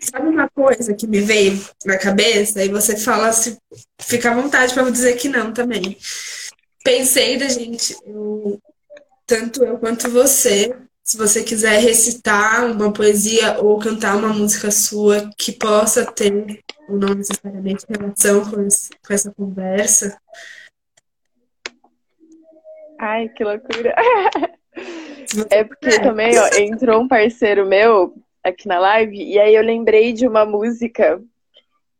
Sabe 0.00 0.28
uma 0.28 0.48
coisa 0.48 0.94
que 0.94 1.06
me 1.06 1.20
veio 1.20 1.62
na 1.84 1.98
cabeça 1.98 2.64
e 2.64 2.68
você 2.68 2.96
fala 2.96 3.32
se 3.32 3.58
fica 4.00 4.30
à 4.30 4.34
vontade 4.34 4.72
para 4.72 4.90
dizer 4.90 5.16
que 5.16 5.28
não 5.28 5.52
também. 5.52 5.96
Pensei 6.82 7.36
da 7.36 7.48
gente, 7.48 7.96
eu, 8.04 8.60
tanto 9.26 9.64
eu 9.64 9.78
quanto 9.78 10.10
você, 10.10 10.74
se 11.02 11.16
você 11.16 11.42
quiser 11.42 11.80
recitar 11.80 12.70
uma 12.70 12.92
poesia 12.92 13.58
ou 13.60 13.78
cantar 13.78 14.16
uma 14.16 14.32
música 14.32 14.70
sua 14.70 15.30
que 15.36 15.52
possa 15.52 16.04
ter 16.04 16.60
ou 16.88 16.98
não 16.98 17.14
necessariamente 17.14 17.84
relação 17.88 18.50
com, 18.50 18.62
esse, 18.66 18.90
com 19.06 19.12
essa 19.12 19.30
conversa, 19.32 20.18
Ai, 22.98 23.28
que 23.28 23.44
loucura. 23.44 23.94
É 25.50 25.64
porque 25.64 26.00
também, 26.00 26.38
ó, 26.38 26.48
entrou 26.58 27.02
um 27.02 27.08
parceiro 27.08 27.66
meu 27.66 28.14
aqui 28.42 28.68
na 28.68 28.78
live, 28.78 29.16
e 29.16 29.38
aí 29.38 29.54
eu 29.54 29.62
lembrei 29.62 30.12
de 30.12 30.28
uma 30.28 30.44
música 30.44 31.20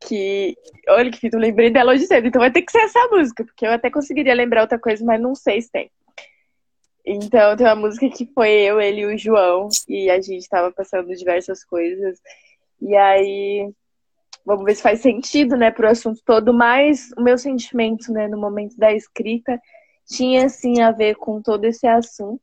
que. 0.01 0.57
Olha 0.89 1.11
que 1.11 1.19
fita, 1.19 1.37
eu 1.37 1.41
lembrei 1.41 1.71
dela 1.71 1.93
hoje 1.93 2.07
cedo, 2.07 2.27
então 2.27 2.41
vai 2.41 2.51
ter 2.51 2.63
que 2.63 2.71
ser 2.71 2.83
essa 2.83 3.09
música, 3.11 3.45
porque 3.45 3.67
eu 3.67 3.73
até 3.73 3.91
conseguiria 3.91 4.35
lembrar 4.35 4.63
outra 4.63 4.79
coisa, 4.79 5.05
mas 5.05 5.21
não 5.21 5.35
sei 5.35 5.63
se 5.63 5.71
tem. 5.71 5.91
Então, 7.07 7.57
tem 7.57 7.67
uma 7.67 7.77
música 7.77 8.09
que 8.09 8.27
foi 8.35 8.51
eu, 8.51 8.81
ele 8.81 9.03
e 9.03 9.07
o 9.07 9.19
João, 9.19 9.69
e 9.89 10.11
a 10.11 10.21
gente 10.21 10.49
tava 10.49 10.73
passando 10.73 11.15
diversas 11.15 11.63
coisas. 11.65 12.19
E 12.81 12.97
aí, 12.97 13.71
vamos 14.45 14.65
ver 14.65 14.75
se 14.75 14.83
faz 14.83 15.01
sentido, 15.01 15.57
né, 15.57 15.71
pro 15.71 15.89
assunto 15.89 16.21
todo, 16.25 16.53
mas 16.53 17.11
o 17.17 17.23
meu 17.23 17.37
sentimento, 17.37 18.13
né, 18.13 18.29
no 18.29 18.39
momento 18.39 18.77
da 18.77 18.93
escrita 18.93 19.61
tinha 20.07 20.49
sim 20.49 20.81
a 20.81 20.91
ver 20.91 21.17
com 21.17 21.41
todo 21.41 21.65
esse 21.65 21.87
assunto, 21.87 22.43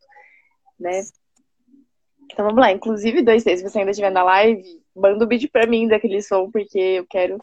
né? 0.79 1.01
Então 2.31 2.45
vamos 2.45 2.61
lá, 2.61 2.71
inclusive 2.71 3.21
dois 3.21 3.43
se 3.43 3.61
você 3.61 3.79
ainda 3.79 3.91
estiver 3.91 4.11
na 4.11 4.23
live, 4.23 4.63
manda 4.95 5.23
o 5.23 5.25
um 5.25 5.29
vídeo 5.29 5.49
pra 5.51 5.67
mim 5.67 5.87
daquele 5.87 6.21
som, 6.21 6.49
porque 6.49 6.79
eu 6.79 7.05
quero 7.07 7.37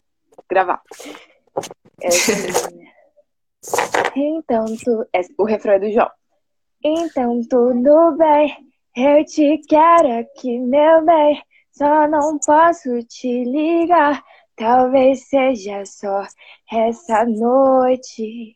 gravar. 0.49 0.81
É 2.01 2.07
assim... 2.07 2.89
então, 4.15 4.65
tu... 4.83 5.05
É 5.13 5.21
o 5.37 5.43
refrão 5.43 5.73
é 5.73 5.79
do 5.79 5.91
João. 5.91 6.09
Então 6.83 7.41
tudo 7.49 8.15
bem, 8.17 8.55
eu 8.95 9.25
te 9.25 9.57
quero 9.67 10.19
aqui, 10.19 10.59
meu 10.59 11.05
bem. 11.05 11.41
Só 11.71 12.07
não 12.07 12.37
posso 12.39 13.01
te 13.03 13.43
ligar. 13.45 14.21
Talvez 14.55 15.29
seja 15.29 15.85
só 15.85 16.25
essa 16.69 17.23
noite. 17.25 18.55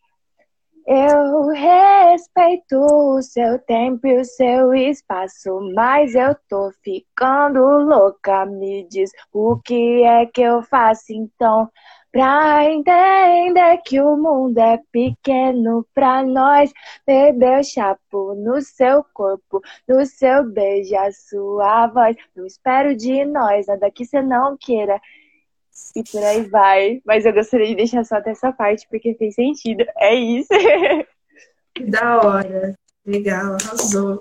Eu 0.85 1.47
respeito 1.47 2.77
o 2.77 3.21
seu 3.21 3.57
tempo 3.59 4.05
e 4.05 4.19
o 4.19 4.25
seu 4.25 4.73
espaço, 4.73 5.71
mas 5.73 6.13
eu 6.13 6.35
tô 6.49 6.71
ficando 6.83 7.59
louca. 7.61 8.45
Me 8.45 8.85
diz 8.89 9.09
o 9.31 9.57
que 9.63 10.03
é 10.03 10.25
que 10.25 10.41
eu 10.41 10.61
faço 10.61 11.13
então 11.13 11.69
pra 12.11 12.65
entender 12.69 13.77
que 13.85 14.01
o 14.01 14.17
mundo 14.17 14.57
é 14.57 14.77
pequeno 14.91 15.87
pra 15.93 16.21
nós. 16.21 16.71
Bebeu 17.07 17.63
chapo 17.63 18.35
no 18.35 18.61
seu 18.61 19.05
corpo, 19.13 19.61
no 19.87 20.05
seu 20.05 20.43
beijo, 20.43 20.97
a 20.97 21.09
sua 21.13 21.87
voz. 21.87 22.17
Não 22.35 22.45
espero 22.45 22.93
de 22.93 23.23
nós 23.23 23.67
nada 23.67 23.89
que 23.89 24.05
você 24.05 24.21
não 24.21 24.57
queira 24.57 24.99
e 25.95 26.03
por 26.03 26.23
aí 26.23 26.43
vai. 26.43 27.01
Mas 27.05 27.25
eu 27.25 27.33
gostaria 27.33 27.67
de 27.67 27.75
deixar 27.75 28.03
só 28.03 28.15
até 28.15 28.31
essa 28.31 28.51
parte, 28.51 28.87
porque 28.89 29.15
fez 29.15 29.35
sentido. 29.35 29.83
É 29.97 30.15
isso. 30.15 30.49
Que 31.75 31.85
da 31.85 32.17
hora. 32.21 32.75
Legal, 33.03 33.57
arrasou. 33.59 34.19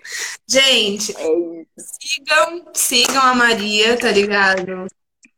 Gente, 0.49 1.13
é 1.13 1.65
sigam, 1.77 2.65
sigam 2.73 3.23
a 3.23 3.35
Maria, 3.35 3.99
tá 3.99 4.11
ligado? 4.11 4.87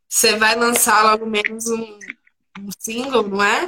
Você 0.09 0.36
vai 0.36 0.55
lançar 0.55 1.03
logo 1.03 1.27
menos 1.27 1.69
um, 1.69 1.99
um 2.61 2.69
single, 2.78 3.27
não 3.27 3.43
é? 3.43 3.66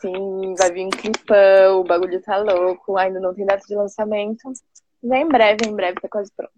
Sim, 0.00 0.54
vai 0.58 0.72
vir 0.72 0.86
um 0.86 0.90
clipão, 0.90 1.80
o 1.80 1.84
bagulho 1.84 2.22
tá 2.22 2.38
louco, 2.38 2.96
ainda 2.96 3.20
não 3.20 3.34
tem 3.34 3.44
data 3.44 3.62
de 3.68 3.74
lançamento. 3.74 4.50
Mas 5.02 5.20
em 5.20 5.28
breve, 5.28 5.68
em 5.68 5.76
breve, 5.76 6.00
tá 6.00 6.08
quase 6.08 6.32
pronto. 6.34 6.52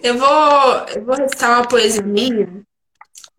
Eu 0.00 0.16
vou, 0.16 0.86
eu 0.94 1.04
vou 1.04 1.16
recitar 1.16 1.58
uma 1.58 1.68
poesia 1.68 2.02
minha 2.02 2.64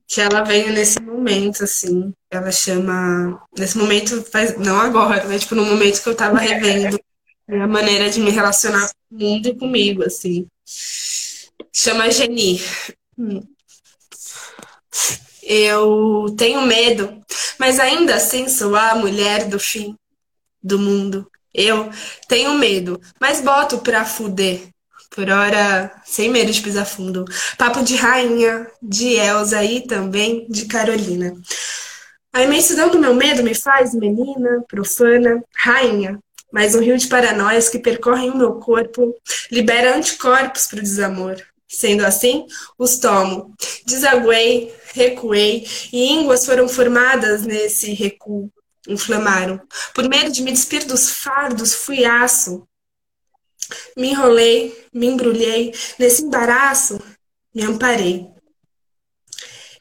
que 0.07 0.21
ela 0.21 0.43
veio 0.43 0.71
nesse 0.71 1.01
momento, 1.01 1.63
assim. 1.63 2.13
Ela 2.29 2.51
chama. 2.51 3.41
Nesse 3.57 3.77
momento, 3.77 4.23
faz... 4.23 4.57
não 4.57 4.79
agora, 4.79 5.25
mas 5.27 5.41
tipo, 5.41 5.55
no 5.55 5.65
momento 5.65 6.01
que 6.01 6.09
eu 6.09 6.15
tava 6.15 6.37
revendo 6.37 6.99
a 7.47 7.67
maneira 7.67 8.09
de 8.09 8.19
me 8.19 8.31
relacionar 8.31 8.87
com 8.87 9.15
o 9.15 9.19
mundo 9.19 9.47
e 9.47 9.55
comigo, 9.57 10.03
assim. 10.03 10.47
Chama 11.73 12.09
Geni. 12.11 12.61
Hum. 13.17 13.41
Eu 15.43 16.33
tenho 16.37 16.61
medo, 16.61 17.21
mas 17.59 17.79
ainda 17.79 18.15
assim 18.15 18.49
sou 18.49 18.75
a 18.75 18.95
mulher 18.95 19.47
do 19.47 19.59
fim 19.59 19.95
do 20.61 20.79
mundo. 20.79 21.29
Eu 21.53 21.89
tenho 22.27 22.55
medo, 22.55 22.99
mas 23.19 23.41
boto 23.41 23.77
pra 23.79 24.03
fuder. 24.03 24.67
Por 25.15 25.29
hora, 25.29 25.91
sem 26.03 26.29
medo 26.29 26.51
de 26.51 26.61
pisar 26.61 26.85
fundo. 26.85 27.23
Papo 27.57 27.81
de 27.81 27.95
rainha, 27.95 28.67
de 28.81 29.15
Elsa 29.15 29.63
e 29.63 29.79
também 29.87 30.45
de 30.49 30.65
Carolina. 30.65 31.33
A 32.33 32.43
imensidão 32.43 32.89
do 32.89 32.99
meu 32.99 33.15
medo 33.15 33.41
me 33.41 33.55
faz 33.55 33.95
menina, 33.95 34.61
profana, 34.67 35.41
rainha. 35.55 36.19
mas 36.51 36.75
um 36.75 36.81
rio 36.81 36.97
de 36.97 37.07
paranoias 37.07 37.69
que 37.69 37.79
percorrem 37.79 38.31
o 38.31 38.37
meu 38.37 38.55
corpo 38.55 39.15
libera 39.49 39.95
anticorpos 39.95 40.67
para 40.67 40.79
o 40.79 40.83
desamor. 40.83 41.37
Sendo 41.65 42.05
assim, 42.05 42.45
os 42.77 42.97
tomo. 42.97 43.53
Desaguei, 43.85 44.73
recuei, 44.93 45.65
e 45.93 46.11
ínguas 46.11 46.45
foram 46.45 46.67
formadas 46.67 47.43
nesse 47.43 47.93
recuo. 47.93 48.51
Inflamaram. 48.87 49.61
Por 49.93 50.07
medo 50.09 50.29
de 50.29 50.43
me 50.43 50.51
despir 50.51 50.85
dos 50.85 51.09
fardos, 51.09 51.73
fui 51.73 52.03
aço. 52.03 52.67
Me 53.95 54.09
enrolei, 54.09 54.85
me 54.93 55.07
embrulhei, 55.07 55.73
nesse 55.97 56.23
embaraço, 56.23 56.99
me 57.53 57.63
amparei. 57.63 58.27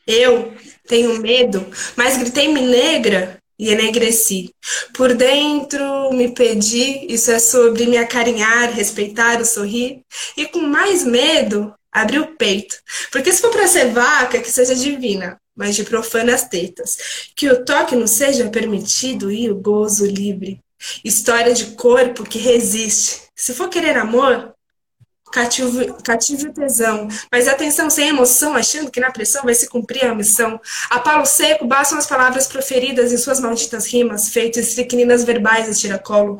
Eu 0.06 0.54
tenho 0.86 1.18
medo, 1.20 1.66
mas 1.96 2.18
gritei-me 2.18 2.60
negra 2.60 3.38
e 3.58 3.70
enegreci. 3.70 4.50
Por 4.92 5.14
dentro 5.14 6.12
me 6.12 6.34
pedi, 6.34 7.06
isso 7.08 7.30
é 7.30 7.38
sobre 7.38 7.86
me 7.86 7.96
acarinhar, 7.96 8.72
respeitar 8.72 9.40
o 9.40 9.44
sorrir. 9.44 10.02
E 10.36 10.46
com 10.46 10.60
mais 10.60 11.04
medo, 11.04 11.74
abri 11.90 12.18
o 12.18 12.36
peito. 12.36 12.76
Porque 13.10 13.32
se 13.32 13.40
for 13.40 13.50
para 13.50 13.66
ser 13.66 13.92
vaca, 13.92 14.40
que 14.40 14.50
seja 14.50 14.74
divina, 14.74 15.38
mas 15.56 15.76
de 15.76 15.84
profanas 15.84 16.48
tetas. 16.48 17.30
Que 17.34 17.48
o 17.48 17.64
toque 17.64 17.96
não 17.96 18.06
seja 18.06 18.50
permitido 18.50 19.30
e 19.30 19.50
o 19.50 19.56
gozo 19.56 20.04
livre. 20.06 20.63
História 21.04 21.54
de 21.54 21.66
corpo 21.72 22.24
que 22.24 22.38
resiste. 22.38 23.22
Se 23.34 23.54
for 23.54 23.68
querer 23.68 23.96
amor, 23.96 24.54
cative, 25.32 25.92
cative 26.04 26.48
o 26.48 26.52
tesão. 26.52 27.08
Mas 27.30 27.48
atenção 27.48 27.90
sem 27.90 28.08
emoção, 28.08 28.54
achando 28.54 28.90
que 28.90 29.00
na 29.00 29.10
pressão 29.10 29.42
vai 29.42 29.54
se 29.54 29.68
cumprir 29.68 30.04
a 30.04 30.14
missão. 30.14 30.60
A 30.88 31.00
palo 31.00 31.26
seco 31.26 31.66
bastam 31.66 31.98
as 31.98 32.06
palavras 32.06 32.46
proferidas 32.46 33.12
em 33.12 33.18
suas 33.18 33.40
malditas 33.40 33.86
rimas, 33.86 34.28
feitas 34.28 34.68
estricninas 34.68 35.24
verbais 35.24 35.66
de 35.66 35.80
tiracolo, 35.80 36.38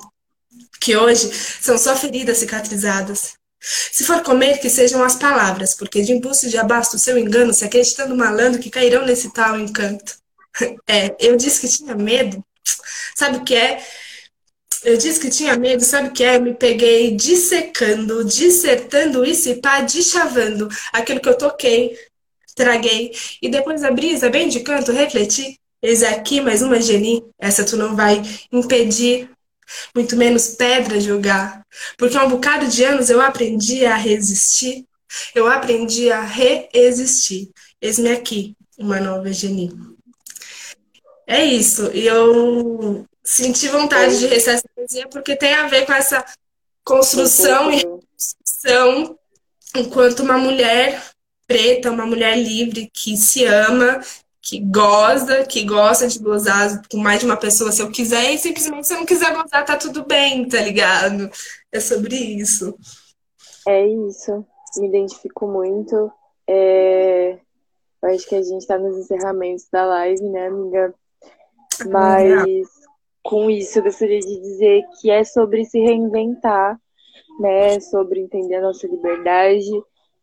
que 0.81 0.97
hoje 0.97 1.31
são 1.61 1.77
só 1.77 1.97
feridas 1.97 2.39
cicatrizadas. 2.39 3.35
Se 3.61 4.05
for 4.05 4.23
comer, 4.23 4.59
que 4.59 4.69
sejam 4.69 5.03
as 5.03 5.17
palavras, 5.17 5.75
porque 5.75 6.03
de 6.03 6.13
impulso 6.13 6.51
de 6.51 6.59
abasto 6.59 6.97
o 6.97 6.99
seu 6.99 7.17
engano, 7.19 7.53
se 7.55 7.65
acreditando 7.65 8.15
malandro 8.15 8.61
que 8.61 8.71
cairão 8.71 9.05
nesse 9.05 9.33
tal 9.33 9.59
encanto. 9.59 10.23
É, 10.87 11.17
eu 11.19 11.37
disse 11.37 11.61
que 11.61 11.69
tinha 11.69 11.97
medo. 11.97 12.41
Sabe 13.17 13.39
o 13.39 13.45
que 13.45 13.57
é? 13.57 13.85
Eu 14.85 14.99
disse 14.99 15.19
que 15.19 15.31
tinha 15.31 15.57
medo, 15.57 15.83
sabe 15.83 16.09
o 16.09 16.13
que 16.13 16.23
é? 16.23 16.37
Eu 16.37 16.43
me 16.43 16.55
peguei 16.55 17.17
dissecando, 17.17 18.23
dissertando 18.23 19.25
isso 19.25 19.49
e 19.49 19.55
pá, 19.61 19.81
deschavando 19.81 20.69
aquilo 20.93 21.21
que 21.21 21.29
eu 21.29 21.39
toquei, 21.39 21.97
traguei. 22.55 23.13
E 23.41 23.49
depois 23.49 23.83
a 23.83 23.91
brisa, 23.91 24.29
bem 24.29 24.49
de 24.49 24.61
canto, 24.61 24.93
refleti. 24.93 25.59
Eis 25.83 26.03
aqui 26.03 26.41
mais 26.41 26.63
uma 26.63 26.81
geni, 26.81 27.25
essa 27.39 27.65
tu 27.65 27.77
não 27.77 27.97
vai 27.97 28.23
impedir, 28.53 29.31
muito 29.95 30.17
menos 30.17 30.49
pedra 30.49 31.01
julgar. 31.01 31.63
Porque 31.97 32.17
há 32.17 32.25
um 32.25 32.31
bocado 32.31 32.67
de 32.69 32.85
anos 32.85 33.11
eu 33.11 33.21
aprendi 33.21 33.85
a 33.87 33.97
resistir, 33.97 34.87
eu 35.35 35.47
aprendi 35.47 36.11
a 36.11 36.21
reexistir. 36.21 37.51
Eis-me 37.81 38.11
aqui, 38.11 38.55
uma 38.79 39.01
nova 39.01 39.33
geni. 39.33 39.73
É 41.27 41.45
isso. 41.45 41.91
E 41.93 42.07
eu 42.07 43.07
senti 43.25 43.69
vontade 43.69 44.19
de 44.19 44.27
recitar 44.27 44.55
essa 44.55 44.69
poesia 44.75 45.09
porque 45.09 45.35
tem 45.35 45.55
a 45.55 45.67
ver 45.67 45.87
com 45.87 45.93
essa 45.93 46.25
construção 46.85 47.71
e 47.71 47.77
reconstrução 47.77 49.19
enquanto 49.75 50.21
uma 50.21 50.37
mulher 50.37 51.03
preta, 51.47 51.91
uma 51.91 52.07
mulher 52.07 52.37
livre 52.37 52.91
que 52.93 53.17
se 53.17 53.45
ama, 53.45 54.01
que 54.41 54.61
goza, 54.61 55.45
que 55.45 55.65
gosta 55.65 56.07
de 56.07 56.19
gozar 56.19 56.83
com 56.91 56.99
mais 56.99 57.21
de 57.21 57.27
uma 57.27 57.37
pessoa 57.37 57.73
se 57.73 57.83
eu 57.83 57.91
quiser, 57.91 58.33
e 58.33 58.39
simplesmente 58.39 58.87
se 58.87 58.93
eu 58.93 58.99
não 58.99 59.07
quiser 59.07 59.33
gozar, 59.35 59.65
tá 59.65 59.77
tudo 59.77 60.05
bem, 60.05 60.47
tá 60.47 60.61
ligado? 60.61 61.31
É 61.73 61.81
sobre 61.81 62.15
isso. 62.15 62.77
É 63.67 63.87
isso. 63.87 64.45
Me 64.77 64.89
identifico 64.89 65.47
muito. 65.47 66.13
É... 66.47 67.39
Eu 68.03 68.15
acho 68.15 68.29
que 68.29 68.35
a 68.35 68.43
gente 68.43 68.67
tá 68.67 68.79
nos 68.79 68.99
encerramentos 68.99 69.67
da 69.73 69.85
live, 69.87 70.23
né, 70.25 70.49
amiga? 70.49 70.95
Mas 71.87 72.69
com 73.25 73.51
isso, 73.51 73.79
eu 73.79 73.83
gostaria 73.83 74.21
de 74.21 74.39
dizer 74.39 74.83
que 75.01 75.11
é 75.11 75.25
sobre 75.25 75.65
se 75.65 75.81
reinventar, 75.81 76.79
né? 77.41 77.81
Sobre 77.81 78.21
entender 78.21 78.57
a 78.57 78.61
nossa 78.61 78.87
liberdade. 78.87 79.71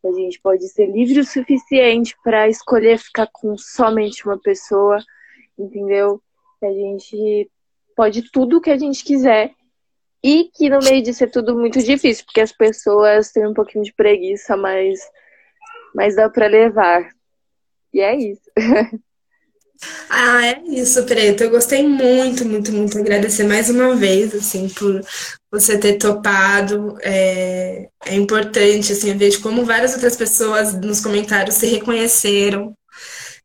A 0.04 0.12
gente 0.12 0.40
pode 0.40 0.68
ser 0.68 0.86
livre 0.86 1.18
o 1.20 1.24
suficiente 1.24 2.16
para 2.22 2.48
escolher 2.48 2.98
ficar 2.98 3.28
com 3.32 3.58
somente 3.58 4.24
uma 4.24 4.38
pessoa, 4.40 4.98
entendeu? 5.58 6.22
A 6.62 6.72
gente 6.72 7.50
pode 7.96 8.30
tudo 8.30 8.58
o 8.58 8.60
que 8.60 8.70
a 8.70 8.78
gente 8.78 9.04
quiser. 9.04 9.52
E 10.24 10.44
que 10.54 10.70
no 10.70 10.78
meio 10.78 11.02
disso 11.02 11.24
é 11.24 11.26
tudo 11.26 11.58
muito 11.58 11.82
difícil, 11.82 12.24
porque 12.24 12.40
as 12.40 12.52
pessoas 12.52 13.32
têm 13.32 13.44
um 13.44 13.52
pouquinho 13.52 13.82
de 13.82 13.92
preguiça, 13.92 14.56
mas, 14.56 15.00
mas 15.92 16.14
dá 16.14 16.30
para 16.30 16.46
levar. 16.46 17.10
E 17.92 18.00
é 18.00 18.14
isso. 18.14 18.48
Ah, 20.08 20.46
é 20.46 20.62
isso, 20.68 21.04
Preto. 21.06 21.42
Eu 21.44 21.50
gostei 21.50 21.86
muito, 21.86 22.44
muito, 22.46 22.72
muito. 22.72 22.98
Agradecer 22.98 23.44
mais 23.44 23.68
uma 23.70 23.94
vez, 23.96 24.34
assim, 24.34 24.68
por 24.68 25.02
você 25.50 25.78
ter 25.78 25.94
topado. 25.98 26.96
É, 27.02 27.88
é 28.06 28.14
importante, 28.14 28.92
assim, 28.92 29.10
eu 29.10 29.18
vejo 29.18 29.40
como 29.40 29.64
várias 29.64 29.94
outras 29.94 30.16
pessoas 30.16 30.74
nos 30.74 31.00
comentários 31.00 31.56
se 31.56 31.66
reconheceram 31.66 32.74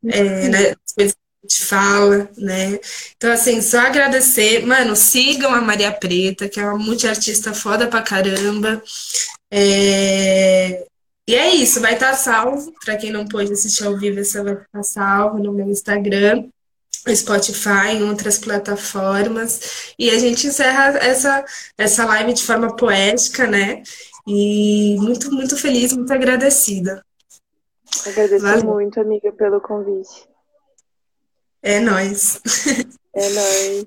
é, 0.06 0.48
nas 0.48 0.76
coisas 0.96 1.14
que 1.14 1.18
a 1.44 1.48
gente 1.48 1.66
fala, 1.66 2.30
né? 2.38 2.78
Então, 3.16 3.32
assim, 3.32 3.60
só 3.62 3.78
agradecer. 3.80 4.64
Mano, 4.66 4.96
sigam 4.96 5.52
a 5.54 5.60
Maria 5.60 5.92
Preta, 5.92 6.48
que 6.48 6.60
é 6.60 6.64
uma 6.64 6.78
multiartista 6.78 7.54
foda 7.54 7.86
pra 7.88 8.02
caramba. 8.02 8.82
É, 9.50 10.86
e 11.28 11.34
é 11.34 11.54
isso, 11.54 11.78
vai 11.78 11.92
estar 11.92 12.12
tá 12.12 12.16
salvo. 12.16 12.72
Para 12.82 12.96
quem 12.96 13.12
não 13.12 13.28
pôde 13.28 13.52
assistir 13.52 13.84
ao 13.84 13.98
vivo, 13.98 14.18
essa 14.18 14.42
vai 14.42 14.54
estar 14.54 14.66
tá 14.72 14.82
salvo 14.82 15.38
no 15.38 15.52
meu 15.52 15.68
Instagram, 15.68 16.48
Spotify, 17.14 17.96
em 17.96 18.08
outras 18.08 18.38
plataformas. 18.38 19.92
E 19.98 20.08
a 20.08 20.18
gente 20.18 20.46
encerra 20.46 20.96
essa, 20.96 21.44
essa 21.76 22.06
live 22.06 22.32
de 22.32 22.42
forma 22.42 22.74
poética, 22.74 23.46
né? 23.46 23.82
E 24.26 24.96
muito, 24.98 25.30
muito 25.30 25.54
feliz, 25.54 25.92
muito 25.92 26.10
agradecida. 26.10 27.04
Agradeço 28.06 28.42
Valeu. 28.42 28.64
muito, 28.64 28.98
amiga, 28.98 29.30
pelo 29.30 29.60
convite. 29.60 30.26
É 31.62 31.78
nóis. 31.78 32.40
É 33.14 33.28
nóis. 33.28 33.86